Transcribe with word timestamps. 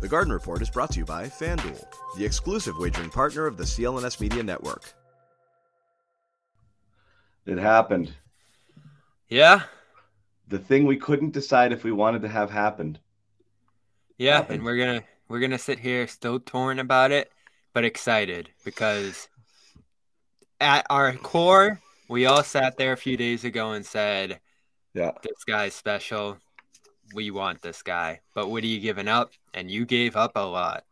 The 0.00 0.08
Garden 0.08 0.32
Report 0.32 0.62
is 0.62 0.70
brought 0.70 0.92
to 0.92 0.98
you 1.00 1.04
by 1.04 1.24
FanDuel, 1.24 1.84
the 2.16 2.24
exclusive 2.24 2.74
wagering 2.78 3.10
partner 3.10 3.46
of 3.46 3.56
the 3.56 3.64
CLNS 3.64 4.20
Media 4.20 4.42
Network. 4.42 4.92
It 7.46 7.58
happened. 7.58 8.12
Yeah. 9.28 9.62
The 10.46 10.58
thing 10.58 10.86
we 10.86 10.96
couldn't 10.96 11.32
decide 11.32 11.72
if 11.72 11.82
we 11.82 11.92
wanted 11.92 12.22
to 12.22 12.28
have 12.28 12.50
happened. 12.50 13.00
Yeah, 14.18 14.36
Happened. 14.36 14.56
and 14.56 14.64
we're 14.64 14.76
gonna 14.78 15.02
we're 15.28 15.40
gonna 15.40 15.58
sit 15.58 15.78
here 15.78 16.06
still 16.06 16.40
torn 16.40 16.78
about 16.78 17.10
it, 17.12 17.30
but 17.72 17.84
excited 17.84 18.50
because 18.64 19.28
at 20.60 20.86
our 20.90 21.12
core, 21.14 21.80
we 22.08 22.26
all 22.26 22.42
sat 22.42 22.76
there 22.76 22.92
a 22.92 22.96
few 22.96 23.16
days 23.16 23.44
ago 23.44 23.72
and 23.72 23.84
said, 23.86 24.40
Yeah. 24.94 25.12
This 25.22 25.44
guy's 25.46 25.74
special. 25.74 26.38
We 27.14 27.30
want 27.30 27.62
this 27.62 27.82
guy. 27.82 28.20
But 28.34 28.48
what 28.48 28.62
are 28.62 28.66
you 28.66 28.80
giving 28.80 29.08
up? 29.08 29.32
And 29.54 29.70
you 29.70 29.86
gave 29.86 30.16
up 30.16 30.32
a 30.36 30.40
lot. 30.40 30.84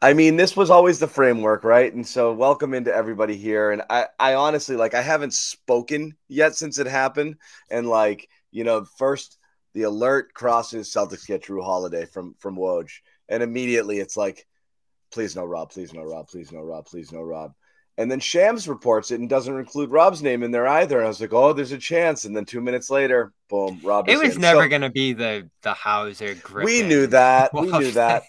I 0.00 0.12
mean, 0.12 0.36
this 0.36 0.56
was 0.56 0.70
always 0.70 0.98
the 0.98 1.08
framework, 1.08 1.64
right? 1.64 1.92
And 1.92 2.06
so, 2.06 2.32
welcome 2.32 2.74
into 2.74 2.94
everybody 2.94 3.36
here. 3.36 3.72
And 3.72 3.82
I, 3.90 4.06
I 4.20 4.34
honestly, 4.34 4.76
like, 4.76 4.94
I 4.94 5.02
haven't 5.02 5.32
spoken 5.32 6.16
yet 6.28 6.54
since 6.54 6.78
it 6.78 6.86
happened. 6.86 7.36
And 7.70 7.88
like, 7.88 8.28
you 8.50 8.64
know, 8.64 8.84
first 8.84 9.38
the 9.74 9.82
alert 9.82 10.34
crosses 10.34 10.92
Celtics 10.92 11.26
get 11.26 11.44
Jrue 11.44 11.62
Holiday 11.62 12.06
from 12.06 12.34
from 12.38 12.56
Woj, 12.56 12.90
and 13.28 13.42
immediately 13.42 13.98
it's 13.98 14.16
like, 14.16 14.46
please 15.12 15.36
no 15.36 15.44
Rob, 15.44 15.70
please 15.70 15.92
no 15.92 16.02
Rob, 16.02 16.28
please 16.28 16.52
no 16.52 16.60
Rob, 16.60 16.86
please 16.86 17.12
no 17.12 17.22
Rob. 17.22 17.52
And 17.98 18.10
then 18.10 18.20
Shams 18.20 18.68
reports 18.68 19.10
it 19.10 19.18
and 19.20 19.28
doesn't 19.28 19.54
include 19.58 19.90
Rob's 19.90 20.22
name 20.22 20.42
in 20.44 20.50
there 20.52 20.66
either. 20.68 20.98
And 20.98 21.04
I 21.06 21.08
was 21.08 21.20
like, 21.20 21.32
oh, 21.34 21.52
there's 21.52 21.72
a 21.72 21.78
chance. 21.78 22.24
And 22.24 22.34
then 22.34 22.44
two 22.44 22.60
minutes 22.60 22.88
later, 22.90 23.32
boom, 23.50 23.80
Rob. 23.82 24.08
It 24.08 24.18
was 24.18 24.36
in. 24.36 24.40
never 24.40 24.62
So- 24.62 24.68
gonna 24.68 24.88
be 24.90 25.12
the 25.12 25.50
the 25.62 25.74
Hauser 25.74 26.34
Griffin. 26.36 26.64
we 26.64 26.82
knew 26.82 27.06
that. 27.08 27.52
We 27.52 27.66
knew 27.70 27.90
that. 27.92 28.22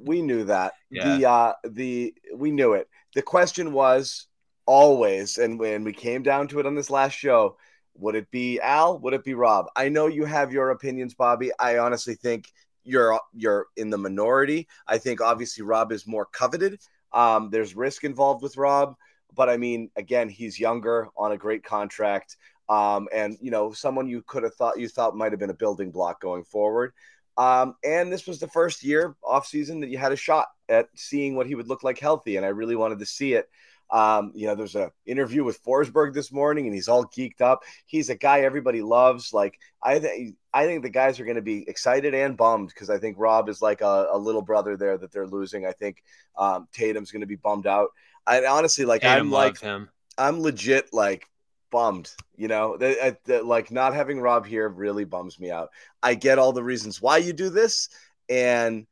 We 0.00 0.22
knew 0.22 0.44
that. 0.44 0.72
Yeah. 0.90 1.16
The 1.18 1.28
uh 1.28 1.52
the 1.64 2.14
we 2.34 2.50
knew 2.52 2.72
it. 2.74 2.88
The 3.14 3.22
question 3.22 3.72
was 3.72 4.28
always, 4.66 5.38
and 5.38 5.58
when 5.58 5.84
we 5.84 5.92
came 5.92 6.22
down 6.22 6.48
to 6.48 6.60
it 6.60 6.66
on 6.66 6.74
this 6.74 6.90
last 6.90 7.14
show, 7.14 7.56
would 7.96 8.14
it 8.14 8.30
be 8.30 8.60
Al? 8.60 8.98
Would 8.98 9.14
it 9.14 9.24
be 9.24 9.34
Rob? 9.34 9.66
I 9.74 9.88
know 9.88 10.06
you 10.06 10.24
have 10.24 10.52
your 10.52 10.70
opinions, 10.70 11.14
Bobby. 11.14 11.50
I 11.58 11.78
honestly 11.78 12.14
think 12.14 12.52
you're 12.84 13.18
you're 13.34 13.66
in 13.76 13.90
the 13.90 13.98
minority. 13.98 14.68
I 14.86 14.98
think 14.98 15.20
obviously 15.20 15.64
Rob 15.64 15.92
is 15.92 16.06
more 16.06 16.26
coveted. 16.26 16.78
Um, 17.12 17.50
there's 17.50 17.74
risk 17.74 18.04
involved 18.04 18.42
with 18.42 18.56
Rob, 18.56 18.96
but 19.36 19.48
I 19.48 19.56
mean, 19.56 19.90
again, 19.96 20.28
he's 20.28 20.58
younger 20.58 21.08
on 21.16 21.32
a 21.32 21.36
great 21.36 21.62
contract. 21.62 22.36
Um, 22.68 23.08
and 23.14 23.36
you 23.40 23.50
know, 23.50 23.72
someone 23.72 24.08
you 24.08 24.22
could 24.26 24.42
have 24.42 24.54
thought 24.54 24.78
you 24.78 24.88
thought 24.88 25.16
might 25.16 25.32
have 25.32 25.38
been 25.38 25.50
a 25.50 25.54
building 25.54 25.90
block 25.90 26.20
going 26.20 26.44
forward. 26.44 26.92
Um, 27.36 27.74
and 27.84 28.10
this 28.10 28.26
was 28.26 28.40
the 28.40 28.48
first 28.48 28.82
year 28.82 29.14
off 29.22 29.46
season 29.46 29.80
that 29.80 29.90
you 29.90 29.98
had 29.98 30.12
a 30.12 30.16
shot 30.16 30.46
at 30.68 30.88
seeing 30.96 31.36
what 31.36 31.46
he 31.46 31.54
would 31.54 31.68
look 31.68 31.84
like 31.84 31.98
healthy, 31.98 32.36
and 32.36 32.46
I 32.46 32.48
really 32.48 32.76
wanted 32.76 32.98
to 33.00 33.06
see 33.06 33.34
it. 33.34 33.48
Um, 33.90 34.32
you 34.34 34.48
know, 34.48 34.56
there's 34.56 34.74
a 34.74 34.90
interview 35.04 35.44
with 35.44 35.62
Forsberg 35.62 36.12
this 36.12 36.32
morning, 36.32 36.66
and 36.66 36.74
he's 36.74 36.88
all 36.88 37.04
geeked 37.04 37.40
up. 37.40 37.62
He's 37.84 38.08
a 38.08 38.16
guy 38.16 38.40
everybody 38.40 38.82
loves. 38.82 39.32
Like 39.32 39.60
I 39.82 40.00
think, 40.00 40.36
I 40.52 40.66
think 40.66 40.82
the 40.82 40.90
guys 40.90 41.20
are 41.20 41.24
going 41.24 41.36
to 41.36 41.42
be 41.42 41.68
excited 41.68 42.14
and 42.14 42.36
bummed 42.36 42.68
because 42.68 42.90
I 42.90 42.98
think 42.98 43.16
Rob 43.18 43.48
is 43.48 43.62
like 43.62 43.82
a, 43.82 44.08
a 44.10 44.18
little 44.18 44.42
brother 44.42 44.76
there 44.76 44.98
that 44.98 45.12
they're 45.12 45.26
losing. 45.26 45.66
I 45.66 45.72
think 45.72 46.02
um, 46.36 46.66
Tatum's 46.72 47.12
going 47.12 47.20
to 47.20 47.26
be 47.26 47.36
bummed 47.36 47.66
out. 47.66 47.90
I 48.26 48.44
honestly 48.46 48.84
like. 48.84 49.02
Tatum 49.02 49.26
I'm 49.26 49.30
like 49.30 49.60
him. 49.60 49.88
I'm 50.18 50.40
legit 50.40 50.92
like 50.92 51.26
bummed, 51.70 52.10
you 52.36 52.48
know, 52.48 52.76
that, 52.78 52.98
that- 53.00 53.24
that, 53.24 53.46
like 53.46 53.70
not 53.70 53.94
having 53.94 54.20
Rob 54.20 54.46
here 54.46 54.68
really 54.68 55.04
bums 55.04 55.38
me 55.38 55.50
out. 55.50 55.70
I 56.02 56.14
get 56.14 56.38
all 56.38 56.52
the 56.52 56.64
reasons 56.64 57.02
why 57.02 57.18
you 57.18 57.32
do 57.32 57.50
this, 57.50 57.88
and 58.28 58.86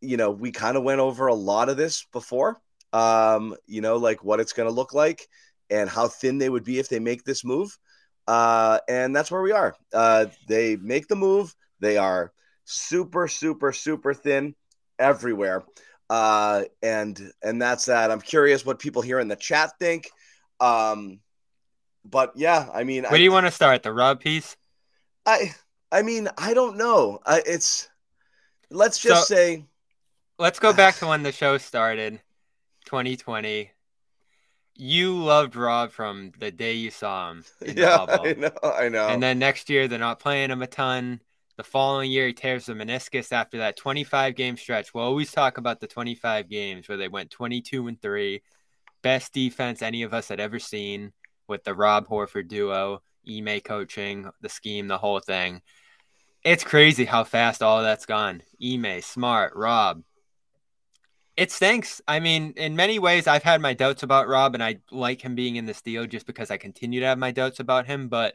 you 0.00 0.16
know, 0.16 0.30
we 0.30 0.50
kind 0.52 0.76
of 0.76 0.82
went 0.82 1.00
over 1.00 1.26
a 1.28 1.34
lot 1.34 1.68
of 1.68 1.76
this 1.76 2.04
before. 2.12 2.60
Um, 2.92 3.56
you 3.66 3.80
know, 3.80 3.96
like 3.96 4.22
what 4.22 4.38
it's 4.40 4.52
going 4.52 4.68
to 4.68 4.74
look 4.74 4.94
like 4.94 5.28
and 5.70 5.88
how 5.90 6.08
thin 6.08 6.38
they 6.38 6.48
would 6.48 6.64
be 6.64 6.78
if 6.78 6.88
they 6.88 7.00
make 7.00 7.24
this 7.24 7.44
move. 7.44 7.76
Uh, 8.26 8.78
and 8.88 9.14
that's 9.16 9.30
where 9.30 9.42
we 9.42 9.52
are. 9.52 9.74
Uh, 9.92 10.26
they 10.46 10.76
make 10.76 11.08
the 11.08 11.16
move. 11.16 11.54
They 11.80 11.96
are 11.96 12.32
super, 12.64 13.28
super, 13.28 13.72
super 13.72 14.14
thin 14.14 14.54
everywhere. 14.98 15.64
Uh, 16.10 16.64
and 16.82 17.32
and 17.42 17.60
that's 17.60 17.86
that. 17.86 18.10
I'm 18.10 18.20
curious 18.20 18.64
what 18.64 18.78
people 18.78 19.02
here 19.02 19.20
in 19.20 19.28
the 19.28 19.36
chat 19.36 19.72
think. 19.78 20.10
Um, 20.60 21.20
but 22.04 22.32
yeah, 22.36 22.68
I 22.72 22.84
mean, 22.84 23.04
Where 23.04 23.14
I, 23.14 23.16
do 23.16 23.22
you 23.22 23.32
want 23.32 23.46
to 23.46 23.52
start? 23.52 23.82
The 23.82 23.92
Rob 23.92 24.20
piece? 24.20 24.56
I, 25.26 25.54
I 25.90 26.02
mean, 26.02 26.28
I 26.36 26.52
don't 26.52 26.76
know. 26.76 27.20
I, 27.24 27.42
it's 27.46 27.88
let's 28.70 28.98
just 28.98 29.28
So- 29.28 29.34
say, 29.34 29.64
Let's 30.38 30.58
go 30.58 30.72
back 30.72 30.96
to 30.98 31.06
when 31.06 31.22
the 31.22 31.32
show 31.32 31.58
started, 31.58 32.20
2020. 32.86 33.70
You 34.76 35.14
loved 35.16 35.54
Rob 35.54 35.92
from 35.92 36.32
the 36.40 36.50
day 36.50 36.72
you 36.74 36.90
saw 36.90 37.30
him 37.30 37.44
in 37.60 37.76
the 37.76 37.80
yeah. 37.82 38.04
I 38.08 38.32
know, 38.32 38.50
I 38.62 38.88
know. 38.88 39.06
And 39.06 39.22
then 39.22 39.38
next 39.38 39.70
year, 39.70 39.86
they're 39.86 40.00
not 40.00 40.18
playing 40.18 40.50
him 40.50 40.62
a 40.62 40.66
ton. 40.66 41.20
The 41.56 41.64
following 41.64 42.10
year, 42.10 42.26
he 42.26 42.32
tears 42.32 42.66
the 42.66 42.74
meniscus 42.74 43.30
after 43.30 43.58
that 43.58 43.76
25 43.76 44.34
game 44.34 44.56
stretch. 44.56 44.92
We'll 44.92 45.04
always 45.04 45.30
talk 45.30 45.56
about 45.56 45.78
the 45.78 45.86
25 45.86 46.48
games 46.48 46.88
where 46.88 46.98
they 46.98 47.06
went 47.06 47.30
22 47.30 47.86
and 47.86 48.00
3. 48.00 48.42
Best 49.02 49.32
defense 49.32 49.80
any 49.80 50.02
of 50.02 50.12
us 50.12 50.28
had 50.28 50.40
ever 50.40 50.58
seen 50.58 51.12
with 51.46 51.62
the 51.62 51.74
Rob 51.74 52.08
Horford 52.08 52.48
duo, 52.48 53.02
Ime 53.28 53.60
coaching, 53.60 54.28
the 54.40 54.48
scheme, 54.48 54.88
the 54.88 54.98
whole 54.98 55.20
thing. 55.20 55.62
It's 56.42 56.64
crazy 56.64 57.04
how 57.04 57.22
fast 57.22 57.62
all 57.62 57.82
that's 57.82 58.06
gone. 58.06 58.42
Ime, 58.62 59.00
Smart, 59.00 59.54
Rob. 59.54 60.02
It 61.36 61.52
stinks. 61.52 62.00
I 62.06 62.20
mean, 62.20 62.54
in 62.56 62.76
many 62.76 62.98
ways, 62.98 63.26
I've 63.26 63.42
had 63.42 63.60
my 63.60 63.74
doubts 63.74 64.02
about 64.02 64.28
Rob, 64.28 64.54
and 64.54 64.62
I 64.62 64.78
like 64.90 65.20
him 65.20 65.34
being 65.34 65.56
in 65.56 65.66
this 65.66 65.82
deal 65.82 66.06
just 66.06 66.26
because 66.26 66.50
I 66.50 66.56
continue 66.56 67.00
to 67.00 67.06
have 67.06 67.18
my 67.18 67.30
doubts 67.30 67.60
about 67.60 67.86
him. 67.86 68.08
But 68.08 68.34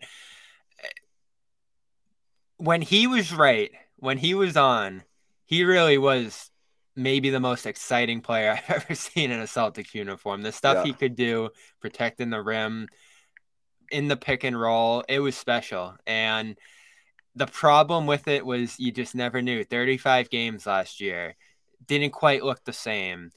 when 2.60 2.82
he 2.82 3.08
was 3.08 3.34
right, 3.34 3.72
when 3.98 4.18
he 4.18 4.36
was 4.36 4.56
on, 4.56 5.04
he 5.46 5.64
really 5.64 5.98
was 5.98 6.52
maybe 6.96 7.30
the 7.32 7.40
most 7.40 7.66
exciting 7.66 8.22
player 8.22 8.52
I've 8.70 8.84
ever 8.84 8.96
seen 8.96 9.32
in 9.32 9.40
a 9.40 9.44
Celtics 9.46 9.94
uniform. 9.96 10.42
The 10.44 10.52
stuff 10.52 10.78
Yeah. 10.78 10.84
he 10.84 10.94
could 10.94 11.16
do, 11.16 11.50
protecting 11.82 12.30
the 12.30 12.42
rim, 12.42 12.88
in 13.92 14.08
the 14.08 14.18
pick 14.18 14.44
and 14.44 14.60
roll, 14.60 15.04
it 15.10 15.20
was 15.20 15.36
special. 15.36 15.96
And 16.06 16.58
the 17.36 17.48
problem 17.48 18.06
with 18.06 18.28
it 18.28 18.46
was 18.46 18.80
you 18.80 18.92
just 18.92 19.16
never 19.16 19.42
knew. 19.42 19.64
35 19.64 20.30
games 20.30 20.68
last 20.68 21.02
year 21.02 21.36
didn't 21.88 22.12
quite 22.12 22.44
look 22.44 22.64
the 22.66 22.74
same 22.74 23.32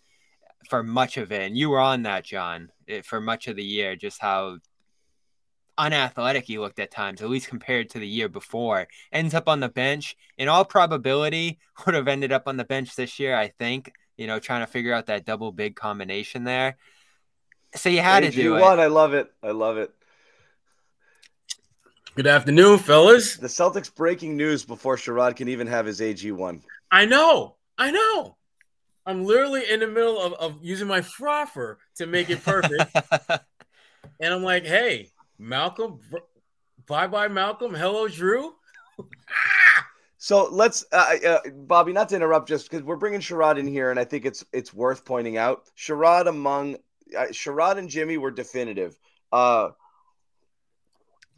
for 0.69 0.83
much 0.83 1.17
of 1.17 1.33
it. 1.33 1.43
And 1.43 1.57
you 1.57 1.71
were 1.71 1.79
on 1.81 2.03
that, 2.03 2.25
John, 2.25 2.71
for 3.05 3.21
much 3.21 3.49
of 3.49 3.57
the 3.57 3.65
year, 3.65 3.97
just 3.97 4.21
how 4.21 4.59
unathletic 5.83 6.45
he 6.45 6.59
looked 6.59 6.79
at 6.79 6.91
times, 6.91 7.21
at 7.21 7.29
least 7.29 7.49
compared 7.49 7.91
to 7.91 7.99
the 7.99 8.07
year 8.07 8.29
before. 8.29 8.87
Ends 9.13 9.35
up 9.35 9.49
on 9.49 9.61
the 9.61 9.69
bench. 9.69 10.17
In 10.39 10.49
all 10.49 10.65
probability, 10.65 11.59
would 11.87 11.95
have 11.95 12.09
ended 12.09 12.33
up 12.33 12.47
on 12.47 12.57
the 12.57 12.65
bench 12.65 12.95
this 12.95 13.19
year, 13.19 13.37
I 13.37 13.49
think, 13.49 13.93
you 14.17 14.27
know, 14.27 14.39
trying 14.39 14.65
to 14.65 14.71
figure 14.71 14.95
out 14.95 15.07
that 15.07 15.25
double 15.25 15.51
big 15.53 15.75
combination 15.75 16.45
there. 16.45 16.77
So 17.75 17.89
you 17.89 18.01
had 18.01 18.21
to 18.21 18.31
do 18.31 18.57
it. 18.57 18.61
AG1, 18.61 18.79
I 18.79 18.87
love 18.87 19.15
it. 19.15 19.33
I 19.43 19.51
love 19.51 19.79
it. 19.79 19.91
Good 22.15 22.27
afternoon, 22.27 22.79
fellas. 22.79 23.37
The 23.37 23.47
Celtics 23.47 23.93
breaking 23.93 24.37
news 24.37 24.65
before 24.65 24.97
Sherrod 24.97 25.35
can 25.35 25.49
even 25.49 25.67
have 25.67 25.87
his 25.87 26.01
AG1. 26.01 26.61
I 26.91 27.07
know, 27.07 27.57
I 27.79 27.91
know. 27.91 28.37
I'm 29.07 29.25
literally 29.25 29.69
in 29.69 29.81
the 29.81 29.89
middle 29.89 30.21
of, 30.21 30.35
of 30.35 30.59
using 30.63 30.87
my 30.87 31.01
frother 31.01 31.79
to 31.97 32.07
make 32.07 32.29
it 32.29 32.45
perfect. 32.45 32.95
and 34.21 34.35
I'm 34.35 34.43
like, 34.43 34.65
hey, 34.65 35.09
Malcolm, 35.43 35.99
bye 36.87 37.09
bye, 37.09 37.29
Malcolm. 37.29 37.75
Hello, 37.75 38.09
Jrue. 38.09 38.53
So 40.19 40.49
let's, 40.53 40.85
uh, 40.93 41.17
uh, 41.27 41.39
Bobby, 41.53 41.93
not 41.93 42.11
to 42.11 42.15
interrupt, 42.15 42.47
just 42.47 42.71
because 42.71 42.85
we're 42.85 42.95
bringing 42.95 43.19
Sherrod 43.19 43.59
in 43.59 43.67
here, 43.67 43.91
and 43.91 43.99
I 43.99 44.05
think 44.05 44.25
it's 44.25 44.45
it's 44.53 44.73
worth 44.73 45.05
pointing 45.05 45.37
out. 45.37 45.65
Sherrod 45.77 46.29
among 46.29 46.77
uh, 47.19 47.27
Sherrod 47.33 47.77
and 47.77 47.89
Jimmy 47.89 48.19
were 48.19 48.31
definitive. 48.31 48.97
Uh, 49.33 49.71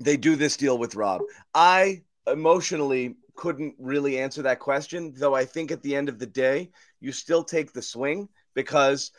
they 0.01 0.19
do 0.19 0.37
this 0.37 0.59
deal 0.59 0.77
with 0.77 0.97
Rob. 0.97 1.23
I 1.55 2.03
emotionally 2.27 3.17
couldn't 3.37 3.75
really 3.79 4.19
answer 4.19 4.43
that 4.43 4.61
question, 4.61 5.15
though. 5.17 5.35
I 5.35 5.47
think 5.47 5.73
at 5.73 5.81
the 5.81 5.97
end 5.97 6.11
of 6.11 6.19
the 6.19 6.27
day, 6.27 6.71
you 7.01 7.11
still 7.11 7.43
take 7.43 7.73
the 7.73 7.81
swing 7.81 8.29
because 8.53 9.13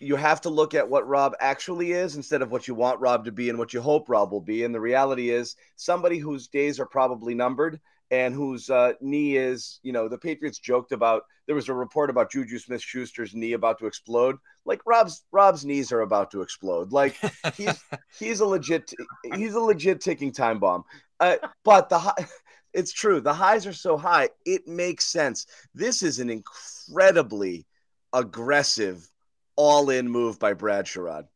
you 0.00 0.16
have 0.16 0.40
to 0.42 0.50
look 0.50 0.74
at 0.74 0.88
what 0.88 1.08
Rob 1.08 1.34
actually 1.40 1.92
is 1.92 2.16
instead 2.16 2.42
of 2.42 2.50
what 2.50 2.68
you 2.68 2.74
want 2.74 3.00
Rob 3.00 3.24
to 3.24 3.32
be 3.32 3.50
and 3.50 3.58
what 3.58 3.72
you 3.72 3.80
hope 3.80 4.08
Rob 4.08 4.32
will 4.32 4.40
be. 4.40 4.64
And 4.64 4.74
the 4.74 4.80
reality 4.80 5.30
is, 5.30 5.56
somebody 5.76 6.18
whose 6.18 6.48
days 6.48 6.78
are 6.78 6.86
probably 6.86 7.34
numbered 7.34 7.80
and 8.10 8.34
whose 8.34 8.70
uh, 8.70 8.92
knee 9.00 9.36
is, 9.36 9.80
you 9.82 9.92
know, 9.92 10.08
the 10.08 10.18
Patriots 10.18 10.58
joked 10.58 10.92
about. 10.92 11.22
There 11.46 11.54
was 11.54 11.68
a 11.68 11.74
report 11.74 12.10
about 12.10 12.30
Juju 12.30 12.58
Smith 12.58 12.82
Schuster's 12.82 13.34
knee 13.34 13.54
about 13.54 13.78
to 13.78 13.86
explode. 13.86 14.36
Like 14.64 14.80
Rob's 14.86 15.24
Rob's 15.32 15.64
knees 15.64 15.92
are 15.92 16.02
about 16.02 16.30
to 16.32 16.42
explode. 16.42 16.92
Like 16.92 17.16
he's 17.54 17.82
he's 18.18 18.40
a 18.40 18.46
legit 18.46 18.92
he's 19.34 19.54
a 19.54 19.60
legit 19.60 20.00
ticking 20.00 20.32
time 20.32 20.58
bomb. 20.58 20.84
Uh, 21.20 21.36
but 21.64 21.88
the 21.88 21.98
hi- 21.98 22.12
It's 22.74 22.92
true. 22.92 23.20
The 23.20 23.32
highs 23.32 23.66
are 23.66 23.72
so 23.72 23.96
high, 23.96 24.28
it 24.44 24.68
makes 24.68 25.06
sense. 25.06 25.46
This 25.74 26.02
is 26.02 26.18
an 26.18 26.28
incredibly 26.28 27.66
aggressive 28.12 29.08
all-in 29.58 30.08
move 30.08 30.38
by 30.38 30.54
Brad 30.54 30.86
Sherrod. 30.86 31.26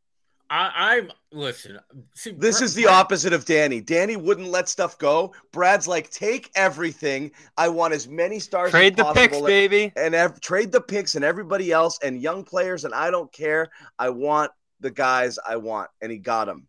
I, 0.49 0.99
am 0.99 1.13
listen. 1.33 1.79
See, 2.15 2.31
this 2.33 2.59
Brad, 2.59 2.65
is 2.65 2.75
the 2.75 2.87
opposite 2.87 3.33
of 3.33 3.47
Danny. 3.47 3.81
Danny 3.81 4.17
wouldn't 4.17 4.49
let 4.49 4.69
stuff 4.69 4.99
go. 4.99 5.35
Brad's 5.51 5.89
like, 5.89 6.11
take 6.11 6.51
everything. 6.55 7.33
I 7.57 7.69
want 7.69 7.95
as 7.95 8.07
many 8.07 8.39
stars. 8.39 8.71
Trade 8.71 8.97
the 8.97 9.11
picks, 9.15 9.39
and, 9.39 9.47
baby, 9.47 9.93
and 9.97 10.15
ev- 10.15 10.41
trade 10.43 10.71
the 10.71 10.81
picks 10.81 11.15
and 11.15 11.25
everybody 11.25 11.73
else 11.73 11.99
and 12.03 12.21
young 12.21 12.45
players. 12.45 12.85
And 12.85 12.93
I 12.93 13.11
don't 13.11 13.33
care. 13.33 13.71
I 13.99 14.11
want 14.11 14.53
the 14.81 14.91
guys 14.91 15.39
I 15.49 15.57
want, 15.57 15.89
and 16.03 16.13
he 16.13 16.19
got 16.19 16.47
them. 16.47 16.69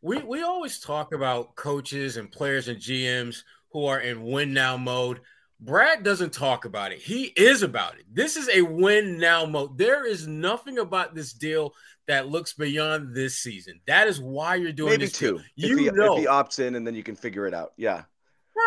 We 0.00 0.18
we 0.18 0.42
always 0.42 0.78
talk 0.78 1.12
about 1.12 1.56
coaches 1.56 2.16
and 2.16 2.30
players 2.30 2.68
and 2.68 2.78
GMs 2.78 3.42
who 3.72 3.86
are 3.86 4.00
in 4.00 4.22
win 4.22 4.54
now 4.54 4.76
mode. 4.76 5.20
Brad 5.60 6.02
doesn't 6.02 6.32
talk 6.32 6.64
about 6.64 6.92
it. 6.92 6.98
He 6.98 7.24
is 7.36 7.62
about 7.62 7.94
it. 7.94 8.04
This 8.12 8.36
is 8.36 8.48
a 8.48 8.62
win 8.62 9.18
now 9.18 9.46
mode. 9.46 9.78
There 9.78 10.06
is 10.06 10.26
nothing 10.26 10.78
about 10.78 11.14
this 11.14 11.32
deal 11.32 11.74
that 12.06 12.28
looks 12.28 12.52
beyond 12.52 13.14
this 13.14 13.38
season. 13.38 13.80
That 13.86 14.08
is 14.08 14.20
why 14.20 14.56
you're 14.56 14.72
doing 14.72 14.90
Maybe 14.90 15.06
this. 15.06 15.18
Two. 15.18 15.38
Deal. 15.56 15.68
You 15.68 15.72
if 15.72 15.78
he, 15.78 15.90
know, 15.90 16.14
if 16.14 16.20
he 16.20 16.26
opts 16.26 16.58
in, 16.58 16.74
and 16.74 16.86
then 16.86 16.94
you 16.94 17.02
can 17.02 17.16
figure 17.16 17.46
it 17.46 17.54
out. 17.54 17.72
Yeah. 17.76 18.02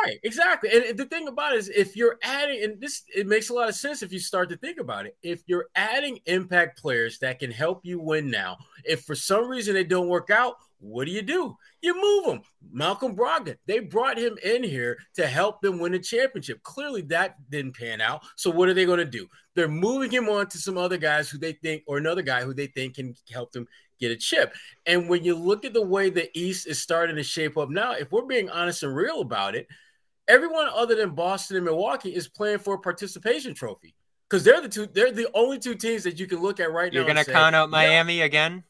Right, 0.04 0.19
exactly. 0.24 0.69
And 0.72 0.98
the 0.98 1.06
thing 1.06 1.28
about 1.28 1.54
it 1.54 1.60
is 1.60 1.69
if 1.69 1.95
you're 1.95 2.18
adding 2.22 2.62
and 2.62 2.81
this 2.81 3.04
it 3.16 3.25
makes 3.25 3.50
a 3.50 3.54
lot 3.54 3.69
of 3.69 3.75
sense 3.75 4.04
if 4.04 4.12
you 4.12 4.19
start 4.19 4.50
to 4.50 4.57
think 4.57 4.80
about 4.80 5.06
it. 5.06 5.16
If 5.24 5.44
you're 5.48 5.68
adding 5.75 6.19
impact 6.25 6.81
players 6.81 7.19
that 7.19 7.40
can 7.40 7.51
help 7.51 7.86
you 7.86 8.00
win 8.00 8.30
now, 8.30 8.57
if 8.83 9.04
for 9.04 9.16
some 9.16 9.48
reason 9.48 9.74
they 9.74 9.86
don't 9.86 10.10
work 10.10 10.30
out, 10.30 10.56
what 10.79 11.06
do 11.06 11.12
you 11.12 11.21
do? 11.21 11.56
You 11.81 12.00
move 12.00 12.25
them. 12.25 12.41
Malcolm 12.71 13.15
Brogdon, 13.15 13.57
they 13.65 13.79
brought 13.79 14.18
him 14.18 14.38
in 14.44 14.63
here 14.63 14.97
to 15.15 15.27
help 15.27 15.62
them 15.62 15.79
win 15.79 15.95
a 15.95 16.00
championship. 16.00 16.62
Clearly, 16.63 17.01
that 17.03 17.35
didn't 17.50 17.75
pan 17.75 18.01
out. 18.01 18.24
So, 18.35 18.50
what 18.50 18.69
are 18.69 18.74
they 18.74 18.85
going 18.85 19.00
to 19.00 19.06
do? 19.06 19.27
They're 19.56 19.68
moving 19.68 20.12
him 20.12 20.29
on 20.29 20.47
to 20.47 20.57
some 20.57 20.77
other 20.77 20.97
guys 20.97 21.29
who 21.29 21.38
they 21.38 21.53
think, 21.53 21.83
or 21.88 21.97
another 21.97 22.21
guy 22.21 22.44
who 22.44 22.53
they 22.53 22.68
think 22.68 22.95
can 22.95 23.15
help 23.31 23.51
them 23.51 23.68
get 24.00 24.12
a 24.12 24.15
chip. 24.15 24.53
And 24.85 25.09
when 25.09 25.24
you 25.24 25.35
look 25.35 25.65
at 25.65 25.74
the 25.74 25.85
way 25.85 26.09
the 26.09 26.29
East 26.38 26.68
is 26.68 26.80
starting 26.80 27.15
to 27.15 27.23
shape 27.23 27.57
up 27.57 27.69
now, 27.69 27.94
if 27.94 28.12
we're 28.12 28.25
being 28.25 28.50
honest 28.50 28.83
and 28.83 28.95
real 28.95 29.21
about 29.21 29.56
it, 29.56 29.68
everyone 30.27 30.68
other 30.73 30.95
than 30.95 31.12
Boston 31.12 31.57
and 31.57 31.65
Milwaukee 31.65 32.13
is 32.13 32.27
playing 32.27 32.59
for 32.59 32.75
a 32.75 32.80
participation 32.80 33.53
trophy 33.53 33.95
because 34.30 34.44
they're 34.44 34.62
the 34.62 34.69
two, 34.69 34.88
they're 34.88 35.12
the 35.12 35.30
only 35.33 35.57
two 35.57 35.75
teams 35.75 36.03
that 36.03 36.19
you 36.19 36.27
can 36.27 36.39
look 36.39 36.59
at 36.59 36.71
right 36.71 36.91
You're 36.94 37.03
now. 37.03 37.07
You're 37.07 37.15
going 37.15 37.25
to 37.25 37.31
count 37.31 37.56
out 37.56 37.69
Miami 37.69 38.19
yeah. 38.19 38.25
again? 38.25 38.63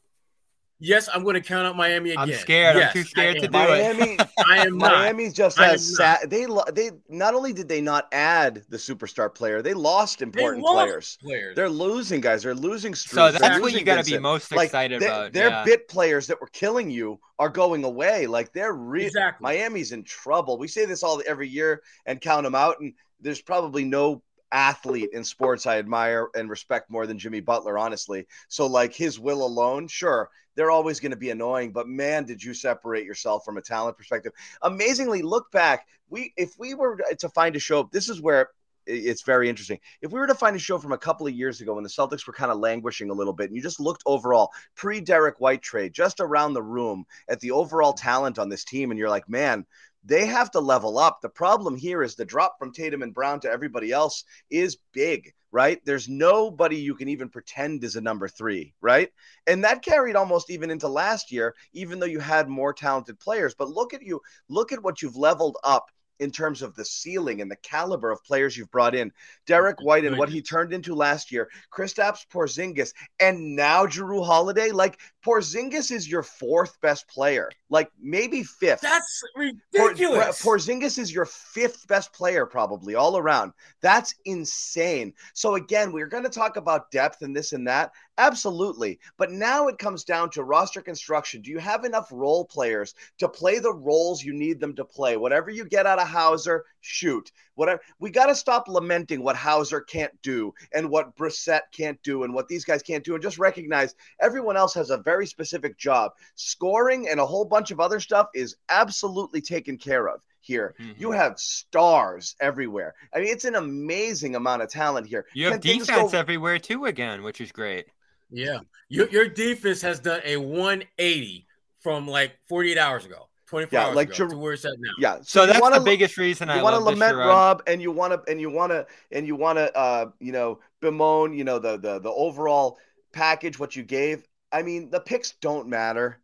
Yes, 0.80 1.08
I'm 1.12 1.24
going 1.24 1.34
to 1.34 1.40
count 1.40 1.66
out 1.66 1.76
Miami 1.76 2.10
again. 2.10 2.22
I'm 2.22 2.32
scared. 2.32 2.76
Yes, 2.76 2.94
I'm 2.94 3.02
too 3.02 3.08
scared 3.08 3.36
to 3.38 3.48
do 3.48 3.50
Miami, 3.50 4.12
it. 4.12 4.28
I 4.46 4.66
am 4.66 4.76
Miami 4.76 5.30
just 5.30 5.58
has 5.58 5.96
sat. 5.96 6.30
They 6.30 6.46
they 6.72 6.90
not 7.08 7.34
only 7.34 7.52
did 7.52 7.68
they 7.68 7.80
not 7.80 8.06
add 8.12 8.64
the 8.68 8.76
superstar 8.76 9.34
player, 9.34 9.60
they 9.60 9.74
lost 9.74 10.22
important 10.22 10.62
they 10.62 10.70
lost 10.70 10.76
players. 10.86 11.18
players. 11.20 11.56
They're 11.56 11.68
losing 11.68 12.20
guys. 12.20 12.44
They're 12.44 12.54
losing. 12.54 12.94
Streaks. 12.94 13.14
So 13.14 13.32
that's 13.32 13.40
they're 13.40 13.60
what 13.60 13.72
you 13.72 13.82
got 13.82 14.04
to 14.04 14.10
be 14.10 14.18
most 14.18 14.52
excited 14.52 15.00
like, 15.00 15.10
about. 15.10 15.32
Their 15.32 15.50
yeah. 15.50 15.64
bit 15.64 15.88
players 15.88 16.28
that 16.28 16.40
were 16.40 16.48
killing 16.48 16.90
you 16.90 17.18
are 17.40 17.48
going 17.48 17.82
away. 17.82 18.26
Like 18.26 18.52
they're 18.52 18.74
real. 18.74 19.06
Exactly. 19.06 19.44
Miami's 19.44 19.90
in 19.90 20.04
trouble. 20.04 20.58
We 20.58 20.68
say 20.68 20.84
this 20.84 21.02
all 21.02 21.20
every 21.26 21.48
year 21.48 21.82
and 22.06 22.20
count 22.20 22.44
them 22.44 22.54
out, 22.54 22.78
and 22.80 22.94
there's 23.20 23.42
probably 23.42 23.84
no 23.84 24.22
athlete 24.52 25.10
in 25.12 25.24
sports 25.24 25.66
I 25.66 25.78
admire 25.78 26.28
and 26.34 26.48
respect 26.48 26.90
more 26.90 27.06
than 27.06 27.18
Jimmy 27.18 27.40
Butler, 27.40 27.78
honestly. 27.78 28.26
So, 28.48 28.66
like 28.66 28.94
his 28.94 29.18
will 29.18 29.44
alone, 29.44 29.88
sure, 29.88 30.30
they're 30.58 30.72
always 30.72 30.98
going 30.98 31.12
to 31.12 31.16
be 31.16 31.30
annoying, 31.30 31.70
but 31.70 31.86
man, 31.86 32.24
did 32.24 32.42
you 32.42 32.52
separate 32.52 33.04
yourself 33.04 33.44
from 33.44 33.58
a 33.58 33.62
talent 33.62 33.96
perspective? 33.96 34.32
Amazingly, 34.62 35.22
look 35.22 35.48
back. 35.52 35.86
We, 36.10 36.34
if 36.36 36.58
we 36.58 36.74
were 36.74 37.00
to 37.16 37.28
find 37.28 37.54
a 37.54 37.60
show, 37.60 37.88
this 37.92 38.08
is 38.08 38.20
where 38.20 38.48
it's 38.84 39.22
very 39.22 39.48
interesting. 39.48 39.78
If 40.02 40.10
we 40.10 40.18
were 40.18 40.26
to 40.26 40.34
find 40.34 40.56
a 40.56 40.58
show 40.58 40.78
from 40.78 40.90
a 40.90 40.98
couple 40.98 41.28
of 41.28 41.32
years 41.32 41.60
ago 41.60 41.74
when 41.74 41.84
the 41.84 41.88
Celtics 41.88 42.26
were 42.26 42.32
kind 42.32 42.50
of 42.50 42.58
languishing 42.58 43.08
a 43.08 43.14
little 43.14 43.32
bit, 43.32 43.50
and 43.50 43.54
you 43.54 43.62
just 43.62 43.78
looked 43.78 44.02
overall 44.04 44.50
pre 44.74 45.00
Derrick 45.00 45.38
White 45.38 45.62
trade, 45.62 45.92
just 45.92 46.18
around 46.18 46.54
the 46.54 46.62
room 46.62 47.04
at 47.28 47.38
the 47.38 47.52
overall 47.52 47.92
talent 47.92 48.40
on 48.40 48.48
this 48.48 48.64
team, 48.64 48.90
and 48.90 48.98
you're 48.98 49.08
like, 49.08 49.28
man, 49.28 49.64
they 50.04 50.26
have 50.26 50.50
to 50.50 50.60
level 50.60 50.98
up. 50.98 51.20
The 51.20 51.28
problem 51.28 51.76
here 51.76 52.02
is 52.02 52.16
the 52.16 52.24
drop 52.24 52.58
from 52.58 52.72
Tatum 52.72 53.02
and 53.02 53.14
Brown 53.14 53.38
to 53.40 53.48
everybody 53.48 53.92
else 53.92 54.24
is 54.50 54.78
big, 54.92 55.34
right? 55.50 55.80
There's 55.84 56.08
nobody 56.08 56.76
you 56.76 56.94
can 56.94 57.08
even 57.08 57.28
pretend 57.28 57.84
is 57.84 57.96
a 57.96 58.00
number 58.00 58.28
three, 58.28 58.74
right? 58.80 59.10
And 59.46 59.64
that 59.64 59.82
carried 59.82 60.16
almost 60.16 60.50
even 60.50 60.70
into 60.70 60.88
last 60.88 61.32
year, 61.32 61.54
even 61.72 61.98
though 61.98 62.06
you 62.06 62.20
had 62.20 62.48
more 62.48 62.72
talented 62.72 63.18
players. 63.18 63.54
But 63.54 63.70
look 63.70 63.94
at 63.94 64.02
you, 64.02 64.20
look 64.48 64.72
at 64.72 64.82
what 64.82 65.02
you've 65.02 65.16
leveled 65.16 65.56
up 65.64 65.90
in 66.20 66.30
terms 66.30 66.62
of 66.62 66.74
the 66.74 66.84
ceiling 66.84 67.40
and 67.40 67.50
the 67.50 67.56
caliber 67.56 68.10
of 68.10 68.22
players 68.24 68.56
you've 68.56 68.70
brought 68.70 68.94
in. 68.94 69.12
Derrick 69.46 69.80
White 69.80 70.04
and 70.04 70.18
what 70.18 70.28
he 70.28 70.42
turned 70.42 70.72
into 70.72 70.94
last 70.94 71.30
year, 71.30 71.48
Kristaps 71.72 72.26
Porzingis, 72.28 72.92
and 73.20 73.56
now 73.56 73.86
Jrue 73.86 74.24
Holiday. 74.24 74.70
Like 74.70 74.98
Porzingis 75.24 75.90
is 75.90 76.08
your 76.08 76.22
fourth 76.22 76.80
best 76.80 77.08
player, 77.08 77.50
like 77.70 77.90
maybe 78.00 78.42
fifth. 78.42 78.80
That's 78.80 79.22
ridiculous. 79.36 80.42
Por- 80.42 80.58
Porzingis 80.58 80.98
is 80.98 81.12
your 81.12 81.26
fifth 81.26 81.86
best 81.86 82.12
player, 82.12 82.46
probably 82.46 82.94
all 82.94 83.16
around. 83.16 83.52
That's 83.80 84.14
insane. 84.24 85.12
So 85.34 85.54
again, 85.54 85.92
we're 85.92 86.06
going 86.06 86.24
to 86.24 86.30
talk 86.30 86.56
about 86.56 86.90
depth 86.90 87.22
and 87.22 87.34
this 87.34 87.52
and 87.52 87.66
that. 87.66 87.92
Absolutely. 88.18 88.98
But 89.16 89.30
now 89.30 89.68
it 89.68 89.78
comes 89.78 90.02
down 90.02 90.30
to 90.30 90.42
roster 90.42 90.82
construction. 90.82 91.40
Do 91.40 91.50
you 91.50 91.58
have 91.58 91.84
enough 91.84 92.08
role 92.10 92.44
players 92.44 92.94
to 93.18 93.28
play 93.28 93.60
the 93.60 93.72
roles 93.72 94.24
you 94.24 94.32
need 94.32 94.58
them 94.58 94.74
to 94.74 94.84
play? 94.84 95.16
Whatever 95.16 95.50
you 95.50 95.64
get 95.64 95.86
out 95.86 96.00
of 96.00 96.08
Hauser, 96.08 96.64
shoot. 96.80 97.30
Whatever. 97.54 97.80
We 98.00 98.10
got 98.10 98.26
to 98.26 98.34
stop 98.34 98.66
lamenting 98.66 99.22
what 99.22 99.36
Hauser 99.36 99.80
can't 99.80 100.12
do 100.22 100.52
and 100.74 100.90
what 100.90 101.16
Brissett 101.16 101.60
can't 101.72 102.02
do 102.02 102.24
and 102.24 102.34
what 102.34 102.48
these 102.48 102.64
guys 102.64 102.82
can't 102.82 103.04
do 103.04 103.14
and 103.14 103.22
just 103.22 103.38
recognize 103.38 103.94
everyone 104.20 104.56
else 104.56 104.74
has 104.74 104.90
a 104.90 104.98
very 104.98 105.26
specific 105.26 105.78
job. 105.78 106.12
Scoring 106.34 107.08
and 107.08 107.20
a 107.20 107.26
whole 107.26 107.44
bunch 107.44 107.70
of 107.70 107.78
other 107.78 108.00
stuff 108.00 108.28
is 108.34 108.56
absolutely 108.68 109.40
taken 109.40 109.78
care 109.78 110.08
of 110.08 110.20
here. 110.40 110.74
Mm-hmm. 110.80 111.00
You 111.00 111.12
have 111.12 111.38
stars 111.38 112.34
everywhere. 112.40 112.94
I 113.14 113.20
mean, 113.20 113.28
it's 113.28 113.44
an 113.44 113.54
amazing 113.54 114.34
amount 114.34 114.62
of 114.62 114.70
talent 114.70 115.06
here. 115.06 115.26
You 115.34 115.44
have 115.46 115.60
Can 115.60 115.78
defense 115.78 116.12
go- 116.12 116.18
everywhere 116.18 116.58
too 116.58 116.86
again, 116.86 117.22
which 117.22 117.40
is 117.40 117.52
great. 117.52 117.86
Yeah. 118.30 118.60
Your, 118.88 119.08
your 119.08 119.28
defense 119.28 119.82
has 119.82 120.00
done 120.00 120.20
a 120.24 120.36
180 120.36 121.46
from 121.80 122.06
like 122.06 122.38
48 122.48 122.78
hours 122.78 123.06
ago. 123.06 123.28
24 123.48 123.78
yeah, 123.78 123.86
hours 123.86 123.96
like 123.96 124.14
ago 124.14 124.28
to 124.28 124.36
where 124.36 124.52
it's 124.52 124.64
at 124.66 124.74
now. 124.78 124.90
Yeah. 124.98 125.16
So, 125.16 125.22
so 125.22 125.46
that's 125.46 125.60
wanna, 125.60 125.78
the 125.78 125.84
biggest 125.84 126.18
reason 126.18 126.50
I 126.50 126.62
want 126.62 126.74
to 126.74 126.80
lament 126.80 127.16
Rob 127.16 127.62
and 127.66 127.80
you 127.80 127.90
want 127.90 128.12
to 128.12 128.30
and 128.30 128.38
you 128.38 128.50
want 128.50 128.72
to 128.72 128.86
and 129.10 129.26
you 129.26 129.36
want 129.36 129.56
to 129.56 129.74
uh 129.74 130.10
you 130.20 130.32
know 130.32 130.60
bemoan 130.80 131.32
you 131.32 131.44
know 131.44 131.58
the 131.58 131.78
the 131.78 131.98
the 131.98 132.10
overall 132.10 132.78
package 133.12 133.58
what 133.58 133.74
you 133.74 133.82
gave. 133.82 134.26
I 134.52 134.62
mean, 134.62 134.90
the 134.90 135.00
picks 135.00 135.32
don't 135.32 135.66
matter. 135.66 136.20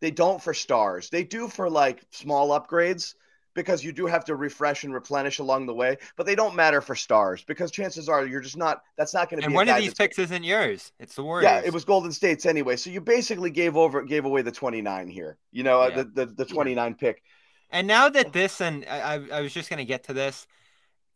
They 0.00 0.12
don't 0.12 0.40
for 0.40 0.54
stars. 0.54 1.10
They 1.10 1.24
do 1.24 1.48
for 1.48 1.68
like 1.68 2.04
small 2.10 2.50
upgrades 2.50 3.14
because 3.58 3.82
you 3.82 3.90
do 3.90 4.06
have 4.06 4.24
to 4.24 4.36
refresh 4.36 4.84
and 4.84 4.94
replenish 4.94 5.40
along 5.40 5.66
the 5.66 5.74
way, 5.74 5.98
but 6.14 6.26
they 6.26 6.36
don't 6.36 6.54
matter 6.54 6.80
for 6.80 6.94
stars 6.94 7.42
because 7.42 7.72
chances 7.72 8.08
are 8.08 8.24
you're 8.24 8.40
just 8.40 8.56
not. 8.56 8.84
That's 8.96 9.12
not 9.12 9.28
going 9.28 9.42
to 9.42 9.46
be. 9.46 9.46
And 9.46 9.54
one 9.54 9.68
of 9.68 9.76
these 9.78 9.94
picks 9.94 10.16
isn't 10.20 10.44
yours. 10.44 10.92
It's 11.00 11.16
the 11.16 11.24
Warriors. 11.24 11.50
Yeah, 11.50 11.60
it 11.64 11.72
was 11.72 11.84
Golden 11.84 12.12
State's 12.12 12.46
anyway. 12.46 12.76
So 12.76 12.90
you 12.90 13.00
basically 13.00 13.50
gave 13.50 13.76
over, 13.76 14.04
gave 14.04 14.24
away 14.24 14.42
the 14.42 14.52
29 14.52 15.08
here. 15.08 15.38
You 15.50 15.64
know, 15.64 15.82
uh, 15.82 15.88
yeah. 15.88 15.96
the, 15.96 16.04
the 16.04 16.26
the 16.26 16.44
29 16.44 16.90
yeah. 16.90 16.96
pick. 16.96 17.22
And 17.70 17.88
now 17.88 18.08
that 18.08 18.32
this, 18.32 18.60
and 18.60 18.86
I, 18.88 19.20
I 19.32 19.40
was 19.40 19.52
just 19.52 19.68
going 19.68 19.78
to 19.78 19.84
get 19.84 20.04
to 20.04 20.12
this. 20.12 20.46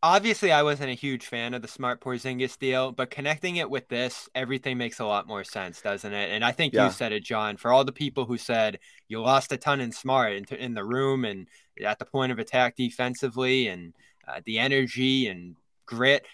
Obviously, 0.04 0.50
I 0.50 0.64
wasn't 0.64 0.90
a 0.90 0.94
huge 0.94 1.26
fan 1.26 1.54
of 1.54 1.62
the 1.62 1.68
Smart 1.68 2.00
Porzingis 2.00 2.59
deal, 2.59 2.90
but 2.90 3.11
connecting 3.11 3.56
it 3.56 3.71
with 3.71 3.88
this, 3.88 4.28
everything 4.35 4.76
makes 4.76 4.99
a 4.99 5.04
lot 5.04 5.28
more 5.28 5.44
sense, 5.44 5.80
doesn't 5.80 6.12
it? 6.12 6.30
And 6.32 6.44
I 6.44 6.50
think 6.50 6.75
yeah. 6.75 6.87
you 6.87 6.90
said 6.90 7.12
it, 7.12 7.23
John. 7.23 7.56
For 7.56 7.73
all 7.73 7.85
the 7.85 7.92
people 7.92 8.25
who 8.25 8.37
said 8.37 8.80
you 9.06 9.21
lost 9.21 9.52
a 9.52 9.56
ton 9.56 9.80
in 9.80 9.92
Smart 9.92 10.32
in, 10.32 10.44
in 10.56 10.75
the 10.75 10.85
room 10.85 11.25
and 11.25 11.47
at 11.85 12.00
the 12.00 12.04
point 12.04 12.32
of 12.32 12.40
attack 12.40 12.75
defensively 12.75 13.68
and 13.68 13.94
uh, 14.26 14.40
the 14.44 14.59
energy 14.59 15.28
and 15.28 15.54
grit, 15.87 16.26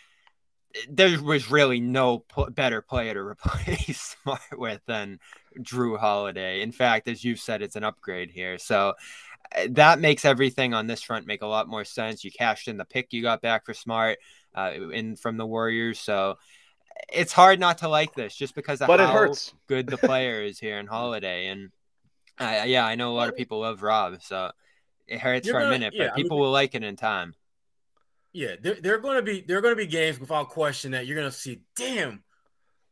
there 0.88 1.20
was 1.20 1.50
really 1.50 1.80
no 1.80 2.20
p- 2.20 2.50
better 2.50 2.80
player 2.80 3.12
to 3.12 3.20
replace 3.26 4.16
Smart 4.22 4.40
with 4.52 4.80
than 4.86 5.18
Jrue 5.60 5.98
Holiday. 5.98 6.62
In 6.62 6.72
fact, 6.72 7.06
as 7.06 7.22
you've 7.22 7.40
said, 7.40 7.60
it's 7.60 7.76
an 7.76 7.84
upgrade 7.84 8.30
here. 8.30 8.56
So 8.56 8.94
that 9.70 10.00
makes 10.00 10.24
everything 10.24 10.74
on 10.74 10.86
this 10.86 11.02
front 11.02 11.26
make 11.26 11.42
a 11.42 11.46
lot 11.46 11.68
more 11.68 11.84
sense. 11.84 12.24
You 12.24 12.30
cashed 12.30 12.68
in 12.68 12.76
the 12.76 12.84
pick 12.84 13.12
you 13.12 13.22
got 13.22 13.42
back 13.42 13.64
for 13.64 13.74
Smart 13.74 14.18
uh, 14.54 14.72
in 14.92 15.16
from 15.16 15.36
the 15.36 15.46
Warriors, 15.46 15.98
so 15.98 16.36
it's 17.12 17.32
hard 17.32 17.60
not 17.60 17.78
to 17.78 17.88
like 17.88 18.14
this 18.14 18.34
just 18.34 18.54
because 18.54 18.80
of 18.80 18.86
but 18.88 19.00
how 19.00 19.32
good 19.66 19.86
the 19.86 19.98
player 19.98 20.42
is 20.42 20.58
here 20.58 20.78
in 20.78 20.86
Holiday. 20.86 21.46
And 21.46 21.70
uh, 22.38 22.64
yeah, 22.66 22.86
I 22.86 22.94
know 22.94 23.12
a 23.12 23.16
lot 23.16 23.28
of 23.28 23.36
people 23.36 23.60
love 23.60 23.82
Rob, 23.82 24.22
so 24.22 24.50
it 25.06 25.20
hurts 25.20 25.46
You're 25.46 25.54
for 25.54 25.60
gonna, 25.60 25.70
a 25.70 25.78
minute, 25.78 25.94
yeah, 25.94 26.08
but 26.08 26.16
people 26.16 26.36
I 26.36 26.38
mean, 26.38 26.42
will 26.42 26.52
like 26.52 26.74
it 26.74 26.84
in 26.84 26.96
time. 26.96 27.34
Yeah, 28.32 28.56
there, 28.60 28.74
there 28.74 28.94
are 28.94 28.98
going 28.98 29.16
to 29.16 29.22
be 29.22 29.40
there 29.40 29.58
are 29.58 29.62
going 29.62 29.72
to 29.72 29.82
be 29.82 29.86
games 29.86 30.20
without 30.20 30.50
question 30.50 30.92
that 30.92 31.06
you're 31.06 31.16
going 31.16 31.30
to 31.30 31.36
see. 31.36 31.62
Damn, 31.76 32.22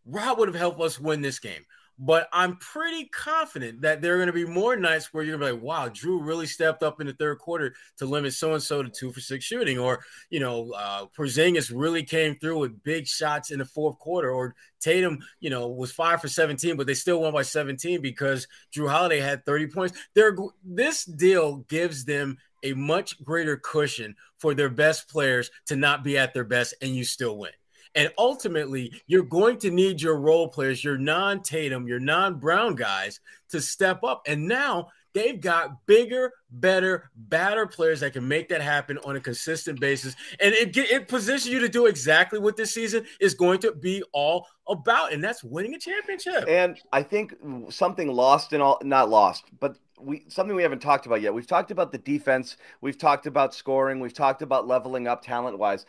Rob 0.04 0.38
would 0.38 0.48
have 0.48 0.56
helped 0.56 0.80
us 0.80 0.98
win 0.98 1.20
this 1.20 1.38
game. 1.38 1.64
But 1.98 2.28
I'm 2.32 2.56
pretty 2.56 3.06
confident 3.06 3.80
that 3.80 4.02
there 4.02 4.14
are 4.14 4.16
going 4.18 4.26
to 4.26 4.32
be 4.32 4.44
more 4.44 4.76
nights 4.76 5.12
where 5.12 5.24
you're 5.24 5.38
going 5.38 5.48
to 5.48 5.56
be 5.56 5.60
like, 5.60 5.78
wow, 5.78 5.88
Jrue 5.88 6.24
really 6.24 6.46
stepped 6.46 6.82
up 6.82 7.00
in 7.00 7.06
the 7.06 7.14
third 7.14 7.38
quarter 7.38 7.74
to 7.96 8.06
limit 8.06 8.34
so 8.34 8.52
and 8.52 8.62
so 8.62 8.82
to 8.82 8.90
two 8.90 9.12
for 9.12 9.20
six 9.20 9.44
shooting. 9.44 9.78
Or, 9.78 10.04
you 10.28 10.40
know, 10.40 10.72
uh, 10.72 11.06
Porzingis 11.16 11.72
really 11.74 12.02
came 12.02 12.36
through 12.36 12.58
with 12.58 12.82
big 12.82 13.06
shots 13.06 13.50
in 13.50 13.58
the 13.58 13.64
fourth 13.64 13.98
quarter. 13.98 14.30
Or 14.30 14.54
Tatum, 14.78 15.20
you 15.40 15.48
know, 15.48 15.68
was 15.68 15.90
five 15.90 16.20
for 16.20 16.28
17, 16.28 16.76
but 16.76 16.86
they 16.86 16.94
still 16.94 17.22
won 17.22 17.32
by 17.32 17.42
17 17.42 18.02
because 18.02 18.46
Jrue 18.74 18.90
Holiday 18.90 19.20
had 19.20 19.46
30 19.46 19.68
points. 19.68 19.98
They're, 20.14 20.36
this 20.64 21.04
deal 21.04 21.58
gives 21.68 22.04
them 22.04 22.36
a 22.62 22.74
much 22.74 23.22
greater 23.22 23.56
cushion 23.56 24.16
for 24.38 24.54
their 24.54 24.68
best 24.68 25.08
players 25.08 25.50
to 25.66 25.76
not 25.76 26.04
be 26.04 26.18
at 26.18 26.34
their 26.34 26.44
best 26.44 26.74
and 26.82 26.94
you 26.94 27.04
still 27.04 27.38
win. 27.38 27.52
And 27.96 28.12
ultimately, 28.18 28.92
you're 29.06 29.24
going 29.24 29.58
to 29.58 29.70
need 29.70 30.00
your 30.00 30.20
role 30.20 30.48
players, 30.48 30.84
your 30.84 30.98
non 30.98 31.42
Tatum, 31.42 31.88
your 31.88 31.98
non 31.98 32.38
Brown 32.38 32.74
guys 32.74 33.20
to 33.48 33.60
step 33.60 34.04
up. 34.04 34.22
And 34.26 34.46
now 34.46 34.88
they've 35.14 35.40
got 35.40 35.86
bigger, 35.86 36.30
better, 36.50 37.10
badder 37.16 37.66
players 37.66 38.00
that 38.00 38.12
can 38.12 38.28
make 38.28 38.50
that 38.50 38.60
happen 38.60 38.98
on 38.98 39.16
a 39.16 39.20
consistent 39.20 39.80
basis. 39.80 40.14
And 40.40 40.54
it, 40.54 40.76
it 40.76 41.08
positions 41.08 41.52
you 41.52 41.58
to 41.60 41.70
do 41.70 41.86
exactly 41.86 42.38
what 42.38 42.56
this 42.56 42.74
season 42.74 43.06
is 43.18 43.32
going 43.32 43.60
to 43.60 43.72
be 43.72 44.02
all 44.12 44.46
about. 44.68 45.14
And 45.14 45.24
that's 45.24 45.42
winning 45.42 45.74
a 45.74 45.78
championship. 45.78 46.44
And 46.46 46.78
I 46.92 47.02
think 47.02 47.34
something 47.70 48.08
lost 48.08 48.52
in 48.52 48.60
all, 48.60 48.78
not 48.84 49.08
lost, 49.08 49.44
but 49.58 49.78
we 50.00 50.24
something 50.28 50.54
we 50.56 50.62
haven't 50.62 50.82
talked 50.82 51.06
about 51.06 51.22
yet. 51.22 51.34
We've 51.34 51.46
talked 51.46 51.70
about 51.70 51.92
the 51.92 51.98
defense. 51.98 52.56
We've 52.80 52.98
talked 52.98 53.26
about 53.26 53.54
scoring. 53.54 54.00
We've 54.00 54.14
talked 54.14 54.42
about 54.42 54.66
leveling 54.66 55.06
up 55.06 55.22
talent 55.22 55.58
wise. 55.58 55.86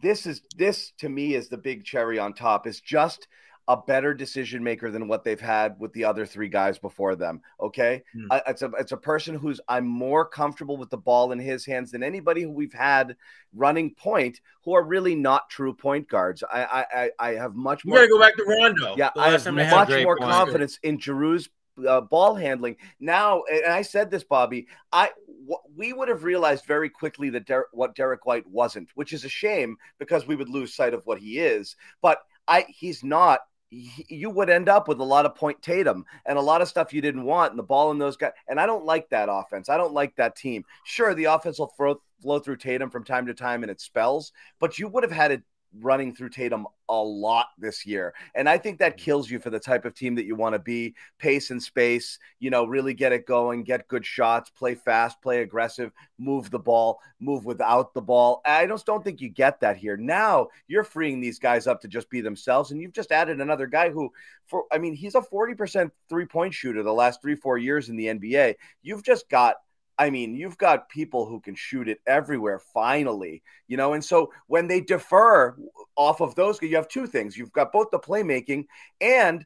this 0.00 0.26
is 0.26 0.42
this 0.56 0.92
to 0.98 1.08
me 1.08 1.34
is 1.34 1.48
the 1.48 1.58
big 1.58 1.84
cherry 1.84 2.18
on 2.18 2.32
top. 2.32 2.66
Is 2.66 2.80
just 2.80 3.28
a 3.70 3.76
better 3.76 4.12
decision 4.12 4.64
maker 4.64 4.90
than 4.90 5.06
what 5.06 5.22
they've 5.22 5.40
had 5.40 5.78
with 5.78 5.92
the 5.92 6.04
other 6.04 6.26
three 6.26 6.48
guys 6.48 6.76
before 6.76 7.14
them. 7.14 7.40
Okay, 7.60 8.02
mm. 8.16 8.26
I, 8.28 8.42
it's 8.48 8.62
a 8.62 8.70
it's 8.80 8.90
a 8.90 8.96
person 8.96 9.36
who's 9.36 9.60
I'm 9.68 9.86
more 9.86 10.26
comfortable 10.26 10.76
with 10.76 10.90
the 10.90 10.96
ball 10.96 11.30
in 11.30 11.38
his 11.38 11.64
hands 11.64 11.92
than 11.92 12.02
anybody 12.02 12.42
who 12.42 12.50
we've 12.50 12.72
had 12.72 13.16
running 13.54 13.94
point 13.94 14.40
who 14.64 14.74
are 14.74 14.82
really 14.82 15.14
not 15.14 15.48
true 15.50 15.72
point 15.72 16.08
guards. 16.08 16.42
I 16.52 16.84
I 16.92 17.10
I 17.20 17.34
have 17.34 17.54
much 17.54 17.84
more. 17.84 17.98
You 17.98 18.08
gotta 18.08 18.10
go 18.10 18.18
back 18.18 18.36
to 18.36 18.44
Rondo. 18.44 18.96
Yeah, 18.96 19.10
I 19.16 19.30
have 19.30 19.46
much 19.54 20.02
more 20.02 20.16
confidence 20.16 20.80
in 20.82 20.98
Jrue's 20.98 21.48
uh, 21.86 22.00
ball 22.00 22.34
handling. 22.34 22.76
Now, 22.98 23.42
and 23.50 23.72
I 23.72 23.82
said 23.82 24.10
this, 24.10 24.24
Bobby, 24.24 24.66
I 24.92 25.10
w- 25.26 25.76
we 25.76 25.92
would 25.92 26.08
have 26.08 26.24
realized 26.24 26.64
very 26.66 26.88
quickly 26.88 27.30
that 27.30 27.46
Der- 27.46 27.68
what 27.72 27.94
Derrick 27.94 28.26
White 28.26 28.46
wasn't, 28.46 28.90
which 28.94 29.12
is 29.12 29.24
a 29.24 29.28
shame 29.28 29.76
because 29.98 30.26
we 30.26 30.36
would 30.36 30.48
lose 30.48 30.74
sight 30.74 30.94
of 30.94 31.06
what 31.06 31.18
he 31.18 31.38
is. 31.38 31.76
But 32.02 32.18
I, 32.46 32.66
he's 32.68 33.04
not. 33.04 33.40
You 33.72 34.30
would 34.30 34.50
end 34.50 34.68
up 34.68 34.88
with 34.88 34.98
a 34.98 35.04
lot 35.04 35.26
of 35.26 35.36
point 35.36 35.62
Tatum 35.62 36.04
and 36.26 36.36
a 36.36 36.40
lot 36.40 36.60
of 36.60 36.66
stuff 36.66 36.92
you 36.92 37.00
didn't 37.00 37.22
want, 37.22 37.52
and 37.52 37.58
the 37.58 37.62
ball 37.62 37.92
in 37.92 37.98
those 37.98 38.16
guys. 38.16 38.32
And 38.48 38.58
I 38.58 38.66
don't 38.66 38.84
like 38.84 39.08
that 39.10 39.28
offense. 39.30 39.68
I 39.68 39.76
don't 39.76 39.94
like 39.94 40.16
that 40.16 40.34
team. 40.34 40.64
Sure, 40.84 41.14
the 41.14 41.26
offense 41.26 41.60
will 41.60 41.72
throw, 41.76 42.00
flow 42.20 42.40
through 42.40 42.56
Tatum 42.56 42.90
from 42.90 43.04
time 43.04 43.26
to 43.26 43.34
time 43.34 43.62
and 43.62 43.70
it 43.70 43.80
spells, 43.80 44.32
but 44.58 44.80
you 44.80 44.88
would 44.88 45.04
have 45.04 45.12
had 45.12 45.30
it 45.30 45.42
running 45.78 46.14
through 46.14 46.30
Tatum 46.30 46.66
a 46.88 47.02
lot 47.02 47.46
this 47.58 47.86
year. 47.86 48.12
And 48.34 48.48
I 48.48 48.58
think 48.58 48.78
that 48.78 48.96
mm-hmm. 48.96 49.04
kills 49.04 49.30
you 49.30 49.38
for 49.38 49.50
the 49.50 49.60
type 49.60 49.84
of 49.84 49.94
team 49.94 50.16
that 50.16 50.24
you 50.24 50.34
want 50.34 50.54
to 50.54 50.58
be 50.58 50.94
pace 51.18 51.50
and 51.50 51.62
space, 51.62 52.18
you 52.40 52.50
know, 52.50 52.64
really 52.66 52.94
get 52.94 53.12
it 53.12 53.26
going, 53.26 53.62
get 53.62 53.86
good 53.88 54.04
shots, 54.04 54.50
play 54.50 54.74
fast, 54.74 55.22
play 55.22 55.42
aggressive, 55.42 55.92
move 56.18 56.50
the 56.50 56.58
ball, 56.58 57.00
move 57.20 57.44
without 57.44 57.94
the 57.94 58.02
ball. 58.02 58.42
I 58.44 58.66
just 58.66 58.86
don't 58.86 59.04
think 59.04 59.20
you 59.20 59.28
get 59.28 59.60
that 59.60 59.76
here. 59.76 59.96
Now 59.96 60.48
you're 60.66 60.84
freeing 60.84 61.20
these 61.20 61.38
guys 61.38 61.66
up 61.66 61.80
to 61.82 61.88
just 61.88 62.10
be 62.10 62.20
themselves. 62.20 62.72
And 62.72 62.80
you've 62.80 62.92
just 62.92 63.12
added 63.12 63.40
another 63.40 63.66
guy 63.66 63.90
who, 63.90 64.10
for, 64.46 64.64
I 64.72 64.78
mean, 64.78 64.94
he's 64.94 65.14
a 65.14 65.20
40% 65.20 65.90
three 66.08 66.26
point 66.26 66.52
shooter 66.52 66.82
the 66.82 66.92
last 66.92 67.22
three, 67.22 67.36
four 67.36 67.58
years 67.58 67.88
in 67.88 67.96
the 67.96 68.06
NBA. 68.06 68.56
You've 68.82 69.04
just 69.04 69.28
got 69.28 69.56
I 70.00 70.08
mean, 70.08 70.34
you've 70.34 70.56
got 70.56 70.88
people 70.88 71.26
who 71.26 71.40
can 71.40 71.54
shoot 71.54 71.86
it 71.86 72.00
everywhere 72.06 72.58
finally, 72.58 73.42
you 73.68 73.76
know. 73.76 73.92
And 73.92 74.02
so 74.02 74.32
when 74.46 74.66
they 74.66 74.80
defer 74.80 75.54
off 75.94 76.22
of 76.22 76.34
those, 76.34 76.60
you 76.62 76.74
have 76.76 76.88
two 76.88 77.06
things. 77.06 77.36
You've 77.36 77.52
got 77.52 77.70
both 77.70 77.90
the 77.90 77.98
playmaking 77.98 78.64
and 79.02 79.44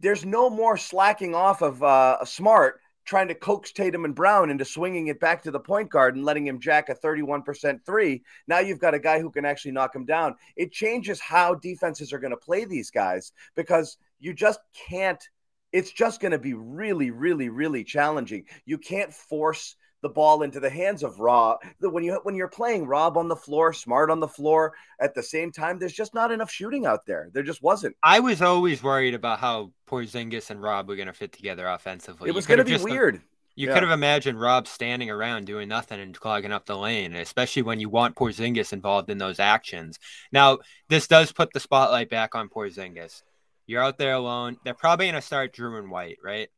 there's 0.00 0.24
no 0.24 0.48
more 0.48 0.76
slacking 0.76 1.34
off 1.34 1.60
of 1.60 1.82
uh, 1.82 2.24
Smart 2.24 2.80
trying 3.04 3.26
to 3.26 3.34
coax 3.34 3.72
Tatum 3.72 4.04
and 4.04 4.14
Brown 4.14 4.48
into 4.48 4.64
swinging 4.64 5.08
it 5.08 5.18
back 5.18 5.42
to 5.42 5.50
the 5.50 5.58
point 5.58 5.90
guard 5.90 6.14
and 6.14 6.24
letting 6.24 6.46
him 6.46 6.60
jack 6.60 6.88
a 6.88 6.94
31% 6.94 7.84
three. 7.84 8.22
Now 8.46 8.60
you've 8.60 8.78
got 8.78 8.94
a 8.94 9.00
guy 9.00 9.18
who 9.18 9.28
can 9.28 9.44
actually 9.44 9.72
knock 9.72 9.92
him 9.94 10.04
down. 10.04 10.36
It 10.54 10.70
changes 10.70 11.18
how 11.18 11.56
defenses 11.56 12.12
are 12.12 12.20
going 12.20 12.30
to 12.30 12.36
play 12.36 12.64
these 12.64 12.92
guys 12.92 13.32
because 13.56 13.98
you 14.20 14.34
just 14.34 14.60
can't 14.88 15.28
it's 15.74 15.90
just 15.90 16.20
going 16.20 16.32
to 16.32 16.38
be 16.38 16.54
really, 16.54 17.10
really, 17.10 17.48
really 17.48 17.82
challenging. 17.82 18.44
You 18.64 18.78
can't 18.78 19.12
force 19.12 19.74
the 20.02 20.08
ball 20.08 20.42
into 20.42 20.60
the 20.60 20.70
hands 20.70 21.02
of 21.02 21.18
Rob. 21.18 21.58
When 21.80 22.04
you 22.04 22.20
when 22.22 22.36
you're 22.36 22.46
playing 22.46 22.86
Rob 22.86 23.16
on 23.16 23.26
the 23.26 23.34
floor, 23.34 23.72
Smart 23.72 24.08
on 24.08 24.20
the 24.20 24.28
floor 24.28 24.74
at 25.00 25.14
the 25.14 25.22
same 25.22 25.50
time, 25.50 25.78
there's 25.78 25.92
just 25.92 26.14
not 26.14 26.30
enough 26.30 26.50
shooting 26.50 26.86
out 26.86 27.06
there. 27.06 27.28
There 27.32 27.42
just 27.42 27.60
wasn't. 27.60 27.96
I 28.04 28.20
was 28.20 28.40
always 28.40 28.84
worried 28.84 29.14
about 29.14 29.40
how 29.40 29.72
Porzingis 29.88 30.50
and 30.50 30.62
Rob 30.62 30.88
were 30.88 30.96
going 30.96 31.08
to 31.08 31.12
fit 31.12 31.32
together 31.32 31.66
offensively. 31.66 32.28
It 32.28 32.34
was 32.34 32.46
going 32.46 32.58
to 32.58 32.64
be 32.64 32.76
weird. 32.76 33.20
You 33.56 33.68
yeah. 33.68 33.74
could 33.74 33.82
have 33.82 33.92
imagined 33.92 34.40
Rob 34.40 34.68
standing 34.68 35.10
around 35.10 35.46
doing 35.46 35.68
nothing 35.68 36.00
and 36.00 36.18
clogging 36.18 36.52
up 36.52 36.66
the 36.66 36.76
lane, 36.76 37.14
especially 37.14 37.62
when 37.62 37.80
you 37.80 37.88
want 37.88 38.16
Porzingis 38.16 38.72
involved 38.72 39.10
in 39.10 39.18
those 39.18 39.38
actions. 39.38 39.98
Now, 40.32 40.58
this 40.88 41.06
does 41.06 41.32
put 41.32 41.52
the 41.52 41.60
spotlight 41.60 42.10
back 42.10 42.34
on 42.34 42.48
Porzingis. 42.48 43.22
You're 43.66 43.82
out 43.82 43.98
there 43.98 44.14
alone. 44.14 44.58
They're 44.64 44.74
probably 44.74 45.06
going 45.06 45.14
to 45.14 45.22
start 45.22 45.54
Jrue 45.54 45.78
and 45.78 45.90
White, 45.90 46.18
right? 46.22 46.48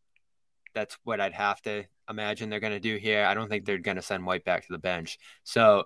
That's 0.74 0.96
what 1.04 1.20
I'd 1.20 1.32
have 1.32 1.62
to 1.62 1.84
imagine 2.08 2.50
they're 2.50 2.60
going 2.60 2.72
to 2.72 2.80
do 2.80 2.96
here. 2.96 3.24
I 3.24 3.34
don't 3.34 3.48
think 3.48 3.64
they're 3.64 3.78
going 3.78 3.96
to 3.96 4.02
send 4.02 4.26
White 4.26 4.44
back 4.44 4.66
to 4.66 4.72
the 4.72 4.78
bench. 4.78 5.18
So 5.44 5.84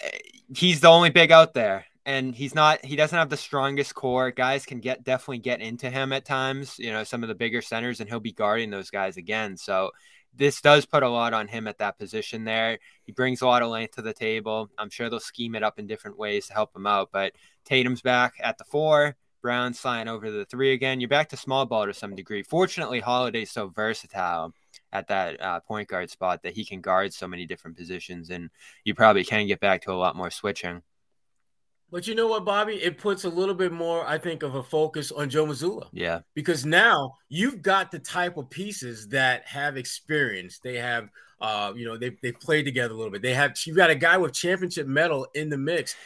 eh, 0.00 0.18
he's 0.54 0.80
the 0.80 0.88
only 0.88 1.10
big 1.10 1.32
out 1.32 1.54
there. 1.54 1.86
And 2.06 2.34
he's 2.34 2.54
not, 2.54 2.82
he 2.84 2.96
doesn't 2.96 3.18
have 3.18 3.28
the 3.28 3.36
strongest 3.36 3.94
core. 3.94 4.30
Guys 4.30 4.64
can 4.64 4.80
get 4.80 5.04
definitely 5.04 5.38
get 5.38 5.60
into 5.60 5.90
him 5.90 6.12
at 6.14 6.24
times, 6.24 6.78
you 6.78 6.90
know, 6.90 7.04
some 7.04 7.22
of 7.22 7.28
the 7.28 7.34
bigger 7.34 7.60
centers, 7.60 8.00
and 8.00 8.08
he'll 8.08 8.18
be 8.18 8.32
guarding 8.32 8.70
those 8.70 8.88
guys 8.88 9.18
again. 9.18 9.58
So 9.58 9.90
this 10.34 10.62
does 10.62 10.86
put 10.86 11.02
a 11.02 11.08
lot 11.08 11.34
on 11.34 11.48
him 11.48 11.66
at 11.66 11.78
that 11.78 11.98
position 11.98 12.44
there. 12.44 12.78
He 13.04 13.12
brings 13.12 13.42
a 13.42 13.46
lot 13.46 13.62
of 13.62 13.68
length 13.68 13.96
to 13.96 14.02
the 14.02 14.14
table. 14.14 14.70
I'm 14.78 14.88
sure 14.88 15.10
they'll 15.10 15.20
scheme 15.20 15.54
it 15.54 15.62
up 15.62 15.78
in 15.78 15.86
different 15.86 16.16
ways 16.16 16.46
to 16.46 16.54
help 16.54 16.74
him 16.74 16.86
out. 16.86 17.10
But 17.12 17.34
Tatum's 17.66 18.00
back 18.00 18.34
at 18.40 18.56
the 18.56 18.64
four. 18.64 19.16
Brown 19.42 19.74
sliding 19.74 20.08
over 20.08 20.30
the 20.30 20.44
three 20.44 20.72
again. 20.72 21.00
You're 21.00 21.08
back 21.08 21.28
to 21.30 21.36
small 21.36 21.66
ball 21.66 21.86
to 21.86 21.94
some 21.94 22.14
degree. 22.14 22.42
Fortunately, 22.42 23.00
Holiday's 23.00 23.50
so 23.50 23.68
versatile 23.68 24.52
at 24.92 25.08
that 25.08 25.40
uh, 25.40 25.60
point 25.60 25.88
guard 25.88 26.10
spot 26.10 26.42
that 26.42 26.54
he 26.54 26.64
can 26.64 26.80
guard 26.80 27.12
so 27.12 27.28
many 27.28 27.46
different 27.46 27.76
positions, 27.76 28.30
and 28.30 28.50
you 28.84 28.94
probably 28.94 29.24
can 29.24 29.46
get 29.46 29.60
back 29.60 29.82
to 29.82 29.92
a 29.92 29.94
lot 29.94 30.16
more 30.16 30.30
switching. 30.30 30.82
But 31.90 32.06
you 32.06 32.14
know 32.14 32.26
what, 32.26 32.44
Bobby? 32.44 32.74
It 32.74 32.98
puts 32.98 33.24
a 33.24 33.30
little 33.30 33.54
bit 33.54 33.72
more, 33.72 34.06
I 34.06 34.18
think, 34.18 34.42
of 34.42 34.56
a 34.56 34.62
focus 34.62 35.10
on 35.10 35.30
Joe 35.30 35.46
Mazzulla. 35.46 35.88
Yeah. 35.92 36.20
Because 36.34 36.66
now 36.66 37.14
you've 37.30 37.62
got 37.62 37.90
the 37.90 37.98
type 37.98 38.36
of 38.36 38.50
pieces 38.50 39.08
that 39.08 39.46
have 39.46 39.78
experience. 39.78 40.58
They 40.58 40.76
have, 40.76 41.08
uh, 41.40 41.72
you 41.74 41.86
know, 41.86 41.96
they 41.96 42.10
they 42.22 42.32
played 42.32 42.64
together 42.64 42.92
a 42.92 42.96
little 42.96 43.12
bit. 43.12 43.22
They 43.22 43.32
have. 43.32 43.56
You've 43.64 43.76
got 43.76 43.88
a 43.88 43.94
guy 43.94 44.18
with 44.18 44.34
championship 44.34 44.86
medal 44.86 45.26
in 45.34 45.48
the 45.48 45.56
mix 45.56 45.96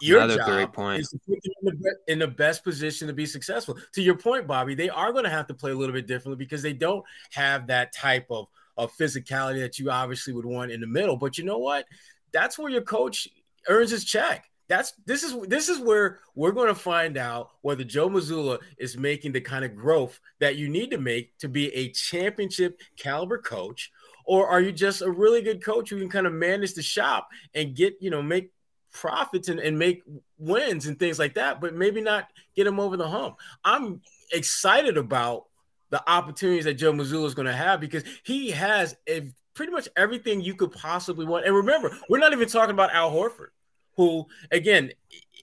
your 0.00 0.20
Another 0.20 0.36
job 0.36 0.74
is 0.98 1.08
to 1.10 1.18
put 1.26 1.38
them 1.42 1.52
in 1.62 1.80
the, 1.80 2.12
in 2.12 2.18
the 2.18 2.28
best 2.28 2.64
position 2.64 3.06
to 3.08 3.14
be 3.14 3.26
successful. 3.26 3.78
To 3.94 4.02
your 4.02 4.16
point, 4.16 4.46
Bobby, 4.46 4.74
they 4.74 4.88
are 4.88 5.12
going 5.12 5.24
to 5.24 5.30
have 5.30 5.46
to 5.48 5.54
play 5.54 5.70
a 5.70 5.74
little 5.74 5.94
bit 5.94 6.06
differently 6.06 6.42
because 6.42 6.62
they 6.62 6.72
don't 6.72 7.04
have 7.32 7.66
that 7.68 7.92
type 7.92 8.26
of, 8.30 8.48
of 8.76 8.92
physicality 8.96 9.60
that 9.60 9.78
you 9.78 9.90
obviously 9.90 10.32
would 10.32 10.44
want 10.44 10.72
in 10.72 10.80
the 10.80 10.86
middle. 10.86 11.16
But 11.16 11.38
you 11.38 11.44
know 11.44 11.58
what? 11.58 11.86
That's 12.32 12.58
where 12.58 12.70
your 12.70 12.82
coach 12.82 13.28
earns 13.68 13.90
his 13.90 14.04
check. 14.04 14.50
That's 14.66 14.94
this 15.04 15.22
is 15.22 15.36
this 15.46 15.68
is 15.68 15.78
where 15.78 16.20
we're 16.34 16.52
going 16.52 16.68
to 16.68 16.74
find 16.74 17.18
out 17.18 17.50
whether 17.60 17.84
Joe 17.84 18.08
Mazzulla 18.08 18.58
is 18.78 18.96
making 18.96 19.32
the 19.32 19.40
kind 19.40 19.64
of 19.64 19.76
growth 19.76 20.18
that 20.40 20.56
you 20.56 20.68
need 20.68 20.90
to 20.92 20.98
make 20.98 21.36
to 21.38 21.48
be 21.48 21.72
a 21.74 21.90
championship 21.90 22.80
caliber 22.96 23.36
coach, 23.36 23.92
or 24.24 24.48
are 24.48 24.62
you 24.62 24.72
just 24.72 25.02
a 25.02 25.10
really 25.10 25.42
good 25.42 25.62
coach 25.62 25.90
who 25.90 25.98
can 25.98 26.08
kind 26.08 26.26
of 26.26 26.32
manage 26.32 26.72
the 26.72 26.82
shop 26.82 27.28
and 27.54 27.76
get 27.76 27.94
you 28.00 28.08
know 28.08 28.22
make 28.22 28.53
profits 28.94 29.48
and, 29.48 29.60
and 29.60 29.78
make 29.78 30.02
wins 30.38 30.86
and 30.86 30.98
things 30.98 31.18
like 31.18 31.34
that, 31.34 31.60
but 31.60 31.74
maybe 31.74 32.00
not 32.00 32.28
get 32.56 32.64
them 32.64 32.80
over 32.80 32.96
the 32.96 33.08
hump. 33.08 33.36
I'm 33.62 34.00
excited 34.32 34.96
about 34.96 35.44
the 35.90 36.02
opportunities 36.10 36.64
that 36.64 36.74
Joe 36.74 36.92
Mazzulla 36.92 37.26
is 37.26 37.34
going 37.34 37.46
to 37.46 37.52
have 37.52 37.80
because 37.80 38.04
he 38.22 38.50
has 38.52 38.96
a, 39.06 39.30
pretty 39.54 39.72
much 39.72 39.88
everything 39.96 40.40
you 40.40 40.54
could 40.54 40.72
possibly 40.72 41.26
want. 41.26 41.44
And 41.44 41.54
remember, 41.54 41.96
we're 42.08 42.18
not 42.18 42.32
even 42.32 42.48
talking 42.48 42.72
about 42.72 42.92
Al 42.92 43.12
Horford, 43.12 43.48
who, 43.96 44.26
again, 44.50 44.90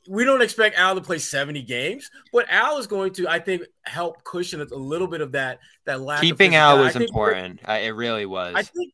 we 0.10 0.26
don't 0.26 0.42
expect 0.42 0.78
Al 0.78 0.96
to 0.96 1.02
play 1.02 1.20
70 1.20 1.62
games, 1.62 2.10
but 2.34 2.46
Al 2.50 2.78
is 2.80 2.88
going 2.88 3.14
to, 3.14 3.28
I 3.28 3.40
think, 3.40 3.64
help 3.84 4.24
cushion 4.24 4.60
a 4.60 4.66
little 4.76 5.08
bit 5.08 5.22
of 5.22 5.34
that 5.34 5.60
that 5.86 6.02
lack. 6.02 6.22
Keeping 6.22 6.56
Al 6.56 6.80
was 6.80 6.96
important. 6.96 7.60
it 7.68 7.96
really 7.96 8.26
was. 8.26 8.56
I 8.56 8.64
think 8.64 8.94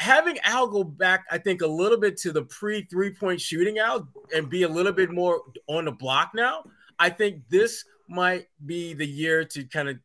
having 0.00 0.38
Al 0.44 0.66
go 0.66 0.82
back, 0.82 1.26
I 1.30 1.36
think, 1.36 1.60
a 1.60 1.66
little 1.66 1.98
bit 1.98 2.16
to 2.18 2.32
the 2.32 2.42
pre 2.42 2.82
three 2.82 3.10
point 3.10 3.40
shooting 3.40 3.78
out 3.78 4.08
and 4.34 4.48
be 4.48 4.62
a 4.62 4.68
little 4.68 4.92
bit 4.92 5.10
more 5.10 5.42
on 5.68 5.84
the 5.84 5.92
block 5.92 6.30
now, 6.34 6.64
I 6.98 7.10
think 7.10 7.42
this 7.48 7.84
might 8.08 8.46
be 8.64 8.94
the 8.94 9.06
year 9.06 9.44
to 9.44 9.64
kind 9.64 9.90
of 9.90 9.98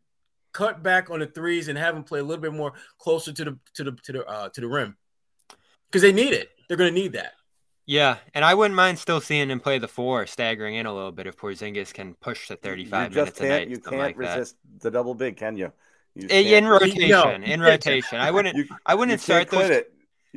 cut 0.51 0.83
back 0.83 1.09
on 1.09 1.19
the 1.19 1.27
threes 1.27 1.69
and 1.69 1.77
have 1.77 1.95
him 1.95 2.03
play 2.03 2.19
a 2.19 2.23
little 2.23 2.41
bit 2.41 2.53
more 2.53 2.73
closer 2.99 3.31
to 3.31 3.45
the 3.45 3.57
to 3.73 3.83
the 3.85 3.91
to 4.03 4.11
the 4.11 4.25
uh, 4.25 4.49
to 4.49 4.61
the 4.61 4.67
rim 4.67 4.97
because 5.87 6.01
they 6.01 6.13
need 6.13 6.33
it. 6.33 6.49
They're 6.67 6.77
going 6.77 6.93
to 6.93 6.99
need 6.99 7.13
that. 7.13 7.33
Yeah, 7.87 8.17
and 8.33 8.43
I 8.43 8.55
wouldn't 8.55 8.75
mind 8.75 8.97
still 8.97 9.21
seeing 9.21 9.49
him 9.49 9.59
play 9.59 9.77
the 9.77 9.87
four, 9.87 10.25
staggering 10.25 10.75
in 10.75 10.87
a 10.87 10.93
little 10.93 11.11
bit 11.11 11.27
if 11.27 11.37
Porzingis 11.37 11.93
can 11.93 12.15
push 12.15 12.47
to 12.47 12.55
35 12.55 13.11
you 13.11 13.15
minutes 13.15 13.39
a 13.39 13.47
night. 13.47 13.67
You 13.69 13.77
can't 13.77 13.97
like 13.97 14.17
resist 14.17 14.55
that. 14.73 14.81
the 14.81 14.91
double 14.91 15.13
big, 15.13 15.37
can 15.37 15.55
you? 15.55 15.71
You 16.15 16.27
in 16.29 16.65
rotation, 16.67 17.09
no, 17.09 17.29
in 17.31 17.61
rotation. 17.61 18.19
I 18.19 18.31
wouldn't. 18.31 18.55
You, 18.65 18.65
I 18.85 18.95
wouldn't 18.95 19.21
start 19.21 19.49
those. 19.49 19.83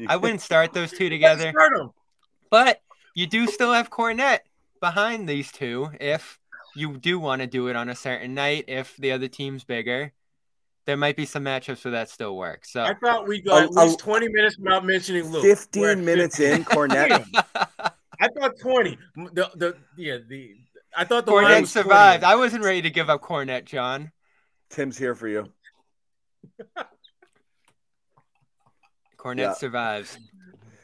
I 0.08 0.16
wouldn't 0.16 0.40
start 0.40 0.72
those 0.72 0.92
two 0.92 1.08
together. 1.16 1.52
But 2.50 2.80
you 3.14 3.26
do 3.26 3.46
still 3.46 3.72
have 3.72 3.90
Kornet 3.90 4.40
behind 4.80 5.28
these 5.28 5.50
two 5.50 5.90
if 6.00 6.38
you 6.76 6.96
do 6.96 7.18
want 7.18 7.42
to 7.42 7.46
do 7.46 7.68
it 7.68 7.76
on 7.76 7.88
a 7.88 7.94
certain 7.94 8.34
night. 8.34 8.64
If 8.68 8.96
the 8.96 9.12
other 9.12 9.28
team's 9.28 9.64
bigger, 9.64 10.12
there 10.86 10.96
might 10.96 11.16
be 11.16 11.26
some 11.26 11.44
matchups 11.44 11.84
where 11.84 11.92
that 11.92 12.08
still 12.08 12.36
works. 12.36 12.72
So 12.72 12.82
I 12.82 12.94
thought 12.94 13.26
we 13.26 13.40
got 13.40 13.64
at 13.64 13.72
least 13.72 13.98
twenty 13.98 14.28
minutes 14.28 14.58
without 14.58 14.84
mentioning 14.84 15.30
Luke. 15.30 15.44
Fifteen 15.44 16.04
minutes 16.04 16.36
15. 16.36 16.56
in, 16.56 16.64
Kornet. 16.64 17.24
I 18.20 18.28
thought 18.36 18.58
twenty. 18.60 18.98
The 19.16 19.50
the 19.54 19.76
yeah 19.96 20.18
the 20.26 20.56
I 20.96 21.04
thought 21.04 21.26
the 21.26 21.32
Kornet 21.32 21.66
survived. 21.66 22.22
20. 22.22 22.32
I 22.32 22.36
wasn't 22.36 22.64
ready 22.64 22.82
to 22.82 22.90
give 22.90 23.10
up 23.10 23.20
Kornet, 23.22 23.64
John. 23.64 24.12
Tim's 24.70 24.98
here 24.98 25.14
for 25.14 25.28
you. 25.28 25.52
Kornet 29.18 29.38
yeah. 29.38 29.52
survives. 29.54 30.18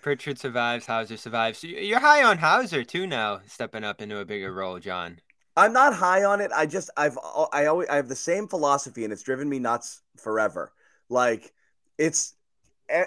Pritchard 0.02 0.38
survives. 0.38 0.86
Hauser 0.86 1.16
survives. 1.16 1.64
you're 1.64 2.00
high 2.00 2.22
on 2.24 2.38
Hauser 2.38 2.84
too 2.84 3.06
now, 3.06 3.40
stepping 3.46 3.84
up 3.84 4.02
into 4.02 4.18
a 4.18 4.24
bigger 4.24 4.52
role, 4.52 4.78
John. 4.78 5.18
I'm 5.56 5.72
not 5.72 5.94
high 5.94 6.24
on 6.24 6.40
it. 6.40 6.50
I 6.54 6.66
just 6.66 6.90
I've 6.96 7.16
I 7.52 7.66
always 7.66 7.88
I 7.88 7.96
have 7.96 8.08
the 8.08 8.16
same 8.16 8.48
philosophy 8.48 9.04
and 9.04 9.12
it's 9.12 9.22
driven 9.22 9.48
me 9.48 9.60
nuts 9.60 10.02
forever. 10.16 10.72
Like 11.08 11.52
it's 11.96 12.34
eh, 12.88 13.04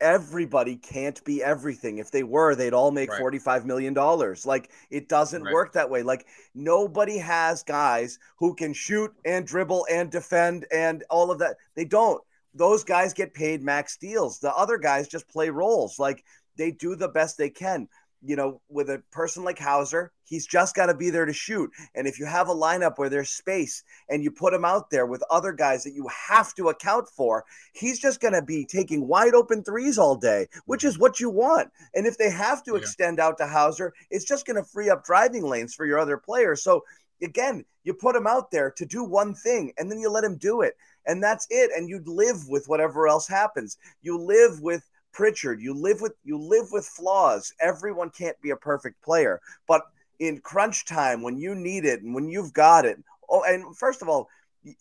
everybody 0.00 0.76
can't 0.76 1.22
be 1.24 1.42
everything. 1.42 1.98
If 1.98 2.10
they 2.10 2.22
were, 2.22 2.54
they'd 2.54 2.74
all 2.74 2.90
make 2.90 3.10
right. 3.10 3.18
45 3.18 3.66
million 3.66 3.94
dollars. 3.94 4.46
Like 4.46 4.70
it 4.90 5.08
doesn't 5.08 5.42
right. 5.42 5.52
work 5.52 5.72
that 5.72 5.90
way. 5.90 6.02
Like 6.02 6.26
nobody 6.54 7.18
has 7.18 7.62
guys 7.62 8.18
who 8.36 8.54
can 8.54 8.72
shoot 8.72 9.12
and 9.24 9.46
dribble 9.46 9.86
and 9.90 10.10
defend 10.10 10.66
and 10.72 11.04
all 11.10 11.30
of 11.30 11.38
that. 11.40 11.56
They 11.74 11.84
don't. 11.84 12.22
Those 12.54 12.84
guys 12.84 13.12
get 13.12 13.34
paid 13.34 13.62
max 13.62 13.96
deals. 13.96 14.38
The 14.38 14.54
other 14.54 14.78
guys 14.78 15.08
just 15.08 15.28
play 15.28 15.50
roles. 15.50 15.98
Like 15.98 16.24
they 16.56 16.70
do 16.72 16.96
the 16.96 17.08
best 17.08 17.38
they 17.38 17.50
can 17.50 17.88
you 18.22 18.36
know, 18.36 18.60
with 18.68 18.90
a 18.90 19.02
person 19.12 19.44
like 19.44 19.58
Hauser, 19.58 20.12
he's 20.24 20.46
just 20.46 20.74
got 20.74 20.86
to 20.86 20.94
be 20.94 21.10
there 21.10 21.24
to 21.24 21.32
shoot. 21.32 21.70
And 21.94 22.06
if 22.06 22.18
you 22.18 22.26
have 22.26 22.48
a 22.48 22.54
lineup 22.54 22.98
where 22.98 23.08
there's 23.08 23.30
space 23.30 23.84
and 24.08 24.22
you 24.22 24.30
put 24.30 24.52
him 24.52 24.64
out 24.64 24.90
there 24.90 25.06
with 25.06 25.22
other 25.30 25.52
guys 25.52 25.84
that 25.84 25.94
you 25.94 26.08
have 26.28 26.54
to 26.54 26.68
account 26.68 27.08
for, 27.08 27.44
he's 27.72 27.98
just 27.98 28.20
going 28.20 28.34
to 28.34 28.42
be 28.42 28.64
taking 28.64 29.06
wide 29.06 29.34
open 29.34 29.62
threes 29.62 29.98
all 29.98 30.16
day, 30.16 30.48
which 30.66 30.84
is 30.84 30.94
mm-hmm. 30.94 31.02
what 31.02 31.20
you 31.20 31.30
want. 31.30 31.70
And 31.94 32.06
if 32.06 32.18
they 32.18 32.30
have 32.30 32.62
to 32.64 32.72
yeah. 32.72 32.78
extend 32.78 33.20
out 33.20 33.38
to 33.38 33.46
Hauser, 33.46 33.92
it's 34.10 34.24
just 34.24 34.46
going 34.46 34.56
to 34.56 34.64
free 34.64 34.90
up 34.90 35.04
driving 35.04 35.44
lanes 35.44 35.74
for 35.74 35.86
your 35.86 35.98
other 35.98 36.18
players. 36.18 36.62
So 36.62 36.84
again, 37.22 37.64
you 37.84 37.94
put 37.94 38.16
him 38.16 38.26
out 38.26 38.50
there 38.50 38.70
to 38.72 38.84
do 38.84 39.04
one 39.04 39.34
thing 39.34 39.72
and 39.78 39.90
then 39.90 39.98
you 39.98 40.10
let 40.10 40.24
him 40.24 40.36
do 40.36 40.60
it. 40.62 40.74
And 41.06 41.22
that's 41.22 41.46
it. 41.50 41.70
And 41.74 41.88
you 41.88 42.02
live 42.04 42.48
with 42.48 42.68
whatever 42.68 43.08
else 43.08 43.26
happens. 43.26 43.78
You 44.02 44.18
live 44.18 44.60
with 44.60 44.82
Pritchard, 45.18 45.60
you 45.60 45.74
live 45.74 46.00
with 46.00 46.12
you 46.22 46.38
live 46.38 46.66
with 46.70 46.86
flaws. 46.86 47.52
Everyone 47.60 48.08
can't 48.08 48.40
be 48.40 48.50
a 48.50 48.56
perfect 48.56 49.02
player, 49.02 49.40
but 49.66 49.82
in 50.20 50.38
crunch 50.38 50.86
time 50.86 51.22
when 51.22 51.36
you 51.36 51.56
need 51.56 51.84
it 51.84 52.02
and 52.02 52.14
when 52.14 52.28
you've 52.28 52.52
got 52.52 52.84
it. 52.84 53.02
Oh, 53.28 53.42
and 53.42 53.76
first 53.76 54.00
of 54.00 54.08
all, 54.08 54.28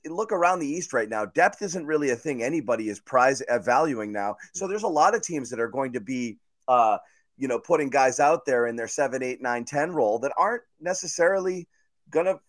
look 0.05 0.31
around 0.31 0.59
the 0.59 0.67
East 0.67 0.93
right 0.93 1.09
now. 1.09 1.25
Depth 1.25 1.63
isn't 1.63 1.87
really 1.87 2.11
a 2.11 2.15
thing 2.15 2.43
anybody 2.43 2.87
is 2.87 2.99
prize 2.99 3.41
valuing 3.63 4.11
now. 4.11 4.35
So 4.53 4.67
there's 4.67 4.83
a 4.83 4.87
lot 4.87 5.15
of 5.15 5.23
teams 5.23 5.49
that 5.49 5.59
are 5.59 5.69
going 5.69 5.93
to 5.93 6.01
be, 6.01 6.37
uh, 6.67 6.99
you 7.35 7.47
know, 7.47 7.57
putting 7.57 7.89
guys 7.89 8.19
out 8.19 8.45
there 8.45 8.67
in 8.67 8.75
their 8.75 8.87
seven, 8.87 9.23
eight, 9.23 9.41
nine, 9.41 9.65
ten 9.65 9.89
role 9.89 10.19
that 10.19 10.33
aren't 10.37 10.61
necessarily 10.79 11.67
gonna 12.11 12.39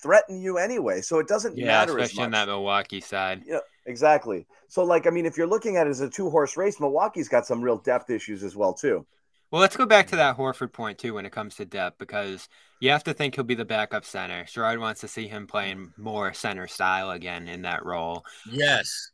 threaten 0.00 0.40
you 0.40 0.58
anyway. 0.58 1.00
So 1.00 1.18
it 1.18 1.28
doesn't 1.28 1.56
yeah, 1.56 1.66
matter. 1.66 1.98
especially 1.98 2.24
on 2.24 2.30
that 2.32 2.48
Milwaukee 2.48 3.00
side. 3.00 3.42
Yeah, 3.46 3.58
exactly. 3.86 4.46
So 4.68 4.84
like, 4.84 5.06
I 5.06 5.10
mean, 5.10 5.26
if 5.26 5.36
you're 5.36 5.46
looking 5.46 5.76
at 5.76 5.86
it 5.86 5.90
as 5.90 6.00
a 6.00 6.08
two 6.08 6.30
horse 6.30 6.56
race, 6.56 6.80
Milwaukee's 6.80 7.28
got 7.28 7.46
some 7.46 7.62
real 7.62 7.78
depth 7.78 8.10
issues 8.10 8.42
as 8.42 8.56
well 8.56 8.72
too. 8.72 9.06
Well, 9.50 9.62
let's 9.62 9.76
go 9.76 9.86
back 9.86 10.08
to 10.08 10.16
that 10.16 10.36
Horford 10.36 10.72
point 10.72 10.98
too 10.98 11.14
when 11.14 11.24
it 11.24 11.32
comes 11.32 11.56
to 11.56 11.64
depth 11.64 11.98
because 11.98 12.48
you 12.80 12.90
have 12.90 13.04
to 13.04 13.14
think 13.14 13.34
he'll 13.34 13.44
be 13.44 13.54
the 13.54 13.64
backup 13.64 14.04
center. 14.04 14.44
Sherrod 14.44 14.78
wants 14.78 15.00
to 15.00 15.08
see 15.08 15.26
him 15.26 15.46
playing 15.46 15.92
more 15.96 16.34
center 16.34 16.66
style 16.66 17.10
again 17.10 17.48
in 17.48 17.62
that 17.62 17.84
role. 17.84 18.24
Yes. 18.50 19.10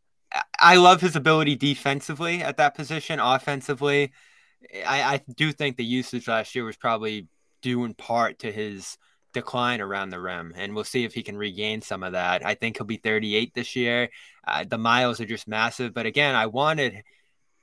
I 0.59 0.77
love 0.77 1.01
his 1.01 1.14
ability 1.14 1.55
defensively 1.55 2.42
at 2.42 2.57
that 2.57 2.75
position. 2.75 3.20
Offensively, 3.20 4.12
I, 4.85 5.03
I 5.03 5.20
do 5.37 5.53
think 5.53 5.77
the 5.77 5.85
usage 5.85 6.27
last 6.27 6.57
year 6.57 6.64
was 6.64 6.77
probably 6.77 7.29
due 7.62 7.85
in 7.85 7.94
part 7.94 8.40
to 8.40 8.51
his 8.51 8.99
decline 9.35 9.83
around 9.83 10.09
the 10.09 10.20
rim, 10.20 10.55
and 10.57 10.75
we'll 10.75 10.85
see 10.85 11.05
if 11.05 11.12
he 11.12 11.23
can 11.23 11.37
regain 11.37 11.83
some 11.83 12.03
of 12.03 12.12
that. 12.12 12.47
I 12.47 12.55
think 12.55 12.79
he'll 12.79 12.87
be 12.87 12.97
38 12.97 13.53
this 13.53 13.77
year. 13.77 14.09
Uh, 14.47 14.64
the 14.64 14.79
miles 14.79 15.20
are 15.20 15.27
just 15.27 15.47
massive, 15.47 15.92
but 15.92 16.07
again, 16.07 16.35
I 16.35 16.47
wanted. 16.47 17.03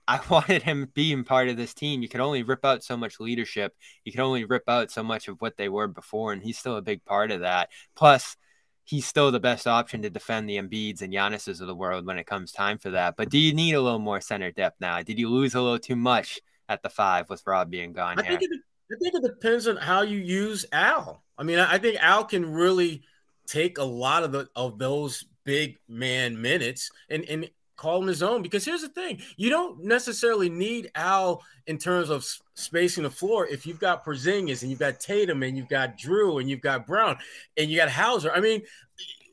I 0.08 0.20
wanted 0.30 0.64
him 0.64 0.90
being 0.94 1.24
part 1.24 1.48
of 1.48 1.56
this 1.56 1.74
team. 1.74 2.02
You 2.02 2.10
could 2.10 2.20
only 2.20 2.44
rip 2.44 2.66
out 2.66 2.84
so 2.84 2.98
much 2.98 3.20
leadership. 3.20 3.74
You 4.04 4.12
can 4.12 4.20
only 4.20 4.44
rip 4.44 4.64
out 4.68 4.92
so 4.92 5.04
much 5.04 5.30
of 5.30 5.40
what 5.40 5.56
they 5.56 5.70
were 5.70 5.88
before, 5.88 6.34
and 6.34 6.44
he's 6.44 6.58
still 6.58 6.76
a 6.76 6.82
big 6.82 7.06
part 7.06 7.32
of 7.32 7.42
that. 7.42 7.70
Plus, 7.96 8.36
he's 8.84 9.06
still 9.06 9.32
the 9.32 9.40
best 9.40 9.68
option 9.68 10.02
to 10.02 10.10
defend 10.10 10.50
the 10.50 10.58
Embiids 10.58 11.02
and 11.02 11.14
Giannis's 11.14 11.62
of 11.62 11.68
the 11.68 11.76
world 11.76 12.06
when 12.06 12.18
it 12.18 12.26
comes 12.26 12.52
time 12.52 12.78
for 12.78 12.90
that. 12.90 13.16
But 13.16 13.30
do 13.30 13.38
you 13.38 13.54
need 13.54 13.74
a 13.74 13.82
little 13.82 14.00
more 14.00 14.20
center 14.20 14.52
depth 14.52 14.82
now? 14.82 15.02
Did 15.02 15.18
you 15.18 15.30
lose 15.30 15.56
a 15.56 15.62
little 15.62 15.80
too 15.80 15.96
much 15.96 16.42
at 16.68 16.84
the 16.84 16.90
five 16.90 17.30
with 17.30 17.44
Rob 17.46 17.70
being 17.70 17.94
gone 17.94 18.20
I 18.20 18.24
here? 18.24 18.40
Think 18.40 18.52
it, 18.52 18.60
I 18.92 18.98
think 18.98 19.16
it 19.16 19.24
depends 19.24 19.68
on 19.68 19.78
how 19.78 20.02
you 20.02 20.18
use 20.18 20.66
Al. 20.72 21.24
I 21.38 21.44
mean, 21.44 21.60
I 21.60 21.78
think 21.78 21.98
Al 22.02 22.26
can 22.26 22.52
really 22.52 23.04
take 23.48 23.78
a 23.78 23.84
lot 23.84 24.24
of 24.24 24.32
the 24.32 24.50
of 24.56 24.78
those 24.78 25.26
big 25.44 25.78
man 25.88 26.42
minutes 26.42 26.90
and 27.10 27.26
and 27.26 27.50
call 27.78 28.02
him 28.02 28.08
his 28.08 28.22
own. 28.22 28.42
Because 28.42 28.66
here's 28.66 28.82
the 28.82 28.90
thing: 28.90 29.22
you 29.38 29.50
don't 29.50 29.84
necessarily 29.84 30.50
need 30.50 30.92
Al 30.96 31.44
in 31.68 31.78
terms 31.78 32.10
of 32.10 32.26
spacing 32.56 33.04
the 33.04 33.10
floor 33.10 33.48
if 33.48 33.66
you've 33.66 33.80
got 33.80 34.06
Porzingis 34.06 34.62
and 34.62 34.70
you've 34.70 34.80
got 34.80 35.00
Tatum 35.00 35.44
and 35.44 35.58
you've 35.58 35.70
got 35.70 35.98
Jrue 35.98 36.40
and 36.40 36.50
you've 36.50 36.62
got 36.62 36.86
Brown 36.86 37.18
and 37.58 37.70
you 37.70 37.78
got 37.78 37.90
Hauser. 37.90 38.32
I 38.32 38.40
mean, 38.40 38.62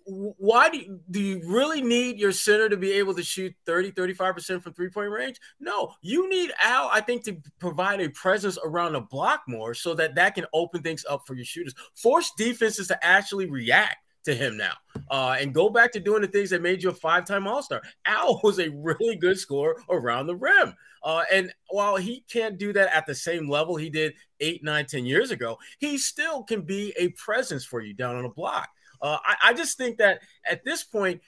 why 0.09 0.71
do 0.71 0.79
you, 0.79 1.01
do 1.11 1.21
you 1.21 1.43
really 1.45 1.83
need 1.83 2.19
your 2.19 2.33
center 2.33 2.69
to 2.69 2.77
be 2.77 2.93
able 2.93 3.15
to 3.15 3.23
shoot 3.23 3.55
30 3.67 3.93
35% 3.93 4.63
from 4.63 4.73
three 4.73 4.89
point 4.89 5.11
range? 5.11 5.39
No 5.61 5.93
you 6.01 6.29
need 6.29 6.51
al 6.63 6.89
i 6.93 7.01
think 7.01 7.25
to 7.25 7.37
provide 7.59 8.01
a 8.01 8.09
presence 8.11 8.59
around 8.65 8.93
the 8.93 9.01
block 9.01 9.43
more 9.47 9.75
so 9.75 9.95
that 9.95 10.15
that 10.15 10.35
can 10.35 10.47
open 10.53 10.83
things 10.83 11.05
up 11.09 11.27
for 11.27 11.35
your 11.35 11.45
shooters. 11.45 11.75
Force 11.95 12.33
defenses 12.37 12.89
to 12.89 13.05
actually 13.05 13.51
react 13.51 13.97
to 14.25 14.35
him 14.35 14.57
now 14.57 14.73
uh, 15.11 15.37
and 15.41 15.55
go 15.55 15.71
back 15.71 15.93
to 15.93 16.01
doing 16.01 16.23
the 16.23 16.29
things 16.29 16.51
that 16.51 16.61
made 16.61 16.83
you 16.83 16.91
a 16.91 16.95
five-time 16.95 17.47
all-star. 17.47 17.81
Al 18.05 18.41
was 18.45 18.59
a 18.59 18.69
really 18.71 19.17
good 19.17 19.39
scorer 19.39 19.77
around 19.91 20.27
the 20.27 20.37
rim 20.37 20.75
uh, 21.03 21.23
and 21.33 21.53
while 21.71 21.97
he 21.97 22.25
can't 22.31 22.59
do 22.59 22.73
that 22.73 22.95
at 22.95 23.07
the 23.07 23.15
same 23.15 23.49
level 23.49 23.77
he 23.77 23.91
did 23.91 24.15
eight 24.41 24.63
nine 24.65 24.87
ten 24.87 25.05
years 25.05 25.31
ago 25.31 25.59
he 25.79 25.99
still 25.99 26.43
can 26.43 26.63
be 26.63 26.93
a 26.99 27.09
presence 27.11 27.65
for 27.65 27.81
you 27.81 27.95
down 27.95 28.17
on 28.17 28.23
the 28.23 28.29
block 28.29 28.69
uh, 29.01 29.19
I, 29.25 29.37
I, 29.45 29.53
just 29.55 29.77
think 29.77 29.99
that 29.99 30.21
at 30.49 30.65
this 30.65 30.85
point, 30.85 31.21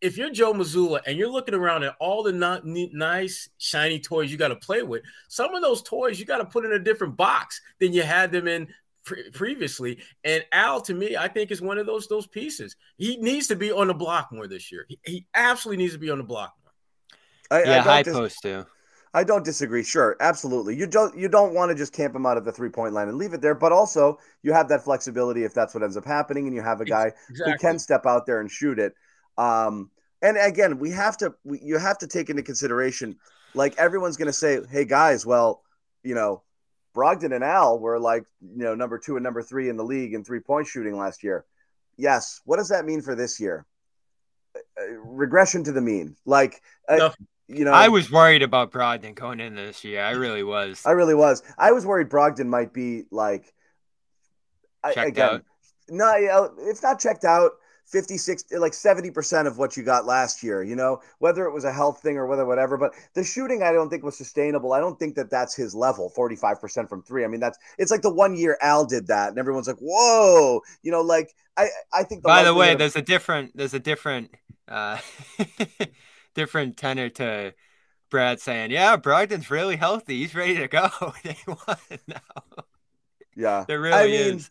if 0.00 0.16
you're 0.18 0.30
Joe 0.30 0.52
Mazzulla 0.52 1.00
and 1.06 1.16
you're 1.16 1.30
looking 1.30 1.54
around 1.54 1.82
at 1.82 1.94
all 1.98 2.22
the 2.22 2.32
not, 2.32 2.64
nice, 2.64 3.48
shiny 3.58 3.98
toys 4.00 4.30
you 4.30 4.36
got 4.36 4.48
to 4.48 4.56
play 4.56 4.82
with, 4.82 5.02
some 5.28 5.54
of 5.54 5.62
those 5.62 5.82
toys 5.82 6.20
you 6.20 6.26
got 6.26 6.38
to 6.38 6.44
put 6.44 6.64
in 6.64 6.72
a 6.72 6.78
different 6.78 7.16
box 7.16 7.60
than 7.80 7.92
you 7.92 8.02
had 8.02 8.30
them 8.30 8.46
in 8.46 8.68
pre- 9.04 9.30
previously. 9.30 9.98
And 10.24 10.44
Al, 10.52 10.80
to 10.82 10.94
me, 10.94 11.16
I 11.16 11.28
think 11.28 11.50
is 11.50 11.62
one 11.62 11.78
of 11.78 11.86
those 11.86 12.08
those 12.08 12.26
pieces. 12.26 12.76
He 12.96 13.16
needs 13.16 13.46
to 13.48 13.56
be 13.56 13.72
on 13.72 13.86
the 13.86 13.94
block 13.94 14.30
more 14.32 14.46
this 14.46 14.70
year. 14.70 14.86
He, 14.88 14.98
he 15.04 15.26
absolutely 15.34 15.82
needs 15.82 15.94
to 15.94 15.98
be 15.98 16.10
on 16.10 16.18
the 16.18 16.24
block 16.24 16.54
more. 16.62 17.60
I, 17.60 17.64
yeah, 17.64 17.78
I 17.78 17.80
high 17.80 18.02
dis- 18.02 18.14
post 18.14 18.42
too. 18.42 18.66
I 19.14 19.22
don't 19.22 19.44
disagree. 19.44 19.84
Sure, 19.84 20.16
absolutely. 20.18 20.76
You 20.76 20.86
don't 20.86 21.16
you 21.16 21.28
don't 21.28 21.54
want 21.54 21.70
to 21.70 21.74
just 21.74 21.92
camp 21.92 22.14
him 22.14 22.26
out 22.26 22.36
of 22.36 22.44
the 22.44 22.52
three 22.52 22.68
point 22.68 22.94
line 22.94 23.08
and 23.08 23.16
leave 23.16 23.32
it 23.32 23.40
there, 23.40 23.54
but 23.54 23.70
also 23.70 24.18
you 24.42 24.52
have 24.52 24.68
that 24.68 24.82
flexibility 24.82 25.44
if 25.44 25.54
that's 25.54 25.72
what 25.72 25.84
ends 25.84 25.96
up 25.96 26.04
happening, 26.04 26.46
and 26.46 26.54
you 26.54 26.62
have 26.62 26.80
a 26.80 26.84
guy 26.84 27.12
exactly. 27.30 27.52
who 27.52 27.58
can 27.58 27.78
step 27.78 28.06
out 28.06 28.26
there 28.26 28.40
and 28.40 28.50
shoot 28.50 28.78
it. 28.78 28.94
Um, 29.38 29.90
and 30.20 30.36
again, 30.36 30.78
we 30.78 30.90
have 30.90 31.16
to 31.18 31.34
we, 31.44 31.60
you 31.62 31.78
have 31.78 31.98
to 31.98 32.08
take 32.08 32.28
into 32.28 32.42
consideration, 32.42 33.16
like 33.54 33.78
everyone's 33.78 34.16
going 34.16 34.26
to 34.26 34.32
say, 34.32 34.58
"Hey 34.68 34.84
guys, 34.84 35.24
well, 35.24 35.62
you 36.02 36.16
know, 36.16 36.42
Brogdon 36.94 37.32
and 37.34 37.44
Al 37.44 37.78
were 37.78 38.00
like 38.00 38.24
you 38.40 38.64
know 38.64 38.74
number 38.74 38.98
two 38.98 39.16
and 39.16 39.22
number 39.22 39.42
three 39.42 39.68
in 39.68 39.76
the 39.76 39.84
league 39.84 40.12
in 40.12 40.24
three 40.24 40.40
point 40.40 40.66
shooting 40.66 40.96
last 40.96 41.22
year." 41.22 41.44
Yes. 41.96 42.40
What 42.44 42.56
does 42.56 42.68
that 42.68 42.84
mean 42.84 43.00
for 43.00 43.14
this 43.14 43.40
year? 43.40 43.66
Uh, 44.56 44.94
regression 45.04 45.64
to 45.64 45.72
the 45.72 45.80
mean. 45.80 46.16
Like, 46.24 46.60
uh, 46.88 47.10
you 47.48 47.64
know, 47.64 47.72
I 47.72 47.88
was 47.88 48.10
worried 48.10 48.42
about 48.42 48.72
Brogdon 48.72 49.14
going 49.14 49.40
in 49.40 49.54
this 49.54 49.84
year. 49.84 50.02
I 50.02 50.12
really 50.12 50.42
was. 50.42 50.82
I 50.84 50.92
really 50.92 51.14
was. 51.14 51.42
I 51.58 51.72
was 51.72 51.84
worried 51.84 52.08
Brogdon 52.08 52.46
might 52.46 52.72
be 52.72 53.04
like, 53.10 53.52
checked 54.84 54.98
I, 54.98 55.04
again, 55.06 55.28
out. 55.30 55.44
no, 55.88 56.54
if 56.58 56.82
not 56.82 57.00
checked 57.00 57.24
out, 57.24 57.52
56 57.86 58.44
like 58.52 58.72
70% 58.72 59.46
of 59.46 59.58
what 59.58 59.76
you 59.76 59.82
got 59.82 60.06
last 60.06 60.42
year 60.42 60.62
you 60.62 60.74
know 60.74 61.00
whether 61.18 61.44
it 61.44 61.52
was 61.52 61.64
a 61.64 61.72
health 61.72 62.00
thing 62.00 62.16
or 62.16 62.26
whether 62.26 62.46
whatever 62.46 62.78
but 62.78 62.94
the 63.14 63.22
shooting 63.22 63.62
i 63.62 63.72
don't 63.72 63.90
think 63.90 64.02
was 64.02 64.16
sustainable 64.16 64.72
i 64.72 64.80
don't 64.80 64.98
think 64.98 65.14
that 65.16 65.30
that's 65.30 65.54
his 65.54 65.74
level 65.74 66.10
45% 66.16 66.88
from 66.88 67.02
3 67.02 67.24
i 67.24 67.28
mean 67.28 67.40
that's 67.40 67.58
it's 67.78 67.90
like 67.90 68.02
the 68.02 68.12
one 68.12 68.36
year 68.36 68.56
al 68.62 68.86
did 68.86 69.08
that 69.08 69.28
and 69.28 69.38
everyone's 69.38 69.66
like 69.66 69.76
whoa 69.80 70.62
you 70.82 70.90
know 70.90 71.02
like 71.02 71.34
i 71.56 71.68
i 71.92 72.02
think 72.02 72.22
the 72.22 72.26
by 72.26 72.42
the 72.42 72.54
way 72.54 72.74
there's 72.74 72.96
a 72.96 73.02
different 73.02 73.54
there's 73.54 73.74
a 73.74 73.80
different 73.80 74.30
uh 74.66 74.98
different 76.34 76.76
tenor 76.76 77.08
to 77.10 77.54
Brad 78.10 78.40
saying, 78.40 78.70
"Yeah, 78.70 78.96
Brogdon's 78.96 79.50
really 79.50 79.76
healthy. 79.76 80.20
He's 80.20 80.34
ready 80.34 80.56
to 80.56 80.68
go. 80.68 80.88
they 81.22 81.36
won 81.46 81.78
now." 82.06 82.64
Yeah, 83.36 83.64
there 83.66 83.80
really 83.80 83.94
I 83.94 84.06
mean, 84.06 84.36
is. 84.36 84.50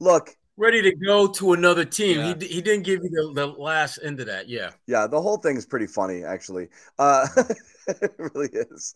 Look, 0.00 0.36
ready 0.56 0.82
to 0.82 0.94
go 0.94 1.26
to 1.28 1.52
another 1.52 1.84
team. 1.84 2.18
Yeah. 2.18 2.34
He, 2.38 2.46
he 2.46 2.62
didn't 2.62 2.84
give 2.84 3.02
you 3.02 3.10
the, 3.10 3.32
the 3.34 3.46
last 3.46 3.98
end 4.02 4.20
of 4.20 4.26
that. 4.26 4.48
Yeah. 4.48 4.70
Yeah. 4.86 5.06
The 5.06 5.20
whole 5.20 5.38
thing 5.38 5.56
is 5.56 5.66
pretty 5.66 5.86
funny, 5.86 6.24
actually. 6.24 6.68
Uh, 6.98 7.26
it 7.88 8.14
really 8.18 8.50
is. 8.52 8.94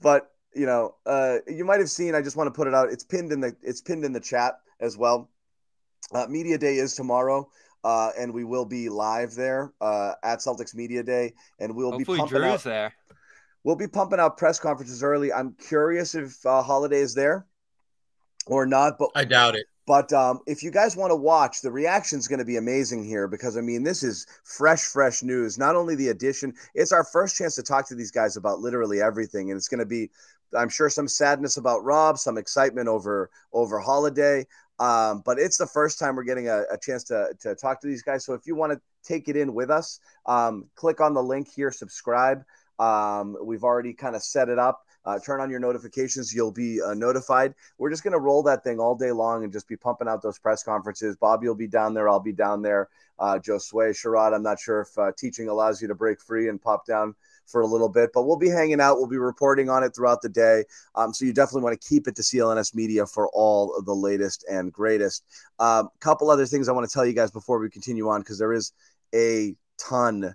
But, 0.00 0.32
you 0.54 0.66
know, 0.66 0.96
uh, 1.06 1.38
you 1.46 1.64
might 1.64 1.80
have 1.80 1.90
seen, 1.90 2.14
I 2.14 2.22
just 2.22 2.36
want 2.36 2.48
to 2.48 2.56
put 2.56 2.66
it 2.66 2.74
out. 2.74 2.90
It's 2.90 3.04
pinned 3.04 3.32
in 3.32 3.40
the, 3.40 3.54
it's 3.62 3.80
pinned 3.80 4.04
in 4.04 4.12
the 4.12 4.20
chat 4.20 4.58
as 4.80 4.96
well. 4.96 5.30
Uh, 6.12 6.26
Media 6.28 6.58
Day 6.58 6.76
is 6.76 6.94
tomorrow. 6.94 7.48
Uh, 7.86 8.10
and 8.18 8.34
we 8.34 8.42
will 8.42 8.64
be 8.64 8.88
live 8.88 9.36
there 9.36 9.72
uh, 9.80 10.14
at 10.24 10.40
Celtics 10.40 10.74
Media 10.74 11.04
Day, 11.04 11.32
and 11.60 11.76
we'll 11.76 11.92
Hopefully 11.92 12.16
be 12.16 12.20
pumping 12.20 12.38
Jrue's 12.38 12.52
out, 12.54 12.62
there. 12.64 12.92
We'll 13.62 13.76
be 13.76 13.86
pumping 13.86 14.18
out 14.18 14.36
press 14.38 14.58
conferences 14.58 15.04
early. 15.04 15.32
I'm 15.32 15.52
curious 15.52 16.16
if 16.16 16.44
uh, 16.44 16.62
Holiday 16.62 16.98
is 16.98 17.14
there 17.14 17.46
or 18.48 18.66
not, 18.66 18.98
but 18.98 19.10
I 19.14 19.24
doubt 19.24 19.54
it. 19.54 19.66
But 19.86 20.12
um, 20.12 20.40
if 20.48 20.64
you 20.64 20.72
guys 20.72 20.96
want 20.96 21.12
to 21.12 21.16
watch, 21.16 21.60
the 21.60 21.70
reaction 21.70 22.18
is 22.18 22.26
going 22.26 22.40
to 22.40 22.44
be 22.44 22.56
amazing 22.56 23.04
here 23.04 23.28
because 23.28 23.56
I 23.56 23.60
mean, 23.60 23.84
this 23.84 24.02
is 24.02 24.26
fresh, 24.42 24.82
fresh 24.82 25.22
news. 25.22 25.56
Not 25.56 25.76
only 25.76 25.94
the 25.94 26.08
addition, 26.08 26.54
it's 26.74 26.90
our 26.90 27.04
first 27.04 27.36
chance 27.36 27.54
to 27.54 27.62
talk 27.62 27.86
to 27.86 27.94
these 27.94 28.10
guys 28.10 28.36
about 28.36 28.58
literally 28.58 29.00
everything, 29.00 29.52
and 29.52 29.56
it's 29.56 29.68
going 29.68 29.78
to 29.78 29.86
be, 29.86 30.10
I'm 30.58 30.70
sure, 30.70 30.90
some 30.90 31.06
sadness 31.06 31.56
about 31.56 31.84
Rob, 31.84 32.18
some 32.18 32.36
excitement 32.36 32.88
over 32.88 33.30
over 33.52 33.78
Holiday. 33.78 34.48
Um, 34.78 35.22
but 35.24 35.38
it's 35.38 35.56
the 35.56 35.66
first 35.66 35.98
time 35.98 36.16
we're 36.16 36.24
getting 36.24 36.48
a, 36.48 36.64
a, 36.70 36.78
chance 36.78 37.04
to, 37.04 37.30
to 37.40 37.54
talk 37.54 37.80
to 37.80 37.86
these 37.86 38.02
guys. 38.02 38.24
So 38.26 38.34
if 38.34 38.46
you 38.46 38.54
want 38.54 38.72
to 38.72 38.80
take 39.02 39.28
it 39.28 39.36
in 39.36 39.54
with 39.54 39.70
us, 39.70 40.00
um, 40.26 40.66
click 40.74 41.00
on 41.00 41.14
the 41.14 41.22
link 41.22 41.48
here, 41.48 41.72
subscribe. 41.72 42.44
Um, 42.78 43.36
we've 43.42 43.64
already 43.64 43.94
kind 43.94 44.14
of 44.14 44.22
set 44.22 44.48
it 44.48 44.58
up. 44.58 44.82
Uh, 45.06 45.18
turn 45.20 45.40
on 45.40 45.48
your 45.50 45.60
notifications. 45.60 46.34
You'll 46.34 46.52
be 46.52 46.82
uh, 46.82 46.92
notified. 46.92 47.54
We're 47.78 47.90
just 47.90 48.02
going 48.02 48.12
to 48.12 48.18
roll 48.18 48.42
that 48.42 48.64
thing 48.64 48.80
all 48.80 48.96
day 48.96 49.12
long 49.12 49.44
and 49.44 49.52
just 49.52 49.68
be 49.68 49.76
pumping 49.76 50.08
out 50.08 50.20
those 50.20 50.38
press 50.38 50.62
conferences. 50.64 51.16
Bobby 51.16 51.46
will 51.46 51.54
be 51.54 51.68
down 51.68 51.94
there. 51.94 52.08
I'll 52.08 52.20
be 52.20 52.32
down 52.32 52.60
there. 52.60 52.88
Uh, 53.18 53.38
Josue, 53.38 53.92
Sherrod, 53.92 54.34
I'm 54.34 54.42
not 54.42 54.58
sure 54.58 54.80
if 54.80 54.98
uh, 54.98 55.12
teaching 55.16 55.48
allows 55.48 55.80
you 55.80 55.88
to 55.88 55.94
break 55.94 56.20
free 56.20 56.48
and 56.48 56.60
pop 56.60 56.84
down 56.84 57.14
for 57.46 57.60
a 57.60 57.66
little 57.66 57.88
bit, 57.88 58.10
but 58.12 58.24
we'll 58.24 58.36
be 58.36 58.48
hanging 58.48 58.80
out. 58.80 58.96
We'll 58.96 59.06
be 59.06 59.18
reporting 59.18 59.70
on 59.70 59.82
it 59.82 59.94
throughout 59.94 60.22
the 60.22 60.28
day. 60.28 60.64
Um, 60.94 61.14
so 61.14 61.24
you 61.24 61.32
definitely 61.32 61.62
want 61.62 61.80
to 61.80 61.88
keep 61.88 62.08
it 62.08 62.16
to 62.16 62.22
CLNS 62.22 62.74
Media 62.74 63.06
for 63.06 63.28
all 63.32 63.74
of 63.76 63.84
the 63.84 63.94
latest 63.94 64.44
and 64.50 64.72
greatest. 64.72 65.24
A 65.58 65.64
um, 65.64 65.88
couple 66.00 66.30
other 66.30 66.46
things 66.46 66.68
I 66.68 66.72
want 66.72 66.88
to 66.88 66.92
tell 66.92 67.06
you 67.06 67.12
guys 67.12 67.30
before 67.30 67.58
we 67.58 67.70
continue 67.70 68.08
on 68.08 68.20
because 68.20 68.38
there 68.38 68.52
is 68.52 68.72
a 69.14 69.54
ton 69.78 70.34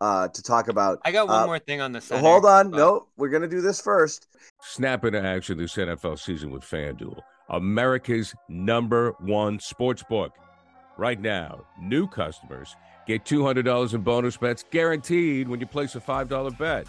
uh, 0.00 0.28
to 0.28 0.42
talk 0.42 0.68
about. 0.68 1.00
I 1.04 1.12
got 1.12 1.28
one 1.28 1.42
uh, 1.42 1.46
more 1.46 1.58
thing 1.58 1.80
on 1.80 1.92
the 1.92 2.00
center. 2.00 2.20
Hold 2.20 2.44
on. 2.44 2.70
But... 2.70 2.76
No, 2.76 3.06
we're 3.16 3.28
going 3.28 3.42
to 3.42 3.48
do 3.48 3.60
this 3.60 3.80
first. 3.80 4.28
Snap 4.62 5.04
into 5.04 5.22
action 5.22 5.58
this 5.58 5.74
NFL 5.74 6.18
season 6.18 6.50
with 6.50 6.62
FanDuel, 6.62 7.20
America's 7.48 8.34
number 8.48 9.12
one 9.20 9.58
sports 9.58 10.02
book. 10.02 10.32
Right 10.96 11.20
now, 11.20 11.64
new 11.80 12.06
customers 12.06 12.76
get 13.10 13.24
$200 13.24 13.94
in 13.94 14.00
bonus 14.02 14.36
bets 14.36 14.64
guaranteed 14.70 15.48
when 15.48 15.58
you 15.58 15.66
place 15.66 15.96
a 15.96 16.00
$5 16.00 16.58
bet. 16.58 16.86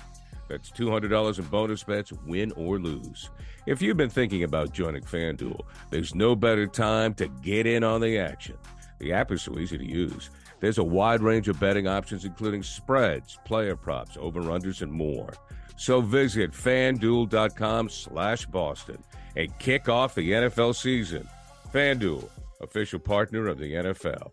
That's 0.47 0.69
$200 0.69 1.39
in 1.39 1.45
bonus 1.45 1.84
bets, 1.84 2.12
win 2.27 2.51
or 2.53 2.77
lose. 2.77 3.29
If 3.65 3.81
you've 3.81 3.97
been 3.97 4.10
thinking 4.10 4.43
about 4.43 4.71
joining 4.71 5.01
FanDuel, 5.01 5.62
there's 5.89 6.13
no 6.13 6.36
better 6.36 6.67
time 6.67 7.13
to 7.15 7.27
get 7.27 7.65
in 7.65 7.84
on 7.84 8.01
the 8.01 8.19
action. 8.19 8.57
The 8.99 9.13
app 9.13 9.31
is 9.31 9.41
so 9.41 9.57
easy 9.57 9.77
to 9.77 9.86
use. 9.86 10.29
There's 10.60 10.77
a 10.77 10.84
wide 10.84 11.21
range 11.21 11.47
of 11.47 11.60
betting 11.60 11.88
options, 11.88 12.23
including 12.23 12.62
spreads, 12.62 13.39
player 13.45 13.75
props, 13.75 14.15
over-unders, 14.19 14.84
and 14.84 14.91
more. 14.91 15.34
So 15.75 16.01
visit 16.01 16.51
fanduel.com 16.51 17.89
slash 17.89 18.45
Boston 18.45 19.03
and 19.36 19.57
kick 19.57 19.89
off 19.89 20.13
the 20.13 20.31
NFL 20.31 20.75
season. 20.75 21.27
FanDuel, 21.73 22.29
official 22.62 22.99
partner 22.99 23.47
of 23.47 23.57
the 23.57 23.73
NFL. 23.73 24.31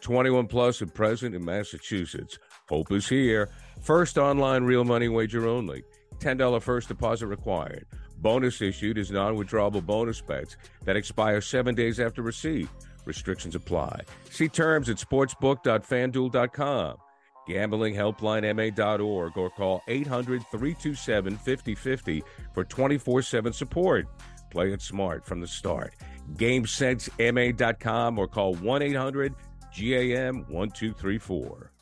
21 0.00 0.46
plus 0.46 0.80
and 0.80 0.92
present 0.92 1.34
in 1.34 1.44
Massachusetts. 1.44 2.38
Hope 2.68 2.92
is 2.92 3.08
here. 3.08 3.48
First 3.80 4.18
online 4.18 4.64
real 4.64 4.84
money 4.84 5.08
wager 5.08 5.46
only. 5.46 5.82
$10 6.18 6.62
first 6.62 6.88
deposit 6.88 7.26
required. 7.26 7.86
Bonus 8.18 8.60
issued 8.60 8.98
is 8.98 9.10
non 9.10 9.36
withdrawable 9.36 9.84
bonus 9.84 10.20
bets 10.20 10.56
that 10.84 10.96
expire 10.96 11.40
seven 11.40 11.74
days 11.74 12.00
after 12.00 12.22
receipt. 12.22 12.68
Restrictions 13.04 13.54
apply. 13.54 14.02
See 14.30 14.48
terms 14.48 14.88
at 14.88 14.96
sportsbook.fanduel.com. 14.96 16.96
GamblingHelplineMA.org 17.48 19.38
or 19.38 19.50
call 19.50 19.82
800 19.88 20.42
327 20.50 21.36
5050 21.36 22.22
for 22.52 22.64
24 22.64 23.22
7 23.22 23.52
support. 23.52 24.06
Play 24.50 24.72
it 24.72 24.82
smart 24.82 25.24
from 25.24 25.40
the 25.40 25.46
start. 25.46 25.94
GameSenseMA.com 26.34 28.18
or 28.18 28.28
call 28.28 28.54
1 28.54 28.82
800 28.82 29.34
GAM 29.74 30.44
1234. 30.48 31.72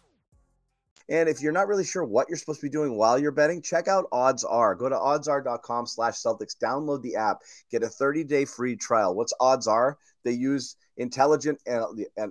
And 1.09 1.29
if 1.29 1.41
you're 1.41 1.53
not 1.53 1.69
really 1.69 1.85
sure 1.85 2.05
what 2.05 2.29
you're 2.29 2.39
supposed 2.39 2.61
to 2.61 2.67
be 2.67 2.71
doing 2.71 2.97
while 2.97 3.19
you're 3.19 3.31
betting, 3.31 3.63
check 3.63 3.87
out 3.87 4.11
OddsR. 4.11 4.77
Go 4.77 4.89
to 4.89 4.97
oddsr.com 4.97 5.87
slash 5.87 6.15
Celtics, 6.15 6.57
download 6.57 7.03
the 7.03 7.15
app, 7.17 7.43
get 7.71 7.85
a 7.85 7.87
30-day 7.87 8.45
free 8.45 8.77
trial. 8.77 9.15
What's 9.15 9.33
OddsR? 9.41 9.95
They 10.25 10.33
use 10.33 10.77
intelligent 10.97 11.61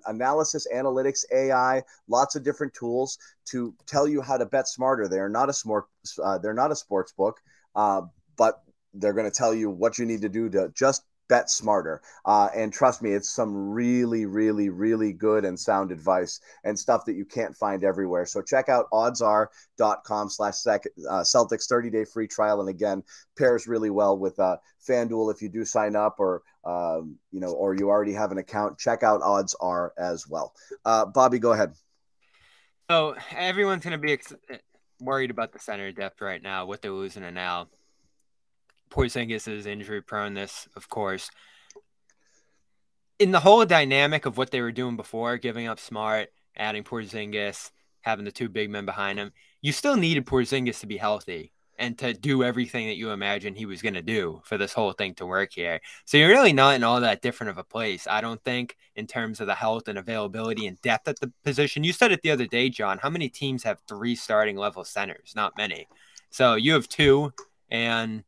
analysis, 0.06 0.68
analytics, 0.74 1.24
AI, 1.32 1.84
lots 2.10 2.36
of 2.36 2.44
different 2.44 2.74
tools 2.74 3.18
to 3.46 3.74
tell 3.86 4.08
you 4.08 4.22
how 4.22 4.38
to 4.38 4.46
bet 4.46 4.68
smarter. 4.68 5.08
They're 5.08 5.30
not 5.30 5.50
a 5.50 5.54
smart, 5.54 5.86
uh, 6.22 6.40
they're 6.40 6.54
not 6.54 6.72
a 6.72 6.76
sports 6.76 7.14
book, 7.14 7.40
uh, 7.76 8.02
but 8.36 8.62
they're 8.94 9.14
going 9.14 9.30
to 9.30 9.38
tell 9.38 9.54
you 9.54 9.70
what 9.70 9.98
you 9.98 10.06
need 10.06 10.22
to 10.22 10.30
do 10.30 10.50
to 10.50 10.70
just 10.76 11.04
bet 11.28 11.50
smarter. 11.50 12.02
Uh, 12.26 12.50
and 12.56 12.72
trust 12.72 13.02
me, 13.02 13.12
it's 13.12 13.30
some 13.30 13.70
really, 13.70 14.26
really, 14.26 14.70
really 14.70 15.14
good 15.14 15.46
and 15.46 15.60
sound 15.60 15.92
advice 15.92 16.40
and 16.64 16.78
stuff 16.78 17.06
that 17.06 17.16
you 17.16 17.26
can't 17.26 17.56
find 17.56 17.84
everywhere. 17.84 18.26
So 18.26 18.42
check 18.42 18.70
out 18.70 18.86
oddsr.com 18.92 20.30
slash 20.30 20.66
uh, 20.66 20.80
Celtics 21.22 21.68
30 21.68 21.90
day 21.90 22.06
free 22.06 22.28
trial. 22.28 22.60
And 22.60 22.70
again, 22.70 23.04
pairs 23.38 23.68
really 23.68 23.90
well 23.90 24.18
with 24.18 24.40
uh, 24.40 24.58
FanDuel 24.88 25.34
if 25.34 25.42
you 25.42 25.50
do 25.50 25.66
sign 25.66 25.96
up 25.96 26.16
or, 26.20 26.44
um, 26.64 27.18
you 27.32 27.40
know, 27.40 27.52
or 27.52 27.76
you 27.76 27.90
already 27.90 28.14
have 28.14 28.32
an 28.32 28.38
account. 28.38 28.78
Check 28.78 29.04
out 29.04 29.22
OddsR 29.22 29.90
as 29.98 30.28
well. 30.28 30.54
Uh, 30.84 31.06
Bobby, 31.06 31.40
go 31.40 31.54
ahead. 31.54 31.74
So 32.90 33.16
everyone's 33.36 33.84
going 33.84 33.94
to 33.94 33.98
be 33.98 34.14
ex- 34.14 34.34
worried 35.00 35.32
about 35.32 35.52
the 35.52 35.60
center 35.60 35.92
depth 35.92 36.22
right 36.22 36.42
now, 36.42 36.66
what 36.66 36.82
they're 36.82 36.92
losing 36.92 37.24
to 37.24 37.32
now. 37.32 37.68
Porzingis 38.96 39.48
is 39.48 39.66
injury 39.66 40.02
proneness, 40.02 40.68
of 40.76 40.88
course. 40.88 41.30
In 43.20 43.32
the 43.32 43.42
whole 43.42 43.66
dynamic 43.66 44.26
of 44.26 44.38
what 44.38 44.52
they 44.52 44.62
were 44.62 44.72
doing 44.72 44.96
before, 44.96 45.38
giving 45.38 45.68
up 45.68 45.80
Smart, 45.80 46.30
adding 46.56 46.84
Porzingis, 46.84 47.72
having 48.02 48.24
the 48.24 48.32
two 48.32 48.48
big 48.48 48.70
men 48.70 48.86
behind 48.86 49.20
him, 49.20 49.34
you 49.62 49.74
still 49.74 49.98
needed 49.98 50.26
Porzingis 50.26 50.80
to 50.80 50.88
be 50.88 50.98
healthy 50.98 51.52
and 51.78 51.98
to 51.98 52.14
do 52.14 52.42
everything 52.42 52.88
that 52.88 52.96
you 52.96 53.12
imagined 53.12 53.58
he 53.58 53.66
was 53.66 53.82
going 53.82 53.96
to 53.96 54.02
do 54.02 54.42
for 54.46 54.58
this 54.58 54.72
whole 54.72 54.94
thing 54.94 55.14
to 55.16 55.26
work 55.26 55.52
here. 55.52 55.82
So 56.06 56.16
you're 56.16 56.30
really 56.30 56.54
not 56.54 56.76
in 56.76 56.84
all 56.84 57.02
that 57.02 57.22
different 57.22 57.50
of 57.50 57.58
a 57.58 57.66
place, 57.66 58.08
I 58.08 58.22
don't 58.22 58.42
think, 58.46 58.78
in 58.96 59.08
terms 59.08 59.42
of 59.42 59.48
the 59.48 59.56
health 59.56 59.90
and 59.90 59.98
availability 59.98 60.68
and 60.68 60.82
depth 60.82 61.10
at 61.10 61.20
the 61.20 61.34
position. 61.44 61.84
You 61.84 61.92
said 61.92 62.14
it 62.14 62.22
the 62.22 62.32
other 62.32 62.48
day, 62.48 62.70
John. 62.70 63.00
How 63.00 63.10
many 63.10 63.28
teams 63.28 63.64
have 63.64 63.82
three 63.90 64.16
starting 64.16 64.56
level 64.56 64.86
centers? 64.86 65.34
Not 65.36 65.58
many. 65.58 65.88
So 66.30 66.56
you 66.56 66.74
have 66.74 66.88
two, 66.88 67.34
and 67.70 68.24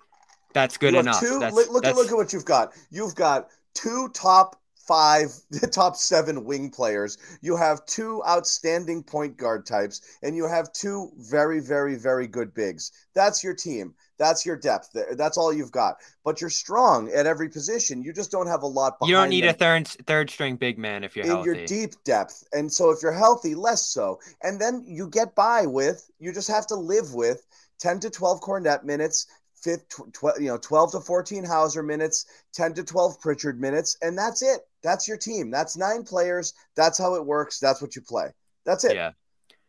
that's 0.53 0.77
good 0.77 0.95
enough. 0.95 1.19
Two, 1.19 1.39
that's, 1.39 1.55
look, 1.55 1.83
that's, 1.83 1.97
at 1.97 2.01
look 2.01 2.11
at 2.11 2.15
what 2.15 2.33
you've 2.33 2.45
got. 2.45 2.73
You've 2.89 3.15
got 3.15 3.49
two 3.73 4.09
top 4.13 4.59
five, 4.87 5.33
top 5.71 5.95
seven 5.95 6.45
wing 6.45 6.69
players. 6.69 7.17
You 7.41 7.55
have 7.57 7.85
two 7.85 8.23
outstanding 8.27 9.03
point 9.03 9.37
guard 9.37 9.65
types, 9.65 10.01
and 10.23 10.35
you 10.35 10.47
have 10.47 10.71
two 10.73 11.11
very, 11.17 11.59
very, 11.59 11.95
very 11.95 12.27
good 12.27 12.53
bigs. 12.53 12.91
That's 13.13 13.43
your 13.43 13.53
team. 13.53 13.93
That's 14.17 14.47
your 14.47 14.55
depth. 14.55 14.95
That's 15.11 15.37
all 15.37 15.53
you've 15.53 15.71
got. 15.71 15.97
But 16.23 16.41
you're 16.41 16.49
strong 16.49 17.11
at 17.11 17.27
every 17.27 17.49
position. 17.49 18.01
You 18.01 18.13
just 18.13 18.31
don't 18.31 18.47
have 18.47 18.63
a 18.63 18.67
lot. 18.67 18.97
Behind. 18.97 19.09
You 19.09 19.15
don't 19.15 19.29
need 19.29 19.43
them. 19.43 19.51
a 19.51 19.53
third 19.53 19.87
third 20.07 20.29
string 20.31 20.55
big 20.55 20.79
man 20.79 21.03
if 21.03 21.15
you're 21.15 21.25
in 21.25 21.31
healthy. 21.31 21.45
your 21.45 21.65
deep 21.67 21.91
depth, 22.03 22.43
and 22.51 22.71
so 22.71 22.89
if 22.89 23.03
you're 23.03 23.11
healthy, 23.11 23.53
less 23.53 23.85
so. 23.85 24.19
And 24.41 24.59
then 24.59 24.83
you 24.87 25.07
get 25.07 25.35
by 25.35 25.67
with. 25.67 26.09
You 26.19 26.33
just 26.33 26.47
have 26.47 26.65
to 26.67 26.75
live 26.75 27.13
with 27.13 27.45
10 27.79 27.99
to 28.01 28.09
12 28.09 28.41
cornet 28.41 28.83
minutes, 28.85 29.27
fifth, 29.61 29.87
tw- 29.89 30.39
you 30.39 30.47
know, 30.47 30.57
12 30.57 30.91
to 30.93 30.99
14 30.99 31.43
Hauser 31.45 31.83
minutes, 31.83 32.25
10 32.53 32.73
to 32.75 32.83
12 32.83 33.19
Pritchard 33.19 33.59
minutes, 33.59 33.97
and 34.01 34.17
that's 34.17 34.41
it. 34.41 34.61
That's 34.83 35.07
your 35.07 35.17
team. 35.17 35.49
That's 35.51 35.75
nine 35.77 36.03
players. 36.03 36.53
That's 36.75 36.97
how 36.97 37.15
it 37.15 37.25
works. 37.25 37.59
That's 37.59 37.81
what 37.81 37.95
you 37.95 38.01
play. 38.01 38.31
That's 38.65 38.83
it. 38.83 38.95
Yeah. 38.95 39.11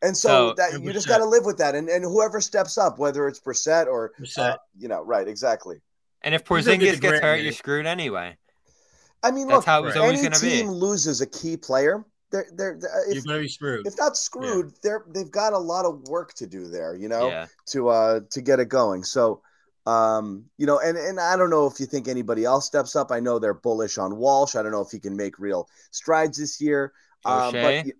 And 0.02 0.16
so, 0.16 0.50
So- 0.50 0.54
that 0.56 0.80
you 0.82 0.92
just 0.92 1.08
got 1.08 1.18
to 1.18 1.24
live 1.24 1.44
with 1.44 1.58
that. 1.58 1.74
And 1.74 1.88
and 1.88 2.04
whoever 2.04 2.40
steps 2.40 2.78
up, 2.78 2.98
whether 2.98 3.26
it's 3.26 3.40
Brissett 3.40 3.86
or 3.86 4.12
Brissett. 4.20 4.38
uh, 4.54 4.56
you 4.78 4.88
know, 4.88 5.02
right, 5.04 5.26
exactly. 5.26 5.80
And 6.22 6.34
if 6.34 6.42
He's 6.42 6.48
Porzingis 6.66 6.80
gets 6.80 7.00
grant 7.00 7.22
hurt, 7.22 7.30
money. 7.32 7.42
you're 7.44 7.52
screwed 7.52 7.86
anyway. 7.86 8.36
I 9.22 9.30
mean, 9.32 9.48
That's 9.48 9.56
look, 9.58 9.64
how 9.66 9.80
it 9.82 9.86
was 9.86 9.96
any 9.96 10.18
going 10.20 10.32
to 10.32 10.40
be. 10.40 10.50
team 10.50 10.68
loses 10.68 11.20
a 11.20 11.26
key 11.26 11.56
player. 11.56 12.04
They're 12.30 12.46
they're, 12.54 12.78
they're 12.80 13.08
You're 13.08 13.16
if, 13.18 13.24
gonna 13.24 13.48
screwed. 13.48 13.86
if 13.86 13.94
not 13.98 14.16
screwed, 14.16 14.72
they're 14.82 15.04
they've 15.08 15.30
got 15.30 15.54
a 15.54 15.58
lot 15.58 15.84
of 15.86 16.02
work 16.08 16.34
to 16.34 16.46
do 16.46 16.68
there. 16.68 16.94
You 16.94 17.08
know, 17.08 17.28
Yeah. 17.28 17.46
to 17.68 17.88
uh 17.88 18.20
to 18.30 18.40
get 18.42 18.60
it 18.60 18.68
going. 18.68 19.02
So 19.02 19.40
um 19.88 20.44
you 20.58 20.66
know 20.66 20.78
and 20.80 20.96
and 20.98 21.18
I 21.18 21.36
don't 21.36 21.50
know 21.50 21.66
if 21.66 21.80
you 21.80 21.86
think 21.86 22.08
anybody 22.08 22.44
else 22.44 22.66
steps 22.66 22.94
up. 22.96 23.10
I 23.10 23.20
know 23.20 23.38
they're 23.38 23.54
bullish 23.54 23.96
on 23.98 24.16
Walsh. 24.16 24.54
I 24.56 24.62
don't 24.62 24.72
know 24.72 24.80
if 24.82 24.90
he 24.90 24.98
can 24.98 25.16
make 25.16 25.38
real 25.38 25.68
strides 25.90 26.36
this 26.38 26.60
year. 26.60 26.92
Um, 27.24 27.52
but 27.52 27.86
you, 27.86 27.92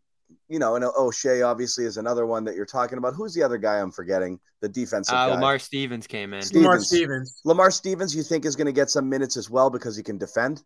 you 0.48 0.59
know, 0.59 0.77
and 0.77 0.85
Oshae 0.85 1.44
obviously 1.46 1.85
is 1.85 1.96
another 1.96 2.24
one 2.27 2.44
that 2.44 2.55
you're 2.55 2.66
talking 2.66 2.98
about. 2.98 3.14
Who's 3.14 3.35
the 3.35 3.42
other 3.42 3.59
guy 3.59 3.81
I'm 3.81 3.90
forgetting? 3.90 4.38
The 4.61 4.68
defensive 4.68 5.14
Uh, 5.14 5.29
guy. 5.29 5.35
Lamar 5.35 5.59
Stevens 5.59 6.07
came 6.07 6.33
in. 6.35 6.42
Steve- 6.42 6.62
Lamar 6.62 6.79
Stevens. 6.81 7.31
Stevens. 7.31 7.40
Lamar 7.44 7.70
Stevens, 7.70 8.14
you 8.14 8.22
think 8.22 8.44
is 8.44 8.55
going 8.57 8.66
to 8.66 8.72
get 8.72 8.90
some 8.90 9.09
minutes 9.09 9.37
as 9.37 9.48
well 9.51 9.70
because 9.70 9.96
he 9.96 10.03
can 10.03 10.18
defend. 10.18 10.62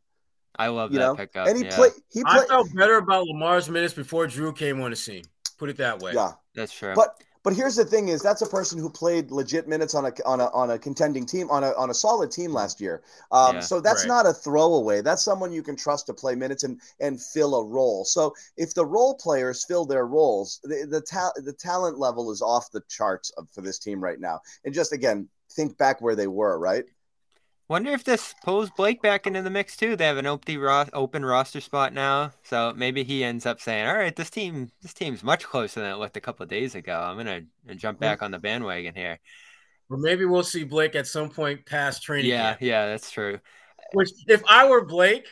I 0.58 0.68
love 0.68 0.92
You 0.92 0.98
that 0.98 1.04
know, 1.06 1.14
pickup. 1.16 1.46
and 1.48 1.56
he 1.56 1.64
yeah, 1.64 1.76
play 1.76 1.88
he 2.10 2.22
I 2.26 2.44
felt 2.44 2.68
better 2.74 2.96
about 2.98 3.26
Lamar's 3.26 3.70
minutes 3.70 3.94
before 3.94 4.26
Jrue 4.26 4.54
came 4.56 4.80
on 4.82 4.90
the 4.90 4.96
scene. 4.96 5.24
Put 5.58 5.70
it 5.70 5.76
that 5.78 6.00
way. 6.00 6.12
yeah. 6.14 6.32
that's 6.54 6.72
true. 6.76 6.92
But 6.94 7.14
but 7.44 7.54
here's 7.54 7.76
the 7.76 7.84
thing: 7.84 8.08
is 8.08 8.22
that's 8.22 8.42
a 8.42 8.46
person 8.46 8.78
who 8.78 8.88
played 8.88 9.30
legit 9.30 9.66
minutes 9.68 9.94
on 9.94 10.06
a 10.06 10.12
on 10.24 10.40
a 10.40 10.46
on 10.50 10.70
a 10.70 10.78
contending 10.78 11.26
team 11.26 11.50
on 11.50 11.64
a 11.64 11.72
on 11.72 11.90
a 11.90 11.94
solid 11.94 12.30
team 12.30 12.52
last 12.52 12.80
year. 12.80 13.02
Um, 13.30 13.56
Yeah, 13.56 13.60
so 13.60 13.80
that's 13.80 14.04
right. 14.04 14.08
not 14.08 14.26
a 14.26 14.32
throwaway. 14.32 15.02
That's 15.02 15.22
someone 15.22 15.52
you 15.52 15.62
can 15.62 15.76
trust 15.76 16.06
to 16.06 16.14
play 16.14 16.34
minutes 16.34 16.62
and 16.62 16.80
and 17.00 17.20
fill 17.20 17.54
a 17.56 17.64
role. 17.64 18.04
So 18.04 18.34
if 18.56 18.74
the 18.74 18.86
role 18.86 19.14
players 19.16 19.64
fill 19.64 19.84
their 19.84 20.06
roles, 20.06 20.60
the 20.62 20.86
the, 20.88 21.00
ta- 21.00 21.32
the 21.36 21.52
talent 21.52 21.98
level 21.98 22.30
is 22.30 22.42
off 22.42 22.70
the 22.70 22.82
charts 22.88 23.30
of, 23.36 23.48
for 23.50 23.60
this 23.60 23.78
team 23.78 24.00
right 24.02 24.20
now. 24.20 24.40
And 24.64 24.74
just 24.74 24.92
again, 24.92 25.28
think 25.50 25.76
back 25.78 26.00
where 26.00 26.14
they 26.16 26.28
were. 26.28 26.58
Right? 26.58 26.84
Wonder 27.72 27.92
if 27.92 28.04
this 28.04 28.34
pulls 28.44 28.68
Blake 28.68 29.00
back 29.00 29.26
into 29.26 29.40
the 29.40 29.48
mix 29.48 29.78
too. 29.78 29.96
They 29.96 30.04
have 30.04 30.18
an 30.18 30.26
open 30.26 30.58
ro- 30.58 30.84
open 30.92 31.24
roster 31.24 31.58
spot 31.58 31.94
now, 31.94 32.32
so 32.42 32.74
maybe 32.76 33.02
he 33.02 33.24
ends 33.24 33.46
up 33.46 33.62
saying, 33.62 33.88
"All 33.88 33.96
right, 33.96 34.14
this 34.14 34.28
team, 34.28 34.68
this 34.82 34.92
team's 34.92 35.24
much 35.24 35.46
closer 35.46 35.80
than 35.80 35.90
it 35.90 35.96
looked 35.96 36.18
a 36.18 36.20
couple 36.20 36.42
of 36.42 36.50
days 36.50 36.74
ago. 36.74 37.00
I'm 37.00 37.16
gonna 37.16 37.46
jump 37.76 37.98
back 37.98 38.22
on 38.22 38.30
the 38.30 38.38
bandwagon 38.38 38.94
here." 38.94 39.20
Or 39.88 39.96
maybe 39.96 40.26
we'll 40.26 40.42
see 40.42 40.64
Blake 40.64 40.94
at 40.94 41.06
some 41.06 41.30
point 41.30 41.64
past 41.64 42.02
training. 42.02 42.30
Yeah, 42.30 42.50
camp. 42.50 42.60
yeah, 42.60 42.86
that's 42.88 43.10
true. 43.10 43.38
Which, 43.94 44.10
if 44.26 44.42
I 44.46 44.68
were 44.68 44.84
Blake, 44.84 45.26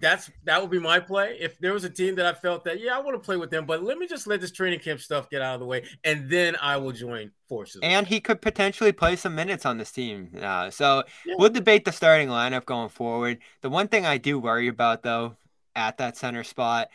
that's 0.00 0.30
that 0.44 0.60
would 0.60 0.70
be 0.70 0.78
my 0.78 0.98
play. 0.98 1.36
If 1.40 1.58
there 1.58 1.72
was 1.72 1.84
a 1.84 1.90
team 1.90 2.14
that 2.16 2.26
I 2.26 2.32
felt 2.32 2.64
that, 2.64 2.80
yeah, 2.80 2.96
I 2.96 3.00
want 3.00 3.14
to 3.14 3.24
play 3.24 3.36
with 3.36 3.50
them, 3.50 3.66
but 3.66 3.82
let 3.82 3.98
me 3.98 4.06
just 4.06 4.26
let 4.26 4.40
this 4.40 4.50
training 4.50 4.80
camp 4.80 5.00
stuff 5.00 5.30
get 5.30 5.42
out 5.42 5.54
of 5.54 5.60
the 5.60 5.66
way, 5.66 5.84
and 6.04 6.28
then 6.28 6.56
I 6.60 6.76
will 6.78 6.92
join 6.92 7.30
forces. 7.48 7.80
And 7.82 8.06
he 8.06 8.20
could 8.20 8.40
potentially 8.40 8.92
play 8.92 9.16
some 9.16 9.34
minutes 9.34 9.66
on 9.66 9.78
this 9.78 9.92
team. 9.92 10.30
Uh, 10.40 10.70
so 10.70 11.04
Yeah. 11.24 11.34
we'll 11.38 11.50
debate 11.50 11.84
the 11.84 11.92
starting 11.92 12.28
lineup 12.28 12.64
going 12.64 12.88
forward. 12.88 13.38
The 13.60 13.70
one 13.70 13.88
thing 13.88 14.06
I 14.06 14.18
do 14.18 14.38
worry 14.38 14.68
about, 14.68 15.02
though, 15.02 15.36
at 15.76 15.98
that 15.98 16.16
center 16.16 16.44
spot, 16.44 16.88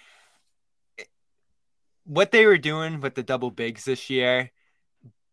what 2.05 2.31
they 2.31 2.45
were 2.45 2.57
doing 2.57 3.01
with 3.01 3.15
the 3.15 3.23
double 3.23 3.51
bigs 3.51 3.85
this 3.85 4.09
year 4.09 4.51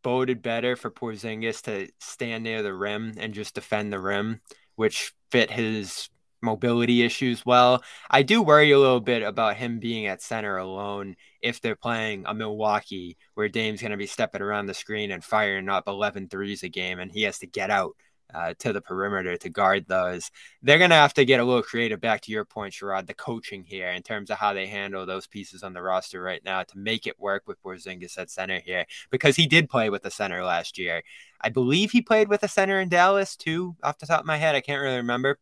boded 0.02 0.42
better 0.42 0.74
for 0.74 0.90
Porzingis 0.90 1.62
to 1.62 1.88
stand 2.00 2.44
near 2.44 2.62
the 2.62 2.74
rim 2.74 3.14
and 3.18 3.34
just 3.34 3.54
defend 3.54 3.92
the 3.92 4.00
rim, 4.00 4.40
which 4.74 5.12
fit 5.30 5.50
his 5.50 6.08
mobility 6.42 7.02
issues 7.02 7.46
well. 7.46 7.82
I 8.10 8.22
do 8.22 8.42
worry 8.42 8.70
a 8.72 8.78
little 8.78 9.00
bit 9.00 9.22
about 9.22 9.56
him 9.56 9.78
being 9.78 10.06
at 10.06 10.22
center 10.22 10.56
alone 10.56 11.16
if 11.40 11.60
they're 11.60 11.76
playing 11.76 12.24
a 12.26 12.34
Milwaukee 12.34 13.16
where 13.34 13.48
Dame's 13.48 13.80
going 13.80 13.92
to 13.92 13.96
be 13.96 14.06
stepping 14.06 14.42
around 14.42 14.66
the 14.66 14.74
screen 14.74 15.10
and 15.10 15.24
firing 15.24 15.68
up 15.68 15.88
11 15.88 16.28
threes 16.28 16.62
a 16.62 16.68
game 16.68 16.98
and 16.98 17.10
he 17.10 17.22
has 17.22 17.38
to 17.38 17.46
get 17.46 17.70
out 17.70 17.96
uh, 18.34 18.54
to 18.58 18.72
the 18.72 18.80
perimeter 18.80 19.36
to 19.36 19.50
guard 19.50 19.86
those. 19.86 20.30
They're 20.62 20.78
going 20.78 20.90
to 20.90 20.96
have 20.96 21.14
to 21.14 21.24
get 21.24 21.40
a 21.40 21.44
little 21.44 21.62
creative 21.62 22.00
back 22.00 22.22
to 22.22 22.32
your 22.32 22.44
point, 22.44 22.74
Sherrod, 22.74 23.06
the 23.06 23.14
coaching 23.14 23.64
here 23.64 23.88
in 23.88 24.02
terms 24.02 24.30
of 24.30 24.38
how 24.38 24.52
they 24.52 24.66
handle 24.66 25.04
those 25.06 25.26
pieces 25.26 25.62
on 25.62 25.72
the 25.72 25.82
roster 25.82 26.22
right 26.22 26.42
now 26.44 26.62
to 26.62 26.78
make 26.78 27.06
it 27.06 27.20
work 27.20 27.42
with 27.46 27.62
Porzingis 27.62 28.18
at 28.18 28.30
center 28.30 28.60
here 28.60 28.86
because 29.10 29.36
he 29.36 29.46
did 29.46 29.68
play 29.68 29.90
with 29.90 30.02
the 30.02 30.10
center 30.10 30.42
last 30.44 30.78
year. 30.78 31.02
I 31.40 31.48
believe 31.48 31.90
he 31.90 32.02
played 32.02 32.28
with 32.28 32.42
a 32.42 32.48
center 32.48 32.80
in 32.80 32.88
Dallas 32.88 33.36
too, 33.36 33.76
off 33.82 33.98
the 33.98 34.06
top 34.06 34.20
of 34.20 34.26
my 34.26 34.36
head. 34.36 34.54
I 34.54 34.60
can't 34.60 34.80
really 34.80 34.96
remember. 34.96 35.38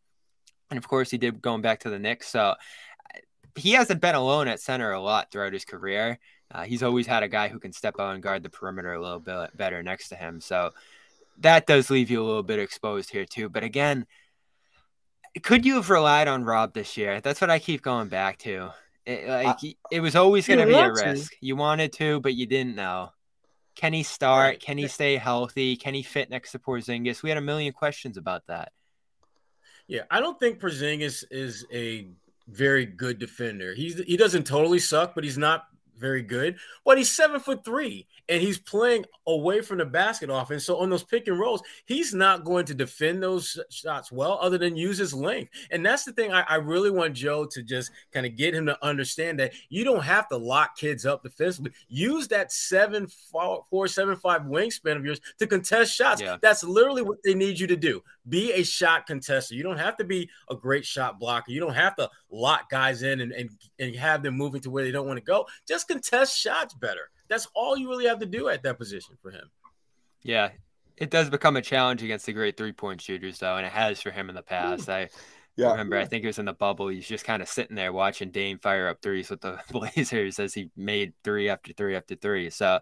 And 0.71 0.77
of 0.77 0.87
course, 0.87 1.11
he 1.11 1.17
did 1.17 1.41
going 1.41 1.61
back 1.61 1.81
to 1.81 1.89
the 1.89 1.99
Knicks. 1.99 2.29
So 2.29 2.55
he 3.55 3.73
hasn't 3.73 4.01
been 4.01 4.15
alone 4.15 4.47
at 4.47 4.59
center 4.59 4.91
a 4.91 5.01
lot 5.01 5.29
throughout 5.31 5.53
his 5.53 5.65
career. 5.65 6.17
Uh, 6.49 6.63
he's 6.63 6.83
always 6.83 7.05
had 7.05 7.23
a 7.23 7.27
guy 7.27 7.47
who 7.47 7.59
can 7.59 7.71
step 7.71 7.95
out 7.99 8.13
and 8.13 8.23
guard 8.23 8.43
the 8.43 8.49
perimeter 8.49 8.93
a 8.93 9.01
little 9.01 9.19
bit 9.19 9.55
better 9.55 9.83
next 9.83 10.09
to 10.09 10.15
him. 10.15 10.41
So 10.41 10.71
that 11.39 11.67
does 11.67 11.89
leave 11.89 12.09
you 12.09 12.21
a 12.21 12.25
little 12.25 12.43
bit 12.43 12.59
exposed 12.59 13.09
here 13.09 13.25
too. 13.25 13.49
But 13.49 13.63
again, 13.63 14.05
could 15.43 15.65
you 15.65 15.75
have 15.75 15.89
relied 15.89 16.27
on 16.27 16.43
Rob 16.43 16.73
this 16.73 16.97
year? 16.97 17.21
That's 17.21 17.39
what 17.39 17.49
I 17.49 17.59
keep 17.59 17.81
going 17.81 18.09
back 18.09 18.37
to. 18.39 18.71
It, 19.05 19.27
like 19.27 19.57
it 19.91 19.99
was 19.99 20.15
always 20.15 20.45
going 20.47 20.59
to 20.59 20.65
be 20.65 20.73
a 20.73 20.75
want 20.75 20.97
to. 20.97 21.05
risk. 21.05 21.33
You 21.41 21.55
wanted 21.55 21.93
to, 21.93 22.19
but 22.19 22.35
you 22.35 22.45
didn't 22.45 22.75
know. 22.75 23.11
Can 23.75 23.93
he 23.93 24.03
start? 24.03 24.59
Can 24.59 24.77
he 24.77 24.87
stay 24.87 25.15
healthy? 25.15 25.75
Can 25.75 25.93
he 25.93 26.03
fit 26.03 26.29
next 26.29 26.51
to 26.51 26.59
Porzingis? 26.59 27.23
We 27.23 27.29
had 27.29 27.37
a 27.37 27.41
million 27.41 27.73
questions 27.73 28.17
about 28.17 28.45
that. 28.47 28.73
Yeah, 29.91 30.03
I 30.09 30.21
don't 30.21 30.39
think 30.39 30.61
Porzingis 30.61 31.25
is 31.31 31.65
a 31.69 32.07
very 32.47 32.85
good 32.85 33.19
defender. 33.19 33.73
He's 33.73 33.99
he 33.99 34.15
doesn't 34.15 34.47
totally 34.47 34.79
suck, 34.79 35.13
but 35.13 35.25
he's 35.25 35.37
not 35.37 35.65
very 36.01 36.23
good. 36.23 36.57
But 36.83 36.97
he's 36.97 37.09
seven 37.09 37.39
foot 37.39 37.63
three, 37.63 38.07
and 38.27 38.41
he's 38.41 38.59
playing 38.59 39.05
away 39.27 39.61
from 39.61 39.77
the 39.77 39.85
basket 39.85 40.29
often. 40.29 40.59
So 40.59 40.77
on 40.77 40.89
those 40.89 41.03
pick 41.03 41.27
and 41.27 41.39
rolls, 41.39 41.61
he's 41.85 42.13
not 42.13 42.43
going 42.43 42.65
to 42.65 42.73
defend 42.73 43.21
those 43.21 43.57
shots 43.69 44.11
well, 44.11 44.39
other 44.41 44.57
than 44.57 44.75
use 44.75 44.97
his 44.97 45.13
length. 45.13 45.51
And 45.69 45.85
that's 45.85 46.03
the 46.03 46.11
thing 46.11 46.33
I, 46.33 46.41
I 46.41 46.55
really 46.55 46.91
want 46.91 47.13
Joe 47.13 47.45
to 47.45 47.61
just 47.61 47.91
kind 48.11 48.25
of 48.25 48.35
get 48.35 48.55
him 48.55 48.65
to 48.65 48.85
understand 48.85 49.39
that 49.39 49.53
you 49.69 49.83
don't 49.83 50.03
have 50.03 50.27
to 50.29 50.37
lock 50.37 50.75
kids 50.75 51.05
up 51.05 51.23
defensively. 51.23 51.71
Use 51.87 52.27
that 52.29 52.51
seven 52.51 53.07
four, 53.07 53.63
four 53.69 53.87
seven 53.87 54.15
five 54.15 54.41
wingspan 54.41 54.97
of 54.97 55.05
yours 55.05 55.21
to 55.39 55.47
contest 55.47 55.93
shots. 55.93 56.21
Yeah. 56.21 56.37
That's 56.41 56.63
literally 56.63 57.03
what 57.03 57.19
they 57.23 57.35
need 57.35 57.59
you 57.59 57.67
to 57.67 57.77
do. 57.77 58.03
Be 58.27 58.53
a 58.53 58.63
shot 58.63 59.07
contester. 59.07 59.51
You 59.51 59.63
don't 59.63 59.77
have 59.77 59.97
to 59.97 60.03
be 60.03 60.29
a 60.49 60.55
great 60.55 60.85
shot 60.85 61.19
blocker. 61.19 61.51
You 61.51 61.59
don't 61.59 61.75
have 61.75 61.95
to 61.97 62.09
lock 62.31 62.69
guys 62.69 63.03
in 63.03 63.21
and, 63.21 63.31
and, 63.31 63.49
and 63.79 63.95
have 63.95 64.23
them 64.23 64.35
moving 64.37 64.61
to 64.61 64.69
where 64.69 64.83
they 64.83 64.91
don't 64.91 65.07
want 65.07 65.17
to 65.17 65.23
go. 65.23 65.45
Just 65.67 65.87
contest 65.91 66.37
shots 66.37 66.73
better. 66.73 67.09
That's 67.27 67.47
all 67.55 67.77
you 67.77 67.89
really 67.89 68.05
have 68.07 68.19
to 68.19 68.25
do 68.25 68.49
at 68.49 68.63
that 68.63 68.77
position 68.77 69.17
for 69.21 69.31
him. 69.31 69.49
Yeah, 70.23 70.49
it 70.97 71.09
does 71.09 71.29
become 71.29 71.55
a 71.55 71.61
challenge 71.61 72.03
against 72.03 72.25
the 72.25 72.33
great 72.33 72.57
three 72.57 72.73
point 72.73 73.01
shooters, 73.01 73.39
though, 73.39 73.55
and 73.57 73.65
it 73.65 73.71
has 73.71 74.01
for 74.01 74.11
him 74.11 74.29
in 74.29 74.35
the 74.35 74.43
past. 74.43 74.85
Hmm. 74.85 74.91
I 74.91 75.09
Yeah. 75.55 75.71
remember, 75.71 75.97
I 75.97 76.05
think 76.05 76.23
it 76.23 76.27
was 76.27 76.39
in 76.39 76.45
the 76.45 76.53
bubble. 76.53 76.87
He's 76.89 77.07
just 77.07 77.25
kind 77.25 77.41
of 77.41 77.47
sitting 77.47 77.75
there 77.75 77.91
watching 77.93 78.31
Dame 78.31 78.57
fire 78.59 78.87
up 78.87 79.01
threes 79.01 79.29
with 79.29 79.41
the 79.41 79.59
Blazers 79.71 80.39
as 80.39 80.53
he 80.53 80.69
made 80.75 81.13
three 81.23 81.49
after 81.49 81.73
three 81.73 81.95
after 81.95 82.15
three. 82.15 82.49
So 82.49 82.79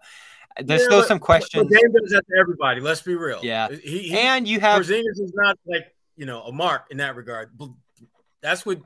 there's 0.60 0.80
Yeah, 0.82 0.86
still 0.86 1.00
but- 1.00 1.08
some 1.08 1.18
But 1.18 1.24
questions. 1.26 1.70
Dame 1.70 1.92
does 1.92 2.10
that 2.10 2.24
to 2.28 2.38
everybody. 2.40 2.80
Let's 2.80 3.02
be 3.02 3.14
real. 3.14 3.40
Yeah. 3.42 3.68
He, 3.70 3.98
he, 4.08 4.18
And 4.18 4.46
you 4.48 4.60
have 4.60 4.82
Porzingis 4.82 5.20
is 5.20 5.32
not 5.34 5.58
like 5.66 5.94
you 6.16 6.26
know 6.26 6.42
a 6.42 6.52
mark 6.52 6.86
in 6.90 6.98
that 6.98 7.16
regard. 7.16 7.56
But 7.56 7.70
That's 8.42 8.64
what 8.66 8.80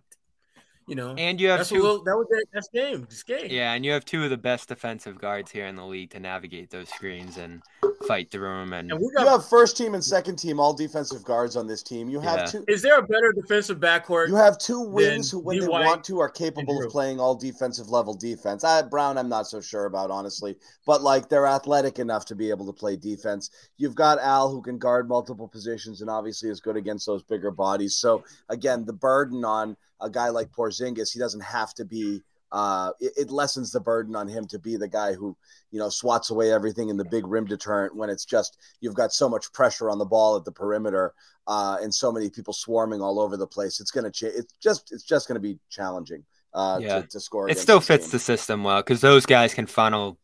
you 0.87 0.95
know. 0.95 1.15
and 1.17 1.41
you 1.41 1.49
have 1.49 1.59
that's 1.61 1.69
two. 1.71 1.83
what 1.83 1.83
Lil- 1.83 2.05
that 2.05 2.17
was 2.17 2.27
that, 2.31 2.45
that's 2.53 2.69
game. 2.69 3.07
This 3.09 3.23
game. 3.23 3.47
Yeah, 3.51 3.73
and 3.73 3.85
you 3.85 3.93
have 3.93 4.05
two 4.05 4.25
of 4.25 4.31
the 4.31 4.37
best 4.37 4.69
defensive 4.69 5.19
guards 5.19 5.51
here 5.51 5.67
in 5.67 5.77
the 5.77 5.85
league 5.85 6.11
to 6.11 6.21
navigate 6.21 6.71
those 6.71 6.89
screens 6.89 7.37
and 7.37 7.63
fight 8.07 8.31
through 8.31 8.49
them. 8.49 8.73
And 8.73 8.91
And 8.91 9.01
we 9.01 9.09
You 9.19 9.27
have 9.27 9.49
first 9.49 9.77
team 9.77 9.95
and 9.95 10.05
second 10.05 10.37
team 10.37 10.61
all 10.61 10.75
defensive 10.75 11.25
guards 11.25 11.57
on 11.57 11.67
this 11.67 11.83
team. 11.83 12.09
You 12.09 12.21
have 12.21 12.41
Yeah. 12.41 12.47
two. 12.47 12.65
Is 12.69 12.83
there 12.83 12.99
a 12.99 13.03
better 13.03 13.33
defensive 13.33 13.79
backcourt? 13.79 14.29
You 14.29 14.35
have 14.37 14.59
two 14.59 14.81
wings 14.81 15.31
who, 15.31 15.39
when 15.39 15.57
D. 15.57 15.61
they 15.63 15.69
White 15.69 15.87
want 15.87 16.05
to, 16.05 16.21
are 16.21 16.29
capable 16.29 16.83
of 16.85 16.91
playing 16.91 17.19
all 17.21 17.35
defensive 17.35 17.89
level 17.89 18.15
defense. 18.15 18.65
I, 18.65 18.83
Brown, 18.83 19.17
I'm 19.17 19.29
not 19.29 19.47
so 19.47 19.61
sure 19.61 19.87
about, 19.87 20.11
honestly, 20.11 20.57
but 20.87 21.03
like 21.03 21.29
they're 21.29 21.47
athletic 21.47 21.99
enough 21.99 22.25
to 22.27 22.35
be 22.35 22.51
able 22.51 22.67
to 22.67 22.73
play 22.73 22.97
defense. 22.97 23.51
You've 23.79 23.95
got 23.95 24.19
Al 24.19 24.51
who 24.51 24.61
can 24.61 24.79
guard 24.79 25.09
multiple 25.09 25.49
positions 25.49 26.01
and 26.01 26.11
obviously 26.11 26.51
is 26.51 26.61
good 26.61 26.77
against 26.77 27.07
those 27.07 27.23
bigger 27.23 27.51
bodies. 27.51 27.97
So 27.97 28.23
again, 28.49 28.85
the 28.85 28.93
burden 28.93 29.45
on 29.45 29.77
a 30.05 30.11
guy 30.11 30.29
like 30.29 30.51
Porzingis, 30.53 31.13
he 31.13 31.19
doesn't 31.19 31.43
have 31.43 31.75
to 31.75 31.85
be. 31.85 32.23
Uh, 32.53 32.93
it, 33.01 33.13
it 33.17 33.31
lessens 33.31 33.73
the 33.73 33.81
burden 33.81 34.15
on 34.15 34.29
him 34.29 34.47
to 34.47 34.61
be 34.61 34.77
the 34.77 34.87
guy 34.87 35.13
who, 35.13 35.37
you 35.73 35.79
know, 35.81 35.89
swats 35.89 36.31
away 36.31 36.53
everything 36.53 36.89
in 36.89 36.97
the 36.97 37.05
big 37.05 37.27
rim 37.27 37.47
deterrent 37.47 37.97
when 37.97 38.09
it's 38.09 38.25
just 38.25 38.59
you've 38.81 38.95
got 38.95 39.13
so 39.13 39.29
much 39.29 39.53
pressure 39.53 39.91
on 39.91 39.99
the 39.99 40.05
ball 40.05 40.37
at 40.37 40.45
the 40.45 40.53
perimeter 40.53 41.15
uh, 41.49 41.79
and 41.83 41.93
so 41.93 42.13
many 42.13 42.31
people 42.31 42.53
swarming 42.53 43.01
all 43.03 43.19
over 43.19 43.37
the 43.37 43.47
place. 43.47 43.81
It's 43.81 43.91
gonna 43.91 44.11
change. 44.11 44.35
It's 44.37 44.55
just 44.63 44.93
it's 44.93 45.03
just 45.03 45.27
gonna 45.27 45.41
be 45.41 45.59
challenging 45.69 46.23
uh, 46.53 46.79
Yeah. 46.81 47.01
to, 47.01 47.07
to 47.09 47.21
score. 47.21 47.49
it 47.51 47.59
still 47.59 47.81
fits 47.81 48.11
the 48.13 48.21
system 48.21 48.63
well 48.63 48.83
because 48.83 49.01
those 49.01 49.27
guys 49.27 49.53
can 49.53 49.67
funnel 49.67 50.17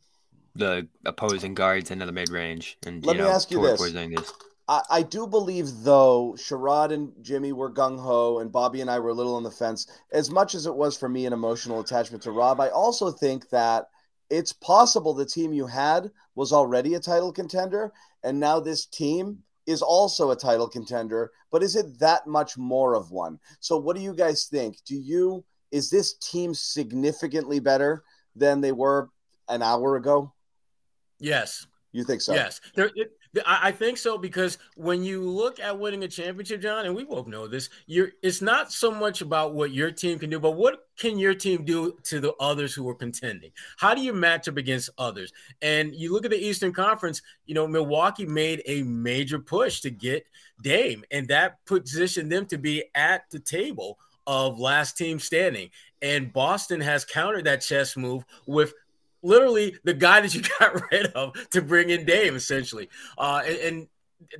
the 0.54 0.86
opposing 1.04 1.54
guards 1.54 1.90
into 1.90 2.06
the 2.06 2.12
mid 2.12 2.28
range 2.28 2.78
and 2.86 3.04
Let 3.04 3.16
me 3.16 3.22
know 3.22 3.30
ask 3.30 3.50
you 3.50 3.60
this. 3.62 3.80
I 4.88 5.02
do 5.02 5.26
believe, 5.26 5.82
though, 5.82 6.36
Sherrod 6.38 6.92
and 6.92 7.12
Jimmy 7.22 7.52
were 7.52 7.72
gung 7.72 7.98
ho, 7.98 8.38
and 8.38 8.52
Bobby 8.52 8.80
and 8.80 8.88
I 8.88 9.00
were 9.00 9.08
a 9.08 9.14
little 9.14 9.34
on 9.34 9.42
the 9.42 9.50
fence. 9.50 9.88
As 10.12 10.30
much 10.30 10.54
as 10.54 10.64
it 10.64 10.74
was 10.74 10.96
for 10.96 11.08
me 11.08 11.26
an 11.26 11.32
emotional 11.32 11.80
attachment 11.80 12.22
to 12.22 12.30
Rob, 12.30 12.60
I 12.60 12.68
also 12.68 13.10
think 13.10 13.48
that 13.50 13.88
it's 14.30 14.52
possible 14.52 15.12
the 15.12 15.26
team 15.26 15.52
you 15.52 15.66
had 15.66 16.12
was 16.36 16.52
already 16.52 16.94
a 16.94 17.00
title 17.00 17.32
contender, 17.32 17.92
and 18.22 18.38
now 18.38 18.60
this 18.60 18.86
team 18.86 19.38
is 19.66 19.82
also 19.82 20.30
a 20.30 20.36
title 20.36 20.68
contender, 20.68 21.32
but 21.50 21.64
is 21.64 21.74
it 21.74 21.98
that 21.98 22.28
much 22.28 22.56
more 22.56 22.94
of 22.94 23.10
one? 23.10 23.40
So, 23.58 23.76
what 23.76 23.96
do 23.96 24.02
you 24.02 24.14
guys 24.14 24.44
think? 24.44 24.76
Do 24.84 24.94
you 24.94 25.44
is 25.72 25.90
this 25.90 26.14
team 26.14 26.54
significantly 26.54 27.60
better 27.60 28.04
than 28.36 28.60
they 28.60 28.72
were 28.72 29.08
an 29.48 29.62
hour 29.62 29.96
ago? 29.96 30.32
Yes. 31.18 31.66
You 31.92 32.04
think 32.04 32.20
so? 32.20 32.34
Yes. 32.34 32.60
There, 32.74 32.90
it, 32.94 33.12
I 33.46 33.70
think 33.70 33.96
so 33.96 34.18
because 34.18 34.58
when 34.74 35.04
you 35.04 35.22
look 35.22 35.60
at 35.60 35.78
winning 35.78 36.02
a 36.02 36.08
championship, 36.08 36.60
John, 36.60 36.86
and 36.86 36.96
we 36.96 37.04
both 37.04 37.28
know 37.28 37.46
this, 37.46 37.70
you're 37.86 38.10
it's 38.22 38.42
not 38.42 38.72
so 38.72 38.90
much 38.90 39.20
about 39.20 39.54
what 39.54 39.70
your 39.70 39.92
team 39.92 40.18
can 40.18 40.30
do, 40.30 40.40
but 40.40 40.52
what 40.52 40.88
can 40.98 41.16
your 41.16 41.34
team 41.34 41.64
do 41.64 41.96
to 42.04 42.18
the 42.18 42.32
others 42.40 42.74
who 42.74 42.88
are 42.88 42.94
contending? 42.94 43.52
How 43.76 43.94
do 43.94 44.00
you 44.00 44.12
match 44.12 44.48
up 44.48 44.56
against 44.56 44.90
others? 44.98 45.32
And 45.62 45.94
you 45.94 46.12
look 46.12 46.24
at 46.24 46.32
the 46.32 46.44
Eastern 46.44 46.72
Conference, 46.72 47.22
you 47.46 47.54
know, 47.54 47.68
Milwaukee 47.68 48.26
made 48.26 48.62
a 48.66 48.82
major 48.82 49.38
push 49.38 49.80
to 49.82 49.90
get 49.90 50.26
Dame, 50.62 51.04
and 51.12 51.28
that 51.28 51.64
positioned 51.66 52.32
them 52.32 52.46
to 52.46 52.58
be 52.58 52.84
at 52.96 53.30
the 53.30 53.38
table 53.38 53.98
of 54.26 54.58
last 54.58 54.96
team 54.96 55.18
standing. 55.18 55.70
And 56.02 56.32
Boston 56.32 56.80
has 56.80 57.04
countered 57.04 57.44
that 57.44 57.60
chess 57.62 57.96
move 57.96 58.24
with 58.46 58.72
literally 59.22 59.76
the 59.84 59.94
guy 59.94 60.20
that 60.20 60.34
you 60.34 60.42
got 60.58 60.90
rid 60.90 61.06
of 61.08 61.34
to 61.50 61.62
bring 61.62 61.90
in 61.90 62.04
Dame, 62.04 62.36
essentially. 62.36 62.88
Uh, 63.18 63.42
and, 63.46 63.58
and, 63.58 63.88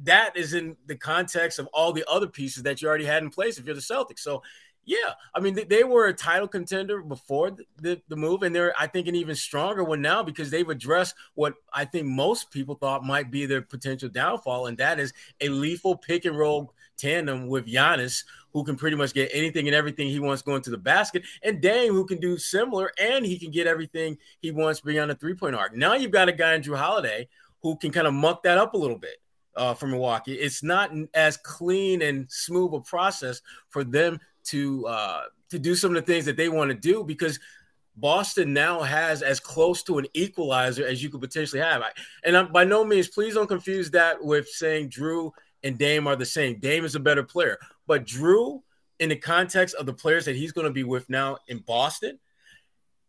that 0.03 0.37
is 0.37 0.53
in 0.53 0.77
the 0.87 0.95
context 0.95 1.59
of 1.59 1.66
all 1.73 1.90
the 1.90 2.05
other 2.07 2.27
pieces 2.27 2.64
that 2.64 2.83
you 2.83 2.87
already 2.87 3.07
had 3.07 3.23
in 3.23 3.31
place 3.31 3.57
if 3.57 3.64
you're 3.64 3.75
the 3.75 3.81
Celtics. 3.81 4.19
So, 4.19 4.43
yeah, 4.85 5.14
I 5.35 5.40
mean, 5.40 5.59
they 5.69 5.85
were 5.85 6.09
a 6.09 6.12
title 6.12 6.49
contender 6.49 7.01
before 7.01 7.51
the, 7.51 7.64
the, 7.79 8.03
the, 8.09 8.16
move, 8.16 8.43
and 8.43 8.55
they're, 8.55 8.75
I 8.79 8.87
think, 8.87 9.09
an 9.09 9.14
even 9.14 9.37
stronger 9.37 9.83
one 9.83 10.03
now 10.03 10.23
because 10.23 10.51
they've 10.51 10.69
addressed 10.69 11.14
what 11.35 11.55
I 11.73 11.85
think 11.85 12.07
most 12.07 12.51
people 12.51 12.75
thought 12.75 13.05
might 13.05 13.31
be 13.31 13.47
their 13.47 13.62
potential 13.62 14.09
downfall, 14.09 14.66
and 14.66 14.77
that 14.79 14.99
is 15.01 15.12
a 15.40 15.49
lethal 15.49 15.97
pick 15.97 16.25
and 16.25 16.37
roll 16.37 16.75
tandem 17.00 17.48
with 17.48 17.66
Giannis, 17.66 18.24
who 18.52 18.64
can 18.64 18.76
pretty 18.76 18.96
much 18.96 19.14
get 19.14 19.30
anything 19.32 19.66
and 19.68 19.74
everything 19.74 20.08
he 20.08 20.20
wants 20.20 20.42
going 20.42 20.62
to 20.62 20.70
the 20.70 20.78
basket, 20.78 21.22
and 21.42 21.60
Dame, 21.60 21.92
who 21.92 22.04
can 22.04 22.18
do 22.18 22.36
similar, 22.36 22.90
and 22.98 23.24
he 23.24 23.38
can 23.38 23.50
get 23.50 23.66
everything 23.66 24.18
he 24.40 24.50
wants 24.50 24.80
beyond 24.80 25.10
the 25.10 25.14
three 25.14 25.34
point 25.34 25.54
arc. 25.54 25.74
Now 25.74 25.94
you've 25.94 26.10
got 26.10 26.28
a 26.28 26.32
guy 26.32 26.54
in 26.54 26.62
Jrue 26.62 26.76
Holiday 26.76 27.28
who 27.62 27.76
can 27.76 27.90
kind 27.90 28.06
of 28.06 28.14
muck 28.14 28.42
that 28.42 28.58
up 28.58 28.74
a 28.74 28.78
little 28.78 28.98
bit 28.98 29.16
uh, 29.56 29.74
for 29.74 29.86
Milwaukee. 29.86 30.34
It's 30.34 30.62
not 30.62 30.90
as 31.14 31.36
clean 31.36 32.02
and 32.02 32.30
smooth 32.30 32.74
a 32.74 32.80
process 32.80 33.40
for 33.68 33.84
them 33.84 34.18
to 34.44 34.86
uh, 34.86 35.22
to 35.50 35.58
do 35.58 35.74
some 35.74 35.94
of 35.94 35.94
the 35.96 36.12
things 36.12 36.24
that 36.24 36.36
they 36.36 36.48
want 36.48 36.70
to 36.70 36.76
do 36.76 37.04
because 37.04 37.38
Boston 37.96 38.52
now 38.52 38.80
has 38.80 39.22
as 39.22 39.40
close 39.40 39.82
to 39.82 39.98
an 39.98 40.06
equalizer 40.14 40.86
as 40.86 41.02
you 41.02 41.10
could 41.10 41.20
potentially 41.20 41.60
have. 41.60 41.82
And 42.24 42.36
I'm, 42.36 42.52
by 42.52 42.64
no 42.64 42.84
means, 42.84 43.08
please 43.08 43.34
don't 43.34 43.46
confuse 43.46 43.90
that 43.90 44.24
with 44.24 44.48
saying 44.48 44.90
Jrue 44.90 45.32
and 45.62 45.79
Dame 45.79 46.07
are 46.07 46.16
the 46.16 46.27
same. 46.27 46.59
Dame 46.59 46.85
is 46.85 46.94
a 46.94 47.01
better 47.01 47.23
player, 47.23 47.59
but 47.87 48.05
Jrue, 48.05 48.62
in 48.99 49.09
the 49.09 49.16
context 49.16 49.75
of 49.77 49.87
the 49.87 49.94
players 49.94 50.25
that 50.27 50.37
he's 50.37 50.53
going 50.53 50.66
to 50.66 50.73
be 50.73 50.85
with 50.85 51.09
now 51.09 51.38
in 51.49 51.59
Boston, 51.59 52.18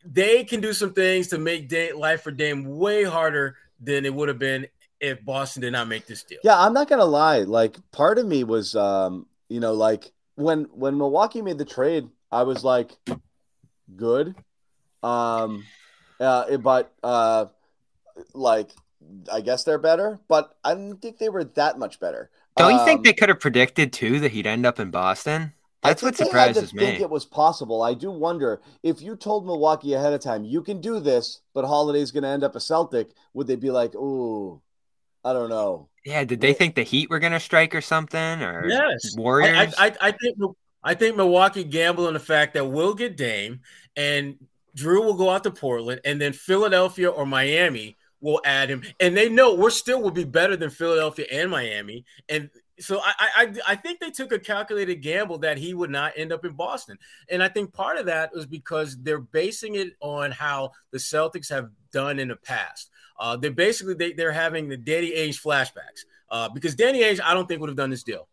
they 0.06 0.44
can 0.44 0.62
do 0.62 0.74
some 0.74 0.94
things 0.94 1.28
to 1.28 1.38
make 1.38 1.70
Dame, 1.70 1.98
life 1.98 2.22
for 2.22 2.32
Dame 2.32 2.66
way 2.66 3.04
harder 3.04 3.58
than 3.80 4.06
it 4.06 4.14
would 4.14 4.28
have 4.28 4.40
been 4.40 4.68
if 5.00 5.24
Boston 5.26 5.62
did 5.62 5.72
not 5.72 5.88
make 5.88 6.06
this 6.06 6.24
deal. 6.24 6.40
Yeah, 6.44 6.60
I'm 6.60 6.74
not 6.74 6.88
gonna 6.88 7.06
lie. 7.06 7.40
Like, 7.40 7.78
part 7.92 8.18
of 8.20 8.26
me 8.26 8.44
was, 8.44 8.76
um, 8.76 9.26
you 9.50 9.60
know, 9.60 9.74
like 9.74 10.12
when 10.36 10.66
when 10.72 10.98
Milwaukee 10.98 11.42
made 11.42 11.58
the 11.58 11.66
trade, 11.66 12.08
I 12.32 12.44
was 12.44 12.64
like, 12.64 12.92
good. 13.96 14.36
Um, 15.04 15.66
uh, 16.20 16.58
but 16.58 16.94
uh, 17.04 17.46
like, 18.34 18.70
I 19.32 19.42
guess 19.42 19.64
they're 19.64 19.80
better, 19.80 20.20
but 20.28 20.56
I 20.64 20.74
didn't 20.74 21.02
think 21.02 21.18
they 21.18 21.30
were 21.30 21.44
that 21.44 21.80
much 21.80 22.00
better. 22.00 22.30
Don't 22.58 22.74
you 22.74 22.86
think 22.86 23.00
um, 23.00 23.04
they 23.04 23.14
could 23.14 23.30
have 23.30 23.40
predicted 23.40 23.94
too 23.94 24.20
that 24.20 24.32
he'd 24.32 24.48
end 24.48 24.66
up 24.66 24.80
in 24.80 24.92
Boston? 24.92 25.54
That's 25.84 26.04
what 26.04 26.16
surprises 26.16 26.74
me. 26.74 26.84
I 26.84 26.86
think 26.86 27.02
it 27.02 27.10
was 27.10 27.26
possible. 27.26 27.82
I 27.82 27.96
do 27.96 28.12
wonder 28.12 28.62
if 28.84 29.02
you 29.02 29.16
told 29.16 29.46
Milwaukee 29.46 29.94
ahead 29.94 30.14
of 30.14 30.22
time, 30.22 30.44
you 30.44 30.62
can 30.62 30.80
do 30.80 31.00
this, 31.00 31.42
but 31.54 31.66
Holiday's 31.66 32.12
going 32.12 32.24
to 32.24 32.30
end 32.30 32.44
up 32.44 32.56
a 32.56 32.60
Celtic. 32.60 33.10
Would 33.34 33.48
they 33.48 33.56
be 33.56 33.72
like, 33.72 33.96
"Ooh, 33.96 34.62
I 35.24 35.34
don't 35.34 35.50
know"? 35.50 35.88
Yeah. 36.06 36.24
Did 36.24 36.42
they 36.42 36.54
think 36.54 36.76
the 36.76 36.84
Heat 36.84 37.10
were 37.10 37.20
going 37.20 37.34
to 37.34 37.40
strike 37.40 37.74
or 37.74 37.82
something? 37.82 38.44
Or 38.44 38.68
yes, 38.68 39.16
Warriors. 39.18 39.74
I, 39.78 39.88
I, 39.88 39.96
I 40.02 40.12
think 40.12 40.38
I 40.84 40.94
think 40.94 41.16
Milwaukee 41.16 41.64
gambled 41.64 42.08
on 42.08 42.14
the 42.14 42.20
fact 42.20 42.54
that 42.54 42.66
we'll 42.66 42.94
get 42.94 43.18
Dame 43.18 43.62
and 43.96 44.38
Jrue 44.76 45.04
will 45.04 45.16
go 45.16 45.30
out 45.30 45.44
to 45.44 45.52
Portland, 45.52 46.02
and 46.06 46.22
then 46.22 46.34
Philadelphia 46.34 47.10
or 47.10 47.26
Miami 47.26 47.98
will 48.22 48.42
add 48.46 48.70
him, 48.70 48.84
and 49.00 49.18
they 49.18 49.30
know 49.30 49.56
we're 49.56 49.70
still 49.70 50.02
will 50.02 50.12
be 50.12 50.24
better 50.24 50.56
than 50.56 50.70
Philadelphia 50.70 51.26
and 51.32 51.52
Miami, 51.52 52.06
and 52.30 52.50
so 52.80 53.00
I, 53.00 53.14
I 53.20 53.54
I 53.68 53.76
think 53.76 54.00
they 54.00 54.12
took 54.12 54.32
a 54.32 54.40
calculated 54.40 54.96
gamble 55.02 55.40
that 55.40 55.58
he 55.58 55.74
would 55.74 55.90
not 55.90 56.14
end 56.16 56.32
up 56.32 56.46
in 56.46 56.54
Boston, 56.54 56.98
and 57.30 57.44
I 57.44 57.48
think 57.48 57.74
part 57.74 57.98
of 57.98 58.08
that 58.08 58.34
was 58.34 58.46
because 58.46 58.98
they're 59.02 59.20
basing 59.20 59.76
it 59.76 59.94
on 60.00 60.32
how 60.32 60.72
the 60.92 60.98
Celtics 60.98 61.50
have 61.50 61.70
done 61.92 62.20
in 62.20 62.30
the 62.30 62.36
past. 62.36 62.90
Uh, 63.20 63.38
they're 63.38 63.52
basically 63.52 63.94
they, 63.94 64.14
they're 64.14 64.32
having 64.32 64.68
the 64.68 64.78
Danny 64.78 65.12
Ainge 65.12 65.42
flashbacks 65.42 66.06
uh, 66.30 66.50
because 66.50 66.76
Danny 66.76 67.02
Ainge 67.02 67.22
I 67.24 67.34
don't 67.34 67.48
think 67.48 67.62
would 67.62 67.70
have 67.70 67.78
done 67.78 67.92
this 67.92 68.04
deal. 68.04 68.28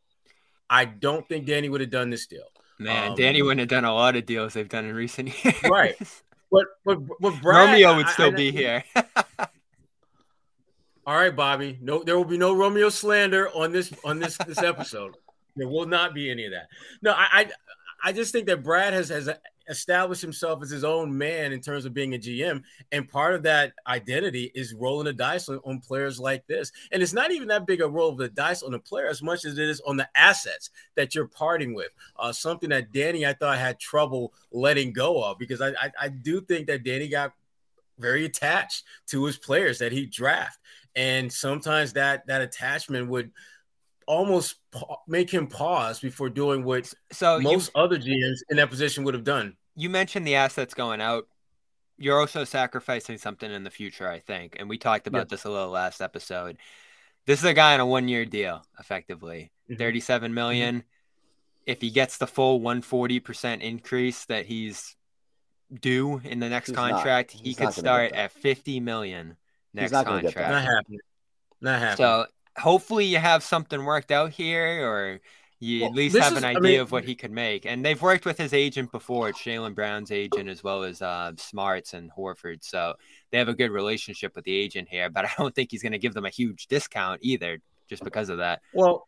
I 0.70 0.85
don't 0.85 1.29
think 1.29 1.46
Danny 1.46 1.68
would 1.68 1.81
have 1.81 1.90
done 1.90 2.11
this 2.11 2.27
deal. 2.27 2.46
Man, 2.79 3.11
um, 3.11 3.16
Danny 3.16 3.42
wouldn't 3.42 3.61
have 3.61 3.68
done 3.68 3.85
a 3.85 3.94
lot 3.94 4.16
of 4.16 4.24
deals 4.24 4.55
they've 4.55 4.68
done 4.68 4.85
in 4.85 4.94
recent 4.94 5.44
years. 5.44 5.62
Right. 5.64 5.96
But 6.51 6.66
but, 6.85 7.01
but 7.20 7.42
Brad, 7.42 7.70
Romeo 7.70 7.96
would 7.96 8.09
still 8.09 8.29
I, 8.29 8.37
be 8.37 8.51
here. 8.51 8.85
All 11.08 11.14
right, 11.14 11.34
Bobby. 11.34 11.78
No, 11.80 12.02
there 12.04 12.18
will 12.18 12.26
be 12.26 12.36
no 12.36 12.54
Romeo 12.54 12.90
slander 12.90 13.48
on 13.56 13.72
this 13.72 13.90
on 14.04 14.18
this 14.18 14.36
this 14.46 14.58
episode. 14.58 15.16
There 15.56 15.66
will 15.66 15.86
not 15.86 16.14
be 16.14 16.30
any 16.30 16.44
of 16.44 16.52
that. 16.52 16.68
No, 17.02 17.10
I 17.10 17.26
I, 17.32 17.50
I 18.04 18.12
just 18.12 18.30
think 18.30 18.46
that 18.46 18.62
Brad 18.62 18.92
has 18.92 19.08
has 19.08 19.28
established 19.68 20.22
himself 20.22 20.62
as 20.62 20.70
his 20.70 20.84
own 20.84 21.16
man 21.16 21.52
in 21.52 21.60
terms 21.60 21.84
of 21.84 21.92
being 21.92 22.14
a 22.14 22.18
GM, 22.18 22.62
and 22.92 23.08
part 23.08 23.34
of 23.34 23.42
that 23.42 23.72
identity 23.88 24.52
is 24.54 24.72
rolling 24.72 25.06
the 25.06 25.12
dice 25.12 25.48
on, 25.48 25.58
on 25.64 25.80
players 25.80 26.20
like 26.20 26.46
this. 26.46 26.70
And 26.92 27.02
it's 27.02 27.12
not 27.12 27.32
even 27.32 27.48
that 27.48 27.66
big 27.66 27.80
a 27.80 27.88
roll 27.88 28.10
of 28.10 28.18
the 28.18 28.28
dice 28.28 28.62
on 28.62 28.70
the 28.70 28.78
player 28.78 29.08
as 29.08 29.20
much 29.20 29.44
as 29.44 29.58
it 29.58 29.68
is 29.68 29.80
on 29.80 29.96
the 29.96 30.08
assets 30.14 30.70
that 30.94 31.12
you're 31.12 31.26
parting 31.26 31.74
with. 31.74 31.92
Uh, 32.16 32.30
something 32.30 32.70
that 32.70 32.92
Danny 32.92 33.26
I 33.26 33.32
thought 33.32 33.58
had 33.58 33.80
trouble 33.80 34.32
letting 34.52 34.92
go 34.92 35.24
of 35.24 35.38
because 35.38 35.60
I, 35.60 35.70
I 35.70 35.90
I 36.02 36.08
do 36.08 36.40
think 36.40 36.68
that 36.68 36.84
Danny 36.84 37.08
got 37.08 37.32
very 37.98 38.24
attached 38.24 38.84
to 39.08 39.24
his 39.24 39.36
players 39.36 39.78
that 39.78 39.90
he 39.90 40.06
draft 40.06 40.58
and 40.98 41.32
sometimes 41.32 41.92
that 41.92 42.26
that 42.26 42.42
attachment 42.42 43.08
would 43.08 43.30
almost 44.06 44.56
pa- 44.72 44.96
make 45.06 45.30
him 45.30 45.46
pause 45.46 46.00
before 46.00 46.28
doing 46.28 46.64
what 46.64 46.92
so 47.12 47.38
most 47.38 47.70
you, 47.74 47.80
other 47.80 47.96
GMs 47.96 48.40
in 48.50 48.56
that 48.56 48.68
position 48.68 49.04
would 49.04 49.14
have 49.14 49.24
done. 49.24 49.56
You 49.76 49.88
mentioned 49.88 50.26
the 50.26 50.34
assets 50.34 50.74
going 50.74 51.00
out. 51.00 51.28
You're 51.98 52.18
also 52.18 52.44
sacrificing 52.44 53.16
something 53.16 53.50
in 53.50 53.64
the 53.64 53.70
future, 53.70 54.08
I 54.08 54.18
think, 54.18 54.56
and 54.58 54.68
we 54.68 54.76
talked 54.76 55.06
about 55.06 55.28
this 55.28 55.44
a 55.44 55.50
little 55.50 55.70
last 55.70 56.00
episode. 56.00 56.58
This 57.26 57.40
is 57.40 57.44
a 57.44 57.54
guy 57.54 57.74
on 57.74 57.80
a 57.80 57.87
one-year 57.87 58.24
deal, 58.24 58.64
effectively, 58.78 59.52
mm-hmm. 59.70 59.78
thirty-seven 59.78 60.34
million. 60.34 60.76
Mm-hmm. 60.76 60.87
If 61.66 61.80
he 61.80 61.90
gets 61.90 62.18
the 62.18 62.26
full 62.26 62.61
one 62.61 62.82
forty 62.82 63.20
percent 63.20 63.62
increase 63.62 64.24
that 64.26 64.46
he's 64.46 64.96
due 65.72 66.20
in 66.24 66.40
the 66.40 66.48
next 66.48 66.68
he's 66.68 66.76
contract, 66.76 67.34
not, 67.34 67.44
he 67.44 67.54
could 67.54 67.72
start 67.72 68.12
at 68.12 68.32
fifty 68.32 68.80
million 68.80 69.37
next 69.80 69.92
not 69.92 70.06
contract. 70.06 70.36
Not 70.36 70.64
happening. 70.64 71.00
Not 71.60 71.78
happening. 71.78 71.96
So 71.96 72.26
hopefully 72.56 73.04
you 73.04 73.18
have 73.18 73.42
something 73.42 73.84
worked 73.84 74.10
out 74.10 74.30
here, 74.30 74.86
or 74.88 75.20
you 75.60 75.80
well, 75.80 75.90
at 75.90 75.96
least 75.96 76.16
have 76.18 76.36
an 76.36 76.44
idea 76.44 76.58
I 76.58 76.60
mean, 76.60 76.80
of 76.80 76.92
what 76.92 77.04
he 77.04 77.14
could 77.16 77.32
make. 77.32 77.66
And 77.66 77.84
they've 77.84 78.00
worked 78.00 78.24
with 78.24 78.38
his 78.38 78.52
agent 78.52 78.92
before, 78.92 79.32
Jaylen 79.32 79.74
Brown's 79.74 80.12
agent, 80.12 80.48
as 80.48 80.62
well 80.62 80.84
as 80.84 81.02
uh, 81.02 81.32
Smarts 81.36 81.94
and 81.94 82.10
Horford. 82.16 82.62
So 82.62 82.94
they 83.32 83.38
have 83.38 83.48
a 83.48 83.54
good 83.54 83.72
relationship 83.72 84.36
with 84.36 84.44
the 84.44 84.54
agent 84.54 84.88
here. 84.88 85.10
But 85.10 85.24
I 85.24 85.30
don't 85.36 85.54
think 85.54 85.72
he's 85.72 85.82
going 85.82 85.92
to 85.92 85.98
give 85.98 86.14
them 86.14 86.26
a 86.26 86.30
huge 86.30 86.68
discount 86.68 87.20
either, 87.22 87.58
just 87.88 88.04
because 88.04 88.28
of 88.28 88.38
that. 88.38 88.60
Well, 88.72 89.07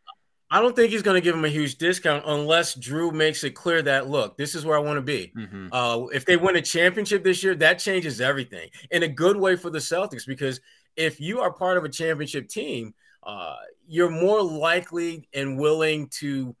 I 0.51 0.59
don't 0.59 0.75
think 0.75 0.91
he's 0.91 1.01
going 1.01 1.15
to 1.15 1.21
give 1.21 1.33
him 1.33 1.45
a 1.45 1.49
huge 1.49 1.77
discount 1.77 2.25
unless 2.27 2.75
Jrue 2.75 3.13
makes 3.13 3.45
it 3.45 3.51
clear 3.51 3.81
that 3.83 4.09
look, 4.09 4.37
this 4.37 4.53
is 4.53 4.65
where 4.65 4.77
I 4.77 4.81
want 4.81 4.97
to 4.97 5.01
be. 5.01 5.31
Mm-hmm. 5.35 5.69
Uh, 5.71 6.07
if 6.07 6.25
they 6.25 6.35
win 6.35 6.57
a 6.57 6.61
championship 6.61 7.23
this 7.23 7.41
year, 7.41 7.55
that 7.55 7.79
changes 7.79 8.19
everything 8.19 8.69
in 8.91 9.03
a 9.03 9.07
good 9.07 9.37
way 9.37 9.55
for 9.55 9.69
the 9.69 9.79
Celtics 9.79 10.27
because 10.27 10.59
if 10.97 11.21
you 11.21 11.39
are 11.39 11.53
part 11.53 11.77
of 11.77 11.85
a 11.85 11.89
championship 11.89 12.49
team, 12.49 12.93
uh, 13.23 13.55
you're 13.87 14.09
more 14.09 14.43
likely 14.43 15.27
and 15.33 15.57
willing 15.57 16.09
to 16.19 16.53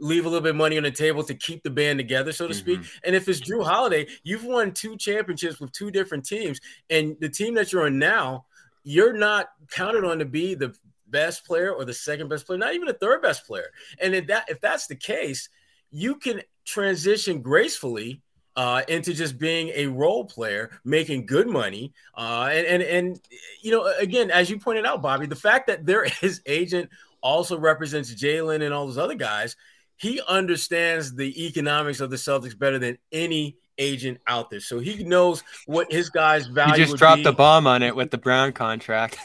leave 0.00 0.26
a 0.26 0.28
little 0.28 0.42
bit 0.42 0.50
of 0.50 0.56
money 0.56 0.76
on 0.76 0.82
the 0.82 0.90
table 0.90 1.22
to 1.22 1.34
keep 1.34 1.62
the 1.62 1.70
band 1.70 1.98
together, 1.98 2.32
so 2.32 2.46
to 2.46 2.52
mm-hmm. 2.52 2.82
speak. 2.82 2.90
And 3.04 3.14
if 3.14 3.26
it's 3.26 3.40
Jrue 3.40 3.64
Holiday, 3.64 4.06
you've 4.22 4.44
won 4.44 4.72
two 4.72 4.96
championships 4.96 5.60
with 5.60 5.72
two 5.72 5.90
different 5.90 6.26
teams, 6.26 6.60
and 6.90 7.16
the 7.20 7.28
team 7.28 7.54
that 7.54 7.72
you're 7.72 7.86
on 7.86 7.98
now, 7.98 8.44
you're 8.82 9.12
not 9.12 9.48
counted 9.70 10.04
on 10.04 10.18
to 10.18 10.24
be 10.24 10.54
the 10.54 10.74
best 11.10 11.44
player 11.44 11.72
or 11.72 11.84
the 11.84 11.94
second 11.94 12.28
best 12.28 12.46
player, 12.46 12.58
not 12.58 12.74
even 12.74 12.86
the 12.86 12.94
third 12.94 13.22
best 13.22 13.46
player. 13.46 13.70
And 14.00 14.14
if 14.14 14.26
that 14.28 14.48
if 14.48 14.60
that's 14.60 14.86
the 14.86 14.96
case, 14.96 15.48
you 15.90 16.16
can 16.16 16.42
transition 16.64 17.42
gracefully 17.42 18.22
uh, 18.56 18.82
into 18.88 19.14
just 19.14 19.38
being 19.38 19.68
a 19.74 19.86
role 19.86 20.24
player, 20.24 20.70
making 20.84 21.26
good 21.26 21.48
money. 21.48 21.92
Uh, 22.16 22.50
and, 22.52 22.66
and, 22.66 22.82
and, 22.82 23.20
you 23.62 23.70
know, 23.70 23.92
again, 23.98 24.30
as 24.30 24.50
you 24.50 24.58
pointed 24.58 24.84
out, 24.84 25.02
Bobby, 25.02 25.26
the 25.26 25.36
fact 25.36 25.66
that 25.68 25.86
there 25.86 26.06
is 26.22 26.42
agent 26.46 26.90
also 27.22 27.58
represents 27.58 28.14
Jaylen 28.14 28.62
and 28.62 28.74
all 28.74 28.86
those 28.86 28.98
other 28.98 29.14
guys, 29.14 29.56
he 29.96 30.20
understands 30.28 31.14
the 31.14 31.46
economics 31.46 32.00
of 32.00 32.10
the 32.10 32.16
Celtics 32.16 32.58
better 32.58 32.78
than 32.78 32.98
any 33.12 33.56
agent 33.80 34.20
out 34.28 34.50
there. 34.50 34.60
So 34.60 34.78
he 34.78 35.02
knows 35.02 35.42
what 35.66 35.90
his 35.90 36.08
guys 36.10 36.46
value. 36.46 36.74
He 36.74 36.84
just 36.84 36.96
dropped 36.96 37.24
the 37.24 37.32
bomb 37.32 37.66
on 37.66 37.82
it 37.82 37.96
with 37.96 38.12
the 38.12 38.18
Brown 38.18 38.52
contract. 38.52 39.18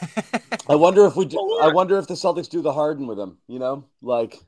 I 0.68 0.74
wonder 0.74 1.06
if 1.06 1.14
we 1.14 1.26
do, 1.26 1.36
oh, 1.38 1.60
I 1.62 1.72
wonder 1.72 1.98
if 1.98 2.08
the 2.08 2.14
Celtics 2.14 2.48
do 2.48 2.62
the 2.62 2.72
Harden 2.72 3.06
with 3.06 3.18
him, 3.18 3.38
you 3.46 3.60
know, 3.60 3.84
like, 4.02 4.40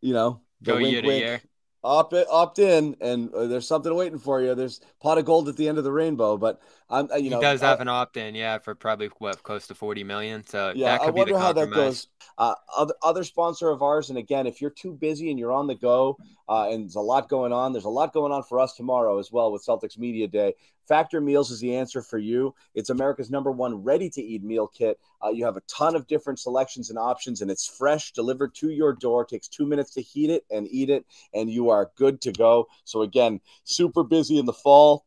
you 0.00 0.14
know, 0.14 0.40
the 0.62 0.72
Go 0.72 0.76
wink, 0.78 0.92
year 0.92 1.02
to 1.02 1.08
wink. 1.08 1.20
year 1.24 1.40
opt 1.86 2.14
opt 2.30 2.58
in, 2.58 2.96
and 3.00 3.32
uh, 3.32 3.46
there's 3.46 3.66
something 3.66 3.94
waiting 3.94 4.18
for 4.18 4.42
you. 4.42 4.54
There's 4.54 4.80
pot 5.00 5.18
of 5.18 5.24
gold 5.24 5.48
at 5.48 5.56
the 5.56 5.68
end 5.68 5.78
of 5.78 5.84
the 5.84 5.92
rainbow. 5.92 6.36
But 6.36 6.60
I'm, 6.90 7.10
uh, 7.10 7.16
you 7.16 7.30
know, 7.30 7.38
he 7.38 7.42
does 7.42 7.60
have 7.60 7.80
an 7.80 7.88
opt 7.88 8.16
in, 8.16 8.34
yeah, 8.34 8.58
for 8.58 8.74
probably 8.74 9.08
what 9.18 9.42
close 9.42 9.66
to 9.68 9.74
forty 9.74 10.04
million. 10.04 10.44
So 10.46 10.72
yeah, 10.74 10.98
I 11.00 11.10
wonder 11.10 11.38
how 11.38 11.52
that 11.52 11.70
goes. 11.70 12.08
Uh, 12.38 12.54
other 12.76 12.94
other 13.02 13.24
sponsor 13.24 13.70
of 13.70 13.82
ours, 13.82 14.10
and 14.10 14.18
again, 14.18 14.46
if 14.46 14.60
you're 14.60 14.70
too 14.70 14.92
busy 14.92 15.30
and 15.30 15.38
you're 15.38 15.52
on 15.52 15.66
the 15.66 15.74
go, 15.74 16.18
uh, 16.48 16.68
and 16.70 16.84
there's 16.84 16.96
a 16.96 17.00
lot 17.00 17.28
going 17.28 17.52
on, 17.52 17.72
there's 17.72 17.84
a 17.84 17.88
lot 17.88 18.12
going 18.12 18.32
on 18.32 18.42
for 18.42 18.60
us 18.60 18.74
tomorrow 18.74 19.18
as 19.18 19.32
well 19.32 19.52
with 19.52 19.64
Celtics 19.64 19.96
Media 19.96 20.28
Day. 20.28 20.54
Factor 20.86 21.20
Meals 21.20 21.50
is 21.50 21.60
the 21.60 21.74
answer 21.74 22.02
for 22.02 22.18
you. 22.18 22.54
It's 22.74 22.90
America's 22.90 23.30
number 23.30 23.50
one 23.50 23.82
ready 23.82 24.10
to 24.10 24.22
eat 24.22 24.44
meal 24.44 24.68
kit. 24.68 25.00
Uh, 25.24 25.30
you 25.30 25.44
have 25.44 25.56
a 25.56 25.62
ton 25.62 25.96
of 25.96 26.06
different 26.06 26.38
selections 26.38 26.90
and 26.90 26.98
options, 26.98 27.40
and 27.40 27.50
it's 27.50 27.66
fresh, 27.66 28.12
delivered 28.12 28.54
to 28.56 28.70
your 28.70 28.92
door. 28.92 29.22
It 29.22 29.28
takes 29.28 29.48
two 29.48 29.66
minutes 29.66 29.94
to 29.94 30.02
heat 30.02 30.30
it 30.30 30.44
and 30.50 30.68
eat 30.70 30.90
it, 30.90 31.06
and 31.34 31.50
you 31.50 31.70
are 31.70 31.90
good 31.96 32.20
to 32.22 32.32
go. 32.32 32.68
So, 32.84 33.02
again, 33.02 33.40
super 33.64 34.04
busy 34.04 34.38
in 34.38 34.46
the 34.46 34.52
fall 34.52 35.05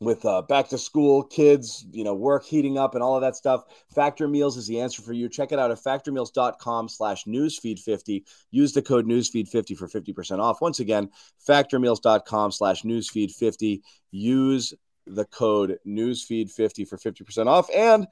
with 0.00 0.24
uh, 0.26 0.42
back 0.42 0.68
to 0.68 0.78
school 0.78 1.22
kids, 1.22 1.86
you 1.90 2.04
know, 2.04 2.14
work 2.14 2.44
heating 2.44 2.76
up 2.76 2.94
and 2.94 3.02
all 3.02 3.14
of 3.14 3.22
that 3.22 3.36
stuff. 3.36 3.64
Factor 3.94 4.28
Meals 4.28 4.56
is 4.56 4.66
the 4.66 4.80
answer 4.80 5.00
for 5.00 5.12
you. 5.12 5.28
Check 5.28 5.52
it 5.52 5.58
out 5.58 5.70
at 5.70 5.78
factormeals.com 5.78 6.88
slash 6.88 7.24
newsfeed50. 7.24 8.24
Use 8.50 8.72
the 8.72 8.82
code 8.82 9.06
newsfeed50 9.06 9.76
for 9.76 9.88
50% 9.88 10.38
off. 10.38 10.60
Once 10.60 10.80
again, 10.80 11.10
factormeals.com 11.48 12.52
slash 12.52 12.82
newsfeed50. 12.82 13.80
Use 14.10 14.74
the 15.06 15.24
code 15.24 15.78
newsfeed50 15.86 16.86
for 16.86 16.98
50% 16.98 17.46
off 17.46 17.68
and 17.74 18.06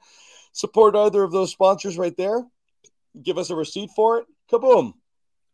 support 0.53 0.95
either 0.95 1.23
of 1.23 1.31
those 1.31 1.51
sponsors 1.51 1.97
right 1.97 2.15
there. 2.17 2.43
Give 3.21 3.37
us 3.37 3.49
a 3.49 3.55
receipt 3.55 3.91
for 3.95 4.19
it. 4.19 4.25
Kaboom. 4.51 4.93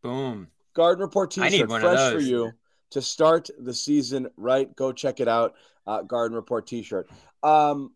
Boom. 0.02 0.48
Garden 0.74 1.02
Report 1.02 1.30
t-shirt 1.30 1.70
fresh 1.70 2.14
for 2.14 2.20
you 2.20 2.52
to 2.92 3.02
start 3.02 3.50
the 3.60 3.74
season 3.74 4.30
right. 4.38 4.74
Go 4.76 4.92
check 4.92 5.20
it 5.20 5.28
out 5.28 5.56
uh, 5.88 6.02
Garden 6.04 6.36
Report 6.36 6.68
T-shirt. 6.68 7.10
Um, 7.44 7.92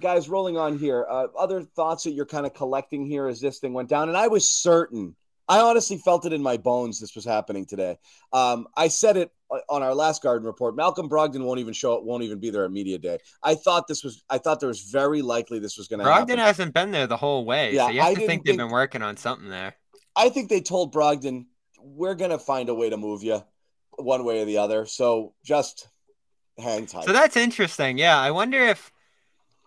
guys, 0.00 0.28
rolling 0.28 0.56
on 0.56 0.78
here. 0.78 1.06
Uh, 1.08 1.28
other 1.38 1.62
thoughts 1.62 2.04
that 2.04 2.12
you're 2.12 2.26
kind 2.26 2.46
of 2.46 2.54
collecting 2.54 3.06
here 3.06 3.26
as 3.26 3.40
this 3.40 3.58
thing 3.58 3.72
went 3.72 3.88
down, 3.88 4.08
and 4.08 4.16
I 4.16 4.28
was 4.28 4.48
certain. 4.48 5.16
I 5.48 5.60
honestly 5.60 5.98
felt 5.98 6.24
it 6.24 6.32
in 6.32 6.42
my 6.42 6.56
bones 6.56 7.00
this 7.00 7.14
was 7.14 7.24
happening 7.24 7.66
today. 7.66 7.98
Um, 8.32 8.68
I 8.76 8.88
said 8.88 9.16
it 9.16 9.30
on 9.68 9.82
our 9.82 9.94
last 9.94 10.22
Garden 10.22 10.46
Report. 10.46 10.76
Malcolm 10.76 11.08
Brogdon 11.08 11.44
won't 11.44 11.60
even 11.60 11.74
show 11.74 11.94
up, 11.96 12.04
won't 12.04 12.22
even 12.22 12.38
be 12.38 12.50
there 12.50 12.64
at 12.64 12.70
media 12.70 12.98
day. 12.98 13.18
I 13.42 13.54
thought 13.54 13.86
this 13.88 14.04
was. 14.04 14.22
I 14.30 14.38
thought 14.38 14.60
there 14.60 14.68
was 14.68 14.82
very 14.82 15.20
likely 15.20 15.58
this 15.58 15.76
was 15.76 15.88
going 15.88 16.00
to. 16.00 16.06
Brogdon 16.06 16.20
happen. 16.20 16.38
hasn't 16.38 16.74
been 16.74 16.90
there 16.90 17.06
the 17.06 17.16
whole 17.16 17.44
way. 17.44 17.74
Yeah, 17.74 17.86
so 17.86 17.92
you 17.92 18.00
have 18.00 18.10
I 18.10 18.14
to 18.14 18.20
think, 18.20 18.28
think 18.28 18.44
they've 18.46 18.56
been 18.56 18.70
working 18.70 19.02
on 19.02 19.16
something 19.16 19.48
there. 19.48 19.74
I 20.14 20.28
think 20.28 20.48
they 20.48 20.60
told 20.60 20.94
Brogdon, 20.94 21.46
"We're 21.78 22.14
going 22.14 22.30
to 22.30 22.38
find 22.38 22.68
a 22.68 22.74
way 22.74 22.90
to 22.90 22.96
move 22.96 23.22
you, 23.22 23.42
one 23.96 24.24
way 24.24 24.42
or 24.42 24.44
the 24.44 24.58
other." 24.58 24.86
So 24.86 25.34
just 25.44 25.88
hang 26.58 26.86
tight. 26.86 27.04
So 27.04 27.12
that's 27.12 27.36
interesting. 27.36 27.98
Yeah, 27.98 28.18
I 28.18 28.30
wonder 28.30 28.58
if 28.58 28.92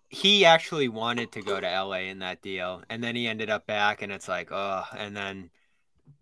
he 0.09 0.45
actually 0.45 0.87
wanted 0.87 1.31
to 1.33 1.41
go 1.41 1.59
to 1.59 1.67
LA 1.67 2.09
in 2.09 2.19
that 2.19 2.41
deal, 2.41 2.83
and 2.89 3.03
then 3.03 3.15
he 3.15 3.27
ended 3.27 3.49
up 3.49 3.65
back, 3.67 4.01
and 4.01 4.11
it's 4.11 4.27
like, 4.27 4.51
oh, 4.51 4.83
and 4.97 5.15
then 5.15 5.49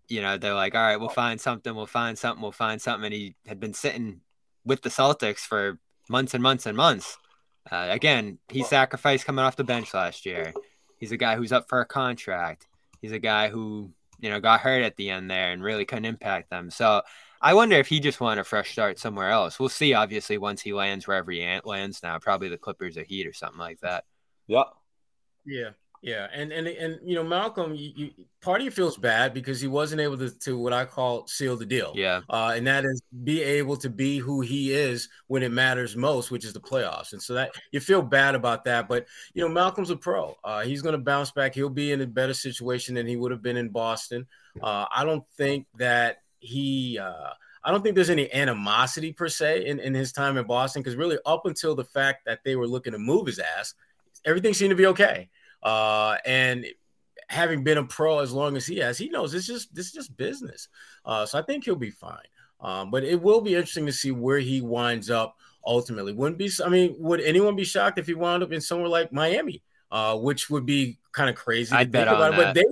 you 0.08 0.20
know 0.20 0.36
they're 0.36 0.54
like, 0.54 0.74
all 0.74 0.82
right, 0.82 0.96
we'll 0.96 1.08
find 1.08 1.40
something, 1.40 1.74
we'll 1.74 1.86
find 1.86 2.18
something, 2.18 2.42
we'll 2.42 2.52
find 2.52 2.80
something, 2.80 3.06
and 3.06 3.14
he 3.14 3.34
had 3.46 3.60
been 3.60 3.74
sitting 3.74 4.20
with 4.64 4.82
the 4.82 4.88
Celtics 4.88 5.40
for 5.40 5.78
months 6.08 6.34
and 6.34 6.42
months 6.42 6.66
and 6.66 6.76
months. 6.76 7.18
Uh, 7.70 7.88
again, 7.90 8.38
he 8.48 8.62
sacrificed 8.62 9.24
coming 9.24 9.44
off 9.44 9.56
the 9.56 9.64
bench 9.64 9.94
last 9.94 10.26
year. 10.26 10.52
He's 10.98 11.12
a 11.12 11.16
guy 11.16 11.36
who's 11.36 11.52
up 11.52 11.68
for 11.68 11.80
a 11.80 11.86
contract. 11.86 12.66
He's 13.00 13.12
a 13.12 13.18
guy 13.18 13.48
who 13.48 13.90
you 14.20 14.30
know 14.30 14.40
got 14.40 14.60
hurt 14.60 14.82
at 14.82 14.96
the 14.96 15.10
end 15.10 15.30
there 15.30 15.52
and 15.52 15.62
really 15.62 15.84
couldn't 15.84 16.04
impact 16.04 16.50
them. 16.50 16.70
So 16.70 17.02
I 17.44 17.52
wonder 17.52 17.76
if 17.76 17.88
he 17.88 18.00
just 18.00 18.22
wanted 18.22 18.40
a 18.40 18.44
fresh 18.44 18.72
start 18.72 18.98
somewhere 18.98 19.28
else. 19.28 19.60
We'll 19.60 19.68
see. 19.68 19.92
Obviously, 19.92 20.38
once 20.38 20.62
he 20.62 20.72
lands 20.72 21.06
wherever 21.06 21.30
he 21.30 21.60
lands 21.64 22.02
now, 22.02 22.18
probably 22.18 22.48
the 22.48 22.56
Clippers 22.56 22.96
or 22.96 23.04
Heat 23.04 23.26
or 23.26 23.34
something 23.34 23.58
like 23.58 23.80
that. 23.80 24.04
Yeah. 24.46 24.64
Yeah. 25.44 25.70
Yeah, 26.04 26.26
and 26.34 26.52
and 26.52 26.68
and 26.68 26.98
you 27.02 27.14
know, 27.14 27.24
Malcolm, 27.24 27.74
you, 27.74 27.92
you, 27.96 28.10
part 28.42 28.60
of 28.60 28.66
you 28.66 28.70
feels 28.70 28.98
bad 28.98 29.32
because 29.32 29.58
he 29.58 29.68
wasn't 29.68 30.02
able 30.02 30.18
to, 30.18 30.38
to 30.40 30.58
what 30.58 30.74
I 30.74 30.84
call 30.84 31.26
seal 31.26 31.56
the 31.56 31.64
deal. 31.64 31.94
Yeah, 31.94 32.20
uh, 32.28 32.52
and 32.54 32.66
that 32.66 32.84
is 32.84 33.00
be 33.22 33.42
able 33.42 33.78
to 33.78 33.88
be 33.88 34.18
who 34.18 34.42
he 34.42 34.74
is 34.74 35.08
when 35.28 35.42
it 35.42 35.50
matters 35.50 35.96
most, 35.96 36.30
which 36.30 36.44
is 36.44 36.52
the 36.52 36.60
playoffs. 36.60 37.14
And 37.14 37.22
so 37.22 37.32
that 37.32 37.52
you 37.72 37.80
feel 37.80 38.02
bad 38.02 38.34
about 38.34 38.64
that, 38.64 38.86
but 38.86 39.06
you 39.32 39.40
know, 39.40 39.48
Malcolm's 39.48 39.88
a 39.88 39.96
pro. 39.96 40.36
Uh, 40.44 40.60
he's 40.60 40.82
going 40.82 40.92
to 40.92 40.98
bounce 40.98 41.30
back. 41.30 41.54
He'll 41.54 41.70
be 41.70 41.92
in 41.92 42.02
a 42.02 42.06
better 42.06 42.34
situation 42.34 42.96
than 42.96 43.06
he 43.06 43.16
would 43.16 43.30
have 43.30 43.42
been 43.42 43.56
in 43.56 43.70
Boston. 43.70 44.26
Uh, 44.62 44.84
I 44.94 45.06
don't 45.06 45.26
think 45.38 45.66
that 45.78 46.18
he 46.44 46.98
uh, 46.98 47.30
I 47.64 47.70
don't 47.70 47.82
think 47.82 47.94
there's 47.94 48.10
any 48.10 48.32
animosity 48.32 49.12
per 49.12 49.28
se 49.28 49.66
in, 49.66 49.80
in 49.80 49.94
his 49.94 50.12
time 50.12 50.36
in 50.36 50.46
Boston 50.46 50.82
because 50.82 50.96
really 50.96 51.18
up 51.24 51.46
until 51.46 51.74
the 51.74 51.84
fact 51.84 52.26
that 52.26 52.40
they 52.44 52.56
were 52.56 52.66
looking 52.66 52.92
to 52.92 52.98
move 52.98 53.26
his 53.26 53.38
ass, 53.38 53.74
everything 54.24 54.52
seemed 54.52 54.70
to 54.70 54.76
be 54.76 54.86
okay. 54.86 55.30
Uh, 55.62 56.16
and 56.26 56.66
having 57.28 57.64
been 57.64 57.78
a 57.78 57.84
pro 57.84 58.18
as 58.18 58.32
long 58.32 58.56
as 58.56 58.66
he 58.66 58.76
has, 58.78 58.98
he 58.98 59.08
knows 59.08 59.32
it's 59.32 59.46
just 59.46 59.74
this 59.74 59.86
is 59.86 59.92
just 59.92 60.16
business. 60.16 60.68
Uh, 61.04 61.24
so 61.24 61.38
I 61.38 61.42
think 61.42 61.64
he'll 61.64 61.76
be 61.76 61.90
fine. 61.90 62.18
Um, 62.60 62.90
but 62.90 63.02
it 63.02 63.20
will 63.20 63.40
be 63.40 63.54
interesting 63.54 63.86
to 63.86 63.92
see 63.92 64.10
where 64.10 64.38
he 64.38 64.60
winds 64.60 65.10
up 65.10 65.36
ultimately. 65.66 66.12
Wouldn't 66.12 66.38
be 66.38 66.50
I 66.64 66.68
mean, 66.68 66.94
would 66.98 67.20
anyone 67.20 67.56
be 67.56 67.64
shocked 67.64 67.98
if 67.98 68.06
he 68.06 68.14
wound 68.14 68.42
up 68.42 68.52
in 68.52 68.60
somewhere 68.60 68.88
like 68.88 69.12
Miami? 69.12 69.62
Uh, 69.90 70.16
which 70.16 70.50
would 70.50 70.66
be 70.66 70.98
kind 71.12 71.30
of 71.30 71.36
crazy. 71.36 71.74
I'd 71.74 71.90
bet 71.90 72.08
on 72.08 72.18
that. 72.18 72.36
But 72.36 72.54
they 72.54 72.64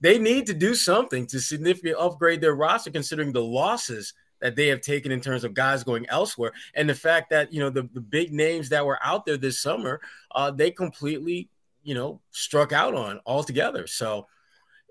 they 0.00 0.18
need 0.18 0.46
to 0.46 0.54
do 0.54 0.74
something 0.74 1.26
to 1.26 1.40
significantly 1.40 1.94
upgrade 1.98 2.40
their 2.40 2.54
roster 2.54 2.90
considering 2.90 3.32
the 3.32 3.42
losses 3.42 4.14
that 4.40 4.54
they 4.54 4.68
have 4.68 4.80
taken 4.80 5.10
in 5.10 5.20
terms 5.20 5.44
of 5.44 5.54
guys 5.54 5.82
going 5.82 6.06
elsewhere 6.08 6.52
and 6.74 6.88
the 6.88 6.94
fact 6.94 7.30
that 7.30 7.52
you 7.52 7.60
know 7.60 7.70
the, 7.70 7.88
the 7.92 8.00
big 8.00 8.32
names 8.32 8.68
that 8.68 8.86
were 8.86 8.98
out 9.02 9.26
there 9.26 9.36
this 9.36 9.60
summer 9.60 10.00
uh, 10.34 10.50
they 10.50 10.70
completely 10.70 11.48
you 11.82 11.94
know 11.94 12.20
struck 12.30 12.72
out 12.72 12.94
on 12.94 13.20
altogether 13.26 13.86
so 13.86 14.26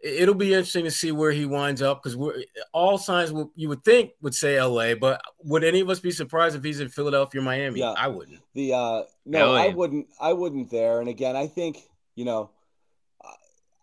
it'll 0.03 0.35
be 0.35 0.53
interesting 0.53 0.83
to 0.83 0.91
see 0.91 1.11
where 1.11 1.31
he 1.31 1.45
winds 1.45 1.81
up 1.81 2.01
because 2.01 2.15
we're 2.15 2.43
all 2.71 2.97
signs 2.97 3.31
will, 3.31 3.51
you 3.55 3.69
would 3.69 3.83
think 3.83 4.11
would 4.21 4.35
say 4.35 4.61
LA, 4.61 4.95
but 4.95 5.21
would 5.43 5.63
any 5.63 5.79
of 5.79 5.89
us 5.89 5.99
be 5.99 6.11
surprised 6.11 6.55
if 6.55 6.63
he's 6.63 6.79
in 6.79 6.89
Philadelphia 6.89 7.41
or 7.41 7.43
Miami? 7.43 7.79
Yeah, 7.79 7.93
I 7.97 8.07
wouldn't. 8.07 8.39
The 8.53 8.73
uh 8.73 9.03
no, 9.25 9.51
LA. 9.51 9.63
I 9.63 9.67
wouldn't 9.69 10.07
I 10.19 10.33
wouldn't 10.33 10.69
there. 10.69 10.99
And 10.99 11.09
again, 11.09 11.35
I 11.35 11.47
think, 11.47 11.79
you 12.15 12.25
know, 12.25 12.51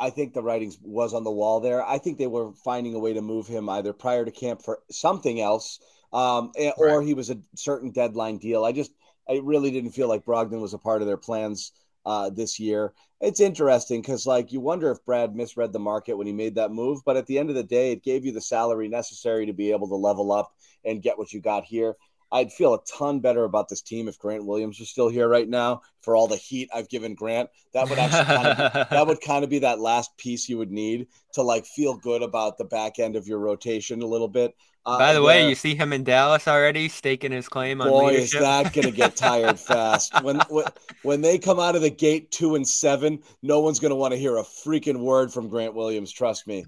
I 0.04 0.10
think 0.10 0.34
the 0.34 0.42
writings 0.42 0.78
was 0.82 1.14
on 1.14 1.24
the 1.24 1.30
wall 1.30 1.60
there. 1.60 1.82
I 1.82 1.96
think 1.96 2.18
they 2.18 2.26
were 2.26 2.52
finding 2.52 2.94
a 2.94 2.98
way 2.98 3.14
to 3.14 3.22
move 3.22 3.46
him 3.46 3.70
either 3.70 3.94
prior 3.94 4.24
to 4.24 4.30
camp 4.30 4.60
for 4.62 4.80
something 4.90 5.40
else, 5.40 5.80
um, 6.12 6.52
or 6.76 7.00
he 7.00 7.14
was 7.14 7.30
a 7.30 7.38
certain 7.56 7.90
deadline 7.90 8.36
deal. 8.36 8.64
I 8.64 8.72
just, 8.72 8.92
I 9.26 9.40
really 9.42 9.70
didn't 9.70 9.92
feel 9.92 10.08
like 10.08 10.26
Brogdon 10.26 10.60
was 10.60 10.74
a 10.74 10.78
part 10.78 11.00
of 11.00 11.08
their 11.08 11.16
plans 11.16 11.72
uh, 12.04 12.28
this 12.28 12.60
year. 12.60 12.92
It's 13.22 13.40
interesting 13.40 14.02
because, 14.02 14.26
like, 14.26 14.52
you 14.52 14.60
wonder 14.60 14.90
if 14.90 15.02
Brad 15.06 15.34
misread 15.34 15.72
the 15.72 15.78
market 15.78 16.18
when 16.18 16.26
he 16.26 16.32
made 16.34 16.56
that 16.56 16.70
move. 16.70 17.00
But 17.06 17.16
at 17.16 17.26
the 17.26 17.38
end 17.38 17.48
of 17.48 17.56
the 17.56 17.62
day, 17.62 17.92
it 17.92 18.04
gave 18.04 18.26
you 18.26 18.32
the 18.32 18.42
salary 18.42 18.88
necessary 18.88 19.46
to 19.46 19.54
be 19.54 19.72
able 19.72 19.88
to 19.88 19.94
level 19.96 20.32
up 20.32 20.52
and 20.84 21.02
get 21.02 21.16
what 21.16 21.32
you 21.32 21.40
got 21.40 21.64
here. 21.64 21.96
I'd 22.34 22.52
feel 22.52 22.74
a 22.74 22.84
ton 22.84 23.20
better 23.20 23.44
about 23.44 23.68
this 23.68 23.80
team 23.80 24.08
if 24.08 24.18
Grant 24.18 24.44
Williams 24.44 24.80
was 24.80 24.88
still 24.88 25.08
here 25.08 25.28
right 25.28 25.48
now. 25.48 25.82
For 26.02 26.16
all 26.16 26.26
the 26.26 26.36
heat 26.36 26.68
I've 26.74 26.88
given 26.88 27.14
Grant, 27.14 27.48
that 27.72 27.88
would 27.88 27.98
actually 27.98 28.24
kind 28.24 28.48
of, 28.48 28.88
that 28.90 29.06
would 29.06 29.20
kind 29.20 29.44
of 29.44 29.50
be 29.50 29.60
that 29.60 29.78
last 29.78 30.14
piece 30.18 30.48
you 30.48 30.58
would 30.58 30.72
need 30.72 31.06
to 31.34 31.42
like 31.42 31.64
feel 31.64 31.94
good 31.96 32.22
about 32.22 32.58
the 32.58 32.64
back 32.64 32.98
end 32.98 33.14
of 33.14 33.28
your 33.28 33.38
rotation 33.38 34.02
a 34.02 34.06
little 34.06 34.26
bit. 34.26 34.52
Uh, 34.84 34.98
By 34.98 35.14
the 35.14 35.22
way, 35.22 35.48
you 35.48 35.54
see 35.54 35.76
him 35.76 35.92
in 35.92 36.02
Dallas 36.02 36.48
already 36.48 36.88
staking 36.88 37.30
his 37.30 37.48
claim 37.48 37.80
on 37.80 37.88
boy, 37.88 38.08
leadership. 38.08 38.34
is 38.34 38.40
that 38.40 38.72
going 38.72 38.86
to 38.86 38.90
get 38.90 39.14
tired 39.14 39.58
fast. 39.60 40.20
When, 40.22 40.40
when 40.50 40.66
when 41.02 41.20
they 41.20 41.38
come 41.38 41.60
out 41.60 41.76
of 41.76 41.82
the 41.82 41.90
gate 41.90 42.32
two 42.32 42.56
and 42.56 42.66
seven, 42.66 43.22
no 43.42 43.60
one's 43.60 43.78
going 43.78 43.90
to 43.92 43.96
want 43.96 44.12
to 44.12 44.18
hear 44.18 44.36
a 44.38 44.42
freaking 44.42 44.98
word 44.98 45.32
from 45.32 45.48
Grant 45.48 45.74
Williams. 45.74 46.10
Trust 46.12 46.48
me. 46.48 46.66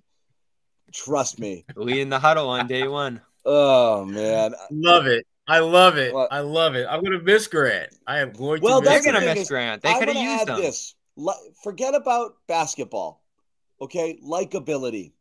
Trust 0.95 1.41
me. 1.41 1.65
We 1.77 2.01
in 2.01 2.09
the 2.09 2.21
huddle 2.21 2.49
on 2.49 2.69
day 2.69 2.87
one. 2.87 3.21
Oh 3.45 4.05
man, 4.05 4.55
love 4.71 5.07
it. 5.07 5.27
I 5.49 5.61
love 5.61 5.97
it. 5.97 6.13
Well, 6.13 6.29
I 6.31 6.41
love 6.41 6.75
it. 6.75 6.87
I'm 6.91 7.01
going 7.01 7.19
to 7.19 7.25
miss 7.25 7.47
Grant. 7.47 7.97
I 8.07 8.19
am 8.19 8.33
going 8.33 8.61
well, 8.61 8.81
to. 8.81 8.87
Well, 8.87 9.01
they're 9.01 9.13
going 9.13 9.27
to 9.27 9.35
miss 9.35 9.49
Grant. 9.49 9.83
They 9.83 9.95
could 9.99 10.09
have 10.09 10.17
used 10.17 10.49
him. 10.49 10.61
This. 10.61 10.95
Forget 11.63 11.95
about 11.95 12.37
basketball. 12.47 13.23
Okay, 13.81 14.19
likability. 14.25 15.13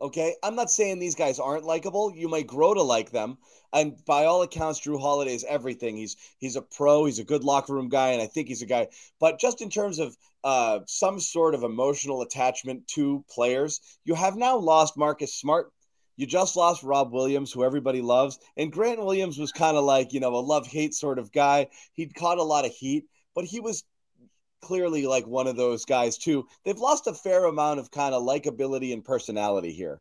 Okay, 0.00 0.34
I'm 0.42 0.54
not 0.54 0.70
saying 0.70 0.98
these 0.98 1.14
guys 1.14 1.38
aren't 1.38 1.64
likable. 1.64 2.12
You 2.14 2.28
might 2.28 2.46
grow 2.46 2.74
to 2.74 2.82
like 2.82 3.10
them, 3.10 3.38
and 3.72 3.96
by 4.04 4.24
all 4.24 4.42
accounts, 4.42 4.80
Jrue 4.80 5.00
Holiday 5.00 5.34
is 5.34 5.44
everything. 5.48 5.96
He's 5.96 6.16
he's 6.38 6.56
a 6.56 6.62
pro. 6.62 7.04
He's 7.06 7.20
a 7.20 7.24
good 7.24 7.44
locker 7.44 7.72
room 7.72 7.88
guy, 7.88 8.10
and 8.10 8.20
I 8.20 8.26
think 8.26 8.48
he's 8.48 8.60
a 8.60 8.66
guy. 8.66 8.88
But 9.20 9.38
just 9.38 9.62
in 9.62 9.70
terms 9.70 9.98
of 9.98 10.16
uh, 10.42 10.80
some 10.86 11.20
sort 11.20 11.54
of 11.54 11.62
emotional 11.62 12.22
attachment 12.22 12.86
to 12.88 13.24
players, 13.30 13.80
you 14.04 14.14
have 14.14 14.36
now 14.36 14.56
lost 14.58 14.96
Marcus 14.96 15.34
Smart. 15.34 15.72
You 16.16 16.26
just 16.26 16.56
lost 16.56 16.82
Rob 16.82 17.12
Williams, 17.12 17.52
who 17.52 17.64
everybody 17.64 18.00
loves, 18.00 18.38
and 18.56 18.72
Grant 18.72 19.00
Williams 19.00 19.38
was 19.38 19.52
kind 19.52 19.76
of 19.76 19.84
like 19.84 20.12
you 20.12 20.20
know 20.20 20.34
a 20.34 20.38
love 20.38 20.66
hate 20.66 20.94
sort 20.94 21.18
of 21.18 21.32
guy. 21.32 21.68
He'd 21.94 22.14
caught 22.14 22.38
a 22.38 22.42
lot 22.42 22.64
of 22.64 22.72
heat, 22.72 23.04
but 23.34 23.44
he 23.44 23.60
was 23.60 23.84
clearly 24.62 25.06
like 25.06 25.26
one 25.26 25.46
of 25.46 25.56
those 25.56 25.84
guys 25.84 26.16
too. 26.16 26.46
They've 26.64 26.78
lost 26.78 27.06
a 27.06 27.14
fair 27.14 27.44
amount 27.46 27.80
of 27.80 27.90
kind 27.90 28.14
of 28.14 28.22
likability 28.22 28.92
and 28.92 29.04
personality 29.04 29.72
here. 29.72 30.00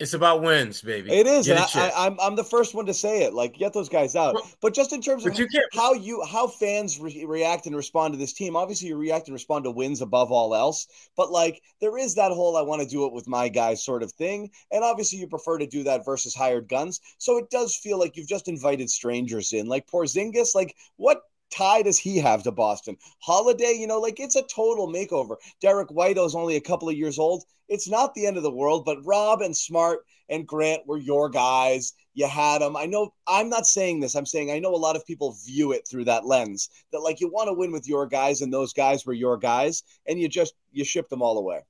It's 0.00 0.14
about 0.14 0.42
wins, 0.42 0.80
baby. 0.80 1.12
It 1.12 1.26
is. 1.26 1.48
I, 1.50 1.62
am 1.64 1.92
I'm, 1.94 2.20
I'm 2.20 2.36
the 2.36 2.42
first 2.42 2.74
one 2.74 2.86
to 2.86 2.94
say 2.94 3.22
it. 3.22 3.34
Like, 3.34 3.58
get 3.58 3.74
those 3.74 3.90
guys 3.90 4.16
out. 4.16 4.34
But 4.62 4.72
just 4.72 4.94
in 4.94 5.02
terms 5.02 5.26
of 5.26 5.38
you 5.38 5.46
how 5.74 5.92
you 5.92 6.24
how 6.24 6.46
fans 6.46 6.98
re- 6.98 7.26
react 7.26 7.66
and 7.66 7.76
respond 7.76 8.14
to 8.14 8.18
this 8.18 8.32
team, 8.32 8.56
obviously 8.56 8.88
you 8.88 8.96
react 8.96 9.28
and 9.28 9.34
respond 9.34 9.64
to 9.64 9.70
wins 9.70 10.00
above 10.00 10.32
all 10.32 10.54
else. 10.54 10.86
But 11.18 11.30
like, 11.30 11.62
there 11.82 11.98
is 11.98 12.14
that 12.14 12.32
whole 12.32 12.56
"I 12.56 12.62
want 12.62 12.80
to 12.80 12.88
do 12.88 13.04
it 13.04 13.12
with 13.12 13.28
my 13.28 13.50
guys" 13.50 13.84
sort 13.84 14.02
of 14.02 14.10
thing, 14.12 14.50
and 14.72 14.82
obviously 14.82 15.18
you 15.18 15.26
prefer 15.26 15.58
to 15.58 15.66
do 15.66 15.82
that 15.82 16.04
versus 16.04 16.34
hired 16.34 16.66
guns. 16.66 17.00
So 17.18 17.36
it 17.36 17.50
does 17.50 17.76
feel 17.76 17.98
like 17.98 18.16
you've 18.16 18.26
just 18.26 18.48
invited 18.48 18.88
strangers 18.88 19.52
in, 19.52 19.66
like 19.66 19.86
Porzingis. 19.86 20.54
Like, 20.54 20.76
what 20.96 21.20
tie 21.50 21.82
does 21.82 21.98
he 21.98 22.18
have 22.18 22.42
to 22.44 22.52
Boston? 22.52 22.96
Holiday, 23.20 23.76
you 23.78 23.86
know, 23.86 24.00
like 24.00 24.20
it's 24.20 24.36
a 24.36 24.42
total 24.42 24.88
makeover. 24.92 25.36
Derrick 25.60 25.90
White's 25.90 26.34
only 26.34 26.56
a 26.56 26.60
couple 26.60 26.88
of 26.88 26.96
years 26.96 27.18
old. 27.18 27.44
It's 27.68 27.88
not 27.88 28.14
the 28.14 28.26
end 28.26 28.36
of 28.36 28.42
the 28.42 28.50
world, 28.50 28.84
but 28.84 29.04
Rob 29.04 29.42
and 29.42 29.56
Smart 29.56 30.00
and 30.28 30.46
Grant 30.46 30.86
were 30.86 30.98
your 30.98 31.28
guys. 31.28 31.92
You 32.14 32.26
had 32.26 32.62
them. 32.62 32.76
I 32.76 32.86
know 32.86 33.12
I'm 33.26 33.48
not 33.48 33.66
saying 33.66 34.00
this. 34.00 34.14
I'm 34.14 34.26
saying 34.26 34.50
I 34.50 34.58
know 34.58 34.74
a 34.74 34.76
lot 34.76 34.96
of 34.96 35.06
people 35.06 35.36
view 35.46 35.72
it 35.72 35.86
through 35.88 36.04
that 36.06 36.26
lens 36.26 36.68
that 36.92 37.00
like 37.00 37.20
you 37.20 37.28
want 37.28 37.48
to 37.48 37.54
win 37.54 37.72
with 37.72 37.88
your 37.88 38.06
guys 38.06 38.40
and 38.40 38.52
those 38.52 38.72
guys 38.72 39.06
were 39.06 39.12
your 39.12 39.36
guys 39.36 39.82
and 40.06 40.18
you 40.18 40.28
just 40.28 40.54
you 40.72 40.84
ship 40.84 41.08
them 41.08 41.22
all 41.22 41.38
away. 41.38 41.60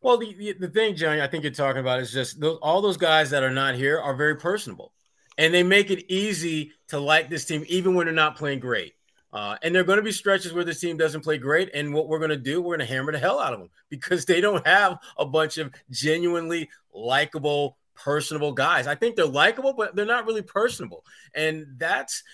Well, 0.00 0.16
the, 0.16 0.54
the 0.60 0.68
thing, 0.68 0.94
Johnny, 0.94 1.20
I 1.20 1.26
think 1.26 1.42
you're 1.42 1.52
talking 1.52 1.80
about 1.80 1.98
is 1.98 2.12
just 2.12 2.40
those, 2.40 2.58
all 2.62 2.80
those 2.80 2.96
guys 2.96 3.30
that 3.30 3.42
are 3.42 3.50
not 3.50 3.74
here 3.74 3.98
are 3.98 4.14
very 4.14 4.36
personable 4.36 4.92
and 5.38 5.54
they 5.54 5.62
make 5.62 5.90
it 5.90 6.04
easy 6.12 6.72
to 6.88 6.98
like 6.98 7.30
this 7.30 7.44
team 7.44 7.64
even 7.68 7.94
when 7.94 8.06
they're 8.06 8.14
not 8.14 8.36
playing 8.36 8.58
great. 8.58 8.94
Uh, 9.32 9.56
and 9.62 9.74
there 9.74 9.82
are 9.82 9.86
going 9.86 9.98
to 9.98 10.02
be 10.02 10.12
stretches 10.12 10.52
where 10.52 10.64
this 10.64 10.80
team 10.80 10.96
doesn't 10.96 11.20
play 11.20 11.38
great. 11.38 11.70
And 11.74 11.94
what 11.94 12.08
we're 12.08 12.18
going 12.18 12.30
to 12.30 12.36
do, 12.36 12.60
we're 12.60 12.76
going 12.76 12.86
to 12.86 12.92
hammer 12.92 13.12
the 13.12 13.18
hell 13.18 13.38
out 13.38 13.52
of 13.52 13.60
them 13.60 13.70
because 13.88 14.24
they 14.24 14.40
don't 14.40 14.66
have 14.66 14.98
a 15.16 15.24
bunch 15.24 15.58
of 15.58 15.72
genuinely 15.90 16.68
likable, 16.92 17.76
personable 17.94 18.52
guys. 18.52 18.86
I 18.86 18.94
think 18.94 19.16
they're 19.16 19.26
likable, 19.26 19.74
but 19.74 19.94
they're 19.94 20.06
not 20.06 20.26
really 20.26 20.42
personable. 20.42 21.04
And 21.34 21.66
that's 21.76 22.24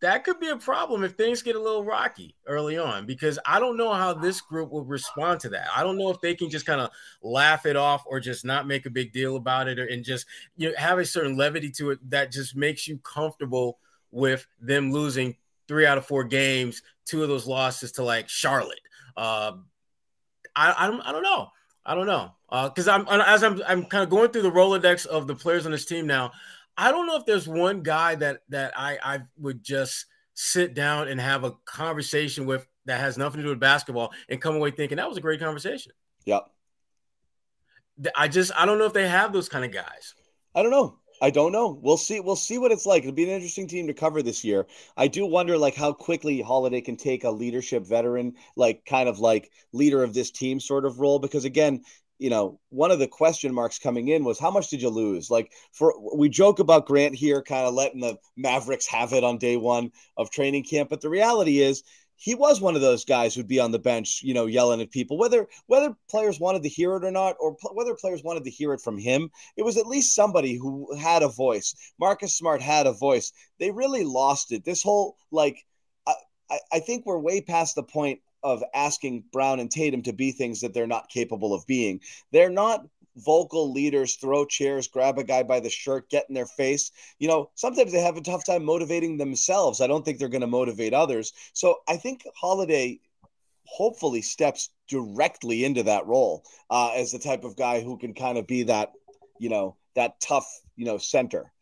that 0.00 0.24
could 0.24 0.38
be 0.38 0.48
a 0.48 0.56
problem 0.56 1.02
if 1.02 1.12
things 1.12 1.42
get 1.42 1.56
a 1.56 1.60
little 1.60 1.84
rocky 1.84 2.36
early 2.46 2.78
on 2.78 3.04
because 3.04 3.38
I 3.44 3.58
don't 3.58 3.76
know 3.76 3.92
how 3.92 4.14
this 4.14 4.40
group 4.40 4.70
will 4.70 4.84
respond 4.84 5.40
to 5.40 5.48
that. 5.50 5.68
I 5.74 5.82
don't 5.82 5.98
know 5.98 6.10
if 6.10 6.20
they 6.20 6.34
can 6.34 6.50
just 6.50 6.66
kind 6.66 6.80
of 6.80 6.90
laugh 7.22 7.66
it 7.66 7.76
off 7.76 8.04
or 8.06 8.20
just 8.20 8.44
not 8.44 8.66
make 8.66 8.86
a 8.86 8.90
big 8.90 9.12
deal 9.12 9.36
about 9.36 9.68
it 9.68 9.78
or, 9.78 9.86
and 9.86 10.04
just 10.04 10.26
you 10.56 10.68
know 10.68 10.74
have 10.76 10.98
a 10.98 11.04
certain 11.04 11.36
levity 11.36 11.70
to 11.72 11.90
it 11.90 12.10
that 12.10 12.30
just 12.30 12.54
makes 12.54 12.86
you 12.86 12.98
comfortable 12.98 13.78
with 14.10 14.46
them 14.60 14.92
losing 14.92 15.36
three 15.66 15.86
out 15.86 15.98
of 15.98 16.06
four 16.06 16.24
games, 16.24 16.82
two 17.04 17.22
of 17.22 17.28
those 17.28 17.46
losses 17.46 17.92
to 17.92 18.04
like 18.04 18.28
Charlotte. 18.28 18.80
Uh, 19.16 19.52
I, 20.54 20.74
I 20.78 20.86
don't 20.86 21.00
I 21.00 21.12
don't 21.12 21.22
know. 21.22 21.48
I 21.84 21.94
don't 21.94 22.06
know 22.06 22.32
because 22.50 22.88
uh, 22.88 23.04
I'm 23.06 23.20
as 23.20 23.42
I'm 23.42 23.62
I'm 23.66 23.84
kind 23.84 24.04
of 24.04 24.10
going 24.10 24.30
through 24.30 24.42
the 24.42 24.50
rolodex 24.50 25.06
of 25.06 25.26
the 25.26 25.34
players 25.34 25.66
on 25.66 25.72
this 25.72 25.86
team 25.86 26.06
now. 26.06 26.32
I 26.78 26.92
don't 26.92 27.06
know 27.08 27.16
if 27.16 27.26
there's 27.26 27.48
one 27.48 27.82
guy 27.82 28.14
that 28.14 28.42
that 28.50 28.72
I 28.76 28.98
I 29.02 29.20
would 29.36 29.64
just 29.64 30.06
sit 30.34 30.72
down 30.72 31.08
and 31.08 31.20
have 31.20 31.42
a 31.42 31.52
conversation 31.64 32.46
with 32.46 32.66
that 32.86 33.00
has 33.00 33.18
nothing 33.18 33.38
to 33.38 33.42
do 33.42 33.48
with 33.50 33.60
basketball 33.60 34.12
and 34.28 34.40
come 34.40 34.54
away 34.54 34.70
thinking 34.70 34.96
that 34.96 35.08
was 35.08 35.18
a 35.18 35.20
great 35.20 35.40
conversation. 35.40 35.92
Yep. 36.24 36.46
I 38.14 38.28
just 38.28 38.52
I 38.56 38.64
don't 38.64 38.78
know 38.78 38.86
if 38.86 38.92
they 38.92 39.08
have 39.08 39.32
those 39.32 39.48
kind 39.48 39.64
of 39.64 39.72
guys. 39.72 40.14
I 40.54 40.62
don't 40.62 40.70
know. 40.70 40.98
I 41.20 41.30
don't 41.30 41.50
know. 41.50 41.78
We'll 41.82 41.96
see. 41.96 42.20
We'll 42.20 42.36
see 42.36 42.58
what 42.58 42.70
it's 42.70 42.86
like. 42.86 43.02
It'll 43.02 43.12
be 43.12 43.24
an 43.24 43.30
interesting 43.30 43.66
team 43.66 43.88
to 43.88 43.94
cover 43.94 44.22
this 44.22 44.44
year. 44.44 44.66
I 44.96 45.08
do 45.08 45.26
wonder, 45.26 45.58
like, 45.58 45.74
how 45.74 45.92
quickly 45.92 46.40
Holiday 46.40 46.80
can 46.80 46.96
take 46.96 47.24
a 47.24 47.30
leadership 47.30 47.84
veteran, 47.84 48.34
like, 48.54 48.84
kind 48.84 49.08
of 49.08 49.18
like 49.18 49.50
leader 49.72 50.04
of 50.04 50.14
this 50.14 50.30
team 50.30 50.60
sort 50.60 50.84
of 50.84 51.00
role. 51.00 51.18
Because 51.18 51.44
again, 51.44 51.82
you 52.18 52.30
know, 52.30 52.58
one 52.70 52.90
of 52.90 52.98
the 52.98 53.08
question 53.08 53.54
marks 53.54 53.78
coming 53.78 54.08
in 54.08 54.24
was 54.24 54.38
how 54.38 54.50
much 54.50 54.68
did 54.68 54.82
you 54.82 54.88
lose? 54.88 55.30
Like 55.30 55.52
for 55.72 55.94
we 56.16 56.28
joke 56.28 56.58
about 56.58 56.86
Grant 56.86 57.14
here 57.14 57.42
kind 57.42 57.66
of 57.66 57.74
letting 57.74 58.00
the 58.00 58.16
Mavericks 58.36 58.86
have 58.86 59.12
it 59.12 59.24
on 59.24 59.38
day 59.38 59.56
1 59.56 59.90
of 60.16 60.30
training 60.30 60.64
camp, 60.64 60.90
but 60.90 61.00
the 61.00 61.10
reality 61.10 61.60
is 61.60 61.82
he 62.20 62.34
was 62.34 62.60
one 62.60 62.74
of 62.74 62.80
those 62.80 63.04
guys 63.04 63.32
who'd 63.32 63.46
be 63.46 63.60
on 63.60 63.70
the 63.70 63.78
bench, 63.78 64.22
you 64.24 64.34
know, 64.34 64.46
yelling 64.46 64.80
at 64.80 64.90
people, 64.90 65.16
whether 65.16 65.46
whether 65.68 65.94
players 66.10 66.40
wanted 66.40 66.64
to 66.64 66.68
hear 66.68 66.96
it 66.96 67.04
or 67.04 67.12
not, 67.12 67.36
or 67.38 67.54
p- 67.54 67.68
whether 67.72 67.94
players 67.94 68.24
wanted 68.24 68.42
to 68.44 68.50
hear 68.50 68.72
it 68.72 68.80
from 68.80 68.98
him. 68.98 69.30
It 69.56 69.64
was 69.64 69.76
at 69.76 69.86
least 69.86 70.16
somebody 70.16 70.56
who 70.56 70.94
had 70.96 71.22
a 71.22 71.28
voice. 71.28 71.74
Marcus 71.98 72.36
Smart 72.36 72.60
had 72.60 72.88
a 72.88 72.92
voice. 72.92 73.32
They 73.60 73.70
really 73.70 74.02
lost 74.02 74.50
it. 74.50 74.64
This 74.64 74.82
whole 74.82 75.16
like, 75.30 75.64
I, 76.50 76.58
I 76.72 76.80
think 76.80 77.06
we're 77.06 77.18
way 77.18 77.40
past 77.40 77.76
the 77.76 77.84
point 77.84 78.18
of 78.42 78.62
asking 78.74 79.24
Brown 79.32 79.60
and 79.60 79.70
Tatum 79.70 80.02
to 80.02 80.12
be 80.12 80.32
things 80.32 80.60
that 80.60 80.74
they're 80.74 80.86
not 80.86 81.08
capable 81.08 81.54
of 81.54 81.66
being. 81.66 82.00
They're 82.32 82.50
not 82.50 82.86
vocal 83.16 83.72
leaders, 83.72 84.16
throw 84.16 84.44
chairs, 84.44 84.88
grab 84.88 85.18
a 85.18 85.24
guy 85.24 85.42
by 85.42 85.60
the 85.60 85.70
shirt, 85.70 86.08
get 86.08 86.26
in 86.28 86.34
their 86.34 86.46
face. 86.46 86.92
You 87.18 87.28
know, 87.28 87.50
sometimes 87.54 87.92
they 87.92 88.00
have 88.00 88.16
a 88.16 88.22
tough 88.22 88.44
time 88.44 88.64
motivating 88.64 89.16
themselves. 89.16 89.80
I 89.80 89.86
don't 89.86 90.04
think 90.04 90.18
they're 90.18 90.28
going 90.28 90.42
to 90.42 90.46
motivate 90.46 90.94
others. 90.94 91.32
So 91.52 91.76
I 91.88 91.96
think 91.96 92.24
Holiday 92.36 93.00
hopefully 93.64 94.22
steps 94.22 94.70
directly 94.88 95.64
into 95.64 95.82
that 95.82 96.06
role 96.06 96.44
uh, 96.70 96.92
as 96.94 97.12
the 97.12 97.18
type 97.18 97.44
of 97.44 97.56
guy 97.56 97.82
who 97.82 97.98
can 97.98 98.14
kind 98.14 98.38
of 98.38 98.46
be 98.46 98.62
that, 98.64 98.92
you 99.38 99.48
know, 99.48 99.76
that 99.94 100.20
tough, 100.20 100.46
you 100.76 100.86
know, 100.86 100.96
center 100.96 101.52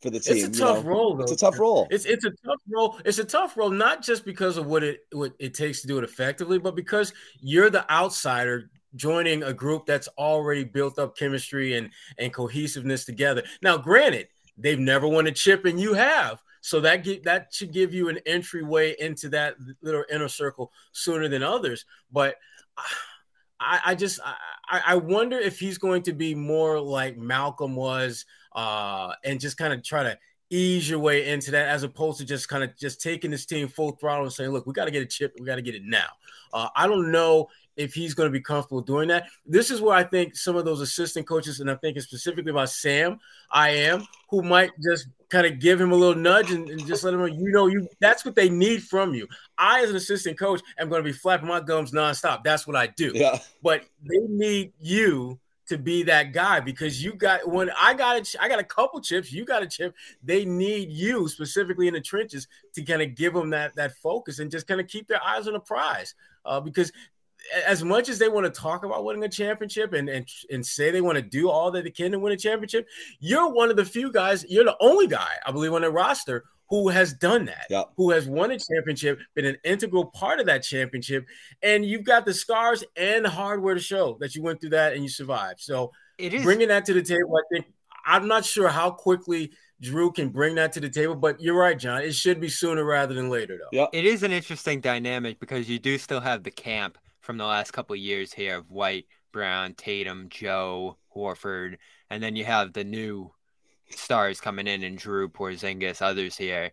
for 0.00 0.10
the 0.10 0.20
team. 0.20 0.36
It's 0.36 0.58
a 0.58 0.60
tough 0.60 0.84
know? 0.84 0.90
role. 0.90 1.16
Though. 1.16 1.22
It's 1.22 1.32
a 1.32 1.36
tough 1.36 1.58
role. 1.58 1.86
It's 1.90 2.04
it's 2.04 2.24
a 2.24 2.30
tough 2.30 2.60
role. 2.68 2.98
It's 3.04 3.18
a 3.18 3.24
tough 3.24 3.56
role, 3.56 3.70
not 3.70 4.02
just 4.02 4.24
because 4.24 4.56
of 4.56 4.66
what 4.66 4.82
it 4.82 5.06
what 5.12 5.32
it 5.38 5.54
takes 5.54 5.80
to 5.82 5.86
do 5.86 5.98
it 5.98 6.04
effectively, 6.04 6.58
but 6.58 6.74
because 6.74 7.12
you're 7.40 7.70
the 7.70 7.90
outsider 7.90 8.70
joining 8.94 9.42
a 9.42 9.52
group 9.52 9.84
that's 9.86 10.08
already 10.18 10.64
built 10.64 10.98
up 10.98 11.16
chemistry 11.16 11.76
and 11.76 11.90
and 12.18 12.32
cohesiveness 12.32 13.04
together. 13.04 13.42
Now, 13.62 13.76
granted, 13.76 14.28
they've 14.56 14.78
never 14.78 15.08
won 15.08 15.26
a 15.26 15.32
chip, 15.32 15.64
and 15.64 15.80
you 15.80 15.94
have. 15.94 16.42
So 16.60 16.80
that 16.80 17.04
get, 17.04 17.22
that 17.24 17.52
should 17.52 17.72
give 17.72 17.94
you 17.94 18.08
an 18.08 18.18
entryway 18.26 18.96
into 18.98 19.28
that 19.28 19.54
little 19.82 20.04
inner 20.10 20.28
circle 20.28 20.72
sooner 20.90 21.28
than 21.28 21.42
others. 21.42 21.84
But 22.10 22.34
ah, 22.76 22.82
I, 23.60 23.80
I 23.86 23.94
just 23.94 24.20
I, 24.24 24.82
I 24.86 24.96
wonder 24.96 25.38
if 25.38 25.58
he's 25.58 25.78
going 25.78 26.02
to 26.02 26.12
be 26.12 26.34
more 26.34 26.80
like 26.80 27.16
Malcolm 27.16 27.74
was 27.74 28.24
uh, 28.54 29.12
and 29.24 29.40
just 29.40 29.56
kind 29.56 29.72
of 29.72 29.82
try 29.82 30.02
to 30.02 30.18
ease 30.50 30.88
your 30.88 30.98
way 30.98 31.28
into 31.28 31.50
that 31.50 31.68
as 31.68 31.82
opposed 31.82 32.18
to 32.18 32.24
just 32.24 32.48
kind 32.48 32.62
of 32.62 32.76
just 32.76 33.00
taking 33.00 33.30
this 33.30 33.46
team 33.46 33.68
full 33.68 33.92
throttle 33.92 34.24
and 34.24 34.32
saying, 34.32 34.50
look, 34.50 34.66
we 34.66 34.72
got 34.72 34.84
to 34.84 34.90
get 34.90 35.02
a 35.02 35.06
chip. 35.06 35.34
We 35.38 35.46
got 35.46 35.56
to 35.56 35.62
get 35.62 35.74
it 35.74 35.82
now. 35.84 36.06
Uh, 36.52 36.68
I 36.76 36.86
don't 36.86 37.10
know 37.10 37.48
if 37.76 37.94
he's 37.94 38.14
going 38.14 38.26
to 38.26 38.32
be 38.32 38.40
comfortable 38.40 38.80
doing 38.80 39.08
that. 39.08 39.28
This 39.44 39.70
is 39.70 39.80
where 39.80 39.94
I 39.94 40.04
think 40.04 40.36
some 40.36 40.56
of 40.56 40.64
those 40.64 40.80
assistant 40.80 41.26
coaches, 41.26 41.60
and 41.60 41.70
I'm 41.70 41.78
thinking 41.78 42.02
specifically 42.02 42.50
about 42.50 42.70
Sam, 42.70 43.18
I 43.50 43.70
am, 43.70 44.06
who 44.30 44.42
might 44.42 44.70
just 44.82 45.08
kind 45.28 45.46
of 45.46 45.58
give 45.58 45.80
him 45.80 45.92
a 45.92 45.96
little 45.96 46.20
nudge 46.20 46.50
and, 46.50 46.68
and, 46.68 46.86
just 46.86 47.04
let 47.04 47.14
him 47.14 47.20
know, 47.20 47.26
you 47.26 47.50
know, 47.50 47.66
you 47.66 47.88
that's 48.00 48.24
what 48.24 48.34
they 48.34 48.48
need 48.48 48.82
from 48.82 49.14
you. 49.14 49.26
I, 49.58 49.82
as 49.82 49.90
an 49.90 49.96
assistant 49.96 50.38
coach, 50.38 50.60
am 50.78 50.88
going 50.88 51.02
to 51.02 51.08
be 51.08 51.12
flapping 51.12 51.48
my 51.48 51.60
gums 51.60 51.92
nonstop. 51.92 52.44
That's 52.44 52.66
what 52.66 52.76
I 52.76 52.86
do. 52.88 53.12
Yeah. 53.14 53.38
But 53.62 53.84
they 54.02 54.18
need 54.18 54.72
you 54.80 55.38
to 55.68 55.76
be 55.76 56.04
that 56.04 56.32
guy 56.32 56.60
because 56.60 57.02
you 57.02 57.12
got 57.12 57.46
when 57.48 57.70
I 57.76 57.94
got 57.94 58.16
a, 58.16 58.42
I 58.42 58.48
got 58.48 58.60
a 58.60 58.64
couple 58.64 59.00
chips, 59.00 59.32
you 59.32 59.44
got 59.44 59.62
a 59.62 59.66
chip. 59.66 59.94
They 60.22 60.44
need 60.44 60.90
you 60.90 61.28
specifically 61.28 61.88
in 61.88 61.94
the 61.94 62.00
trenches 62.00 62.46
to 62.74 62.82
kind 62.82 63.02
of 63.02 63.14
give 63.14 63.34
them 63.34 63.50
that 63.50 63.74
that 63.76 63.96
focus 63.96 64.38
and 64.38 64.50
just 64.50 64.66
kind 64.66 64.80
of 64.80 64.86
keep 64.86 65.08
their 65.08 65.22
eyes 65.22 65.46
on 65.46 65.54
the 65.54 65.60
prize. 65.60 66.14
Uh, 66.44 66.60
because 66.60 66.92
as 67.64 67.84
much 67.84 68.08
as 68.08 68.18
they 68.18 68.28
want 68.28 68.46
to 68.46 68.60
talk 68.60 68.84
about 68.84 69.04
winning 69.04 69.24
a 69.24 69.28
championship 69.28 69.92
and, 69.92 70.08
and 70.08 70.28
and 70.50 70.64
say 70.64 70.90
they 70.90 71.00
want 71.00 71.16
to 71.16 71.22
do 71.22 71.50
all 71.50 71.70
that 71.70 71.84
they 71.84 71.90
can 71.90 72.12
to 72.12 72.18
win 72.18 72.32
a 72.32 72.36
championship, 72.36 72.88
you're 73.20 73.48
one 73.52 73.70
of 73.70 73.76
the 73.76 73.84
few 73.84 74.10
guys. 74.12 74.44
You're 74.48 74.64
the 74.64 74.76
only 74.80 75.06
guy, 75.06 75.32
I 75.44 75.52
believe, 75.52 75.72
on 75.72 75.82
the 75.82 75.90
roster 75.90 76.44
who 76.68 76.88
has 76.88 77.12
done 77.12 77.44
that, 77.44 77.66
yep. 77.70 77.90
who 77.96 78.10
has 78.10 78.26
won 78.26 78.50
a 78.50 78.58
championship, 78.58 79.20
been 79.34 79.44
an 79.44 79.56
integral 79.64 80.06
part 80.06 80.40
of 80.40 80.46
that 80.46 80.62
championship, 80.62 81.24
and 81.62 81.84
you've 81.84 82.04
got 82.04 82.24
the 82.24 82.34
scars 82.34 82.82
and 82.96 83.24
the 83.24 83.30
hardware 83.30 83.74
to 83.74 83.80
show 83.80 84.16
that 84.20 84.34
you 84.34 84.42
went 84.42 84.60
through 84.60 84.70
that 84.70 84.92
and 84.92 85.02
you 85.02 85.08
survived. 85.08 85.60
So 85.60 85.92
it 86.18 86.34
is 86.34 86.42
bringing 86.42 86.68
that 86.68 86.84
to 86.86 86.94
the 86.94 87.02
table. 87.02 87.36
I 87.36 87.54
think 87.54 87.66
I'm 88.04 88.26
not 88.26 88.44
sure 88.44 88.68
how 88.68 88.90
quickly 88.90 89.52
Jrue 89.82 90.14
can 90.14 90.30
bring 90.30 90.54
that 90.56 90.72
to 90.72 90.80
the 90.80 90.88
table, 90.88 91.14
but 91.14 91.40
you're 91.40 91.56
right, 91.56 91.78
John. 91.78 92.02
It 92.02 92.14
should 92.14 92.40
be 92.40 92.48
sooner 92.48 92.84
rather 92.84 93.14
than 93.14 93.28
later, 93.28 93.58
though. 93.58 93.68
Yeah, 93.72 93.86
it 93.92 94.04
is 94.04 94.22
an 94.22 94.32
interesting 94.32 94.80
dynamic 94.80 95.38
because 95.38 95.68
you 95.68 95.78
do 95.78 95.98
still 95.98 96.20
have 96.20 96.42
the 96.42 96.50
camp 96.50 96.98
from 97.26 97.36
the 97.36 97.44
last 97.44 97.72
couple 97.72 97.92
of 97.92 98.00
years 98.00 98.32
here 98.32 98.56
of 98.56 98.70
White, 98.70 99.06
Brown, 99.32 99.74
Tatum, 99.74 100.28
Joe, 100.30 100.96
Horford, 101.14 101.76
and 102.08 102.22
then 102.22 102.36
you 102.36 102.44
have 102.44 102.72
the 102.72 102.84
new 102.84 103.32
stars 103.90 104.40
coming 104.40 104.68
in 104.68 104.84
and 104.84 104.98
Jrue, 104.98 105.28
Porzingis, 105.28 106.00
others 106.00 106.36
here. 106.36 106.70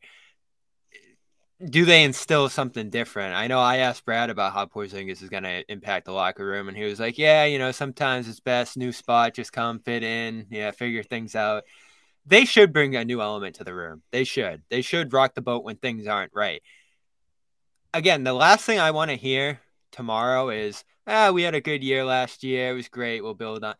Do 1.69 1.85
they 1.85 2.03
instill 2.03 2.49
something 2.49 2.89
different? 2.89 3.35
I 3.35 3.47
know 3.47 3.59
I 3.59 3.77
asked 3.77 4.05
Brad 4.05 4.29
about 4.29 4.53
how 4.53 4.65
Porzingis 4.65 5.23
is 5.23 5.29
going 5.29 5.43
to 5.43 5.63
impact 5.71 6.05
the 6.05 6.11
locker 6.11 6.45
room, 6.45 6.67
and 6.67 6.77
he 6.77 6.83
was 6.83 6.99
like, 6.99 7.17
"Yeah, 7.17 7.45
you 7.45 7.57
know, 7.57 7.71
sometimes 7.71 8.27
it's 8.27 8.39
best 8.39 8.77
new 8.77 8.91
spot, 8.91 9.33
just 9.33 9.53
come 9.53 9.79
fit 9.79 10.03
in, 10.03 10.45
yeah, 10.49 10.71
figure 10.71 11.03
things 11.03 11.35
out." 11.35 11.63
They 12.25 12.45
should 12.45 12.73
bring 12.73 12.95
a 12.95 13.05
new 13.05 13.21
element 13.21 13.55
to 13.55 13.63
the 13.63 13.73
room. 13.73 14.03
They 14.11 14.23
should. 14.23 14.61
They 14.69 14.81
should 14.81 15.13
rock 15.13 15.35
the 15.35 15.41
boat 15.41 15.63
when 15.63 15.77
things 15.77 16.07
aren't 16.07 16.33
right. 16.33 16.61
Again, 17.93 18.23
the 18.23 18.33
last 18.33 18.65
thing 18.65 18.79
I 18.79 18.91
want 18.91 19.11
to 19.11 19.17
hear 19.17 19.59
tomorrow 19.93 20.49
is, 20.49 20.83
"Ah, 21.07 21.31
we 21.31 21.43
had 21.43 21.55
a 21.55 21.61
good 21.61 21.83
year 21.83 22.03
last 22.03 22.43
year. 22.43 22.71
It 22.71 22.73
was 22.73 22.89
great. 22.89 23.21
We'll 23.23 23.33
build 23.35 23.63
on." 23.63 23.75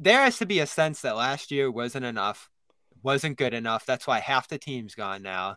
there 0.00 0.22
has 0.22 0.38
to 0.38 0.46
be 0.46 0.60
a 0.60 0.66
sense 0.66 1.02
that 1.02 1.16
last 1.16 1.50
year 1.50 1.70
wasn't 1.70 2.04
enough, 2.04 2.50
wasn't 3.02 3.36
good 3.36 3.54
enough. 3.54 3.86
That's 3.86 4.06
why 4.06 4.20
half 4.20 4.48
the 4.48 4.58
team's 4.58 4.94
gone 4.94 5.22
now, 5.22 5.56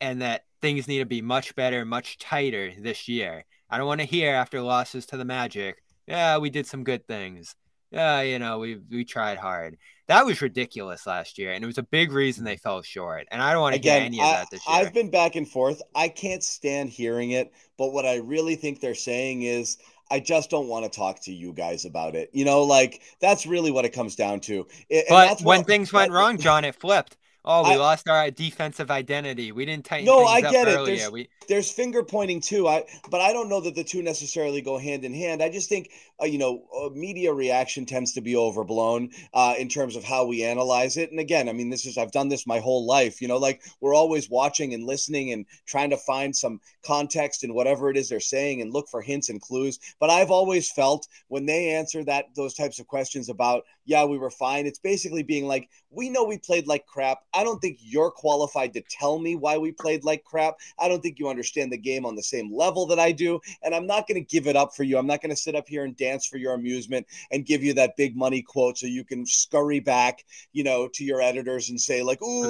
and 0.00 0.22
that 0.22 0.44
things 0.60 0.88
need 0.88 0.98
to 0.98 1.06
be 1.06 1.22
much 1.22 1.54
better, 1.54 1.84
much 1.84 2.18
tighter 2.18 2.72
this 2.78 3.08
year. 3.08 3.44
I 3.70 3.78
don't 3.78 3.86
want 3.86 4.00
to 4.00 4.06
hear 4.06 4.34
after 4.34 4.60
losses 4.60 5.06
to 5.06 5.16
the 5.16 5.24
Magic, 5.24 5.82
yeah, 6.06 6.38
we 6.38 6.50
did 6.50 6.66
some 6.66 6.84
good 6.84 7.06
things. 7.06 7.54
Yeah, 7.90 8.20
you 8.20 8.38
know, 8.38 8.58
we 8.58 8.78
we 8.90 9.04
tried 9.04 9.38
hard. 9.38 9.78
That 10.08 10.26
was 10.26 10.40
ridiculous 10.40 11.06
last 11.06 11.38
year, 11.38 11.52
and 11.52 11.62
it 11.62 11.66
was 11.66 11.78
a 11.78 11.82
big 11.82 12.12
reason 12.12 12.44
they 12.44 12.56
fell 12.56 12.82
short. 12.82 13.26
And 13.30 13.42
I 13.42 13.52
don't 13.52 13.62
want 13.62 13.74
to 13.74 13.80
get 13.80 14.02
any 14.02 14.20
of 14.20 14.26
that 14.26 14.50
this 14.50 14.66
year. 14.66 14.76
I've 14.76 14.94
been 14.94 15.10
back 15.10 15.36
and 15.36 15.48
forth. 15.48 15.80
I 15.94 16.08
can't 16.08 16.42
stand 16.42 16.90
hearing 16.90 17.32
it, 17.32 17.52
but 17.76 17.92
what 17.92 18.06
I 18.06 18.16
really 18.16 18.56
think 18.56 18.80
they're 18.80 18.94
saying 18.94 19.42
is 19.42 19.78
I 20.10 20.20
just 20.20 20.50
don't 20.50 20.68
want 20.68 20.90
to 20.90 20.96
talk 20.96 21.20
to 21.24 21.32
you 21.32 21.52
guys 21.52 21.84
about 21.84 22.14
it. 22.14 22.30
You 22.32 22.44
know, 22.44 22.62
like 22.62 23.02
that's 23.20 23.46
really 23.46 23.70
what 23.70 23.84
it 23.84 23.90
comes 23.90 24.16
down 24.16 24.40
to. 24.40 24.66
And 24.90 25.04
but 25.08 25.40
when 25.40 25.58
what, 25.58 25.66
things 25.66 25.92
went 25.92 26.12
wrong, 26.12 26.38
John, 26.38 26.64
it 26.64 26.74
flipped. 26.74 27.16
Oh, 27.50 27.66
we 27.66 27.76
I, 27.76 27.76
lost 27.76 28.10
our 28.10 28.30
defensive 28.30 28.90
identity. 28.90 29.52
We 29.52 29.64
didn't 29.64 29.86
tighten 29.86 30.04
no, 30.04 30.26
I 30.26 30.42
get 30.42 30.68
it. 30.68 30.84
There's, 30.84 31.10
we... 31.10 31.30
there's 31.48 31.72
finger 31.72 32.02
pointing 32.02 32.42
too. 32.42 32.68
I, 32.68 32.84
but 33.10 33.22
I 33.22 33.32
don't 33.32 33.48
know 33.48 33.62
that 33.62 33.74
the 33.74 33.82
two 33.82 34.02
necessarily 34.02 34.60
go 34.60 34.76
hand 34.76 35.02
in 35.02 35.14
hand. 35.14 35.42
I 35.42 35.48
just 35.48 35.66
think, 35.66 35.90
uh, 36.20 36.26
you 36.26 36.36
know, 36.36 36.64
uh, 36.78 36.90
media 36.90 37.32
reaction 37.32 37.86
tends 37.86 38.12
to 38.12 38.20
be 38.20 38.36
overblown 38.36 39.12
uh, 39.32 39.54
in 39.58 39.70
terms 39.70 39.96
of 39.96 40.04
how 40.04 40.26
we 40.26 40.44
analyze 40.44 40.98
it. 40.98 41.10
And 41.10 41.18
again, 41.18 41.48
I 41.48 41.54
mean, 41.54 41.70
this 41.70 41.86
is 41.86 41.96
I've 41.96 42.12
done 42.12 42.28
this 42.28 42.46
my 42.46 42.58
whole 42.58 42.84
life. 42.84 43.22
You 43.22 43.28
know, 43.28 43.38
like 43.38 43.62
we're 43.80 43.94
always 43.94 44.28
watching 44.28 44.74
and 44.74 44.84
listening 44.84 45.32
and 45.32 45.46
trying 45.64 45.88
to 45.88 45.96
find 45.96 46.36
some 46.36 46.60
context 46.84 47.44
in 47.44 47.54
whatever 47.54 47.88
it 47.88 47.96
is 47.96 48.10
they're 48.10 48.20
saying 48.20 48.60
and 48.60 48.74
look 48.74 48.90
for 48.90 49.00
hints 49.00 49.30
and 49.30 49.40
clues. 49.40 49.78
But 49.98 50.10
I've 50.10 50.30
always 50.30 50.70
felt 50.70 51.08
when 51.28 51.46
they 51.46 51.70
answer 51.70 52.04
that 52.04 52.26
those 52.36 52.52
types 52.52 52.78
of 52.78 52.86
questions 52.86 53.30
about, 53.30 53.62
yeah, 53.86 54.04
we 54.04 54.18
were 54.18 54.28
fine. 54.28 54.66
It's 54.66 54.78
basically 54.78 55.22
being 55.22 55.46
like, 55.46 55.70
we 55.90 56.10
know 56.10 56.24
we 56.24 56.38
played 56.38 56.66
like 56.66 56.86
crap. 56.86 57.20
I 57.32 57.44
don't 57.44 57.60
think 57.60 57.78
you're 57.80 58.10
qualified 58.10 58.74
to 58.74 58.82
tell 58.90 59.18
me 59.18 59.36
why 59.36 59.58
we 59.58 59.72
played 59.72 60.04
like 60.04 60.24
crap. 60.24 60.56
I 60.78 60.88
don't 60.88 61.02
think 61.02 61.18
you 61.18 61.28
understand 61.28 61.72
the 61.72 61.78
game 61.78 62.04
on 62.04 62.14
the 62.14 62.22
same 62.22 62.52
level 62.54 62.86
that 62.86 62.98
I 62.98 63.12
do. 63.12 63.40
And 63.62 63.74
I'm 63.74 63.86
not 63.86 64.06
going 64.06 64.22
to 64.22 64.28
give 64.28 64.46
it 64.46 64.56
up 64.56 64.74
for 64.74 64.82
you. 64.82 64.98
I'm 64.98 65.06
not 65.06 65.22
going 65.22 65.30
to 65.30 65.36
sit 65.36 65.54
up 65.54 65.66
here 65.66 65.84
and 65.84 65.96
dance 65.96 66.26
for 66.26 66.36
your 66.36 66.54
amusement 66.54 67.06
and 67.30 67.46
give 67.46 67.62
you 67.62 67.74
that 67.74 67.96
big 67.96 68.16
money 68.16 68.42
quote 68.42 68.78
so 68.78 68.86
you 68.86 69.04
can 69.04 69.24
scurry 69.24 69.80
back, 69.80 70.24
you 70.52 70.62
know, 70.62 70.88
to 70.94 71.04
your 71.04 71.22
editors 71.22 71.70
and 71.70 71.80
say, 71.80 72.02
like, 72.02 72.22
ooh, 72.22 72.44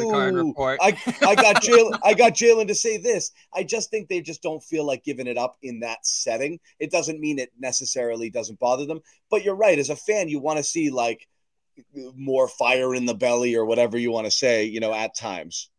I, 0.80 0.98
I 1.22 1.34
got 1.34 1.56
Jaylen, 1.62 1.98
I 2.02 2.14
got 2.14 2.34
Jaylen 2.34 2.66
to 2.68 2.74
say 2.74 2.96
this. 2.96 3.32
I 3.54 3.62
just 3.62 3.90
think 3.90 4.08
they 4.08 4.20
just 4.20 4.42
don't 4.42 4.62
feel 4.62 4.84
like 4.84 5.04
giving 5.04 5.26
it 5.26 5.38
up 5.38 5.56
in 5.62 5.80
that 5.80 6.04
setting. 6.04 6.58
It 6.80 6.90
doesn't 6.90 7.20
mean 7.20 7.38
it 7.38 7.52
necessarily 7.58 8.30
doesn't 8.30 8.58
bother 8.58 8.86
them. 8.86 9.00
But 9.30 9.44
you're 9.44 9.54
right. 9.54 9.78
As 9.78 9.90
a 9.90 9.96
fan, 9.96 10.28
you 10.28 10.40
want 10.40 10.56
to 10.58 10.64
see 10.64 10.90
like 10.90 11.28
more 12.14 12.48
fire 12.48 12.94
in 12.94 13.06
the 13.06 13.14
belly 13.14 13.54
or 13.54 13.64
whatever 13.64 13.98
you 13.98 14.10
want 14.10 14.26
to 14.26 14.30
say, 14.30 14.64
you 14.64 14.80
know, 14.80 14.92
at 14.92 15.14
times. 15.14 15.70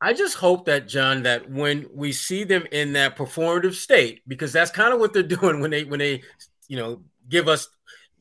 I 0.00 0.12
just 0.12 0.36
hope 0.36 0.66
that 0.66 0.88
John, 0.88 1.22
that 1.22 1.50
when 1.50 1.86
we 1.92 2.12
see 2.12 2.44
them 2.44 2.66
in 2.70 2.92
that 2.92 3.16
performative 3.16 3.74
state, 3.74 4.20
because 4.28 4.52
that's 4.52 4.70
kind 4.70 4.92
of 4.92 5.00
what 5.00 5.12
they're 5.12 5.22
doing 5.40 5.60
when 5.60 5.70
they 5.70 5.84
when 5.84 5.98
they, 5.98 6.22
you 6.68 6.76
know, 6.76 7.02
give 7.28 7.48
us, 7.48 7.68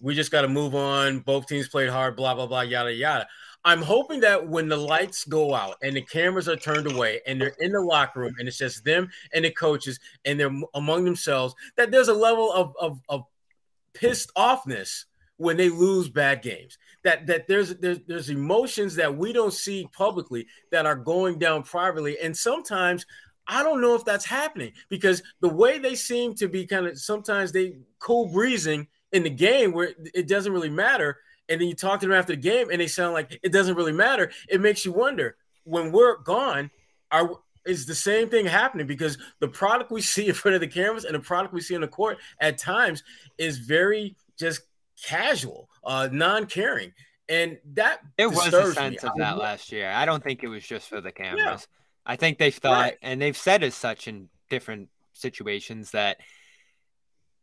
we 0.01 0.15
just 0.15 0.31
got 0.31 0.43
to 0.43 0.47
move 0.47 0.75
on. 0.75 1.19
Both 1.19 1.47
teams 1.47 1.67
played 1.67 1.89
hard, 1.89 2.15
blah 2.15 2.35
blah 2.35 2.47
blah, 2.47 2.61
yada 2.61 2.93
yada. 2.93 3.27
I'm 3.65 3.81
hoping 3.81 4.19
that 4.21 4.47
when 4.47 4.67
the 4.67 4.77
lights 4.77 5.23
go 5.23 5.53
out 5.53 5.75
and 5.81 5.95
the 5.95 6.01
cameras 6.01 6.49
are 6.49 6.57
turned 6.57 6.91
away 6.91 7.21
and 7.25 7.39
they're 7.39 7.55
in 7.59 7.71
the 7.71 7.79
locker 7.79 8.19
room 8.19 8.33
and 8.37 8.47
it's 8.47 8.57
just 8.57 8.83
them 8.83 9.09
and 9.33 9.45
the 9.45 9.51
coaches 9.51 9.99
and 10.25 10.37
they're 10.37 10.51
among 10.73 11.05
themselves, 11.05 11.55
that 11.77 11.89
there's 11.89 12.09
a 12.09 12.13
level 12.13 12.51
of 12.51 12.73
of, 12.79 13.01
of 13.09 13.23
pissed 13.93 14.31
offness 14.35 15.05
when 15.37 15.57
they 15.57 15.69
lose 15.69 16.09
bad 16.09 16.41
games. 16.41 16.77
That 17.03 17.27
that 17.27 17.47
there's 17.47 17.75
there's 17.75 17.99
there's 18.07 18.29
emotions 18.29 18.95
that 18.95 19.15
we 19.15 19.33
don't 19.33 19.53
see 19.53 19.87
publicly 19.91 20.47
that 20.71 20.85
are 20.85 20.95
going 20.95 21.39
down 21.39 21.63
privately, 21.63 22.17
and 22.19 22.35
sometimes 22.35 23.05
I 23.47 23.63
don't 23.63 23.81
know 23.81 23.95
if 23.95 24.05
that's 24.05 24.25
happening 24.25 24.71
because 24.89 25.21
the 25.41 25.49
way 25.49 25.77
they 25.77 25.95
seem 25.95 26.33
to 26.35 26.47
be 26.47 26.65
kind 26.65 26.87
of 26.87 26.97
sometimes 26.97 27.51
they 27.51 27.77
cool 27.99 28.27
breezing 28.27 28.87
in 29.11 29.23
the 29.23 29.29
game 29.29 29.73
where 29.73 29.93
it 30.13 30.27
doesn't 30.27 30.53
really 30.53 30.69
matter, 30.69 31.17
and 31.49 31.59
then 31.59 31.67
you 31.67 31.75
talk 31.75 31.99
to 31.99 32.07
them 32.07 32.17
after 32.17 32.33
the 32.33 32.41
game 32.41 32.69
and 32.71 32.79
they 32.79 32.87
sound 32.87 33.13
like 33.13 33.39
it 33.43 33.51
doesn't 33.51 33.75
really 33.75 33.91
matter. 33.91 34.31
It 34.49 34.61
makes 34.61 34.85
you 34.85 34.93
wonder 34.93 35.35
when 35.65 35.91
we're 35.91 36.17
gone, 36.17 36.71
are 37.11 37.37
is 37.65 37.85
the 37.85 37.95
same 37.95 38.29
thing 38.29 38.45
happening 38.45 38.87
because 38.87 39.17
the 39.39 39.47
product 39.47 39.91
we 39.91 40.01
see 40.13 40.27
in 40.27 40.33
front 40.33 40.55
of 40.55 40.61
the 40.61 40.67
cameras 40.67 41.05
and 41.05 41.15
the 41.15 41.19
product 41.19 41.53
we 41.53 41.61
see 41.61 41.75
on 41.75 41.81
the 41.81 41.87
court 41.87 42.17
at 42.39 42.57
times 42.57 43.03
is 43.37 43.57
very 43.57 44.15
just 44.37 44.61
casual, 45.01 45.69
uh, 45.83 46.09
non-caring, 46.11 46.93
and 47.29 47.57
that 47.73 47.99
it 48.17 48.27
was 48.27 48.53
a 48.53 48.73
sense 48.73 49.03
me. 49.03 49.09
of 49.09 49.15
that 49.17 49.37
last 49.37 49.71
year. 49.71 49.89
I 49.89 50.05
don't 50.05 50.23
think 50.23 50.43
it 50.43 50.47
was 50.47 50.65
just 50.65 50.89
for 50.89 51.01
the 51.01 51.11
cameras. 51.11 51.39
Yeah. 51.43 51.57
I 52.05 52.15
think 52.15 52.37
they 52.37 52.51
thought, 52.51 52.81
right. 52.81 52.97
and 53.01 53.21
they've 53.21 53.37
said 53.37 53.63
as 53.63 53.75
such 53.75 54.07
in 54.07 54.29
different 54.49 54.89
situations 55.13 55.91
that 55.91 56.17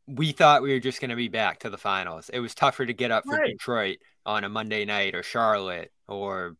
we 0.06 0.32
thought 0.32 0.62
we 0.62 0.72
were 0.72 0.80
just 0.80 1.00
going 1.00 1.10
to 1.10 1.16
be 1.16 1.28
back 1.28 1.60
to 1.60 1.70
the 1.70 1.78
finals. 1.78 2.28
It 2.28 2.40
was 2.40 2.54
tougher 2.54 2.84
to 2.84 2.92
get 2.92 3.10
up 3.10 3.24
for 3.24 3.36
right. 3.36 3.46
Detroit 3.46 3.98
on 4.26 4.44
a 4.44 4.48
Monday 4.48 4.84
night 4.84 5.14
or 5.14 5.22
Charlotte 5.22 5.92
or 6.08 6.56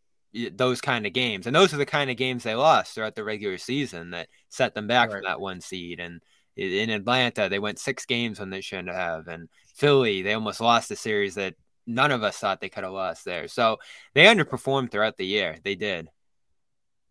those 0.53 0.81
kind 0.81 1.07
of 1.07 1.13
games. 1.13 1.47
And 1.47 1.57
those 1.57 1.75
are 1.75 1.79
the 1.79 1.87
kind 1.87 2.11
of 2.11 2.17
games 2.17 2.45
they 2.45 2.55
lost 2.55 2.95
throughout 2.95 3.17
the 3.17 3.25
regular 3.25 3.59
season 3.59 4.11
that 4.11 4.29
set 4.49 4.75
them 4.75 4.87
back 4.87 5.09
right. 5.09 5.17
from 5.17 5.25
that 5.25 5.41
one 5.41 5.61
seed. 5.61 5.99
And 6.01 6.23
in 6.57 6.91
Atlanta, 6.91 7.49
they 7.49 7.59
went 7.59 7.79
six 7.79 8.05
games 8.05 8.41
when 8.41 8.51
they 8.51 8.61
shouldn't 8.61 8.89
have. 8.89 9.29
And 9.29 9.49
Philly, 9.75 10.23
they 10.23 10.35
almost 10.35 10.61
lost 10.61 10.91
a 10.91 10.97
series 10.97 11.35
that 11.37 11.55
none 11.87 12.11
of 12.11 12.23
us 12.23 12.39
thought 12.39 12.61
they 12.61 12.69
could 12.69 12.85
have 12.85 12.93
lost 12.93 13.25
there. 13.25 13.49
So 13.49 13.79
they 14.15 14.25
underperformed 14.25 14.91
throughout 14.91 15.17
the 15.17 15.27
year. 15.27 15.57
They 15.63 15.75
did. 15.75 16.09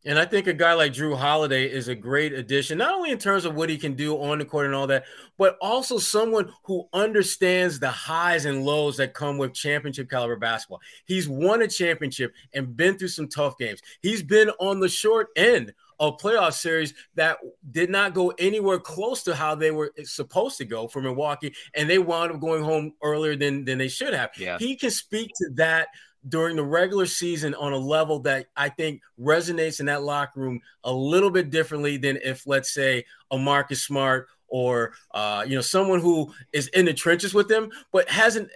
And 0.06 0.18
I 0.18 0.24
think 0.24 0.48
a 0.48 0.54
guy 0.54 0.74
like 0.74 0.94
Jrue 0.94 1.18
Holiday 1.18 1.66
is 1.66 1.90
a 1.90 1.96
great 1.96 2.32
addition, 2.32 2.78
not 2.78 2.94
only 2.94 3.12
in 3.12 3.18
terms 3.18 3.44
of 3.44 3.56
what 3.56 3.70
he 3.70 3.78
can 3.78 3.96
do 3.96 4.16
on 4.16 4.40
the 4.40 4.46
court 4.46 4.66
and 4.66 4.74
all 4.74 4.88
that, 4.88 5.04
but 5.38 5.58
also 5.60 5.98
someone 5.98 6.54
who 6.64 6.88
understands 6.94 7.80
the 7.80 7.90
highs 7.90 8.46
and 8.46 8.64
lows 8.64 8.96
that 8.96 9.14
come 9.14 9.38
with 9.38 9.54
championship 9.54 10.10
caliber 10.10 10.38
basketball. 10.38 10.80
He's 11.06 11.28
won 11.28 11.64
a 11.64 11.68
championship 11.68 12.34
and 12.54 12.78
been 12.78 12.98
through 12.98 13.10
some 13.10 13.28
tough 13.28 13.58
games. 13.58 13.82
He's 14.02 14.24
been 14.24 14.52
on 14.62 14.80
the 14.80 14.88
short 14.88 15.28
end 15.36 15.74
a 16.00 16.12
playoff 16.12 16.54
series 16.54 16.94
that 17.16 17.38
did 17.72 17.90
not 17.90 18.14
go 18.14 18.34
anywhere 18.40 18.80
close 18.80 19.24
to 19.24 19.36
how 19.36 19.56
they 19.56 19.72
were 19.72 19.92
supposed 20.04 20.58
to 20.58 20.66
go 20.66 20.88
for 20.88 21.02
Milwaukee, 21.02 21.54
and 21.76 21.90
they 21.90 22.00
wound 22.00 22.32
up 22.32 22.40
going 22.40 22.64
home 22.64 22.94
earlier 23.04 23.36
than 23.36 23.66
than 23.66 23.78
they 23.78 23.88
should 23.88 24.14
have. 24.14 24.32
Yeah. 24.38 24.58
He 24.58 24.76
can 24.76 24.92
speak 24.92 25.32
to 25.38 25.50
that 25.56 25.90
during 26.28 26.56
the 26.56 26.64
regular 26.64 27.06
season 27.06 27.56
on 27.56 27.74
a 27.74 27.78
level 27.78 28.20
that 28.20 28.48
I 28.58 28.70
think 28.70 29.02
resonates 29.20 29.80
in 29.80 29.86
that 29.86 30.04
locker 30.04 30.40
room 30.40 30.62
a 30.84 30.92
little 30.92 31.32
bit 31.32 31.50
differently 31.50 31.98
than 31.98 32.18
if, 32.24 32.46
let's 32.46 32.74
say, 32.74 33.06
a 33.32 33.38
Marcus 33.38 33.84
Smart 33.84 34.28
or 34.50 34.94
uh, 35.14 35.46
you 35.48 35.56
know 35.56 35.62
someone 35.62 36.00
who 36.00 36.34
is 36.54 36.68
in 36.70 36.86
the 36.86 36.94
trenches 36.94 37.34
with 37.34 37.48
them 37.48 37.70
but 37.92 38.10
hasn't 38.10 38.50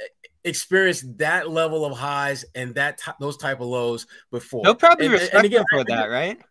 experienced 0.43 1.17
that 1.17 1.49
level 1.49 1.85
of 1.85 1.97
highs 1.97 2.43
and 2.55 2.73
that 2.75 2.97
t- 2.97 3.11
those 3.19 3.37
type 3.37 3.61
of 3.61 3.67
lows 3.67 4.07
before. 4.31 4.63
They'll 4.63 4.75
probably 4.75 5.05
and, 5.05 5.13
respect 5.13 5.35
and 5.35 5.45
again, 5.45 5.63
for 5.69 5.83
that, 5.85 6.09
right? 6.09 6.41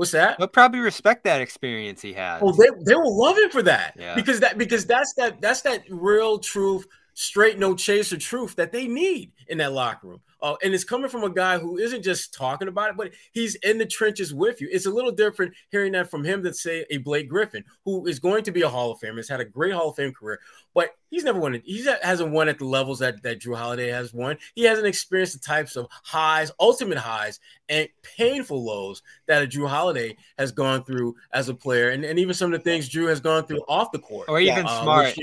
What's 0.00 0.12
that? 0.12 0.38
They'll 0.38 0.48
probably 0.48 0.80
respect 0.80 1.24
that 1.24 1.42
experience 1.42 2.00
he 2.00 2.14
had. 2.14 2.38
Oh, 2.40 2.52
they, 2.52 2.70
they 2.86 2.94
will 2.94 3.20
love 3.20 3.36
him 3.36 3.50
for 3.50 3.62
that. 3.64 3.94
Yeah. 3.98 4.14
Because 4.14 4.40
that 4.40 4.56
because 4.56 4.86
that's 4.86 5.12
that 5.18 5.42
that's 5.42 5.60
that 5.60 5.82
real 5.90 6.38
truth 6.38 6.86
straight 7.20 7.58
no 7.58 7.74
chaser 7.74 8.16
truth 8.16 8.56
that 8.56 8.72
they 8.72 8.86
need 8.86 9.30
in 9.48 9.58
that 9.58 9.74
locker 9.74 10.08
room. 10.08 10.20
Uh, 10.40 10.54
and 10.62 10.72
it's 10.72 10.84
coming 10.84 11.10
from 11.10 11.22
a 11.22 11.28
guy 11.28 11.58
who 11.58 11.76
isn't 11.76 12.02
just 12.02 12.32
talking 12.32 12.66
about 12.66 12.88
it, 12.88 12.96
but 12.96 13.12
he's 13.32 13.56
in 13.56 13.76
the 13.76 13.84
trenches 13.84 14.32
with 14.32 14.58
you. 14.58 14.70
It's 14.72 14.86
a 14.86 14.90
little 14.90 15.12
different 15.12 15.52
hearing 15.70 15.92
that 15.92 16.10
from 16.10 16.24
him 16.24 16.42
than 16.42 16.54
say 16.54 16.86
a 16.88 16.96
Blake 16.96 17.28
Griffin, 17.28 17.62
who 17.84 18.06
is 18.06 18.18
going 18.18 18.42
to 18.44 18.50
be 18.50 18.62
a 18.62 18.68
Hall 18.70 18.92
of 18.92 19.00
Famer, 19.00 19.18
has 19.18 19.28
had 19.28 19.38
a 19.38 19.44
great 19.44 19.74
Hall 19.74 19.90
of 19.90 19.96
Fame 19.96 20.14
career, 20.14 20.40
but 20.72 20.96
he's 21.10 21.24
never 21.24 21.38
won 21.38 21.54
it. 21.54 21.62
He 21.66 21.86
hasn't 22.02 22.32
won 22.32 22.48
at 22.48 22.58
the 22.58 22.64
levels 22.64 23.00
that, 23.00 23.22
that 23.22 23.40
Jrue 23.40 23.54
Holiday 23.54 23.90
has 23.90 24.14
won. 24.14 24.38
He 24.54 24.64
hasn't 24.64 24.86
experienced 24.86 25.34
the 25.34 25.46
types 25.46 25.76
of 25.76 25.88
highs, 25.90 26.50
ultimate 26.58 26.96
highs, 26.96 27.38
and 27.68 27.86
painful 28.02 28.64
lows 28.64 29.02
that 29.26 29.42
a 29.42 29.46
Jrue 29.46 29.68
Holiday 29.68 30.16
has 30.38 30.52
gone 30.52 30.84
through 30.84 31.16
as 31.34 31.50
a 31.50 31.54
player, 31.54 31.90
and, 31.90 32.02
and 32.02 32.18
even 32.18 32.32
some 32.32 32.50
of 32.54 32.58
the 32.58 32.64
things 32.64 32.88
Jrue 32.88 33.10
has 33.10 33.20
gone 33.20 33.44
through 33.44 33.62
off 33.68 33.92
the 33.92 33.98
court. 33.98 34.30
Or 34.30 34.40
even 34.40 34.64
uh, 34.64 34.82
smart 34.82 35.14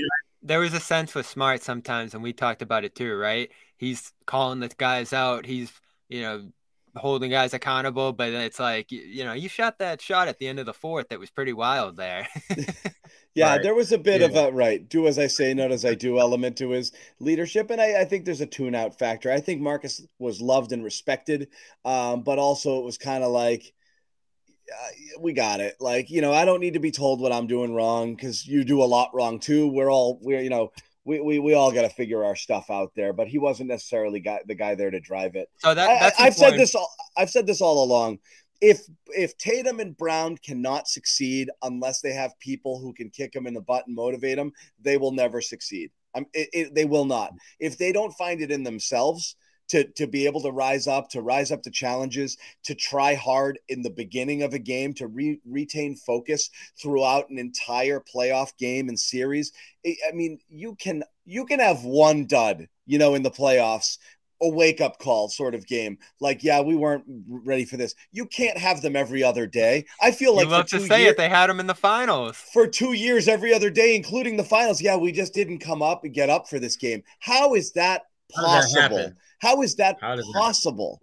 there 0.42 0.60
was 0.60 0.74
a 0.74 0.80
sense 0.80 1.14
with 1.14 1.26
Smart 1.26 1.62
sometimes, 1.62 2.14
and 2.14 2.22
we 2.22 2.32
talked 2.32 2.62
about 2.62 2.84
it 2.84 2.94
too, 2.94 3.16
right? 3.16 3.50
He's 3.76 4.12
calling 4.26 4.60
the 4.60 4.68
guys 4.68 5.12
out. 5.12 5.46
He's 5.46 5.72
you 6.08 6.22
know 6.22 6.48
holding 6.96 7.30
guys 7.30 7.54
accountable, 7.54 8.12
but 8.12 8.30
it's 8.30 8.60
like 8.60 8.90
you 8.90 9.24
know 9.24 9.32
you 9.32 9.48
shot 9.48 9.78
that 9.78 10.00
shot 10.00 10.28
at 10.28 10.38
the 10.38 10.48
end 10.48 10.58
of 10.58 10.66
the 10.66 10.72
fourth 10.72 11.08
that 11.08 11.18
was 11.18 11.30
pretty 11.30 11.52
wild 11.52 11.96
there. 11.96 12.28
yeah, 13.34 13.52
right. 13.52 13.62
there 13.62 13.74
was 13.74 13.92
a 13.92 13.98
bit 13.98 14.20
yeah. 14.20 14.26
of 14.26 14.36
a 14.36 14.52
right 14.52 14.88
do 14.88 15.06
as 15.06 15.18
I 15.18 15.26
say, 15.26 15.54
not 15.54 15.72
as 15.72 15.84
I 15.84 15.94
do 15.94 16.18
element 16.18 16.56
to 16.58 16.70
his 16.70 16.92
leadership, 17.20 17.70
and 17.70 17.80
I, 17.80 18.02
I 18.02 18.04
think 18.04 18.24
there's 18.24 18.40
a 18.40 18.46
tune 18.46 18.74
out 18.74 18.98
factor. 18.98 19.30
I 19.30 19.40
think 19.40 19.60
Marcus 19.60 20.06
was 20.18 20.40
loved 20.40 20.72
and 20.72 20.84
respected, 20.84 21.48
um, 21.84 22.22
but 22.22 22.38
also 22.38 22.78
it 22.78 22.84
was 22.84 22.98
kind 22.98 23.24
of 23.24 23.30
like 23.30 23.72
we 25.18 25.32
got 25.32 25.60
it. 25.60 25.76
Like, 25.80 26.10
you 26.10 26.20
know, 26.20 26.32
I 26.32 26.44
don't 26.44 26.60
need 26.60 26.74
to 26.74 26.80
be 26.80 26.90
told 26.90 27.20
what 27.20 27.32
I'm 27.32 27.46
doing 27.46 27.74
wrong 27.74 28.14
because 28.14 28.46
you 28.46 28.64
do 28.64 28.82
a 28.82 28.84
lot 28.84 29.10
wrong 29.14 29.38
too. 29.38 29.68
We're 29.68 29.90
all, 29.90 30.18
we're, 30.20 30.40
you 30.40 30.50
know, 30.50 30.72
we, 31.04 31.20
we, 31.20 31.38
we 31.38 31.54
all 31.54 31.72
got 31.72 31.82
to 31.82 31.88
figure 31.88 32.24
our 32.24 32.36
stuff 32.36 32.70
out 32.70 32.92
there, 32.94 33.12
but 33.12 33.28
he 33.28 33.38
wasn't 33.38 33.70
necessarily 33.70 34.20
got 34.20 34.46
the 34.46 34.54
guy 34.54 34.74
there 34.74 34.90
to 34.90 35.00
drive 35.00 35.36
it. 35.36 35.48
So 35.58 35.74
that, 35.74 36.12
I, 36.18 36.24
have 36.24 36.34
said 36.34 36.58
this, 36.58 36.74
all, 36.74 36.92
I've 37.16 37.30
said 37.30 37.46
this 37.46 37.60
all 37.60 37.82
along. 37.82 38.18
If, 38.60 38.82
if 39.06 39.38
Tatum 39.38 39.80
and 39.80 39.96
Brown 39.96 40.36
cannot 40.36 40.88
succeed 40.88 41.48
unless 41.62 42.00
they 42.00 42.12
have 42.12 42.38
people 42.40 42.78
who 42.78 42.92
can 42.92 43.08
kick 43.08 43.32
them 43.32 43.46
in 43.46 43.54
the 43.54 43.60
butt 43.60 43.86
and 43.86 43.96
motivate 43.96 44.36
them, 44.36 44.52
they 44.80 44.98
will 44.98 45.12
never 45.12 45.40
succeed. 45.40 45.90
Um, 46.14 46.26
it, 46.34 46.48
it, 46.52 46.74
they 46.74 46.84
will 46.84 47.04
not. 47.04 47.32
If 47.60 47.78
they 47.78 47.92
don't 47.92 48.12
find 48.12 48.42
it 48.42 48.50
in 48.50 48.64
themselves, 48.64 49.36
to 49.68 49.84
to 49.84 50.06
be 50.06 50.26
able 50.26 50.40
to 50.42 50.50
rise 50.50 50.86
up, 50.86 51.08
to 51.10 51.22
rise 51.22 51.50
up 51.50 51.62
to 51.62 51.70
challenges, 51.70 52.36
to 52.64 52.74
try 52.74 53.14
hard 53.14 53.58
in 53.68 53.82
the 53.82 53.90
beginning 53.90 54.42
of 54.42 54.54
a 54.54 54.58
game, 54.58 54.94
to 54.94 55.06
re- 55.06 55.40
retain 55.46 55.94
focus 55.96 56.50
throughout 56.80 57.28
an 57.30 57.38
entire 57.38 58.00
playoff 58.00 58.56
game 58.58 58.88
and 58.88 58.98
series. 58.98 59.52
I 59.86 60.12
mean, 60.12 60.38
you 60.48 60.74
can 60.76 61.04
you 61.24 61.46
can 61.46 61.60
have 61.60 61.84
one 61.84 62.26
dud, 62.26 62.68
you 62.86 62.98
know, 62.98 63.14
in 63.14 63.22
the 63.22 63.30
playoffs 63.30 63.98
a 64.40 64.48
wake 64.48 64.80
up 64.80 64.98
call 64.98 65.28
sort 65.28 65.54
of 65.54 65.66
game. 65.66 65.98
Like, 66.20 66.44
yeah, 66.44 66.60
we 66.60 66.76
weren't 66.76 67.04
ready 67.28 67.64
for 67.64 67.76
this. 67.76 67.94
You 68.12 68.26
can't 68.26 68.56
have 68.56 68.82
them 68.82 68.96
every 68.96 69.22
other 69.22 69.46
day. 69.46 69.84
I 70.00 70.12
feel 70.12 70.34
like 70.34 70.46
you 70.46 70.50
love 70.50 70.66
to 70.66 70.80
say 70.80 71.02
years, 71.02 71.12
it. 71.12 71.16
They 71.16 71.28
had 71.28 71.48
them 71.48 71.60
in 71.60 71.66
the 71.66 71.74
finals 71.74 72.36
for 72.36 72.66
two 72.66 72.92
years, 72.92 73.28
every 73.28 73.52
other 73.52 73.70
day, 73.70 73.96
including 73.96 74.36
the 74.36 74.44
finals. 74.44 74.80
Yeah, 74.80 74.96
we 74.96 75.12
just 75.12 75.34
didn't 75.34 75.58
come 75.58 75.82
up 75.82 76.04
and 76.04 76.14
get 76.14 76.30
up 76.30 76.48
for 76.48 76.58
this 76.58 76.76
game. 76.76 77.02
How 77.20 77.54
is 77.54 77.72
that 77.72 78.02
possible? 78.32 79.12
How 79.38 79.62
is 79.62 79.76
that 79.76 79.96
How 80.00 80.16
possible? 80.32 81.00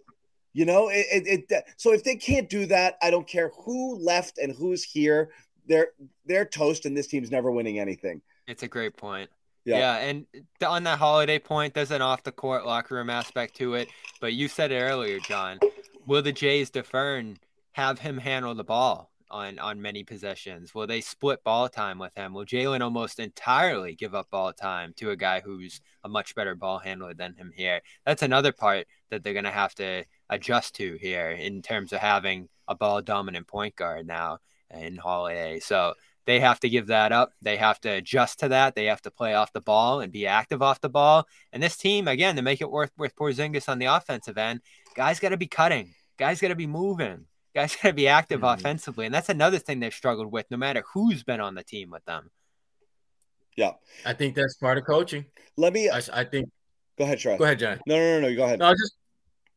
You 0.54 0.66
know, 0.66 0.88
it, 0.88 1.06
it, 1.12 1.46
it, 1.50 1.64
So 1.78 1.92
if 1.92 2.04
they 2.04 2.16
can't 2.16 2.50
do 2.50 2.66
that, 2.68 2.96
I 3.02 3.12
don't 3.12 3.28
care 3.28 3.52
who 3.66 3.98
left 3.98 4.38
and 4.38 4.56
who's 4.56 4.84
here. 4.84 5.32
They're 5.68 5.90
they're 6.26 6.46
toast, 6.46 6.86
and 6.86 6.96
this 6.96 7.08
team's 7.08 7.32
never 7.32 7.52
winning 7.52 7.80
anything. 7.80 8.22
It's 8.48 8.64
a 8.64 8.68
great 8.68 8.96
point. 8.96 9.30
Yeah. 9.66 9.80
yeah, 9.80 9.98
and 9.98 10.28
on 10.66 10.84
that 10.84 11.00
holiday 11.00 11.40
point, 11.40 11.74
there's 11.74 11.90
an 11.90 12.02
off 12.04 12.22
the 12.22 12.32
court 12.32 12.68
locker 12.68 12.96
room 12.96 13.10
aspect 13.10 13.56
to 13.56 13.74
it. 13.74 13.90
But 14.22 14.34
you 14.34 14.48
said 14.48 14.72
it 14.72 14.80
earlier, 14.80 15.20
John. 15.20 15.60
Will 16.06 16.22
the 16.22 16.32
Jays 16.32 16.70
defer 16.70 17.18
and 17.18 17.40
have 17.72 18.00
him 18.00 18.20
handle 18.20 18.54
the 18.54 18.64
ball? 18.64 19.12
On 19.32 19.58
on 19.58 19.82
many 19.82 20.04
possessions? 20.04 20.76
Will 20.76 20.86
they 20.86 21.02
split 21.02 21.44
ball 21.44 21.68
time 21.68 21.98
with 21.98 22.16
him? 22.16 22.34
Will 22.34 22.46
Jaylen 22.46 22.82
almost 22.82 23.20
entirely 23.20 23.96
give 23.96 24.14
up 24.14 24.30
ball 24.30 24.54
time 24.54 24.94
to 24.98 25.10
a 25.10 25.16
guy 25.16 25.42
who's 25.42 25.82
a 26.04 26.10
much 26.10 26.36
better 26.36 26.54
ball 26.54 26.78
handler 26.78 27.14
than 27.16 27.34
him 27.34 27.52
here? 27.56 27.82
That's 28.06 28.22
another 28.22 28.52
part 28.52 28.86
that 29.10 29.24
they're 29.24 29.34
going 29.34 29.46
to 29.46 29.52
have 29.52 29.74
to 29.76 30.06
adjust 30.30 30.76
to 30.76 30.98
here 31.02 31.32
in 31.32 31.64
terms 31.64 31.92
of 31.92 32.00
having 32.00 32.50
a 32.68 32.76
ball 32.76 33.02
dominant 33.02 33.48
point 33.48 33.76
guard 33.76 34.06
now 34.06 34.40
in 34.70 34.96
Holiday. 34.96 35.60
So 35.60 35.96
they 36.26 36.40
have 36.40 36.60
to 36.62 36.70
give 36.70 36.88
that 36.88 37.12
up. 37.12 37.32
They 37.42 37.58
have 37.58 37.80
to 37.82 37.90
adjust 37.90 38.40
to 38.40 38.50
that. 38.50 38.76
They 38.76 38.86
have 38.86 39.02
to 39.04 39.12
play 39.12 39.34
off 39.34 39.54
the 39.54 39.62
ball 39.62 40.02
and 40.02 40.12
be 40.12 40.28
active 40.28 40.62
off 40.62 40.82
the 40.82 40.90
ball. 40.90 41.28
And 41.52 41.62
this 41.62 41.78
team, 41.78 42.08
again, 42.08 42.36
to 42.36 42.42
make 42.42 42.62
it 42.62 42.72
worth 42.72 42.92
with 42.98 43.16
Porzingis 43.16 43.70
on 43.70 43.80
the 43.80 43.86
offensive 43.86 44.38
end, 44.38 44.62
guys 44.96 45.20
got 45.20 45.30
to 45.30 45.38
be 45.38 45.48
cutting. 45.48 45.94
Guys 46.18 46.42
got 46.42 46.48
to 46.48 46.56
be 46.56 46.68
moving. 46.68 47.26
Guys 47.56 47.76
got 47.82 47.90
to 47.90 47.94
be 47.94 48.08
active 48.08 48.42
mm-hmm. 48.42 48.60
offensively, 48.60 49.06
and 49.06 49.16
that's 49.16 49.30
another 49.30 49.58
thing 49.58 49.80
they've 49.80 49.94
struggled 49.94 50.32
with. 50.32 50.46
No 50.52 50.58
matter 50.58 50.84
who's 50.94 51.24
been 51.24 51.40
on 51.40 51.56
the 51.56 51.64
team 51.64 51.90
with 51.90 52.06
them. 52.06 52.30
Yeah, 53.56 53.72
I 54.06 54.14
think 54.14 54.36
that's 54.36 54.58
part 54.58 54.78
of 54.78 54.86
coaching. 54.86 55.26
Let 55.56 55.74
me. 55.74 55.90
I, 55.90 56.02
I 56.14 56.26
think. 56.26 56.50
Go 56.98 57.06
ahead, 57.06 57.20
Trey. 57.20 57.38
Go 57.38 57.46
ahead, 57.46 57.60
John. 57.60 57.80
No, 57.88 57.98
no, 57.98 58.20
no, 58.20 58.30
no. 58.30 58.36
Go 58.36 58.44
ahead. 58.44 58.60
No, 58.60 58.66
I 58.66 58.70
was 58.70 58.80
just, 58.80 58.96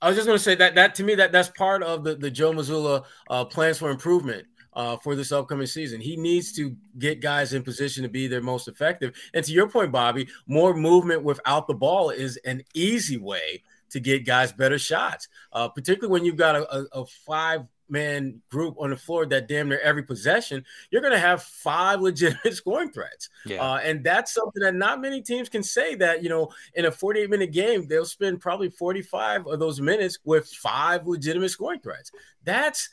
I 0.01 0.09
was 0.09 0.17
just 0.17 0.27
going 0.27 0.39
to 0.39 0.43
say 0.43 0.55
that 0.55 0.77
that 0.77 0.95
to 0.97 1.03
me 1.03 1.17
that 1.17 1.33
that's 1.33 1.51
part 1.51 1.83
of 1.83 2.05
the 2.05 2.15
the 2.15 2.31
Joe 2.31 2.53
Mazzulla 2.53 3.05
uh, 3.29 3.45
plans 3.45 3.79
for 3.79 3.91
improvement. 3.91 4.47
Uh, 4.75 4.97
for 4.97 5.17
this 5.17 5.33
upcoming 5.33 5.67
season. 5.67 6.01
He 6.01 6.17
needs 6.17 6.53
to 6.53 6.77
get 6.99 7.21
guys 7.21 7.53
in 7.53 7.65
position 7.65 8.05
to 8.05 8.09
be 8.09 8.29
their 8.29 8.43
most 8.43 8.69
effective. 8.69 9.13
And 9.35 9.45
to 9.45 9.51
your 9.51 9.69
point, 9.69 9.91
Bobby, 9.91 10.29
more 10.47 10.73
movement 10.73 11.25
without 11.25 11.67
the 11.67 11.75
ball 11.75 12.11
is 12.11 12.37
an 12.45 12.63
easy 12.75 13.17
way 13.17 13.65
to 13.91 13.99
get 13.99 14.25
guys 14.25 14.53
better 14.53 14.79
shots, 14.79 15.27
uh, 15.53 15.69
particularly 15.69 16.13
when 16.13 16.25
you've 16.25 16.37
got 16.37 16.55
a, 16.55 16.77
a, 16.77 16.87
a 16.93 17.07
five 17.27 17.63
man 17.91 18.41
group 18.51 18.77
on 18.79 18.91
the 18.91 18.97
floor 18.97 19.27
that 19.27 19.49
damn 19.49 19.69
near 19.69 19.81
every 19.81 20.03
possession, 20.03 20.65
you're 20.91 21.01
going 21.01 21.13
to 21.13 21.19
have 21.19 21.43
five 21.43 22.01
legitimate 22.01 22.55
scoring 22.55 22.91
threats. 22.91 23.29
Yeah. 23.45 23.63
Uh, 23.63 23.79
and 23.79 24.03
that's 24.05 24.33
something 24.33 24.63
that 24.63 24.75
not 24.75 25.01
many 25.01 25.23
teams 25.23 25.49
can 25.49 25.63
say 25.63 25.95
that, 25.97 26.23
you 26.23 26.29
know, 26.29 26.51
in 26.75 26.87
a 26.87 26.91
48 26.91 27.31
minute 27.31 27.53
game, 27.53 27.87
they'll 27.87 28.05
spend 28.05 28.41
probably 28.41 28.71
45 28.71 29.47
of 29.47 29.59
those 29.59 29.81
minutes 29.81 30.19
with 30.25 30.49
five 30.49 31.07
legitimate 31.07 31.51
scoring 31.51 31.81
threats. 31.81 32.11
That's 32.45 32.89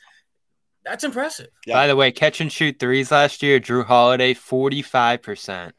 that's 0.83 1.03
impressive. 1.03 1.47
Yeah. 1.65 1.73
By 1.73 1.87
the 1.87 1.95
way, 1.95 2.11
catch 2.11 2.41
and 2.41 2.51
shoot 2.51 2.77
threes 2.77 3.11
last 3.11 3.41
year, 3.41 3.59
Jrue 3.59 3.83
Holiday, 3.85 4.35
45%. 4.35 5.71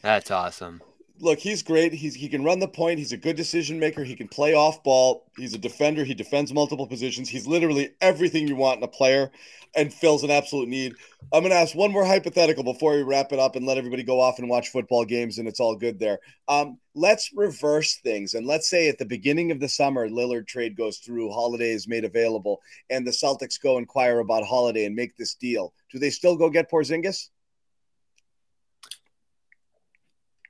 That's 0.00 0.30
awesome 0.30 0.80
look, 1.22 1.38
he's 1.38 1.62
great. 1.62 1.94
He's 1.94 2.14
he 2.14 2.28
can 2.28 2.44
run 2.44 2.58
the 2.58 2.68
point. 2.68 2.98
He's 2.98 3.12
a 3.12 3.16
good 3.16 3.36
decision 3.36 3.78
maker. 3.78 4.04
He 4.04 4.16
can 4.16 4.28
play 4.28 4.54
off 4.54 4.82
ball. 4.82 5.24
He's 5.38 5.54
a 5.54 5.58
defender. 5.58 6.04
He 6.04 6.14
defends 6.14 6.52
multiple 6.52 6.86
positions. 6.86 7.28
He's 7.28 7.46
literally 7.46 7.90
everything 8.00 8.48
you 8.48 8.56
want 8.56 8.78
in 8.78 8.82
a 8.82 8.88
player 8.88 9.30
and 9.74 9.94
fills 9.94 10.22
an 10.24 10.30
absolute 10.30 10.68
need. 10.68 10.94
I'm 11.32 11.44
to 11.44 11.54
ask 11.54 11.74
one 11.74 11.92
more 11.92 12.04
hypothetical 12.04 12.64
before 12.64 12.94
we 12.94 13.02
wrap 13.02 13.32
it 13.32 13.38
up 13.38 13.56
and 13.56 13.64
let 13.64 13.78
everybody 13.78 14.02
go 14.02 14.20
off 14.20 14.38
and 14.38 14.48
watch 14.50 14.68
football 14.68 15.04
games 15.04 15.38
and 15.38 15.48
it's 15.48 15.60
all 15.60 15.76
good 15.76 15.98
there. 15.98 16.18
Um, 16.48 16.78
let's 16.94 17.30
reverse 17.34 17.96
things 18.02 18.34
and 18.34 18.46
let's 18.46 18.68
say 18.68 18.88
at 18.88 18.98
the 18.98 19.06
beginning 19.06 19.50
of 19.50 19.60
the 19.60 19.68
summer, 19.68 20.08
Lillard 20.08 20.46
trade 20.46 20.76
goes 20.76 20.98
through, 20.98 21.30
Holiday 21.30 21.70
is 21.70 21.88
made 21.88 22.04
available, 22.04 22.60
and 22.90 23.06
the 23.06 23.12
Celtics 23.12 23.58
go 23.62 23.78
inquire 23.78 24.18
about 24.18 24.44
Holiday 24.44 24.84
and 24.84 24.94
make 24.94 25.16
this 25.16 25.34
deal. 25.34 25.72
Do 25.90 25.98
they 25.98 26.10
still 26.10 26.36
go 26.36 26.50
get 26.50 26.70
Porzingis? 26.70 27.28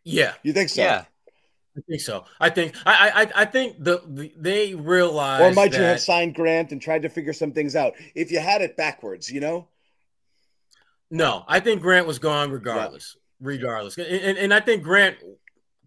Yeah. 0.05 0.35
You 0.43 0.53
think 0.53 0.69
so? 0.69 0.83
Yeah. 0.83 1.05
I 1.77 1.81
think 1.89 2.01
so. 2.03 2.25
I 2.39 2.51
think 2.51 2.75
I 2.85 3.23
I 3.23 3.43
I 3.43 3.45
think 3.47 3.83
the, 3.83 4.03
the 4.07 4.33
they 4.37 4.75
realize 4.75 5.41
Or 5.41 5.55
might 5.55 5.73
that, 5.73 5.79
you 5.79 5.85
have 5.85 6.01
signed 6.01 6.35
Grant 6.35 6.71
and 6.73 6.83
tried 6.83 7.03
to 7.03 7.09
figure 7.09 7.33
some 7.33 7.53
things 7.53 7.75
out? 7.75 7.95
If 8.15 8.31
you 8.31 8.41
had 8.41 8.61
it 8.61 8.77
backwards, 8.77 9.31
you 9.31 9.41
know? 9.41 9.69
No, 11.11 11.45
I 11.49 11.61
think 11.61 11.81
Grant 11.81 12.07
was 12.07 12.19
gone 12.19 12.51
regardless. 12.51 13.17
Yeah. 13.17 13.47
Regardless. 13.49 13.97
And, 13.97 14.07
and, 14.07 14.39
and 14.39 14.55
I 14.55 14.61
think 14.61 14.83
Grant 14.83 15.17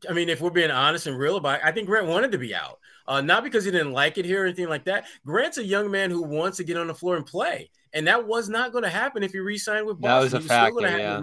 I 0.09 0.13
mean, 0.13 0.29
if 0.29 0.41
we're 0.41 0.49
being 0.49 0.71
honest 0.71 1.07
and 1.07 1.17
real 1.17 1.37
about 1.37 1.59
it, 1.59 1.65
I 1.65 1.71
think 1.71 1.87
Grant 1.87 2.07
wanted 2.07 2.31
to 2.31 2.37
be 2.37 2.55
out. 2.55 2.79
Uh, 3.07 3.21
not 3.21 3.43
because 3.43 3.63
he 3.63 3.69
didn't 3.69 3.91
like 3.91 4.17
it 4.17 4.25
here 4.25 4.41
or 4.41 4.45
anything 4.45 4.67
like 4.67 4.85
that. 4.85 5.05
Grant's 5.23 5.59
a 5.59 5.63
young 5.63 5.91
man 5.91 6.09
who 6.09 6.23
wants 6.23 6.57
to 6.57 6.63
get 6.63 6.77
on 6.77 6.87
the 6.87 6.95
floor 6.95 7.15
and 7.15 7.25
play. 7.25 7.69
And 7.93 8.07
that 8.07 8.25
was 8.25 8.49
not 8.49 8.71
going 8.71 8.83
to 8.83 8.89
happen 8.89 9.21
if 9.21 9.31
he 9.31 9.39
re-signed 9.39 9.85
with 9.85 10.01
Boston. 10.01 10.31
That 10.31 10.37
was 10.37 10.45
a 10.45 10.47
factor, 10.47 10.97
yeah 10.97 11.21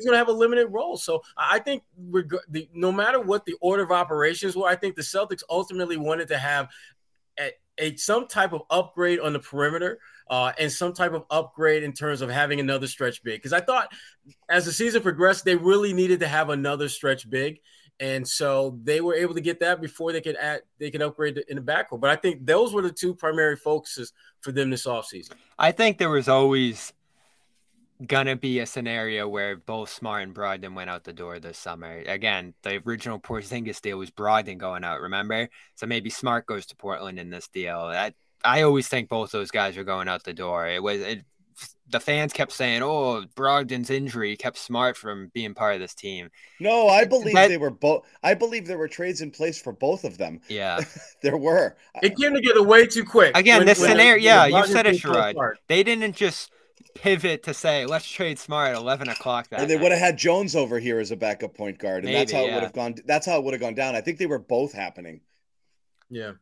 he's 0.00 0.06
going 0.06 0.14
to 0.14 0.18
have 0.18 0.28
a 0.28 0.32
limited 0.32 0.68
role. 0.68 0.96
So 0.96 1.22
I 1.36 1.58
think 1.58 1.82
we 1.96 2.24
the, 2.48 2.68
no 2.72 2.90
matter 2.90 3.20
what 3.20 3.44
the 3.44 3.54
order 3.60 3.82
of 3.82 3.90
operations 3.90 4.56
were, 4.56 4.66
I 4.66 4.76
think 4.76 4.96
the 4.96 5.02
Celtics 5.02 5.42
ultimately 5.48 5.96
wanted 5.96 6.28
to 6.28 6.38
have 6.38 6.68
a, 7.38 7.52
a 7.78 7.96
some 7.96 8.26
type 8.26 8.52
of 8.52 8.62
upgrade 8.70 9.20
on 9.20 9.32
the 9.32 9.40
perimeter. 9.40 9.98
Uh, 10.28 10.52
and 10.60 10.70
some 10.70 10.92
type 10.92 11.12
of 11.12 11.24
upgrade 11.28 11.82
in 11.82 11.92
terms 11.92 12.20
of 12.20 12.30
having 12.30 12.60
another 12.60 12.86
stretch 12.86 13.20
big. 13.24 13.40
Because 13.40 13.52
I 13.52 13.60
thought 13.60 13.92
as 14.48 14.64
the 14.64 14.72
season 14.72 15.02
progressed, 15.02 15.44
they 15.44 15.56
really 15.56 15.92
needed 15.92 16.20
to 16.20 16.28
have 16.28 16.50
another 16.50 16.88
stretch 16.88 17.28
big, 17.28 17.58
and 17.98 18.26
so 18.26 18.78
they 18.84 19.00
were 19.00 19.14
able 19.14 19.34
to 19.34 19.40
get 19.40 19.58
that 19.58 19.80
before 19.80 20.12
they 20.12 20.20
could 20.20 20.36
add 20.36 20.60
they 20.78 20.92
could 20.92 21.02
upgrade 21.02 21.42
in 21.48 21.56
the 21.56 21.62
backcourt. 21.62 22.00
But 22.00 22.10
I 22.10 22.16
think 22.16 22.46
those 22.46 22.72
were 22.72 22.80
the 22.80 22.92
two 22.92 23.12
primary 23.12 23.56
focuses 23.56 24.12
for 24.40 24.52
them 24.52 24.70
this 24.70 24.86
offseason. 24.86 25.32
I 25.58 25.72
think 25.72 25.98
there 25.98 26.10
was 26.10 26.28
always 26.28 26.92
gonna 28.06 28.36
be 28.36 28.60
a 28.60 28.66
scenario 28.66 29.28
where 29.28 29.56
both 29.56 29.90
Smart 29.90 30.22
and 30.22 30.34
Brogdon 30.34 30.74
went 30.74 30.90
out 30.90 31.04
the 31.04 31.12
door 31.12 31.38
this 31.38 31.58
summer. 31.58 32.02
Again, 32.06 32.54
the 32.62 32.82
original 32.86 33.20
Porzingis 33.20 33.80
deal 33.80 33.98
was 33.98 34.10
Brogdon 34.10 34.58
going 34.58 34.84
out, 34.84 35.00
remember? 35.00 35.48
So 35.74 35.86
maybe 35.86 36.10
Smart 36.10 36.46
goes 36.46 36.66
to 36.66 36.76
Portland 36.76 37.18
in 37.18 37.30
this 37.30 37.48
deal. 37.48 37.78
I, 37.78 38.12
I 38.44 38.62
always 38.62 38.88
think 38.88 39.08
both 39.08 39.32
those 39.32 39.50
guys 39.50 39.76
are 39.76 39.84
going 39.84 40.08
out 40.08 40.24
the 40.24 40.32
door. 40.32 40.66
It 40.66 40.82
was 40.82 41.00
it, 41.00 41.24
the 41.90 42.00
fans 42.00 42.32
kept 42.32 42.52
saying, 42.52 42.82
"Oh, 42.82 43.24
Brogdon's 43.34 43.90
injury 43.90 44.36
kept 44.36 44.56
Smart 44.56 44.96
from 44.96 45.30
being 45.34 45.54
part 45.54 45.74
of 45.74 45.80
this 45.80 45.94
team." 45.94 46.30
No, 46.58 46.88
I 46.88 47.04
believe 47.04 47.34
but, 47.34 47.48
they 47.48 47.58
were 47.58 47.70
both. 47.70 48.06
I 48.22 48.34
believe 48.34 48.66
there 48.66 48.78
were 48.78 48.88
trades 48.88 49.20
in 49.20 49.30
place 49.30 49.60
for 49.60 49.72
both 49.72 50.04
of 50.04 50.16
them. 50.16 50.40
Yeah, 50.48 50.80
there 51.22 51.36
were. 51.36 51.76
It 52.02 52.16
came 52.16 52.32
together 52.32 52.62
way 52.62 52.86
too 52.86 53.04
quick. 53.04 53.36
Again, 53.36 53.58
when, 53.58 53.66
this 53.66 53.80
when 53.80 53.90
scenario, 53.90 54.22
yeah, 54.22 54.46
you 54.46 54.66
said 54.66 54.86
it, 54.86 54.96
Sherrod. 54.96 55.34
They 55.66 55.82
didn't 55.82 56.14
just 56.14 56.50
pivot 56.94 57.42
to 57.44 57.54
say, 57.54 57.86
let's 57.86 58.08
trade 58.08 58.38
Smart 58.38 58.70
at 58.70 58.76
eleven 58.76 59.08
o'clock. 59.08 59.48
That 59.48 59.60
and 59.60 59.70
they 59.70 59.76
would 59.76 59.92
have 59.92 60.00
had 60.00 60.18
Jones 60.18 60.56
over 60.56 60.78
here 60.78 61.00
as 61.00 61.10
a 61.10 61.16
backup 61.16 61.54
point 61.54 61.78
guard, 61.78 62.04
and 62.04 62.06
Maybe, 62.06 62.18
that's 62.18 62.32
how 62.32 62.42
yeah. 62.42 62.50
it 62.50 62.54
would 62.54 62.62
have 62.62 62.72
gone. 62.72 62.94
That's 63.06 63.26
how 63.26 63.38
it 63.38 63.44
would 63.44 63.54
have 63.54 63.60
gone 63.60 63.74
down. 63.74 63.94
I 63.94 64.00
think 64.00 64.18
they 64.18 64.26
were 64.26 64.38
both 64.38 64.72
happening. 64.72 65.20
Yeah. 66.08 66.32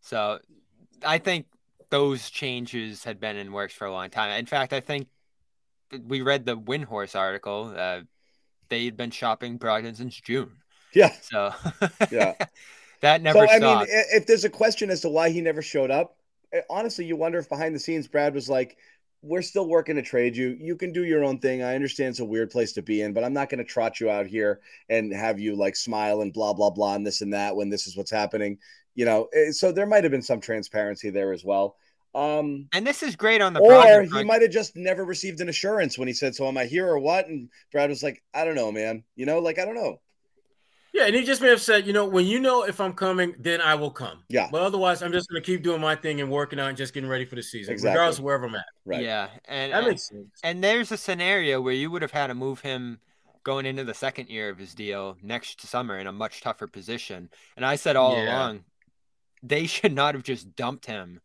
So, 0.00 0.38
I 1.04 1.18
think 1.18 1.46
those 1.90 2.30
changes 2.30 3.04
had 3.04 3.20
been 3.20 3.36
in 3.36 3.52
works 3.52 3.74
for 3.74 3.86
a 3.86 3.92
long 3.92 4.10
time. 4.10 4.38
In 4.38 4.46
fact, 4.46 4.72
I 4.72 4.80
think 4.80 5.08
we 6.06 6.22
read 6.22 6.44
the 6.44 6.56
Windhorst 6.56 7.18
article. 7.18 7.74
Uh, 7.76 8.00
they 8.68 8.84
had 8.84 8.96
been 8.96 9.10
shopping 9.10 9.58
Brogdon 9.58 9.96
since 9.96 10.20
June. 10.20 10.52
Yeah. 10.94 11.12
So. 11.22 11.52
yeah. 12.10 12.34
that 13.00 13.22
never. 13.22 13.40
So 13.40 13.46
stopped. 13.46 13.62
I 13.62 13.78
mean, 13.78 14.04
if 14.12 14.26
there's 14.26 14.44
a 14.44 14.50
question 14.50 14.90
as 14.90 15.00
to 15.02 15.08
why 15.08 15.30
he 15.30 15.40
never 15.40 15.62
showed 15.62 15.90
up, 15.90 16.16
eh, 16.52 16.60
honestly, 16.70 17.04
you 17.04 17.16
wonder 17.16 17.38
if 17.38 17.48
behind 17.48 17.74
the 17.74 17.80
scenes 17.80 18.08
Brad 18.08 18.34
was 18.34 18.48
like, 18.48 18.76
we're 19.24 19.42
still 19.42 19.66
working 19.66 19.96
to 19.96 20.02
trade 20.02 20.36
you. 20.36 20.56
You 20.60 20.76
can 20.76 20.92
do 20.92 21.04
your 21.04 21.24
own 21.24 21.38
thing. 21.38 21.62
I 21.62 21.74
understand 21.74 22.10
it's 22.10 22.20
a 22.20 22.24
weird 22.24 22.50
place 22.50 22.72
to 22.74 22.82
be 22.82 23.00
in, 23.00 23.14
but 23.14 23.24
I'm 23.24 23.32
not 23.32 23.48
going 23.48 23.58
to 23.58 23.64
trot 23.64 23.98
you 23.98 24.10
out 24.10 24.26
here 24.26 24.60
and 24.88 25.12
have 25.12 25.40
you 25.40 25.56
like 25.56 25.76
smile 25.76 26.20
and 26.20 26.32
blah 26.32 26.52
blah 26.52 26.70
blah 26.70 26.94
and 26.94 27.06
this 27.06 27.22
and 27.22 27.32
that 27.32 27.56
when 27.56 27.70
this 27.70 27.86
is 27.86 27.96
what's 27.96 28.10
happening. 28.10 28.58
You 28.94 29.06
know, 29.06 29.28
eh, 29.32 29.50
so 29.50 29.72
there 29.72 29.86
might 29.86 30.04
have 30.04 30.10
been 30.10 30.22
some 30.22 30.40
transparency 30.40 31.10
there 31.10 31.32
as 31.32 31.44
well. 31.44 31.76
Um, 32.14 32.68
and 32.72 32.86
this 32.86 33.02
is 33.02 33.16
great 33.16 33.40
on 33.40 33.54
the 33.54 33.60
or 33.60 34.02
he 34.02 34.22
might 34.22 34.42
have 34.42 34.52
just 34.52 34.76
never 34.76 35.04
received 35.04 35.40
an 35.40 35.48
assurance 35.48 35.98
when 35.98 36.06
he 36.06 36.14
said, 36.14 36.34
"So 36.34 36.46
am 36.46 36.58
I 36.58 36.66
here 36.66 36.86
or 36.86 36.98
what?" 36.98 37.26
And 37.26 37.48
Brad 37.72 37.88
was 37.88 38.02
like, 38.02 38.22
"I 38.34 38.44
don't 38.44 38.54
know, 38.54 38.70
man. 38.70 39.04
You 39.16 39.26
know, 39.26 39.40
like 39.40 39.58
I 39.58 39.64
don't 39.64 39.74
know." 39.74 40.00
Yeah, 40.94 41.06
and 41.06 41.14
he 41.16 41.24
just 41.24 41.42
may 41.42 41.48
have 41.48 41.60
said, 41.60 41.88
you 41.88 41.92
know, 41.92 42.06
when 42.06 42.24
you 42.24 42.38
know 42.38 42.62
if 42.62 42.80
I'm 42.80 42.92
coming, 42.92 43.34
then 43.40 43.60
I 43.60 43.74
will 43.74 43.90
come. 43.90 44.22
Yeah. 44.28 44.48
But 44.52 44.62
otherwise, 44.62 45.02
I'm 45.02 45.10
just 45.10 45.28
going 45.28 45.42
to 45.42 45.44
keep 45.44 45.64
doing 45.64 45.80
my 45.80 45.96
thing 45.96 46.20
and 46.20 46.30
working 46.30 46.60
out 46.60 46.68
and 46.68 46.76
just 46.76 46.94
getting 46.94 47.10
ready 47.10 47.24
for 47.24 47.34
the 47.34 47.42
season, 47.42 47.74
exactly. 47.74 47.96
regardless 47.96 48.18
of 48.18 48.24
wherever 48.24 48.46
I'm 48.46 48.54
at. 48.54 48.64
Right. 48.84 49.02
Yeah, 49.02 49.28
and 49.46 49.72
that 49.72 49.78
and, 49.78 49.88
makes 49.88 50.08
sense. 50.08 50.28
And 50.44 50.62
there's 50.62 50.92
a 50.92 50.96
scenario 50.96 51.60
where 51.60 51.74
you 51.74 51.90
would 51.90 52.02
have 52.02 52.12
had 52.12 52.28
to 52.28 52.34
move 52.34 52.60
him 52.60 53.00
going 53.42 53.66
into 53.66 53.82
the 53.82 53.92
second 53.92 54.28
year 54.28 54.48
of 54.50 54.58
his 54.58 54.72
deal 54.72 55.16
next 55.20 55.60
summer 55.62 55.98
in 55.98 56.06
a 56.06 56.12
much 56.12 56.42
tougher 56.42 56.68
position. 56.68 57.28
And 57.56 57.66
I 57.66 57.74
said 57.74 57.96
all 57.96 58.16
yeah. 58.16 58.32
along, 58.32 58.64
they 59.42 59.66
should 59.66 59.92
not 59.92 60.14
have 60.14 60.22
just 60.22 60.54
dumped 60.54 60.86
him 60.86 61.20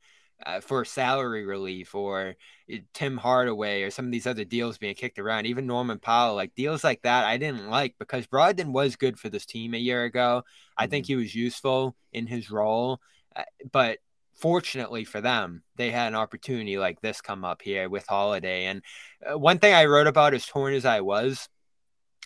uh, 0.45 0.61
for 0.61 0.85
salary 0.85 1.45
relief 1.45 1.93
or 1.95 2.35
uh, 2.71 2.77
Tim 2.93 3.17
Hardaway 3.17 3.83
or 3.83 3.91
some 3.91 4.05
of 4.05 4.11
these 4.11 4.27
other 4.27 4.45
deals 4.45 4.77
being 4.77 4.95
kicked 4.95 5.19
around, 5.19 5.45
even 5.45 5.67
Norman 5.67 5.99
Powell, 5.99 6.35
like 6.35 6.55
deals 6.55 6.83
like 6.83 7.01
that, 7.03 7.25
I 7.25 7.37
didn't 7.37 7.69
like 7.69 7.95
because 7.99 8.27
Brogdon 8.27 8.71
was 8.71 8.95
good 8.95 9.19
for 9.19 9.29
this 9.29 9.45
team 9.45 9.73
a 9.73 9.77
year 9.77 10.03
ago. 10.05 10.43
I 10.77 10.83
mm-hmm. 10.83 10.91
think 10.91 11.05
he 11.07 11.15
was 11.15 11.35
useful 11.35 11.95
in 12.13 12.27
his 12.27 12.49
role, 12.49 13.01
uh, 13.35 13.43
but 13.71 13.99
fortunately 14.35 15.03
for 15.03 15.19
them, 15.21 15.63
they 15.75 15.91
had 15.91 16.07
an 16.07 16.15
opportunity 16.15 16.77
like 16.77 17.01
this 17.01 17.21
come 17.21 17.43
up 17.43 17.61
here 17.61 17.89
with 17.89 18.07
Holiday. 18.07 18.65
And 18.65 18.81
uh, 19.29 19.37
one 19.37 19.59
thing 19.59 19.73
I 19.73 19.85
wrote 19.85 20.07
about, 20.07 20.33
as 20.33 20.45
torn 20.45 20.73
as 20.73 20.85
I 20.85 21.01
was 21.01 21.49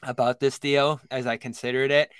about 0.03 0.39
this 0.39 0.59
deal, 0.59 1.01
as 1.09 1.25
I 1.25 1.37
considered 1.37 1.89
it, 1.89 2.11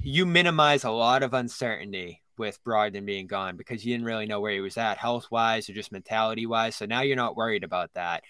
you 0.00 0.26
minimize 0.26 0.84
a 0.84 0.90
lot 0.90 1.22
of 1.22 1.34
uncertainty 1.34 2.22
with 2.38 2.62
Brogdon 2.64 3.06
being 3.06 3.26
gone 3.26 3.56
because 3.56 3.84
you 3.84 3.94
didn't 3.94 4.06
really 4.06 4.26
know 4.26 4.40
where 4.40 4.52
he 4.52 4.60
was 4.60 4.76
at 4.76 4.98
health 4.98 5.30
wise 5.30 5.68
or 5.68 5.72
just 5.72 5.92
mentality 5.92 6.46
wise. 6.46 6.76
So 6.76 6.86
now 6.86 7.00
you're 7.00 7.16
not 7.16 7.36
worried 7.36 7.64
about 7.64 7.92
that. 7.94 8.22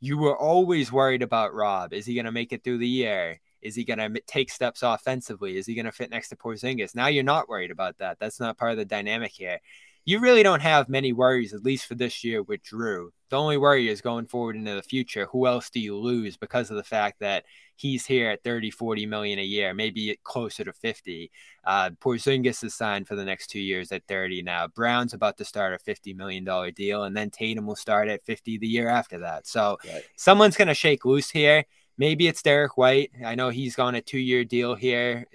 You 0.00 0.18
were 0.18 0.36
always 0.36 0.90
worried 0.90 1.22
about 1.22 1.54
Rob. 1.54 1.92
Is 1.92 2.06
he 2.06 2.14
going 2.14 2.26
to 2.26 2.32
make 2.32 2.52
it 2.52 2.64
through 2.64 2.78
the 2.78 2.88
year? 2.88 3.40
Is 3.60 3.76
he 3.76 3.84
going 3.84 3.98
to 3.98 4.20
take 4.26 4.50
steps 4.50 4.82
offensively? 4.82 5.56
Is 5.56 5.66
he 5.66 5.74
going 5.74 5.86
to 5.86 5.92
fit 5.92 6.10
next 6.10 6.30
to 6.30 6.36
Porzingis? 6.36 6.96
Now 6.96 7.06
you're 7.06 7.22
not 7.22 7.48
worried 7.48 7.70
about 7.70 7.98
that. 7.98 8.18
That's 8.18 8.40
not 8.40 8.58
part 8.58 8.72
of 8.72 8.78
the 8.78 8.84
dynamic 8.84 9.30
here. 9.30 9.60
You 10.04 10.18
really 10.18 10.42
don't 10.42 10.60
have 10.60 10.88
many 10.88 11.12
worries, 11.12 11.54
at 11.54 11.64
least 11.64 11.86
for 11.86 11.94
this 11.94 12.24
year, 12.24 12.42
with 12.42 12.62
Jrue. 12.64 13.10
The 13.30 13.38
only 13.38 13.56
worry 13.56 13.88
is 13.88 14.00
going 14.00 14.26
forward 14.26 14.56
into 14.56 14.74
the 14.74 14.82
future. 14.82 15.26
Who 15.26 15.46
else 15.46 15.70
do 15.70 15.80
you 15.80 15.96
lose 15.96 16.36
because 16.36 16.70
of 16.70 16.76
the 16.76 16.82
fact 16.82 17.20
that 17.20 17.44
he's 17.82 18.06
here 18.06 18.30
at 18.30 18.44
30, 18.44 18.70
40 18.70 19.06
million 19.06 19.38
a 19.38 19.44
year, 19.44 19.74
maybe 19.74 20.16
closer 20.22 20.64
to 20.64 20.72
50. 20.72 21.30
Uh, 21.64 21.90
Porzingis 22.00 22.62
is 22.62 22.74
signed 22.74 23.08
for 23.08 23.16
the 23.16 23.24
next 23.24 23.48
two 23.48 23.60
years 23.60 23.90
at 23.90 24.06
30 24.06 24.42
now. 24.42 24.68
Brown's 24.68 25.14
about 25.14 25.36
to 25.38 25.44
start 25.44 25.74
a 25.74 25.90
$50 25.90 26.14
million 26.16 26.44
deal, 26.74 27.04
and 27.04 27.16
then 27.16 27.30
Tatum 27.30 27.66
will 27.66 27.76
start 27.76 28.08
at 28.08 28.22
50 28.22 28.58
the 28.58 28.68
year 28.68 28.88
after 28.88 29.18
that. 29.18 29.46
So 29.46 29.78
right. 29.84 30.04
someone's 30.16 30.56
going 30.56 30.68
to 30.68 30.74
shake 30.74 31.04
loose 31.04 31.30
here. 31.30 31.64
Maybe 31.98 32.28
it's 32.28 32.42
Derrick 32.42 32.76
White. 32.76 33.10
I 33.24 33.34
know 33.34 33.48
he's 33.48 33.78
on 33.78 33.96
a 33.96 34.00
two 34.00 34.18
year 34.18 34.44
deal 34.44 34.74
here. 34.74 35.26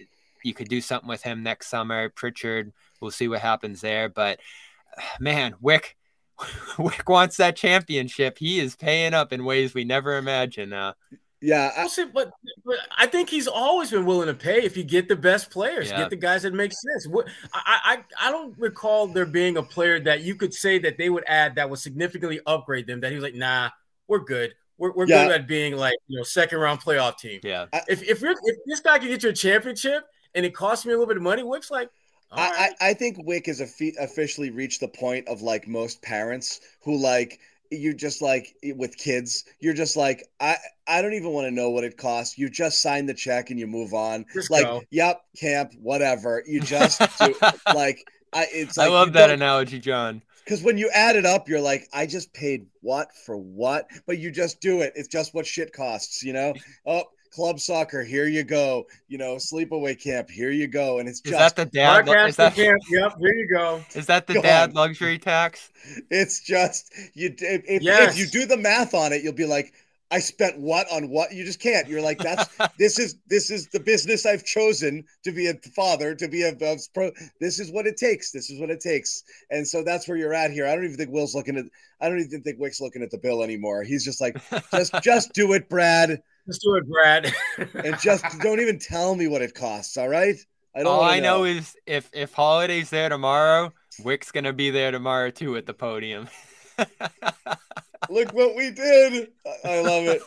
You 0.43 0.53
could 0.53 0.70
do 0.70 0.80
something 0.80 1.09
with 1.09 1.24
him 1.24 1.43
next 1.43 1.68
summer. 1.68 2.09
Pritchard, 2.09 2.72
we'll 3.00 3.12
see 3.12 3.28
what 3.28 3.41
happens 3.41 3.82
there. 3.82 4.10
But 4.10 4.39
man, 5.20 5.56
Wyc, 5.62 5.93
Wyc 6.78 7.10
wants 7.10 7.38
that 7.38 7.56
championship. 7.56 8.38
He 8.38 8.60
is 8.60 8.76
paying 8.76 9.14
up 9.14 9.34
in 9.34 9.45
ways 9.45 9.74
we 9.74 9.84
never 9.84 10.18
imagined. 10.18 10.74
Uh, 10.74 10.93
yeah, 11.39 11.72
I, 11.78 11.88
but, 12.14 12.32
but 12.66 12.78
I 12.98 13.06
think 13.06 13.30
he's 13.30 13.48
always 13.48 13.91
been 13.91 14.06
willing 14.06 14.28
to 14.28 14.34
pay 14.34 14.64
if 14.64 14.76
you 14.76 14.84
get 14.84 15.08
the 15.08 15.16
best 15.16 15.52
players, 15.52 15.91
yeah. 15.91 15.98
get 15.98 16.10
the 16.10 16.16
guys 16.16 16.41
that 16.41 16.54
make 16.54 16.72
sense. 16.74 17.08
I, 17.54 17.78
I 18.20 18.28
I 18.28 18.32
don't 18.32 18.58
recall 18.58 19.06
there 19.06 19.28
being 19.28 19.58
a 19.58 19.64
player 19.64 20.00
that 20.00 20.22
you 20.22 20.34
could 20.34 20.52
say 20.52 20.80
that 20.80 20.98
they 20.98 21.12
would 21.12 21.24
add 21.28 21.56
that 21.56 21.70
would 21.70 21.78
significantly 21.78 22.39
upgrade 22.48 22.88
them. 22.88 23.02
That 23.02 23.12
he 23.12 23.16
was 23.16 23.24
like, 23.24 23.36
nah, 23.36 23.70
we're 24.08 24.20
good. 24.20 24.56
We're, 24.80 24.93
we're 24.93 25.08
yeah. 25.08 25.26
good 25.26 25.41
at 25.41 25.48
being 25.48 25.76
like 25.76 25.95
you 26.08 26.18
know 26.18 26.24
second 26.24 26.58
round 26.58 26.82
playoff 26.82 27.20
team. 27.20 27.39
Yeah. 27.43 27.68
If 27.88 28.02
if, 28.02 28.24
if 28.24 28.58
this 28.66 28.80
guy 28.80 28.98
can 28.98 29.08
get 29.08 29.22
you 29.22 29.30
a 29.30 29.34
championship 29.34 30.06
and 30.34 30.43
it 30.43 30.56
costs 30.56 30.88
me 30.88 30.93
a 30.93 30.95
little 30.95 31.08
bit 31.08 31.18
of 31.18 31.24
money, 31.24 31.43
Wyc's 31.43 31.70
like, 31.70 31.91
I, 32.32 32.73
I, 32.82 32.89
I 32.89 32.93
think 32.93 33.17
Wyc 33.17 33.47
has 33.47 33.61
officially 33.61 34.49
reached 34.49 34.82
the 34.82 34.88
point 34.88 35.28
of 35.28 35.41
like 35.41 35.67
most 35.67 36.01
parents 36.01 36.59
who 36.82 36.97
like 36.97 37.39
you 37.71 37.93
just 37.93 38.21
like 38.21 38.55
with 38.75 38.97
kids 38.97 39.43
you're 39.59 39.73
just 39.73 39.97
like 39.97 40.23
i 40.39 40.55
i 40.88 41.01
don't 41.01 41.13
even 41.13 41.32
want 41.32 41.45
to 41.45 41.51
know 41.51 41.69
what 41.69 41.84
it 41.84 41.97
costs. 41.97 42.38
You 42.38 42.49
just 42.49 42.82
sign 42.82 43.05
the 43.05 43.13
check 43.13 43.49
and 43.49 43.59
you 43.59 43.67
move 43.67 43.93
on. 43.93 44.25
Just 44.34 44.51
like 44.51 44.65
go. 44.65 44.84
yep 44.89 45.21
camp 45.38 45.73
whatever. 45.82 46.43
You 46.45 46.61
just 46.61 46.99
do, 47.19 47.36
like 47.73 48.07
i 48.34 48.47
it's 48.51 48.78
like, 48.78 48.88
i 48.88 48.91
love 48.91 49.13
that 49.13 49.30
analogy 49.30 49.80
john. 49.80 50.21
Because 50.43 50.63
when 50.63 50.78
you 50.78 50.89
add 50.93 51.15
it 51.15 51.25
up 51.25 51.49
you're 51.49 51.61
like 51.61 51.88
i 51.93 52.05
just 52.05 52.34
paid 52.34 52.67
what 52.82 53.09
for 53.25 53.38
what? 53.38 53.88
But 54.05 54.17
you 54.19 54.32
just 54.32 54.61
do 54.61 54.82
it. 54.82 54.93
It's 54.95 55.09
just 55.09 55.34
what 55.34 55.45
shit 55.45 55.73
costs 55.73 56.23
you 56.23 56.34
know? 56.34 56.53
Oh 56.86 57.03
club 57.38 57.59
soccer, 57.59 58.03
here 58.03 58.27
you 58.27 58.43
go. 58.43 58.88
You 59.07 59.19
know, 59.19 59.35
sleepaway 59.35 60.01
camp, 60.01 60.27
here 60.27 60.49
you 60.49 60.67
go. 60.67 60.97
And 60.97 61.07
it's 61.07 61.21
is 61.23 61.31
just 61.31 61.55
that 61.55 61.55
the 61.55 61.71
dad? 61.71 62.09
Is 62.27 62.35
that, 62.38 62.55
camp? 62.55 62.81
Yep, 62.89 63.13
here 63.19 63.35
you 63.35 63.47
go. 63.47 63.85
Is 63.93 64.07
that 64.07 64.25
the 64.25 64.33
go 64.33 64.41
dad 64.41 64.69
on. 64.69 64.75
luxury 64.75 65.19
tax? 65.19 65.69
It's 66.09 66.41
just 66.41 66.91
you. 67.13 67.35
If, 67.38 67.63
if, 67.67 67.81
yes. 67.83 68.13
if 68.13 68.19
you 68.19 68.25
do 68.25 68.47
the 68.47 68.57
math 68.57 68.95
on 68.95 69.13
it, 69.13 69.23
you'll 69.23 69.33
be 69.33 69.45
like, 69.45 69.71
I 70.09 70.17
spent 70.17 70.57
what 70.57 70.91
on 70.91 71.09
what? 71.09 71.31
You 71.31 71.45
just 71.45 71.59
can't. 71.59 71.88
You're 71.88 72.01
like, 72.01 72.17
that's 72.17 72.49
this 72.79 72.97
is 72.97 73.17
this 73.27 73.51
is 73.51 73.67
the 73.67 73.79
business 73.79 74.25
I've 74.25 74.43
chosen 74.43 75.03
to 75.23 75.31
be 75.31 75.47
a 75.47 75.53
father, 75.75 76.15
to 76.15 76.27
be 76.27 76.41
a, 76.41 76.53
a 76.53 76.77
pro. 76.91 77.11
This 77.39 77.59
is 77.59 77.71
what 77.71 77.85
it 77.85 77.97
takes. 77.97 78.31
This 78.31 78.49
is 78.49 78.59
what 78.59 78.71
it 78.71 78.79
takes. 78.79 79.23
And 79.51 79.67
so 79.67 79.83
that's 79.83 80.07
where 80.07 80.17
you're 80.17 80.33
at 80.33 80.49
here. 80.49 80.65
I 80.65 80.73
don't 80.73 80.85
even 80.85 80.97
think 80.97 81.11
Will's 81.11 81.35
looking 81.35 81.57
at. 81.57 81.65
I 82.01 82.09
don't 82.09 82.19
even 82.19 82.41
think 82.41 82.59
Wyc's 82.59 82.81
looking 82.81 83.03
at 83.03 83.11
the 83.11 83.19
bill 83.19 83.43
anymore. 83.43 83.83
He's 83.83 84.03
just 84.03 84.19
like, 84.19 84.38
just 84.71 84.95
just 85.03 85.33
do 85.33 85.53
it, 85.53 85.69
Brad. 85.69 86.23
Just 86.48 86.62
do 86.62 86.76
it, 86.76 86.88
Brad. 86.88 87.34
and 87.74 88.00
just 88.00 88.24
don't 88.41 88.60
even 88.60 88.80
tell 88.80 89.16
me 89.16 89.28
what 89.28 89.41
it 89.41 89.54
costs. 89.54 89.98
All 89.98 90.08
right. 90.08 90.36
I 90.76 90.80
don't. 90.80 90.88
All 90.88 91.02
I 91.02 91.20
know. 91.20 91.39
know 91.39 91.43
is 91.43 91.76
if 91.86 92.10
if 92.14 92.34
Holiday's 92.34 92.89
there 92.89 93.10
tomorrow, 93.10 93.74
Wyc's 94.04 94.32
gonna 94.32 94.54
be 94.54 94.70
there 94.70 94.91
tomorrow 94.91 95.30
too 95.30 95.58
at 95.58 95.66
the 95.66 95.74
podium. 95.74 96.30
Look 98.10 98.34
what 98.34 98.56
we 98.56 98.72
did. 98.72 99.30
I 99.66 99.82
love 99.82 100.06
it. 100.06 100.22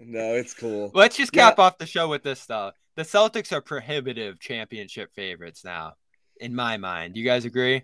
No, 0.00 0.34
it's 0.34 0.54
cool. 0.54 0.90
Let's 0.94 1.16
just 1.16 1.32
cap 1.32 1.56
yeah. 1.58 1.64
off 1.64 1.78
the 1.78 1.86
show 1.86 2.08
with 2.08 2.22
this 2.22 2.40
stuff. 2.40 2.74
The 2.96 3.02
Celtics 3.02 3.52
are 3.52 3.60
prohibitive 3.60 4.38
championship 4.38 5.12
favorites 5.14 5.64
now, 5.64 5.94
in 6.38 6.54
my 6.54 6.76
mind. 6.76 7.16
You 7.16 7.24
guys 7.24 7.44
agree? 7.44 7.82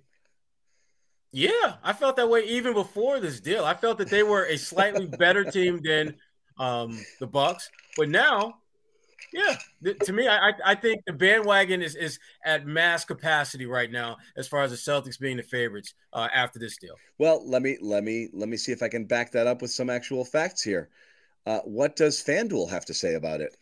Yeah, 1.33 1.75
I 1.83 1.93
felt 1.93 2.16
that 2.16 2.31
way 2.31 2.45
even 2.45 2.73
before 2.73 3.21
this 3.21 3.41
deal. 3.41 3.64
I 3.64 3.75
felt 3.75 3.99
that 3.99 4.09
they 4.09 4.23
were 4.23 4.45
a 4.45 4.57
slightly 4.57 5.07
better 5.07 5.45
team 5.45 5.81
than 5.83 6.14
um, 6.59 6.98
the 7.20 7.26
Bucks. 7.26 7.70
But 7.96 8.09
now, 8.09 8.54
yeah, 9.32 9.56
th- 9.82 9.98
to 10.00 10.12
me, 10.12 10.26
I, 10.26 10.52
I 10.64 10.74
think 10.74 11.02
the 11.06 11.12
bandwagon 11.12 11.82
is 11.82 11.94
is 11.94 12.18
at 12.44 12.66
mass 12.66 13.04
capacity 13.04 13.66
right 13.66 13.90
now 13.90 14.16
as 14.36 14.48
far 14.48 14.62
as 14.62 14.70
the 14.70 14.76
Celtics 14.76 15.18
being 15.18 15.36
the 15.36 15.42
favorites 15.42 15.94
uh, 16.12 16.28
after 16.32 16.59
this 16.59 16.78
deal. 16.78 16.94
Well, 17.18 17.42
let 17.48 17.62
me 17.62 17.76
let 17.80 18.04
me 18.04 18.28
let 18.32 18.48
me 18.48 18.56
see 18.56 18.72
if 18.72 18.82
I 18.82 18.88
can 18.88 19.04
back 19.04 19.32
that 19.32 19.46
up 19.46 19.62
with 19.62 19.70
some 19.70 19.90
actual 19.90 20.24
facts 20.24 20.62
here. 20.62 20.88
Uh, 21.46 21.61
what 21.61 21.96
does 21.96 22.22
FanDuel 22.22 22.68
have 22.70 22.84
to 22.86 22.94
say 22.94 23.14
about 23.14 23.40
it? 23.40 23.56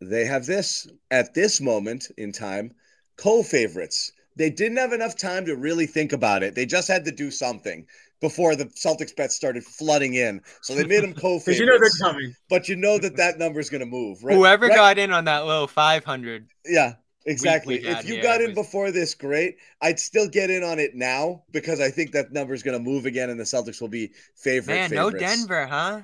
They 0.00 0.24
have 0.24 0.46
this 0.46 0.88
at 1.10 1.34
this 1.34 1.60
moment 1.60 2.08
in 2.16 2.32
time 2.32 2.72
co 3.16 3.42
favorites. 3.42 4.12
They 4.34 4.50
didn't 4.50 4.78
have 4.78 4.92
enough 4.92 5.16
time 5.16 5.44
to 5.46 5.56
really 5.56 5.86
think 5.86 6.12
about 6.12 6.42
it. 6.42 6.54
They 6.54 6.66
just 6.66 6.88
had 6.88 7.04
to 7.04 7.12
do 7.12 7.30
something 7.30 7.86
before 8.22 8.56
the 8.56 8.66
Celtics 8.66 9.14
bets 9.14 9.36
started 9.36 9.64
flooding 9.64 10.14
in. 10.14 10.40
So 10.62 10.74
they 10.74 10.84
made 10.84 11.02
them 11.02 11.12
co-favorites. 11.20 11.60
you 11.60 11.66
know 11.66 11.78
they're 11.78 11.90
coming. 12.00 12.34
But 12.48 12.68
you 12.68 12.76
know 12.76 12.96
that 12.98 13.16
that 13.16 13.36
number 13.36 13.60
is 13.60 13.68
going 13.68 13.80
to 13.80 13.86
move. 13.86 14.24
Right? 14.24 14.34
Whoever 14.34 14.68
right? 14.68 14.76
got 14.76 14.98
in 14.98 15.12
on 15.12 15.26
that 15.26 15.40
low 15.40 15.66
500. 15.66 16.46
Yeah, 16.64 16.94
exactly. 17.26 17.84
If 17.84 18.08
you 18.08 18.22
got 18.22 18.40
in 18.40 18.54
was... 18.54 18.66
before 18.66 18.92
this, 18.92 19.14
great. 19.14 19.56
I'd 19.82 19.98
still 19.98 20.28
get 20.28 20.48
in 20.48 20.62
on 20.62 20.78
it 20.78 20.94
now 20.94 21.42
because 21.50 21.80
I 21.80 21.90
think 21.90 22.12
that 22.12 22.32
number 22.32 22.54
is 22.54 22.62
going 22.62 22.78
to 22.78 22.82
move 22.82 23.04
again 23.04 23.28
and 23.28 23.38
the 23.38 23.44
Celtics 23.44 23.80
will 23.80 23.88
be 23.88 24.12
favorite. 24.36 24.74
Man, 24.74 24.90
favorites. 24.90 25.14
no 25.14 25.18
Denver, 25.18 25.66
huh? 25.66 26.00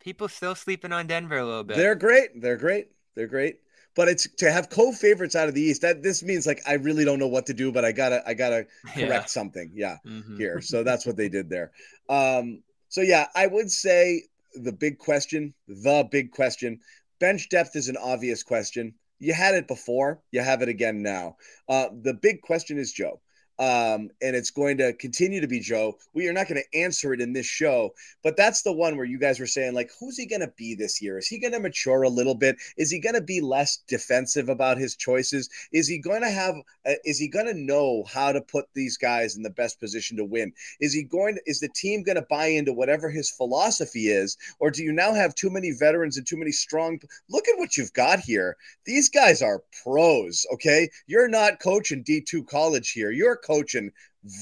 People 0.00 0.28
still 0.28 0.54
sleeping 0.54 0.92
on 0.92 1.06
Denver 1.06 1.36
a 1.36 1.44
little 1.44 1.64
bit. 1.64 1.76
They're 1.76 1.94
great. 1.94 2.40
They're 2.40 2.56
great. 2.56 2.88
They're 3.14 3.26
great 3.26 3.58
but 3.96 4.08
it's 4.08 4.28
to 4.36 4.52
have 4.52 4.68
co-favorites 4.68 5.34
out 5.34 5.48
of 5.48 5.54
the 5.54 5.62
East. 5.62 5.82
That 5.82 6.02
this 6.02 6.22
means 6.22 6.46
like 6.46 6.60
I 6.66 6.74
really 6.74 7.04
don't 7.04 7.18
know 7.18 7.26
what 7.26 7.46
to 7.46 7.54
do, 7.54 7.72
but 7.72 7.84
I 7.84 7.90
gotta 7.90 8.22
I 8.28 8.34
gotta 8.34 8.66
correct 8.94 9.10
yeah. 9.10 9.24
something. 9.24 9.72
Yeah, 9.74 9.96
mm-hmm. 10.06 10.36
here. 10.36 10.60
So 10.60 10.84
that's 10.84 11.04
what 11.04 11.16
they 11.16 11.28
did 11.28 11.50
there. 11.50 11.72
Um, 12.08 12.62
so 12.88 13.00
yeah, 13.00 13.26
I 13.34 13.48
would 13.48 13.70
say 13.70 14.24
the 14.54 14.72
big 14.72 14.98
question, 14.98 15.54
the 15.66 16.06
big 16.08 16.30
question, 16.30 16.80
bench 17.18 17.48
depth 17.48 17.74
is 17.74 17.88
an 17.88 17.96
obvious 17.96 18.42
question. 18.42 18.94
You 19.18 19.32
had 19.32 19.54
it 19.54 19.66
before, 19.66 20.20
you 20.30 20.42
have 20.42 20.60
it 20.60 20.68
again 20.68 21.02
now. 21.02 21.36
Uh, 21.68 21.86
the 22.02 22.12
big 22.12 22.42
question 22.42 22.78
is 22.78 22.92
Joe 22.92 23.20
um, 23.58 24.10
and 24.20 24.36
it's 24.36 24.50
going 24.50 24.76
to 24.78 24.92
continue 24.94 25.40
to 25.40 25.46
be 25.46 25.60
Joe. 25.60 25.96
We 26.12 26.28
are 26.28 26.32
not 26.32 26.48
going 26.48 26.62
to 26.62 26.78
answer 26.78 27.12
it 27.12 27.20
in 27.20 27.32
this 27.32 27.46
show, 27.46 27.94
but 28.22 28.36
that's 28.36 28.62
the 28.62 28.72
one 28.72 28.96
where 28.96 29.06
you 29.06 29.18
guys 29.18 29.40
were 29.40 29.46
saying, 29.46 29.74
like, 29.74 29.90
who's 29.98 30.16
he 30.16 30.26
going 30.26 30.40
to 30.40 30.52
be 30.56 30.74
this 30.74 31.00
year? 31.00 31.18
Is 31.18 31.26
he 31.26 31.38
going 31.38 31.52
to 31.52 31.60
mature 31.60 32.02
a 32.02 32.08
little 32.08 32.34
bit? 32.34 32.56
Is 32.76 32.90
he 32.90 33.00
going 33.00 33.14
to 33.14 33.20
be 33.20 33.40
less 33.40 33.78
defensive 33.88 34.48
about 34.48 34.78
his 34.78 34.96
choices? 34.96 35.48
Is 35.72 35.88
he 35.88 35.98
going 35.98 36.22
to 36.22 36.30
have? 36.30 36.54
Uh, 36.86 36.92
is 37.04 37.18
he 37.18 37.28
going 37.28 37.46
to 37.46 37.54
know 37.54 38.04
how 38.04 38.32
to 38.32 38.40
put 38.40 38.66
these 38.74 38.96
guys 38.96 39.36
in 39.36 39.42
the 39.42 39.50
best 39.50 39.80
position 39.80 40.16
to 40.16 40.24
win? 40.24 40.52
Is 40.80 40.92
he 40.92 41.02
going? 41.02 41.36
To, 41.36 41.40
is 41.46 41.60
the 41.60 41.68
team 41.68 42.02
going 42.02 42.16
to 42.16 42.26
buy 42.28 42.46
into 42.46 42.72
whatever 42.72 43.08
his 43.08 43.30
philosophy 43.30 44.08
is, 44.08 44.36
or 44.58 44.70
do 44.70 44.82
you 44.82 44.92
now 44.92 45.14
have 45.14 45.34
too 45.34 45.50
many 45.50 45.72
veterans 45.72 46.16
and 46.16 46.26
too 46.26 46.36
many 46.36 46.52
strong? 46.52 47.00
Look 47.28 47.48
at 47.48 47.58
what 47.58 47.76
you've 47.76 47.92
got 47.92 48.20
here. 48.20 48.56
These 48.84 49.08
guys 49.08 49.42
are 49.42 49.62
pros. 49.82 50.46
Okay, 50.54 50.88
you're 51.06 51.28
not 51.28 51.60
coaching 51.60 52.02
D 52.02 52.20
two 52.20 52.44
college 52.44 52.92
here. 52.92 53.10
You're 53.10 53.36
coaching 53.46 53.90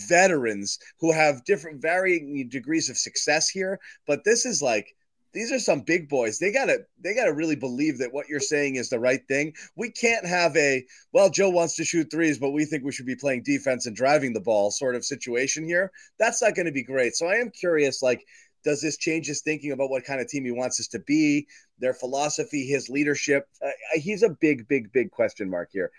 veterans 0.08 0.78
who 1.00 1.12
have 1.12 1.44
different 1.44 1.82
varying 1.82 2.48
degrees 2.48 2.88
of 2.88 2.96
success 2.96 3.48
here. 3.48 3.78
But 4.06 4.24
this 4.24 4.46
is 4.46 4.62
like 4.62 4.94
these 5.34 5.50
are 5.50 5.58
some 5.58 5.80
big 5.80 6.08
boys. 6.08 6.38
They 6.38 6.52
gotta 6.52 6.86
they 7.02 7.14
gotta 7.14 7.34
really 7.34 7.56
believe 7.56 7.98
that 7.98 8.12
what 8.12 8.28
you're 8.28 8.40
saying 8.40 8.76
is 8.76 8.88
the 8.88 9.00
right 9.00 9.20
thing. 9.28 9.52
We 9.76 9.90
can't 9.90 10.24
have 10.24 10.56
a 10.56 10.86
well, 11.12 11.28
Joe 11.28 11.50
wants 11.50 11.74
to 11.76 11.84
shoot 11.84 12.10
threes, 12.10 12.38
but 12.38 12.52
we 12.52 12.64
think 12.64 12.84
we 12.84 12.92
should 12.92 13.04
be 13.04 13.16
playing 13.16 13.42
defense 13.42 13.86
and 13.86 13.96
driving 13.96 14.32
the 14.32 14.40
ball 14.40 14.70
sort 14.70 14.94
of 14.94 15.04
situation 15.04 15.64
here. 15.64 15.90
That's 16.18 16.40
not 16.40 16.54
going 16.54 16.66
to 16.66 16.72
be 16.72 16.84
great. 16.84 17.16
So 17.16 17.26
I 17.26 17.34
am 17.34 17.50
curious, 17.50 18.02
like, 18.02 18.24
does 18.64 18.80
this 18.80 18.96
change 18.96 19.26
his 19.26 19.42
thinking 19.42 19.72
about 19.72 19.90
what 19.90 20.04
kind 20.04 20.20
of 20.20 20.28
team 20.28 20.44
he 20.44 20.52
wants 20.52 20.80
us 20.80 20.88
to 20.88 21.00
be, 21.00 21.46
their 21.78 21.94
philosophy, 21.94 22.64
his 22.64 22.88
leadership? 22.88 23.46
Uh, 23.62 23.70
he's 23.94 24.22
a 24.22 24.30
big, 24.30 24.68
big, 24.68 24.92
big 24.92 25.10
question 25.10 25.50
mark 25.50 25.68
here. 25.72 25.90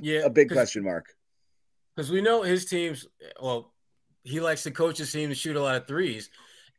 Yeah, 0.00 0.20
a 0.20 0.30
big 0.30 0.50
question 0.50 0.84
mark 0.84 1.15
because 1.96 2.10
we 2.10 2.20
know 2.20 2.42
his 2.42 2.66
teams. 2.66 3.06
Well, 3.40 3.72
he 4.22 4.40
likes 4.40 4.64
to 4.64 4.70
coach 4.70 4.98
his 4.98 5.10
team 5.10 5.28
to 5.30 5.34
shoot 5.34 5.56
a 5.56 5.62
lot 5.62 5.76
of 5.76 5.86
threes, 5.86 6.30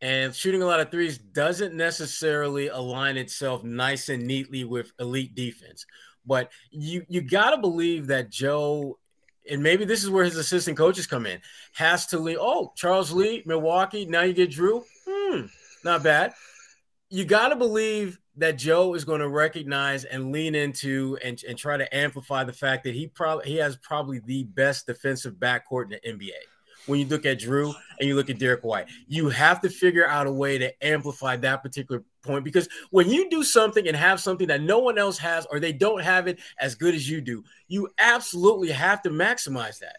and 0.01 0.33
shooting 0.33 0.61
a 0.61 0.65
lot 0.65 0.79
of 0.79 0.91
threes 0.91 1.17
doesn't 1.17 1.73
necessarily 1.73 2.67
align 2.67 3.17
itself 3.17 3.63
nice 3.63 4.09
and 4.09 4.25
neatly 4.25 4.63
with 4.63 4.91
elite 4.99 5.33
defense. 5.35 5.85
But 6.25 6.51
you 6.71 7.05
you 7.09 7.21
got 7.21 7.51
to 7.51 7.57
believe 7.57 8.07
that 8.07 8.29
Joe, 8.29 8.99
and 9.49 9.63
maybe 9.63 9.85
this 9.85 10.03
is 10.03 10.09
where 10.09 10.25
his 10.25 10.37
assistant 10.37 10.77
coaches 10.77 11.07
come 11.07 11.25
in, 11.25 11.39
has 11.73 12.05
to 12.07 12.19
lead. 12.19 12.37
Oh, 12.39 12.73
Charles 12.75 13.11
Lee, 13.11 13.43
Milwaukee. 13.45 14.05
Now 14.05 14.21
you 14.21 14.33
get 14.33 14.51
Jrue. 14.51 14.83
Hmm, 15.07 15.45
not 15.83 16.03
bad. 16.03 16.33
You 17.09 17.23
got 17.23 17.49
to 17.49 17.55
believe 17.55 18.19
that 18.37 18.57
Joe 18.57 18.93
is 18.93 19.03
going 19.03 19.21
to 19.21 19.27
recognize 19.27 20.05
and 20.05 20.31
lean 20.31 20.55
into 20.55 21.17
and, 21.23 21.41
and 21.47 21.57
try 21.57 21.77
to 21.77 21.95
amplify 21.95 22.43
the 22.43 22.53
fact 22.53 22.83
that 22.83 22.93
he 22.93 23.07
probably 23.07 23.45
he 23.45 23.55
has 23.57 23.75
probably 23.77 24.19
the 24.19 24.43
best 24.43 24.85
defensive 24.85 25.35
backcourt 25.35 25.85
in 25.85 25.89
the 25.89 26.25
NBA. 26.25 26.37
When 26.85 27.01
you 27.01 27.05
look 27.05 27.25
at 27.25 27.39
Jrue 27.39 27.73
and 27.99 28.07
you 28.07 28.15
look 28.15 28.29
at 28.29 28.39
Derrick 28.39 28.63
White, 28.63 28.87
you 29.07 29.27
have 29.27 29.59
to 29.61 29.69
figure 29.69 30.07
out 30.07 30.25
a 30.25 30.31
way 30.31 30.57
to 30.57 30.85
amplify 30.85 31.35
that 31.35 31.61
particular 31.61 32.01
point 32.21 32.45
because 32.45 32.69
when 32.91 33.09
you 33.09 33.29
do 33.29 33.43
something 33.43 33.87
and 33.87 33.97
have 33.97 34.21
something 34.21 34.47
that 34.47 34.61
no 34.61 34.79
one 34.79 34.97
else 34.97 35.17
has 35.17 35.45
or 35.51 35.59
they 35.59 35.73
don't 35.73 36.01
have 36.01 36.27
it 36.27 36.39
as 36.59 36.75
good 36.75 36.95
as 36.95 37.09
you 37.09 37.19
do, 37.19 37.43
you 37.67 37.89
absolutely 37.97 38.69
have 38.69 39.01
to 39.01 39.09
maximize 39.09 39.79
that 39.79 39.97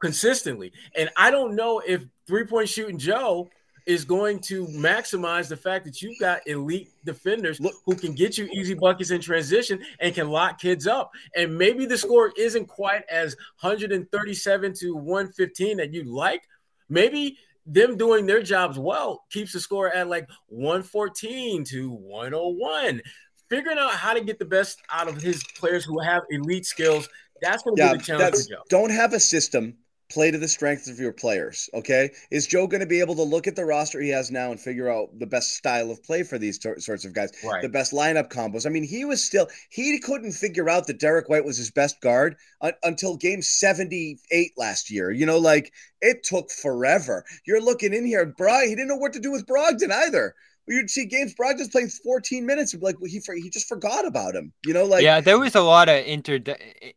consistently. 0.00 0.72
And 0.94 1.08
I 1.16 1.30
don't 1.30 1.54
know 1.54 1.80
if 1.86 2.04
three 2.26 2.44
point 2.44 2.68
shooting 2.68 2.98
Joe 2.98 3.48
is 3.86 4.04
going 4.04 4.40
to 4.40 4.66
maximize 4.66 5.48
the 5.48 5.56
fact 5.56 5.84
that 5.84 6.02
you've 6.02 6.18
got 6.18 6.46
elite 6.46 6.90
defenders 7.04 7.60
who 7.84 7.94
can 7.94 8.12
get 8.12 8.36
you 8.36 8.46
easy 8.52 8.74
buckets 8.74 9.10
in 9.12 9.20
transition 9.20 9.80
and 10.00 10.14
can 10.14 10.28
lock 10.28 10.60
kids 10.60 10.86
up. 10.86 11.12
And 11.36 11.56
maybe 11.56 11.86
the 11.86 11.96
score 11.96 12.32
isn't 12.36 12.66
quite 12.66 13.04
as 13.08 13.36
137 13.60 14.74
to 14.80 14.96
115 14.96 15.76
that 15.76 15.94
you'd 15.94 16.08
like. 16.08 16.42
Maybe 16.88 17.38
them 17.64 17.96
doing 17.96 18.26
their 18.26 18.42
jobs 18.42 18.78
well 18.78 19.24
keeps 19.30 19.52
the 19.52 19.60
score 19.60 19.92
at 19.92 20.08
like 20.08 20.28
114 20.48 21.64
to 21.64 21.90
101. 21.90 23.00
Figuring 23.48 23.78
out 23.78 23.92
how 23.92 24.12
to 24.12 24.20
get 24.20 24.40
the 24.40 24.44
best 24.44 24.82
out 24.90 25.06
of 25.06 25.22
his 25.22 25.44
players 25.56 25.84
who 25.84 26.00
have 26.00 26.24
elite 26.30 26.66
skills, 26.66 27.08
that's 27.40 27.62
going 27.62 27.76
to 27.76 27.82
yeah, 27.82 27.92
be 27.92 27.98
the 27.98 28.04
challenge 28.04 28.36
Don't 28.68 28.90
have 28.90 29.12
a 29.12 29.20
system 29.20 29.76
play 30.08 30.30
to 30.30 30.38
the 30.38 30.48
strengths 30.48 30.88
of 30.88 30.98
your 30.98 31.12
players. 31.12 31.68
Okay. 31.74 32.10
Is 32.30 32.46
Joe 32.46 32.66
going 32.66 32.80
to 32.80 32.86
be 32.86 33.00
able 33.00 33.16
to 33.16 33.22
look 33.22 33.46
at 33.46 33.56
the 33.56 33.64
roster 33.64 34.00
he 34.00 34.10
has 34.10 34.30
now 34.30 34.50
and 34.50 34.60
figure 34.60 34.90
out 34.90 35.18
the 35.18 35.26
best 35.26 35.54
style 35.54 35.90
of 35.90 36.02
play 36.04 36.22
for 36.22 36.38
these 36.38 36.58
t- 36.58 36.78
sorts 36.78 37.04
of 37.04 37.12
guys, 37.12 37.32
right. 37.44 37.62
the 37.62 37.68
best 37.68 37.92
lineup 37.92 38.30
combos? 38.30 38.66
I 38.66 38.70
mean, 38.70 38.84
he 38.84 39.04
was 39.04 39.24
still, 39.24 39.48
he 39.70 39.98
couldn't 39.98 40.32
figure 40.32 40.68
out 40.68 40.86
that 40.86 41.00
Derrick 41.00 41.28
White 41.28 41.44
was 41.44 41.56
his 41.56 41.70
best 41.70 42.00
guard 42.00 42.36
un- 42.60 42.72
until 42.82 43.16
game 43.16 43.42
78 43.42 44.52
last 44.56 44.90
year. 44.90 45.10
You 45.10 45.26
know, 45.26 45.38
like 45.38 45.72
it 46.00 46.22
took 46.22 46.50
forever. 46.50 47.24
You're 47.46 47.62
looking 47.62 47.92
in 47.92 48.06
here, 48.06 48.26
Brog, 48.26 48.64
he 48.64 48.74
didn't 48.76 48.88
know 48.88 48.96
what 48.96 49.14
to 49.14 49.20
do 49.20 49.32
with 49.32 49.46
Brogdon 49.46 49.90
either 49.90 50.34
you'd 50.68 50.90
see 50.90 51.04
games 51.04 51.34
Brogdon's 51.34 51.68
playing 51.68 51.88
14 51.88 52.44
minutes 52.44 52.74
and 52.74 52.82
like 52.82 52.96
he 53.04 53.20
he 53.36 53.50
just 53.50 53.68
forgot 53.68 54.06
about 54.06 54.34
him. 54.34 54.52
You 54.64 54.74
know, 54.74 54.84
like 54.84 55.02
yeah, 55.02 55.20
there 55.20 55.38
was 55.38 55.54
a 55.54 55.60
lot 55.60 55.88
of 55.88 56.04
inter 56.06 56.38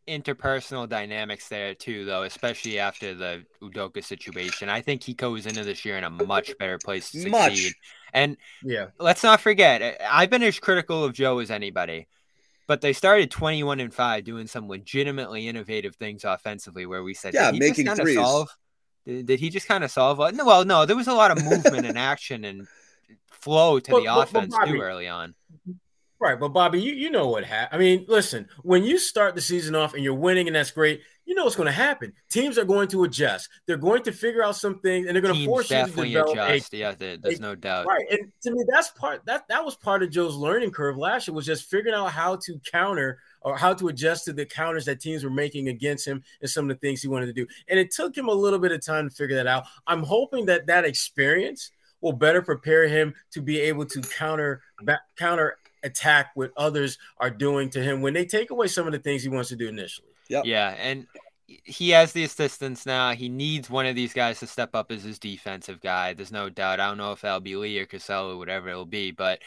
interpersonal 0.08 0.88
dynamics 0.88 1.48
there 1.48 1.74
too, 1.74 2.04
though, 2.04 2.24
especially 2.24 2.78
after 2.78 3.14
the 3.14 3.44
Udoka 3.62 4.02
situation. 4.02 4.68
I 4.68 4.80
think 4.80 5.02
he 5.02 5.14
goes 5.14 5.46
into 5.46 5.64
this 5.64 5.84
year 5.84 5.98
in 5.98 6.04
a 6.04 6.10
much 6.10 6.56
better 6.58 6.78
place 6.78 7.10
to 7.12 7.18
succeed. 7.18 7.30
Much. 7.30 7.74
And 8.12 8.36
yeah, 8.64 8.86
let's 8.98 9.22
not 9.22 9.40
forget, 9.40 10.00
I've 10.10 10.30
been 10.30 10.42
as 10.42 10.58
critical 10.58 11.04
of 11.04 11.12
Joe 11.12 11.38
as 11.38 11.50
anybody. 11.50 12.08
But 12.66 12.82
they 12.82 12.92
started 12.92 13.32
21 13.32 13.80
and 13.80 13.92
5 13.92 14.22
doing 14.22 14.46
some 14.46 14.68
legitimately 14.68 15.48
innovative 15.48 15.96
things 15.96 16.24
offensively 16.24 16.86
where 16.86 17.02
we 17.02 17.14
said, 17.14 17.34
yeah, 17.34 17.50
making 17.50 17.88
threes. 17.96 18.14
Solve? 18.14 18.48
Did, 19.04 19.26
did 19.26 19.40
he 19.40 19.50
just 19.50 19.66
kind 19.66 19.82
of 19.82 19.90
solve? 19.90 20.18
Well, 20.18 20.64
no, 20.64 20.86
there 20.86 20.94
was 20.94 21.08
a 21.08 21.12
lot 21.12 21.32
of 21.32 21.44
movement 21.44 21.84
and 21.84 21.98
action 21.98 22.44
and 22.44 22.68
flow 23.42 23.78
to 23.80 23.90
but, 23.90 24.00
the 24.00 24.06
but, 24.06 24.28
offense 24.28 24.54
but 24.54 24.66
Bobby, 24.66 24.72
too 24.72 24.80
early 24.80 25.08
on. 25.08 25.34
Right, 26.20 26.38
but 26.38 26.50
Bobby, 26.50 26.82
you, 26.82 26.92
you 26.92 27.10
know 27.10 27.28
what 27.28 27.44
happened. 27.44 27.74
I 27.74 27.82
mean, 27.82 28.04
listen, 28.06 28.46
when 28.62 28.84
you 28.84 28.98
start 28.98 29.34
the 29.34 29.40
season 29.40 29.74
off 29.74 29.94
and 29.94 30.04
you're 30.04 30.12
winning 30.14 30.48
and 30.48 30.54
that's 30.54 30.70
great, 30.70 31.00
you 31.24 31.34
know 31.34 31.44
what's 31.44 31.56
going 31.56 31.66
to 31.66 31.72
happen. 31.72 32.12
Teams 32.28 32.58
are 32.58 32.64
going 32.64 32.88
to 32.88 33.04
adjust. 33.04 33.48
They're 33.66 33.78
going 33.78 34.02
to 34.02 34.12
figure 34.12 34.42
out 34.42 34.56
some 34.56 34.80
things 34.80 35.06
and 35.06 35.14
they're 35.14 35.22
going 35.22 35.34
to 35.34 35.46
force 35.46 35.70
you 35.70 35.78
to 35.78 35.90
develop. 35.90 36.32
Adjust. 36.32 36.74
A, 36.74 36.76
yeah, 36.76 36.92
there's 36.92 37.38
a, 37.38 37.40
no 37.40 37.54
doubt. 37.54 37.86
Right, 37.86 38.04
and 38.10 38.32
to 38.42 38.50
me, 38.50 38.64
that's 38.68 38.90
part 38.90 39.24
that 39.26 39.48
that 39.48 39.64
was 39.64 39.76
part 39.76 40.02
of 40.02 40.10
Joe's 40.10 40.34
learning 40.34 40.72
curve 40.72 40.98
last 40.98 41.26
year 41.26 41.34
was 41.34 41.46
just 41.46 41.70
figuring 41.70 41.94
out 41.94 42.10
how 42.10 42.36
to 42.36 42.60
counter 42.70 43.18
or 43.40 43.56
how 43.56 43.72
to 43.72 43.88
adjust 43.88 44.26
to 44.26 44.34
the 44.34 44.44
counters 44.44 44.84
that 44.84 45.00
teams 45.00 45.24
were 45.24 45.30
making 45.30 45.68
against 45.68 46.06
him 46.06 46.22
and 46.42 46.50
some 46.50 46.68
of 46.68 46.76
the 46.76 46.86
things 46.86 47.00
he 47.00 47.08
wanted 47.08 47.26
to 47.26 47.32
do. 47.32 47.46
And 47.68 47.78
it 47.78 47.92
took 47.92 48.14
him 48.14 48.28
a 48.28 48.34
little 48.34 48.58
bit 48.58 48.72
of 48.72 48.84
time 48.84 49.08
to 49.08 49.14
figure 49.14 49.36
that 49.36 49.46
out. 49.46 49.64
I'm 49.86 50.02
hoping 50.02 50.46
that 50.46 50.66
that 50.66 50.84
experience 50.84 51.70
will 52.00 52.12
better 52.12 52.42
prepare 52.42 52.88
him 52.88 53.14
to 53.32 53.42
be 53.42 53.60
able 53.60 53.86
to 53.86 54.00
counter 54.00 54.62
back, 54.82 55.00
counter 55.16 55.58
attack 55.82 56.30
what 56.34 56.52
others 56.56 56.98
are 57.18 57.30
doing 57.30 57.70
to 57.70 57.82
him 57.82 58.02
when 58.02 58.14
they 58.14 58.24
take 58.24 58.50
away 58.50 58.66
some 58.66 58.86
of 58.86 58.92
the 58.92 58.98
things 58.98 59.22
he 59.22 59.28
wants 59.28 59.48
to 59.48 59.56
do 59.56 59.68
initially. 59.68 60.08
Yep. 60.28 60.44
Yeah, 60.44 60.74
and 60.78 61.06
he 61.46 61.90
has 61.90 62.12
the 62.12 62.22
assistance 62.22 62.86
now. 62.86 63.12
He 63.12 63.28
needs 63.28 63.68
one 63.68 63.86
of 63.86 63.96
these 63.96 64.12
guys 64.12 64.38
to 64.40 64.46
step 64.46 64.74
up 64.74 64.92
as 64.92 65.02
his 65.02 65.18
defensive 65.18 65.80
guy. 65.80 66.14
There's 66.14 66.30
no 66.30 66.48
doubt. 66.48 66.78
I 66.78 66.88
don't 66.88 66.98
know 66.98 67.12
if 67.12 67.22
that'll 67.22 67.40
be 67.40 67.56
Lee 67.56 67.78
or 67.80 67.86
Cassell 67.86 68.30
or 68.30 68.36
whatever 68.36 68.68
it'll 68.68 68.86
be, 68.86 69.10
but 69.10 69.40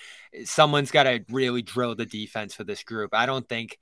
someone's 0.44 0.92
got 0.92 1.04
to 1.04 1.24
really 1.30 1.62
drill 1.62 1.96
the 1.96 2.06
defense 2.06 2.54
for 2.54 2.66
this 2.66 2.84
group. 2.84 3.14
I 3.14 3.26
don't 3.26 3.48
think 3.48 3.80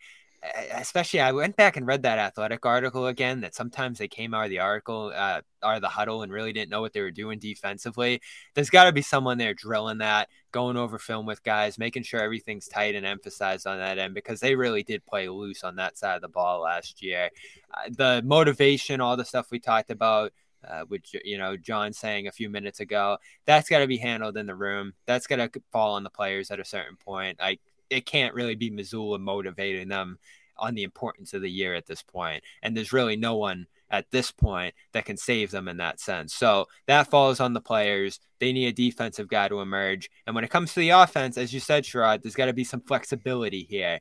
especially 0.71 1.19
I 1.19 1.31
went 1.31 1.55
back 1.55 1.77
and 1.77 1.85
read 1.85 2.01
that 2.03 2.17
athletic 2.17 2.65
article 2.65 3.07
again 3.07 3.41
that 3.41 3.53
sometimes 3.53 3.99
they 3.99 4.07
came 4.07 4.33
out 4.33 4.45
of 4.45 4.49
the 4.49 4.59
article 4.59 5.11
uh, 5.15 5.41
out 5.63 5.75
of 5.75 5.81
the 5.81 5.87
huddle 5.87 6.23
and 6.23 6.31
really 6.31 6.51
didn't 6.51 6.71
know 6.71 6.81
what 6.81 6.93
they 6.93 7.01
were 7.01 7.11
doing 7.11 7.37
defensively. 7.37 8.21
There's 8.55 8.71
got 8.71 8.85
to 8.85 8.91
be 8.91 9.03
someone 9.03 9.37
there 9.37 9.53
drilling 9.53 9.99
that, 9.99 10.29
going 10.51 10.77
over 10.77 10.97
film 10.97 11.27
with 11.27 11.43
guys, 11.43 11.77
making 11.77 12.03
sure 12.03 12.21
everything's 12.21 12.67
tight 12.67 12.95
and 12.95 13.05
emphasized 13.05 13.67
on 13.67 13.77
that 13.77 13.99
end 13.99 14.15
because 14.15 14.39
they 14.39 14.55
really 14.55 14.81
did 14.81 15.05
play 15.05 15.29
loose 15.29 15.63
on 15.63 15.75
that 15.75 15.97
side 15.97 16.15
of 16.15 16.21
the 16.21 16.27
ball 16.27 16.61
last 16.61 17.03
year. 17.03 17.29
Uh, 17.73 17.89
the 17.95 18.21
motivation, 18.25 18.99
all 18.99 19.17
the 19.17 19.25
stuff 19.25 19.51
we 19.51 19.59
talked 19.59 19.91
about, 19.91 20.33
uh, 20.67 20.85
which 20.87 21.15
you 21.23 21.37
know 21.37 21.55
John 21.55 21.93
saying 21.93 22.27
a 22.27 22.31
few 22.31 22.49
minutes 22.49 22.79
ago, 22.79 23.17
that's 23.45 23.69
got 23.69 23.79
to 23.79 23.87
be 23.87 23.97
handled 23.97 24.37
in 24.37 24.47
the 24.47 24.55
room. 24.55 24.93
That's 25.05 25.27
got 25.27 25.35
to 25.37 25.61
fall 25.71 25.93
on 25.93 26.03
the 26.03 26.09
players 26.09 26.49
at 26.49 26.59
a 26.59 26.65
certain 26.65 26.97
point. 26.97 27.37
I 27.39 27.59
it 27.91 28.05
can't 28.05 28.33
really 28.33 28.55
be 28.55 28.71
Mazzulla 28.71 29.19
motivating 29.19 29.89
them 29.89 30.17
on 30.57 30.75
the 30.75 30.83
importance 30.83 31.33
of 31.33 31.41
the 31.41 31.51
year 31.51 31.75
at 31.75 31.85
this 31.85 32.01
point. 32.01 32.43
And 32.63 32.75
there's 32.75 32.93
really 32.93 33.17
no 33.17 33.35
one 33.35 33.67
at 33.89 34.09
this 34.11 34.31
point 34.31 34.73
that 34.93 35.05
can 35.05 35.17
save 35.17 35.51
them 35.51 35.67
in 35.67 35.77
that 35.77 35.99
sense. 35.99 36.33
So 36.33 36.67
that 36.87 37.09
falls 37.09 37.39
on 37.39 37.53
the 37.53 37.61
players. 37.61 38.19
They 38.39 38.53
need 38.53 38.67
a 38.67 38.71
defensive 38.71 39.27
guy 39.27 39.49
to 39.49 39.59
emerge. 39.59 40.09
And 40.25 40.33
when 40.33 40.45
it 40.45 40.49
comes 40.49 40.73
to 40.73 40.79
the 40.79 40.91
offense, 40.91 41.37
as 41.37 41.53
you 41.53 41.59
said, 41.59 41.83
Sherrod, 41.83 42.21
there's 42.21 42.35
got 42.35 42.45
to 42.45 42.53
be 42.53 42.63
some 42.63 42.81
flexibility 42.81 43.63
here. 43.63 43.99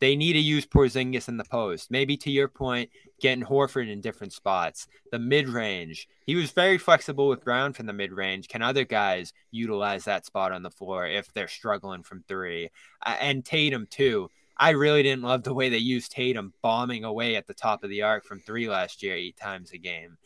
They 0.00 0.16
need 0.16 0.34
to 0.34 0.40
use 0.40 0.66
Porzingis 0.66 1.28
in 1.28 1.36
the 1.36 1.44
post. 1.44 1.90
Maybe 1.90 2.16
to 2.18 2.30
your 2.30 2.48
point, 2.48 2.90
getting 3.20 3.44
Horford 3.44 3.90
in 3.90 4.00
different 4.00 4.32
spots. 4.32 4.86
The 5.12 5.18
mid 5.18 5.48
range, 5.48 6.08
he 6.26 6.34
was 6.34 6.50
very 6.50 6.78
flexible 6.78 7.28
with 7.28 7.44
Brown 7.44 7.72
from 7.72 7.86
the 7.86 7.92
mid 7.92 8.12
range. 8.12 8.48
Can 8.48 8.62
other 8.62 8.84
guys 8.84 9.32
utilize 9.50 10.04
that 10.04 10.26
spot 10.26 10.52
on 10.52 10.62
the 10.62 10.70
floor 10.70 11.06
if 11.06 11.32
they're 11.32 11.48
struggling 11.48 12.02
from 12.02 12.24
three? 12.26 12.70
And 13.04 13.44
Tatum 13.44 13.86
too. 13.88 14.30
I 14.56 14.70
really 14.70 15.02
didn't 15.02 15.24
love 15.24 15.42
the 15.42 15.54
way 15.54 15.68
they 15.68 15.78
used 15.78 16.12
Tatum 16.12 16.52
bombing 16.62 17.04
away 17.04 17.36
at 17.36 17.46
the 17.46 17.54
top 17.54 17.82
of 17.82 17.90
the 17.90 18.02
arc 18.02 18.24
from 18.24 18.40
three 18.40 18.68
last 18.68 19.02
year, 19.02 19.14
eight 19.14 19.36
times 19.36 19.72
a 19.72 19.78
game. 19.78 20.16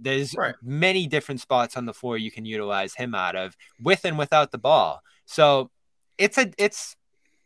There's 0.00 0.34
right. 0.36 0.54
many 0.62 1.06
different 1.06 1.40
spots 1.40 1.76
on 1.76 1.86
the 1.86 1.94
floor 1.94 2.18
you 2.18 2.30
can 2.30 2.44
utilize 2.44 2.94
him 2.94 3.14
out 3.14 3.36
of 3.36 3.56
with 3.80 4.04
and 4.04 4.18
without 4.18 4.50
the 4.50 4.58
ball. 4.58 5.00
So 5.26 5.70
it's 6.18 6.38
a 6.38 6.50
it's 6.58 6.96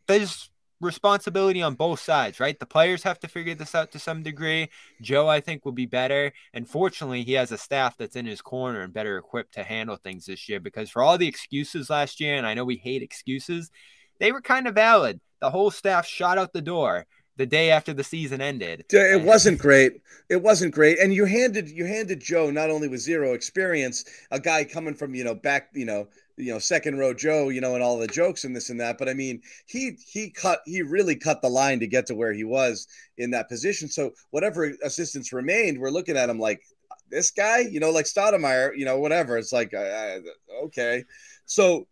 there's 0.07 0.49
responsibility 0.79 1.61
on 1.61 1.75
both 1.75 1.99
sides, 1.99 2.39
right? 2.39 2.59
The 2.59 2.65
players 2.65 3.03
have 3.03 3.19
to 3.19 3.27
figure 3.27 3.55
this 3.55 3.75
out 3.75 3.91
to 3.91 3.99
some 3.99 4.23
degree. 4.23 4.69
Joe, 5.01 5.27
I 5.27 5.39
think, 5.39 5.65
will 5.65 5.71
be 5.71 5.85
better. 5.85 6.31
And 6.53 6.67
fortunately, 6.67 7.23
he 7.23 7.33
has 7.33 7.51
a 7.51 7.57
staff 7.57 7.97
that's 7.97 8.15
in 8.15 8.25
his 8.25 8.41
corner 8.41 8.81
and 8.81 8.93
better 8.93 9.17
equipped 9.17 9.53
to 9.55 9.63
handle 9.63 9.97
things 9.97 10.25
this 10.25 10.47
year 10.47 10.59
because 10.59 10.89
for 10.89 11.01
all 11.01 11.17
the 11.17 11.27
excuses 11.27 11.89
last 11.89 12.19
year, 12.19 12.35
and 12.35 12.45
I 12.45 12.53
know 12.53 12.65
we 12.65 12.77
hate 12.77 13.01
excuses, 13.01 13.71
they 14.19 14.31
were 14.31 14.41
kind 14.41 14.67
of 14.67 14.75
valid. 14.75 15.19
The 15.39 15.51
whole 15.51 15.71
staff 15.71 16.05
shot 16.05 16.37
out 16.37 16.53
the 16.53 16.61
door 16.61 17.05
the 17.37 17.45
day 17.45 17.69
after 17.69 17.93
the 17.93 18.03
season 18.03 18.41
ended. 18.41 18.85
It 18.89 19.21
wasn't 19.23 19.59
great. 19.59 20.01
It 20.29 20.41
wasn't 20.41 20.73
great. 20.73 20.99
And 20.99 21.13
you 21.13 21.25
handed 21.25 21.69
you 21.69 21.85
handed 21.85 22.19
Joe 22.19 22.49
not 22.49 22.71
only 22.71 22.87
with 22.87 22.99
zero 22.99 23.33
experience, 23.33 24.05
a 24.31 24.39
guy 24.39 24.63
coming 24.63 24.95
from, 24.95 25.13
you 25.13 25.23
know, 25.23 25.35
back, 25.35 25.69
you 25.73 25.85
know, 25.85 26.07
you 26.37 26.53
know 26.53 26.59
second 26.59 26.97
row 26.97 27.13
Joe, 27.13 27.49
you 27.49 27.61
know, 27.61 27.73
and 27.73 27.83
all 27.83 27.97
the 27.97 28.07
jokes 28.07 28.43
and 28.43 28.55
this 28.55 28.69
and 28.69 28.79
that. 28.79 28.97
But 28.97 29.09
I 29.09 29.13
mean, 29.13 29.41
he 29.65 29.97
he 30.05 30.29
cut 30.29 30.61
he 30.65 30.81
really 30.81 31.15
cut 31.15 31.41
the 31.41 31.49
line 31.49 31.79
to 31.79 31.87
get 31.87 32.05
to 32.07 32.15
where 32.15 32.33
he 32.33 32.43
was 32.43 32.87
in 33.17 33.31
that 33.31 33.49
position. 33.49 33.89
So 33.89 34.11
whatever 34.29 34.71
assistants 34.83 35.33
remained, 35.33 35.79
we're 35.79 35.89
looking 35.89 36.17
at 36.17 36.29
him 36.29 36.39
like 36.39 36.61
this 37.09 37.31
guy, 37.31 37.59
you 37.59 37.79
know, 37.79 37.91
like 37.91 38.05
Stoudemire, 38.05 38.71
you 38.77 38.85
know, 38.85 38.99
whatever. 38.99 39.37
It's 39.37 39.53
like 39.53 39.73
okay, 39.73 41.03
so 41.45 41.87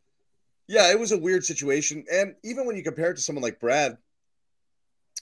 yeah, 0.67 0.91
it 0.91 0.99
was 0.99 1.11
a 1.11 1.17
weird 1.17 1.45
situation, 1.45 2.05
and 2.11 2.35
even 2.43 2.65
when 2.65 2.75
you 2.75 2.83
compare 2.83 3.11
it 3.11 3.15
to 3.15 3.21
someone 3.21 3.43
like 3.43 3.59
Brad, 3.59 3.97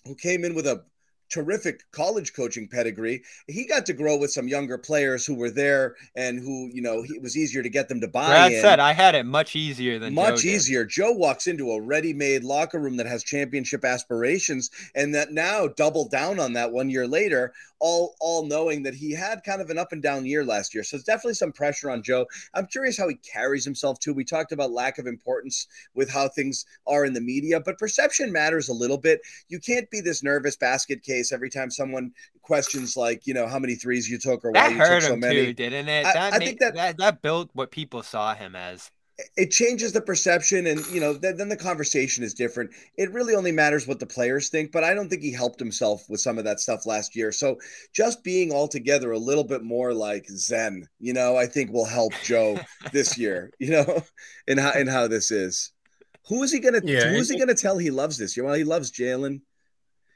who 0.05 0.15
came 0.15 0.45
in 0.45 0.55
with 0.55 0.67
a 0.67 0.83
terrific 1.29 1.89
college 1.91 2.33
coaching 2.33 2.67
pedigree. 2.67 3.23
He 3.47 3.65
got 3.65 3.85
to 3.87 3.93
grow 3.93 4.17
with 4.17 4.31
some 4.31 4.47
younger 4.47 4.77
players 4.77 5.25
who 5.25 5.35
were 5.35 5.49
there 5.49 5.95
and 6.15 6.39
who, 6.39 6.69
you 6.71 6.81
know, 6.81 7.03
it 7.03 7.21
was 7.21 7.37
easier 7.37 7.63
to 7.63 7.69
get 7.69 7.89
them 7.89 8.01
to 8.01 8.07
buy. 8.07 8.27
Brad 8.27 8.51
in. 8.51 8.61
said 8.61 8.79
I 8.79 8.93
had 8.93 9.15
it 9.15 9.25
much 9.25 9.55
easier 9.55 9.99
than 9.99 10.13
much 10.13 10.41
Joe 10.41 10.49
easier. 10.49 10.85
Joe 10.85 11.11
walks 11.11 11.47
into 11.47 11.71
a 11.71 11.81
ready-made 11.81 12.43
locker 12.43 12.79
room 12.79 12.97
that 12.97 13.05
has 13.05 13.23
championship 13.23 13.83
aspirations, 13.83 14.69
and 14.95 15.15
that 15.15 15.31
now 15.31 15.67
double 15.67 16.07
down 16.07 16.39
on 16.39 16.53
that 16.53 16.71
one 16.71 16.89
year 16.89 17.07
later 17.07 17.53
all 17.83 18.15
all 18.21 18.45
knowing 18.45 18.81
that 18.81 18.95
he 18.95 19.11
had 19.11 19.43
kind 19.43 19.61
of 19.61 19.69
an 19.69 19.77
up 19.77 19.91
and 19.91 20.01
down 20.01 20.25
year 20.25 20.45
last 20.45 20.73
year. 20.73 20.85
So 20.85 20.95
it's 20.95 21.03
definitely 21.03 21.33
some 21.33 21.51
pressure 21.51 21.91
on 21.91 22.01
Joe. 22.01 22.25
I'm 22.53 22.65
curious 22.65 22.97
how 22.97 23.09
he 23.09 23.15
carries 23.15 23.65
himself 23.65 23.99
too. 23.99 24.13
We 24.13 24.23
talked 24.23 24.53
about 24.53 24.71
lack 24.71 24.99
of 24.99 25.05
importance 25.05 25.67
with 25.93 26.09
how 26.09 26.29
things 26.29 26.65
are 26.87 27.03
in 27.03 27.11
the 27.11 27.19
media, 27.19 27.59
but 27.59 27.77
perception 27.77 28.31
matters 28.31 28.69
a 28.69 28.73
little 28.73 28.97
bit. 28.97 29.19
You 29.49 29.59
can't 29.59 29.89
be 29.89 29.99
this 29.99 30.23
nervous 30.23 30.55
basket 30.55 31.03
case 31.03 31.12
every 31.31 31.49
time 31.49 31.69
someone 31.69 32.11
questions 32.41 32.95
like, 32.95 33.25
you 33.25 33.33
know, 33.33 33.47
how 33.47 33.59
many 33.59 33.75
threes 33.75 34.09
you 34.09 34.17
took 34.17 34.43
or 34.45 34.51
that 34.53 34.71
why 34.71 34.85
you 34.85 34.99
took 34.99 35.01
so 35.01 35.15
many. 35.15 35.47
Too, 35.47 35.53
didn't 35.53 35.87
it? 35.87 36.05
I, 36.05 36.13
that 36.13 36.33
I 36.33 36.39
made, 36.39 36.45
think 36.45 36.59
that, 36.59 36.75
that 36.75 36.97
that 36.97 37.21
built 37.21 37.49
what 37.53 37.71
people 37.71 38.03
saw 38.03 38.35
him 38.35 38.55
as. 38.55 38.91
It 39.37 39.51
changes 39.51 39.93
the 39.93 40.01
perception 40.01 40.65
and 40.65 40.85
you 40.87 40.99
know 40.99 41.15
th- 41.15 41.35
then 41.37 41.47
the 41.47 41.55
conversation 41.55 42.23
is 42.23 42.33
different. 42.33 42.71
It 42.97 43.11
really 43.11 43.35
only 43.35 43.51
matters 43.51 43.87
what 43.87 43.99
the 43.99 44.07
players 44.07 44.49
think 44.49 44.71
but 44.71 44.83
i 44.83 44.95
don't 44.95 45.07
think 45.07 45.21
he 45.21 45.31
helped 45.31 45.59
himself 45.59 46.03
with 46.09 46.19
some 46.19 46.39
of 46.39 46.45
that 46.45 46.59
stuff 46.59 46.87
last 46.87 47.15
year. 47.15 47.31
So 47.31 47.57
just 47.93 48.23
being 48.23 48.51
altogether 48.51 49.11
a 49.11 49.19
little 49.19 49.43
bit 49.43 49.63
more 49.63 49.93
like 49.93 50.25
zen 50.29 50.87
you 50.99 51.13
know 51.13 51.37
i 51.37 51.45
think 51.45 51.71
will 51.71 51.85
help 51.85 52.13
joe 52.23 52.59
this 52.91 53.17
year 53.17 53.51
you 53.59 53.69
know 53.69 54.03
in 54.47 54.57
how 54.57 54.71
in 54.71 54.87
how 54.87 55.07
this 55.07 55.29
is. 55.29 55.71
Who 56.27 56.41
is 56.41 56.51
he 56.51 56.59
gonna 56.59 56.81
yeah, 56.83 57.09
who 57.09 57.17
is 57.17 57.29
he 57.29 57.37
gonna 57.37 57.53
tell 57.53 57.77
he 57.77 57.91
loves 57.91 58.17
this 58.17 58.35
year? 58.35 58.45
Well 58.45 58.55
he 58.55 58.63
loves 58.63 58.91
Jaylen 58.91 59.41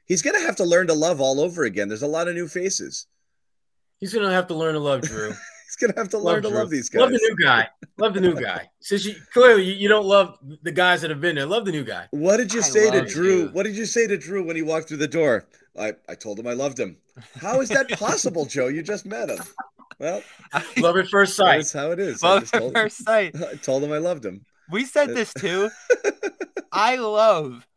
he's 0.07 0.21
gonna 0.21 0.41
have 0.41 0.55
to 0.55 0.63
learn 0.63 0.87
to 0.87 0.93
love 0.93 1.21
all 1.21 1.39
over 1.39 1.63
again 1.63 1.87
there's 1.87 2.01
a 2.01 2.07
lot 2.07 2.27
of 2.27 2.35
new 2.35 2.47
faces 2.47 3.07
he's 3.99 4.13
gonna 4.13 4.31
have 4.31 4.47
to 4.47 4.55
learn 4.55 4.73
to 4.73 4.79
love 4.79 5.01
Jrue 5.01 5.35
He's 5.67 5.75
gonna 5.75 5.99
have 5.99 6.07
to 6.09 6.17
learn 6.17 6.43
love 6.43 6.53
to 6.53 6.57
love 6.57 6.69
these 6.69 6.89
guys. 6.89 7.01
Love 7.01 7.11
the 7.11 7.17
new 7.17 7.35
guy. 7.43 7.67
Love 7.97 8.13
the 8.13 8.21
new 8.21 8.33
guy. 8.41 8.69
Since 8.79 9.03
you 9.03 9.15
clearly 9.33 9.63
you 9.63 9.89
don't 9.89 10.05
love 10.05 10.37
the 10.63 10.71
guys 10.71 11.01
that 11.01 11.09
have 11.09 11.19
been 11.19 11.35
there. 11.35 11.45
Love 11.45 11.65
the 11.65 11.73
new 11.73 11.83
guy. 11.83 12.07
What 12.11 12.37
did 12.37 12.53
you 12.53 12.61
I 12.61 12.63
say 12.63 12.89
to 12.89 13.01
Jrue? 13.01 13.37
You. 13.39 13.49
What 13.51 13.63
did 13.63 13.75
you 13.75 13.85
say 13.85 14.07
to 14.07 14.17
Jrue 14.17 14.45
when 14.45 14.55
he 14.55 14.61
walked 14.61 14.87
through 14.87 14.97
the 14.97 15.09
door? 15.09 15.45
I, 15.77 15.93
I 16.07 16.15
told 16.15 16.39
him 16.39 16.47
I 16.47 16.53
loved 16.53 16.79
him. 16.79 16.97
How 17.41 17.59
is 17.59 17.67
that 17.69 17.89
possible, 17.99 18.45
Joe? 18.45 18.67
You 18.67 18.81
just 18.81 19.05
met 19.05 19.29
him. 19.29 19.39
Well, 19.99 20.23
love 20.77 20.95
at 20.95 21.07
first 21.09 21.35
sight. 21.35 21.57
That's 21.57 21.73
how 21.73 21.91
it 21.91 21.99
is. 21.99 22.23
Love 22.23 22.49
at 22.53 22.73
first 22.73 23.03
sight. 23.03 23.35
I 23.35 23.55
told 23.55 23.83
him 23.83 23.91
I 23.91 23.97
loved 23.97 24.23
him. 24.23 24.45
We 24.71 24.85
said 24.85 25.09
this 25.09 25.33
too. 25.33 25.69
I 26.71 26.95
love 26.95 27.67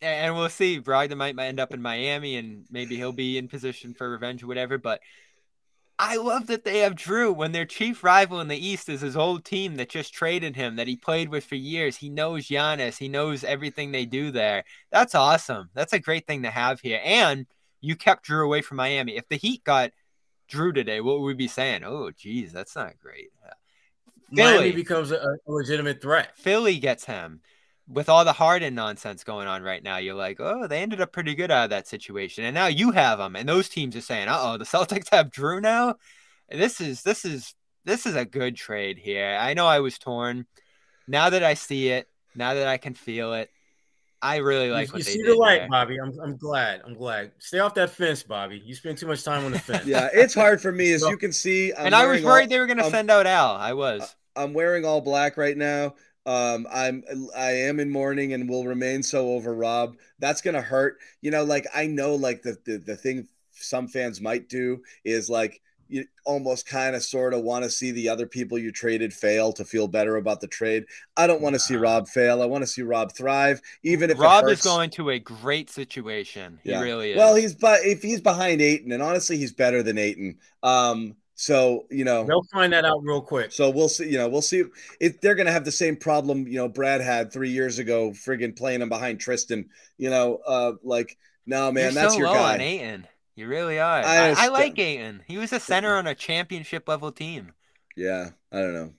and 0.00 0.34
we'll 0.34 0.48
see. 0.48 0.80
Brogdon 0.80 1.16
might 1.16 1.38
end 1.38 1.60
up 1.60 1.72
in 1.72 1.82
Miami, 1.82 2.36
and 2.36 2.64
maybe 2.70 2.96
he'll 2.96 3.12
be 3.12 3.38
in 3.38 3.48
position 3.48 3.94
for 3.94 4.10
revenge 4.10 4.42
or 4.42 4.46
whatever. 4.46 4.78
But 4.78 5.00
I 5.98 6.16
love 6.16 6.46
that 6.46 6.64
they 6.64 6.78
have 6.78 6.94
Jrue 6.94 7.34
when 7.34 7.52
their 7.52 7.64
chief 7.64 8.04
rival 8.04 8.40
in 8.40 8.48
the 8.48 8.66
East 8.66 8.88
is 8.88 9.00
his 9.00 9.16
old 9.16 9.44
team 9.44 9.76
that 9.76 9.88
just 9.88 10.14
traded 10.14 10.54
him, 10.54 10.76
that 10.76 10.86
he 10.86 10.96
played 10.96 11.28
with 11.28 11.44
for 11.44 11.56
years. 11.56 11.96
He 11.96 12.08
knows 12.08 12.46
Giannis, 12.46 12.98
he 12.98 13.08
knows 13.08 13.42
everything 13.42 13.90
they 13.90 14.06
do 14.06 14.30
there. 14.30 14.64
That's 14.92 15.14
awesome. 15.14 15.70
That's 15.74 15.92
a 15.92 15.98
great 15.98 16.26
thing 16.26 16.44
to 16.44 16.50
have 16.50 16.80
here. 16.80 17.00
And 17.04 17.46
you 17.80 17.96
kept 17.96 18.28
Jrue 18.28 18.44
away 18.44 18.62
from 18.62 18.76
Miami. 18.76 19.16
If 19.16 19.28
the 19.28 19.36
Heat 19.36 19.64
got 19.64 19.90
Jrue 20.48 20.74
today, 20.74 21.00
what 21.00 21.18
would 21.18 21.26
we 21.26 21.34
be 21.34 21.48
saying? 21.48 21.82
Oh, 21.84 22.10
geez, 22.16 22.52
that's 22.52 22.76
not 22.76 22.98
great. 23.00 23.30
Philly 24.34 24.58
Miami 24.58 24.72
becomes 24.72 25.10
a, 25.10 25.16
a 25.16 25.36
legitimate 25.46 26.00
threat. 26.00 26.36
Philly 26.36 26.78
gets 26.78 27.04
him 27.06 27.40
with 27.88 28.08
all 28.08 28.24
the 28.24 28.32
Harden 28.32 28.74
nonsense 28.74 29.24
going 29.24 29.48
on 29.48 29.62
right 29.62 29.82
now, 29.82 29.96
you're 29.96 30.14
like, 30.14 30.38
oh, 30.40 30.66
they 30.66 30.82
ended 30.82 31.00
up 31.00 31.12
pretty 31.12 31.34
good 31.34 31.50
out 31.50 31.64
of 31.64 31.70
that 31.70 31.88
situation, 31.88 32.44
and 32.44 32.54
now 32.54 32.66
you 32.66 32.90
have 32.92 33.18
them, 33.18 33.36
and 33.36 33.48
those 33.48 33.68
teams 33.68 33.96
are 33.96 34.00
saying, 34.00 34.28
uh 34.28 34.38
oh, 34.40 34.58
the 34.58 34.64
Celtics 34.64 35.08
have 35.12 35.30
Jrue 35.30 35.62
now. 35.62 35.96
This 36.50 36.80
is 36.80 37.02
this 37.02 37.24
is 37.24 37.54
this 37.84 38.06
is 38.06 38.14
a 38.14 38.24
good 38.24 38.56
trade 38.56 38.98
here. 38.98 39.36
I 39.40 39.54
know 39.54 39.66
I 39.66 39.80
was 39.80 39.98
torn. 39.98 40.46
Now 41.06 41.30
that 41.30 41.42
I 41.42 41.54
see 41.54 41.88
it, 41.88 42.08
now 42.34 42.54
that 42.54 42.68
I 42.68 42.76
can 42.76 42.94
feel 42.94 43.32
it, 43.32 43.50
I 44.20 44.36
really 44.36 44.70
like. 44.70 44.88
You, 44.88 44.98
you 44.98 45.02
see 45.04 45.22
the 45.22 45.34
light, 45.34 45.60
there. 45.60 45.68
Bobby. 45.68 45.96
I'm, 46.00 46.12
I'm 46.20 46.36
glad. 46.36 46.82
I'm 46.84 46.94
glad. 46.94 47.32
Stay 47.38 47.60
off 47.60 47.74
that 47.74 47.90
fence, 47.90 48.22
Bobby. 48.22 48.60
You 48.64 48.74
spend 48.74 48.98
too 48.98 49.06
much 49.06 49.24
time 49.24 49.44
on 49.44 49.52
the 49.52 49.58
fence. 49.58 49.86
yeah, 49.86 50.08
it's 50.12 50.34
hard 50.34 50.60
for 50.60 50.72
me, 50.72 50.92
as 50.92 51.02
you 51.02 51.16
can 51.16 51.32
see. 51.32 51.72
I'm 51.72 51.86
and 51.86 51.94
I 51.94 52.06
was 52.06 52.22
worried 52.22 52.42
all, 52.42 52.48
they 52.48 52.58
were 52.58 52.66
going 52.66 52.78
to 52.78 52.90
send 52.90 53.10
out 53.10 53.26
Al. 53.26 53.56
I 53.56 53.72
was. 53.72 54.14
I'm 54.36 54.54
wearing 54.54 54.84
all 54.84 55.00
black 55.00 55.36
right 55.36 55.56
now. 55.56 55.94
Um, 56.28 56.66
I'm 56.70 57.02
I 57.34 57.52
am 57.52 57.80
in 57.80 57.90
mourning 57.90 58.34
and 58.34 58.50
will 58.50 58.66
remain 58.66 59.02
so 59.02 59.30
over 59.32 59.54
Rob. 59.54 59.96
That's 60.18 60.42
gonna 60.42 60.60
hurt. 60.60 60.98
You 61.22 61.30
know, 61.30 61.42
like 61.42 61.66
I 61.74 61.86
know 61.86 62.16
like 62.16 62.42
the 62.42 62.58
the, 62.66 62.76
the 62.76 62.96
thing 62.96 63.26
some 63.52 63.88
fans 63.88 64.20
might 64.20 64.50
do 64.50 64.82
is 65.04 65.30
like 65.30 65.62
you 65.88 66.04
almost 66.26 66.68
kind 66.68 66.94
of 66.94 67.02
sort 67.02 67.32
of 67.32 67.40
want 67.40 67.64
to 67.64 67.70
see 67.70 67.92
the 67.92 68.10
other 68.10 68.26
people 68.26 68.58
you 68.58 68.70
traded 68.70 69.10
fail 69.10 69.54
to 69.54 69.64
feel 69.64 69.88
better 69.88 70.16
about 70.16 70.42
the 70.42 70.46
trade. 70.46 70.84
I 71.16 71.26
don't 71.26 71.40
want 71.40 71.54
to 71.54 71.58
see 71.58 71.76
Rob 71.76 72.06
fail. 72.06 72.42
I 72.42 72.44
want 72.44 72.60
to 72.60 72.66
see 72.66 72.82
Rob 72.82 73.14
thrive, 73.14 73.62
even 73.82 74.10
if 74.10 74.18
Rob 74.18 74.46
is 74.48 74.60
going 74.60 74.90
to 74.90 75.08
a 75.08 75.18
great 75.18 75.70
situation. 75.70 76.60
He 76.62 76.72
yeah. 76.72 76.82
really 76.82 77.12
is. 77.12 77.16
Well, 77.16 77.36
he's 77.36 77.54
but 77.54 77.80
if 77.84 78.02
he's 78.02 78.20
behind 78.20 78.60
Ayton, 78.60 78.92
and 78.92 79.02
honestly, 79.02 79.38
he's 79.38 79.54
better 79.54 79.82
than 79.82 79.96
Ayton. 79.96 80.36
Um, 80.62 81.16
so 81.40 81.86
you 81.88 82.04
know 82.04 82.24
they'll 82.24 82.42
find 82.52 82.72
that 82.72 82.84
out 82.84 82.98
real 83.04 83.20
quick. 83.22 83.52
So 83.52 83.70
we'll 83.70 83.88
see. 83.88 84.10
You 84.10 84.18
know, 84.18 84.28
we'll 84.28 84.42
see 84.42 84.64
if 84.98 85.20
they're 85.20 85.36
going 85.36 85.46
to 85.46 85.52
have 85.52 85.64
the 85.64 85.70
same 85.70 85.94
problem. 85.94 86.48
You 86.48 86.56
know, 86.56 86.68
Brad 86.68 87.00
had 87.00 87.32
three 87.32 87.50
years 87.50 87.78
ago, 87.78 88.10
friggin' 88.10 88.56
playing 88.56 88.82
him 88.82 88.88
behind 88.88 89.20
Tristan. 89.20 89.70
You 89.98 90.10
know, 90.10 90.40
uh, 90.44 90.72
like 90.82 91.16
No, 91.46 91.72
man, 91.72 91.92
You're 91.92 91.92
that's 91.92 92.14
so 92.14 92.18
your 92.18 92.28
low 92.28 92.34
guy. 92.34 92.54
on 92.54 92.60
Ayton. 92.60 93.06
You 93.36 93.46
really 93.46 93.78
are. 93.78 94.04
I 94.04 94.30
I, 94.30 94.34
I 94.36 94.48
like 94.48 94.78
Ayton. 94.78 95.22
He 95.26 95.38
was 95.38 95.52
a 95.52 95.60
center 95.60 95.94
on 95.96 96.06
a 96.06 96.14
championship 96.14 96.88
level 96.88 97.12
team. 97.12 97.54
Yeah, 97.96 98.30
I 98.52 98.60
don't 98.60 98.74
know. 98.74 98.92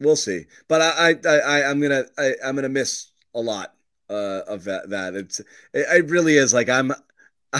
We'll 0.00 0.16
see. 0.16 0.46
But 0.68 0.82
I, 0.82 1.14
I, 1.26 1.38
I 1.38 1.70
I'm 1.70 1.80
gonna, 1.80 2.04
I, 2.18 2.34
I'm 2.44 2.54
gonna 2.54 2.68
miss 2.68 3.10
a 3.34 3.40
lot 3.40 3.74
uh, 4.10 4.42
of 4.46 4.64
that. 4.64 4.90
That 4.90 5.14
it's, 5.14 5.40
it, 5.40 5.46
it 5.74 6.10
really 6.10 6.36
is 6.36 6.54
like 6.54 6.68
I'm, 6.68 6.92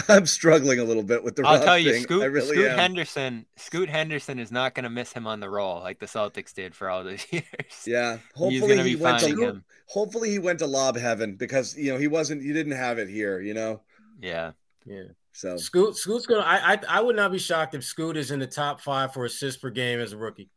I'm 0.07 0.25
struggling 0.27 0.79
a 0.79 0.83
little 0.83 1.01
bit 1.03 1.23
with 1.23 1.35
the. 1.35 1.43
I'll 1.45 1.55
Rob 1.55 1.63
tell 1.63 1.79
you, 1.79 1.93
thing. 1.93 2.03
Scoot, 2.03 2.31
really 2.31 2.47
Scoot. 2.47 2.71
Henderson, 2.71 3.45
Scoot 3.57 3.89
Henderson 3.89 4.37
is 4.37 4.51
not 4.51 4.75
going 4.75 4.83
to 4.83 4.89
miss 4.89 5.11
him 5.11 5.25
on 5.25 5.39
the 5.39 5.49
roll 5.49 5.79
like 5.79 5.99
the 5.99 6.05
Celtics 6.05 6.53
did 6.53 6.75
for 6.75 6.89
all 6.89 7.03
those 7.03 7.25
years. 7.31 7.45
Yeah, 7.87 8.17
hopefully 8.35 8.59
going 8.75 8.85
he 8.85 8.95
be 8.95 9.01
went 9.01 9.19
to. 9.19 9.25
finding 9.27 9.43
him. 9.43 9.63
Hopefully 9.87 10.29
he 10.29 10.37
went 10.37 10.59
to 10.59 10.67
lob 10.67 10.95
heaven 10.95 11.35
because 11.35 11.75
you 11.75 11.91
know 11.91 11.97
he 11.97 12.07
wasn't. 12.07 12.43
He 12.43 12.53
didn't 12.53 12.73
have 12.73 12.99
it 12.99 13.09
here. 13.09 13.41
You 13.41 13.55
know, 13.55 13.81
Yeah. 14.21 14.51
Yeah. 14.85 15.03
so 15.33 15.57
Scoot 15.57 15.97
Scoot's 15.97 16.25
gonna 16.27 16.41
I, 16.41 16.73
I 16.73 16.79
I 16.87 17.01
would 17.01 17.15
not 17.15 17.31
be 17.31 17.39
shocked 17.39 17.73
if 17.75 17.83
Scoot 17.83 18.15
is 18.15 18.29
in 18.31 18.39
the 18.39 18.47
top 18.47 18.81
five 18.81 19.13
for 19.13 19.25
assists 19.25 19.59
per 19.59 19.69
game 19.71 19.99
as 19.99 20.13
a 20.13 20.17
rookie. 20.17 20.49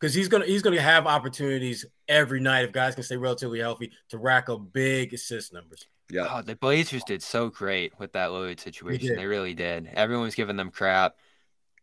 Because 0.00 0.12
he's 0.12 0.28
gonna 0.28 0.44
he's 0.44 0.62
gonna 0.62 0.80
have 0.80 1.06
opportunities 1.06 1.86
every 2.08 2.40
night 2.40 2.64
if 2.64 2.72
guys 2.72 2.94
can 2.96 3.04
stay 3.04 3.16
relatively 3.16 3.60
healthy 3.60 3.92
to 4.10 4.18
rack 4.18 4.48
up 4.48 4.72
big 4.72 5.14
assist 5.14 5.52
numbers. 5.52 5.86
Yeah. 6.10 6.26
Oh, 6.30 6.42
the 6.42 6.56
Blazers 6.56 7.04
did 7.04 7.22
so 7.22 7.48
great 7.48 7.98
with 7.98 8.12
that 8.12 8.30
Lillard 8.30 8.60
situation. 8.60 9.08
did. 9.08 9.18
They 9.18 9.26
really 9.26 9.54
did. 9.54 9.88
Everyone's 9.94 10.34
giving 10.34 10.56
them 10.56 10.70
crap. 10.70 11.16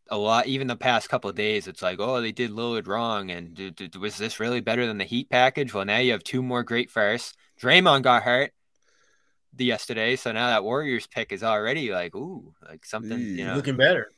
A 0.10 0.18
lot, 0.18 0.48
even 0.48 0.68
the 0.68 0.76
past 0.76 1.10
couple 1.10 1.30
of 1.30 1.36
days, 1.36 1.68
it's 1.68 1.82
like, 1.82 2.00
oh, 2.00 2.22
they 2.22 2.34
did 2.34 2.52
Lillard 2.52 2.88
wrong, 2.88 3.32
and 3.32 3.54
d- 3.54 3.72
d- 3.72 3.98
was 3.98 4.18
this 4.18 4.40
really 4.40 4.60
better 4.60 4.86
than 4.86 4.98
the 4.98 5.06
Heat 5.06 5.30
package? 5.30 5.74
Well, 5.74 5.86
now 5.86 5.98
you 5.98 6.12
have 6.12 6.24
two 6.24 6.44
more 6.44 6.62
great 6.64 6.91
firsts. 6.91 7.34
Draymond 7.60 8.04
got 8.04 8.24
hurt 8.24 8.52
the 9.56 9.66
yesterday, 9.66 10.16
so 10.16 10.32
now 10.32 10.48
that 10.48 10.64
Warriors 10.64 11.08
pick 11.08 11.32
is 11.32 11.44
already 11.44 11.91
like, 11.91 12.16
ooh, 12.16 12.54
like 12.68 12.86
something, 12.86 13.18
mm. 13.18 13.38
you 13.38 13.45
know. 13.45 13.56
Looking 13.56 13.78
better. 13.78 14.10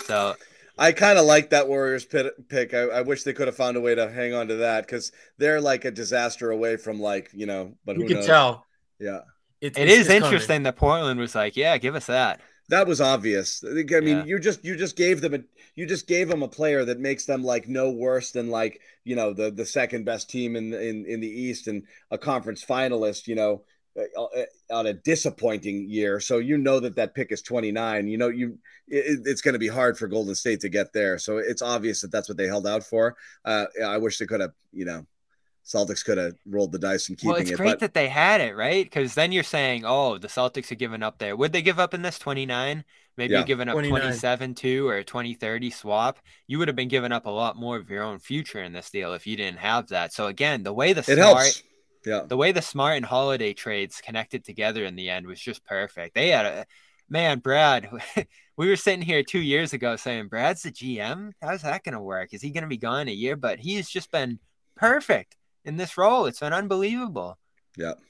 So 0.00 0.34
I 0.78 0.92
kind 0.92 1.18
of 1.18 1.26
like 1.26 1.50
that 1.50 1.68
Warriors 1.68 2.04
pick. 2.04 2.72
I, 2.74 2.82
I 2.82 3.00
wish 3.02 3.24
they 3.24 3.32
could 3.32 3.48
have 3.48 3.56
found 3.56 3.76
a 3.76 3.80
way 3.80 3.94
to 3.94 4.10
hang 4.10 4.32
on 4.32 4.48
to 4.48 4.56
that 4.56 4.86
because 4.86 5.12
they're 5.36 5.60
like 5.60 5.84
a 5.84 5.90
disaster 5.90 6.50
away 6.50 6.76
from 6.76 7.00
like 7.00 7.30
you 7.32 7.46
know. 7.46 7.74
But 7.84 7.96
You 7.96 8.02
who 8.02 8.08
can 8.08 8.16
knows? 8.18 8.26
tell. 8.26 8.66
Yeah, 8.98 9.20
It, 9.60 9.76
it 9.76 9.82
it's- 9.88 9.92
is 9.92 9.98
it's 10.00 10.08
coming. 10.08 10.24
interesting 10.24 10.62
that 10.64 10.76
Portland 10.76 11.18
was 11.20 11.34
like, 11.34 11.56
yeah, 11.56 11.76
give 11.78 11.94
us 11.94 12.06
that. 12.06 12.40
that 12.70 12.86
was 12.86 13.00
obvious. 13.00 13.64
I 13.64 14.00
mean, 14.00 14.18
Yeah. 14.18 14.24
you 14.24 14.38
just 14.38 14.64
you 14.64 14.76
just 14.76 14.94
gave 14.96 15.20
them 15.20 15.34
a 15.34 15.40
you 15.74 15.86
just 15.86 16.06
gave 16.06 16.28
them 16.28 16.42
a 16.42 16.48
player 16.48 16.84
that 16.84 17.00
makes 17.00 17.24
them 17.24 17.42
like 17.42 17.66
no 17.68 17.90
worse 17.90 18.30
than 18.32 18.50
like 18.50 18.80
you 19.04 19.16
know 19.16 19.32
the 19.32 19.50
the 19.50 19.64
second 19.66 20.04
best 20.04 20.28
team 20.30 20.54
in 20.56 20.72
in 20.74 21.06
in 21.06 21.20
the 21.20 21.28
East 21.28 21.66
and 21.66 21.84
a 22.10 22.18
conference 22.18 22.64
finalist. 22.64 23.26
You 23.26 23.36
know. 23.36 23.62
uh, 23.98 24.22
uh, 24.22 24.44
On 24.70 24.86
a 24.86 24.92
disappointing 24.92 25.88
year, 25.90 26.20
so 26.20 26.38
you 26.38 26.56
know 26.58 26.78
that 26.78 26.94
that 26.96 27.14
pick 27.14 27.32
is 27.32 27.42
29. 27.42 28.06
You 28.06 28.18
know 28.18 28.28
you 28.28 28.58
it, 28.86 29.20
it's 29.24 29.40
going 29.42 29.54
to 29.54 29.58
be 29.58 29.66
hard 29.66 29.98
for 29.98 30.06
Golden 30.06 30.34
State 30.36 30.60
to 30.60 30.68
get 30.68 30.92
there. 30.92 31.18
So 31.18 31.38
it's 31.38 31.62
obvious 31.62 32.02
that 32.02 32.12
that's 32.12 32.28
what 32.28 32.36
they 32.38 32.46
held 32.46 32.66
out 32.66 32.84
for. 32.84 33.16
Uh, 33.44 33.64
I 33.84 33.98
wish 33.98 34.18
they 34.18 34.26
could 34.26 34.40
have, 34.40 34.52
you 34.72 34.84
know, 34.84 35.04
Celtics 35.68 36.02
could 36.02 36.16
have 36.16 36.34
rolled 36.46 36.72
the 36.72 36.78
dice 36.78 37.08
and 37.10 37.18
keeping 37.18 37.28
it. 37.28 37.32
Well, 37.32 37.42
it's 37.42 37.50
it. 37.50 37.56
great 37.56 37.72
But 37.72 37.80
that 37.80 37.94
they 37.94 38.08
had 38.08 38.40
it, 38.40 38.56
right? 38.56 38.84
Because 38.84 39.14
then 39.14 39.32
you're 39.32 39.42
saying, 39.42 39.84
oh, 39.84 40.16
the 40.16 40.28
Celtics 40.28 40.72
are 40.72 40.76
giving 40.76 41.02
up 41.02 41.18
there. 41.18 41.36
Would 41.36 41.52
they 41.52 41.60
give 41.60 41.78
up 41.78 41.92
in 41.92 42.00
this 42.00 42.18
29? 42.18 42.84
Maybe 43.18 43.32
Yeah. 43.32 43.40
you're 43.40 43.46
giving 43.46 43.68
up 43.68 43.74
29. 43.74 44.00
27 44.00 44.54
2 44.54 44.88
or 44.88 44.96
a 44.96 45.04
2030 45.04 45.70
swap. 45.70 46.20
You 46.46 46.58
would 46.58 46.68
have 46.68 46.76
been 46.76 46.88
giving 46.88 47.12
up 47.12 47.26
a 47.26 47.30
lot 47.30 47.56
more 47.56 47.76
of 47.76 47.90
your 47.90 48.02
own 48.02 48.18
future 48.18 48.62
in 48.62 48.72
this 48.72 48.88
deal 48.88 49.12
if 49.12 49.26
you 49.26 49.36
didn't 49.36 49.58
have 49.58 49.88
that. 49.88 50.14
So 50.14 50.26
again, 50.28 50.62
the 50.62 50.72
way 50.72 50.94
the 50.94 51.00
it 51.00 51.16
smart 51.16 51.18
helps. 51.18 51.62
Yeah. 52.06 52.22
the 52.26 52.36
way 52.36 52.52
the 52.52 52.62
smart 52.62 52.96
and 52.96 53.04
holiday 53.04 53.52
trades 53.52 54.00
connected 54.00 54.44
together 54.44 54.84
in 54.86 54.96
the 54.96 55.10
end 55.10 55.26
was 55.26 55.40
just 55.40 55.64
perfect. 55.66 56.14
They 56.14 56.28
had 56.28 56.46
a 56.46 56.66
man, 57.10 57.40
Brad. 57.40 57.90
we 58.56 58.68
were 58.68 58.76
sitting 58.76 59.02
here 59.02 59.22
two 59.22 59.40
years 59.40 59.74
ago 59.74 59.96
saying, 59.96 60.28
Brad's 60.28 60.62
the 60.62 60.70
GM. 60.70 61.32
How's 61.42 61.62
that 61.62 61.84
going 61.84 61.94
to 61.94 62.00
work? 62.00 62.32
Is 62.32 62.40
he 62.40 62.50
going 62.50 62.62
to 62.62 62.68
be 62.68 62.78
gone 62.78 63.08
a 63.08 63.12
year? 63.12 63.36
But 63.36 63.58
he's 63.58 63.90
just 63.90 64.10
been 64.10 64.38
perfect 64.76 65.36
in 65.68 65.76
this 65.76 65.96
role. 65.96 66.26
It's 66.26 66.40
been 66.40 66.52
unbelievable. 66.52 67.38
Yep. 67.76 68.00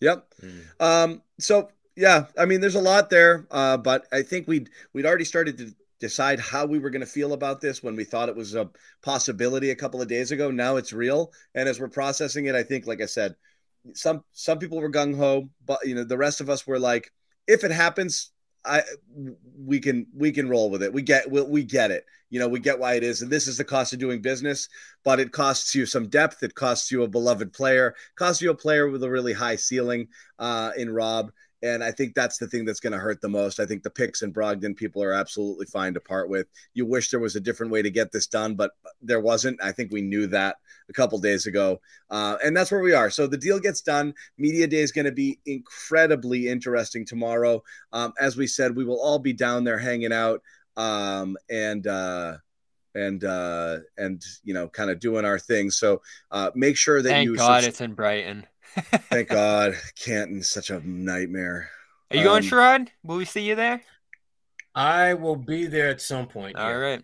Yep. 0.00 0.26
Mm. 0.42 0.62
Um, 0.78 1.22
so 1.40 1.70
yeah, 1.96 2.26
I 2.38 2.44
mean, 2.44 2.60
there's 2.60 2.74
a 2.74 2.80
lot 2.80 3.08
there, 3.08 3.46
uh, 3.50 3.78
but 3.78 4.06
I 4.12 4.22
think 4.22 4.46
we'd 4.46 4.68
we'd 4.92 5.06
already 5.06 5.24
started 5.24 5.56
to 5.58 5.74
decide 5.98 6.38
how 6.38 6.66
we 6.66 6.78
were 6.78 6.90
going 6.90 7.00
to 7.00 7.06
feel 7.06 7.32
about 7.32 7.62
this 7.62 7.82
when 7.82 7.96
we 7.96 8.04
thought 8.04 8.28
it 8.28 8.36
was 8.36 8.54
a 8.54 8.68
possibility 9.02 9.70
a 9.70 9.76
couple 9.76 10.02
of 10.02 10.08
days 10.08 10.30
ago. 10.30 10.50
Now 10.50 10.76
it's 10.76 10.92
real, 10.92 11.32
and 11.54 11.68
as 11.68 11.80
we're 11.80 11.88
processing 11.88 12.46
it, 12.46 12.54
I 12.54 12.62
think, 12.62 12.86
like 12.86 13.00
I 13.00 13.06
said, 13.06 13.34
some 13.94 14.22
some 14.32 14.58
people 14.58 14.78
were 14.78 14.90
gung 14.90 15.16
ho, 15.16 15.48
but 15.64 15.78
you 15.86 15.94
know, 15.94 16.04
the 16.04 16.18
rest 16.18 16.42
of 16.42 16.50
us 16.50 16.66
were 16.66 16.78
like, 16.78 17.10
if 17.48 17.64
it 17.64 17.70
happens, 17.70 18.30
I 18.62 18.82
we 19.58 19.80
can 19.80 20.06
we 20.14 20.32
can 20.32 20.50
roll 20.50 20.70
with 20.70 20.82
it. 20.82 20.92
We 20.92 21.00
get 21.00 21.30
we, 21.30 21.40
we 21.40 21.64
get 21.64 21.90
it. 21.90 22.04
You 22.30 22.40
know, 22.40 22.48
we 22.48 22.60
get 22.60 22.78
why 22.78 22.94
it 22.94 23.04
is, 23.04 23.22
and 23.22 23.30
this 23.30 23.46
is 23.46 23.56
the 23.56 23.64
cost 23.64 23.92
of 23.92 23.98
doing 23.98 24.20
business. 24.20 24.68
But 25.04 25.20
it 25.20 25.32
costs 25.32 25.74
you 25.74 25.86
some 25.86 26.08
depth. 26.08 26.42
It 26.42 26.54
costs 26.54 26.90
you 26.90 27.02
a 27.02 27.08
beloved 27.08 27.52
player. 27.52 27.94
Costs 28.16 28.42
you 28.42 28.50
a 28.50 28.54
player 28.54 28.88
with 28.88 29.02
a 29.02 29.10
really 29.10 29.32
high 29.32 29.56
ceiling 29.56 30.08
uh, 30.38 30.72
in 30.76 30.90
Rob. 30.90 31.30
And 31.62 31.82
I 31.82 31.90
think 31.90 32.14
that's 32.14 32.36
the 32.38 32.46
thing 32.46 32.64
that's 32.64 32.80
going 32.80 32.92
to 32.92 32.98
hurt 32.98 33.20
the 33.20 33.28
most. 33.28 33.60
I 33.60 33.66
think 33.66 33.82
the 33.82 33.90
picks 33.90 34.22
in 34.22 34.32
Brogdon 34.32 34.76
people 34.76 35.02
are 35.02 35.12
absolutely 35.12 35.66
fine 35.66 35.94
to 35.94 36.00
part 36.00 36.28
with. 36.28 36.46
You 36.74 36.84
wish 36.84 37.10
there 37.10 37.20
was 37.20 37.34
a 37.34 37.40
different 37.40 37.72
way 37.72 37.80
to 37.82 37.90
get 37.90 38.12
this 38.12 38.26
done, 38.26 38.54
but 38.54 38.72
there 39.00 39.20
wasn't. 39.20 39.62
I 39.62 39.72
think 39.72 39.90
we 39.90 40.02
knew 40.02 40.26
that 40.28 40.56
a 40.88 40.92
couple 40.92 41.18
days 41.18 41.46
ago. 41.46 41.80
Uh, 42.10 42.36
and 42.44 42.56
that's 42.56 42.70
where 42.70 42.82
we 42.82 42.92
are. 42.92 43.10
So 43.10 43.26
the 43.26 43.38
deal 43.38 43.58
gets 43.58 43.80
done. 43.80 44.14
Media 44.36 44.66
Day 44.66 44.80
is 44.80 44.92
going 44.92 45.06
to 45.06 45.12
be 45.12 45.40
incredibly 45.46 46.48
interesting 46.48 47.06
tomorrow. 47.06 47.62
Um, 47.92 48.12
as 48.20 48.36
we 48.36 48.46
said, 48.46 48.76
we 48.76 48.84
will 48.84 49.00
all 49.00 49.18
be 49.18 49.32
down 49.32 49.64
there 49.64 49.78
hanging 49.78 50.12
out 50.12 50.42
um, 50.76 51.36
and, 51.50 51.86
uh, 51.86 52.36
and 52.94 53.24
uh 53.24 53.76
and 53.98 54.22
you 54.42 54.54
know 54.54 54.68
kind 54.68 54.88
of 54.88 54.98
doing 54.98 55.26
our 55.26 55.38
thing 55.38 55.70
so 55.70 56.00
uh 56.30 56.50
make 56.54 56.78
sure 56.78 57.02
that 57.02 57.10
Thank 57.10 57.26
you 57.26 57.36
God 57.36 57.56
subs- 57.62 57.66
it's 57.66 57.80
in 57.82 57.92
Brighton. 57.92 58.46
thank 59.10 59.28
god 59.28 59.74
canton's 60.02 60.48
such 60.48 60.70
a 60.70 60.80
nightmare 60.80 61.68
Are 62.10 62.16
you 62.16 62.24
going, 62.24 62.42
Um, 62.42 62.48
Sherrod? 62.48 62.88
Will 63.04 63.16
we 63.16 63.26
see 63.26 63.42
you 63.42 63.54
there? 63.54 63.82
I 64.74 65.14
will 65.14 65.36
be 65.36 65.66
there 65.66 65.88
at 65.88 66.00
some 66.00 66.26
point. 66.26 66.56
All 66.56 66.68
yeah. 66.70 66.76
right. 66.76 67.02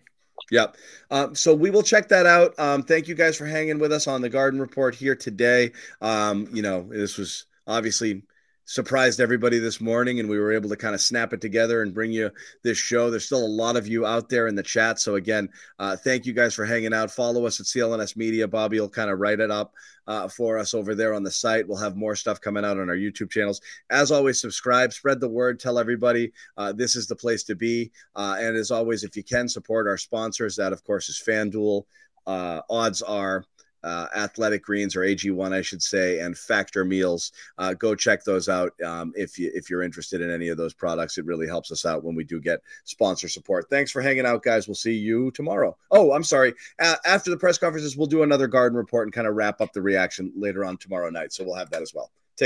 Yep. 0.51 0.77
Um, 1.11 1.35
so 1.35 1.53
we 1.53 1.69
will 1.71 1.83
check 1.83 2.07
that 2.09 2.25
out. 2.25 2.57
Um, 2.59 2.83
thank 2.83 3.07
you 3.07 3.15
guys 3.15 3.35
for 3.35 3.45
hanging 3.45 3.79
with 3.79 3.91
us 3.91 4.07
on 4.07 4.21
the 4.21 4.29
Garden 4.29 4.59
Report 4.59 4.93
here 4.95 5.15
today. 5.15 5.71
Um, 6.01 6.47
you 6.53 6.61
know, 6.61 6.87
this 6.89 7.17
was 7.17 7.45
obviously 7.67 8.23
surprised 8.65 9.19
everybody 9.19 9.59
this 9.59 9.81
morning, 9.81 10.19
and 10.19 10.29
we 10.29 10.39
were 10.39 10.53
able 10.53 10.69
to 10.69 10.75
kind 10.75 10.95
of 10.95 11.01
snap 11.01 11.33
it 11.33 11.41
together 11.41 11.81
and 11.81 11.93
bring 11.93 12.11
you 12.11 12.31
this 12.63 12.77
show. 12.77 13.09
There's 13.09 13.25
still 13.25 13.45
a 13.45 13.47
lot 13.47 13.75
of 13.75 13.87
you 13.87 14.05
out 14.05 14.29
there 14.29 14.47
in 14.47 14.55
the 14.55 14.63
chat. 14.63 14.99
So 14.99 15.15
again, 15.15 15.49
uh, 15.79 15.95
thank 15.97 16.25
you 16.25 16.33
guys 16.33 16.53
for 16.53 16.65
hanging 16.65 16.93
out. 16.93 17.11
Follow 17.11 17.45
us 17.45 17.59
at 17.59 17.65
CLNS 17.65 18.15
Media. 18.15 18.47
Bobby 18.47 18.79
will 18.79 18.89
kind 18.89 19.09
of 19.09 19.19
write 19.19 19.39
it 19.39 19.51
up 19.51 19.73
uh, 20.07 20.27
for 20.27 20.57
us 20.57 20.73
over 20.73 20.95
there 20.95 21.13
on 21.13 21.23
the 21.23 21.31
site. 21.31 21.67
We'll 21.67 21.77
have 21.77 21.95
more 21.95 22.15
stuff 22.15 22.41
coming 22.41 22.65
out 22.65 22.79
on 22.79 22.89
our 22.89 22.95
YouTube 22.95 23.31
channels. 23.31 23.61
As 23.89 24.11
always, 24.11 24.39
subscribe, 24.39 24.93
spread 24.93 25.19
the 25.19 25.29
word, 25.29 25.59
tell 25.59 25.79
everybody 25.79 26.31
uh, 26.57 26.71
this 26.71 26.95
is 26.95 27.07
the 27.07 27.15
place 27.15 27.43
to 27.43 27.55
be. 27.55 27.91
Uh, 28.15 28.37
and 28.39 28.55
as 28.55 28.71
always, 28.71 29.03
if 29.03 29.15
you 29.15 29.23
can 29.23 29.47
support 29.47 29.87
our 29.87 29.97
sponsors, 29.97 30.55
that 30.55 30.73
of 30.73 30.83
course 30.83 31.09
is 31.09 31.21
FanDuel. 31.25 31.83
Uh, 32.25 32.61
OddsR 32.69 33.43
uh, 33.83 34.07
Athletic 34.15 34.63
Greens 34.63 34.95
or 34.95 35.01
AG1, 35.01 35.53
I 35.53 35.61
should 35.61 35.81
say, 35.81 36.19
and 36.19 36.37
Factor 36.37 36.85
Meals. 36.85 37.31
Uh, 37.57 37.73
go 37.73 37.95
check 37.95 38.23
those 38.23 38.49
out 38.49 38.73
um, 38.85 39.13
if 39.15 39.37
you 39.37 39.51
if 39.53 39.69
you're 39.69 39.83
interested 39.83 40.21
in 40.21 40.31
any 40.31 40.49
of 40.49 40.57
those 40.57 40.73
products. 40.73 41.17
It 41.17 41.25
really 41.25 41.47
helps 41.47 41.71
us 41.71 41.85
out 41.85 42.03
when 42.03 42.15
we 42.15 42.23
do 42.23 42.39
get 42.39 42.61
sponsor 42.85 43.27
support. 43.27 43.69
Thanks 43.69 43.91
for 43.91 44.01
hanging 44.01 44.25
out, 44.25 44.43
guys. 44.43 44.67
We'll 44.67 44.75
see 44.75 44.93
you 44.93 45.31
tomorrow. 45.31 45.75
Oh, 45.91 46.13
I'm 46.13 46.23
sorry. 46.23 46.53
After 46.79 47.29
the 47.29 47.37
press 47.37 47.57
conferences, 47.57 47.97
we'll 47.97 48.07
do 48.07 48.23
another 48.23 48.47
garden 48.47 48.77
report 48.77 49.07
and 49.07 49.13
kind 49.13 49.27
of 49.27 49.35
wrap 49.35 49.61
up 49.61 49.73
the 49.73 49.81
reaction 49.81 50.31
later 50.35 50.65
on 50.65 50.77
tomorrow 50.77 51.09
night. 51.09 51.33
So 51.33 51.43
we'll 51.43 51.55
have 51.55 51.69
that 51.71 51.81
as 51.81 51.93
well. 51.93 52.11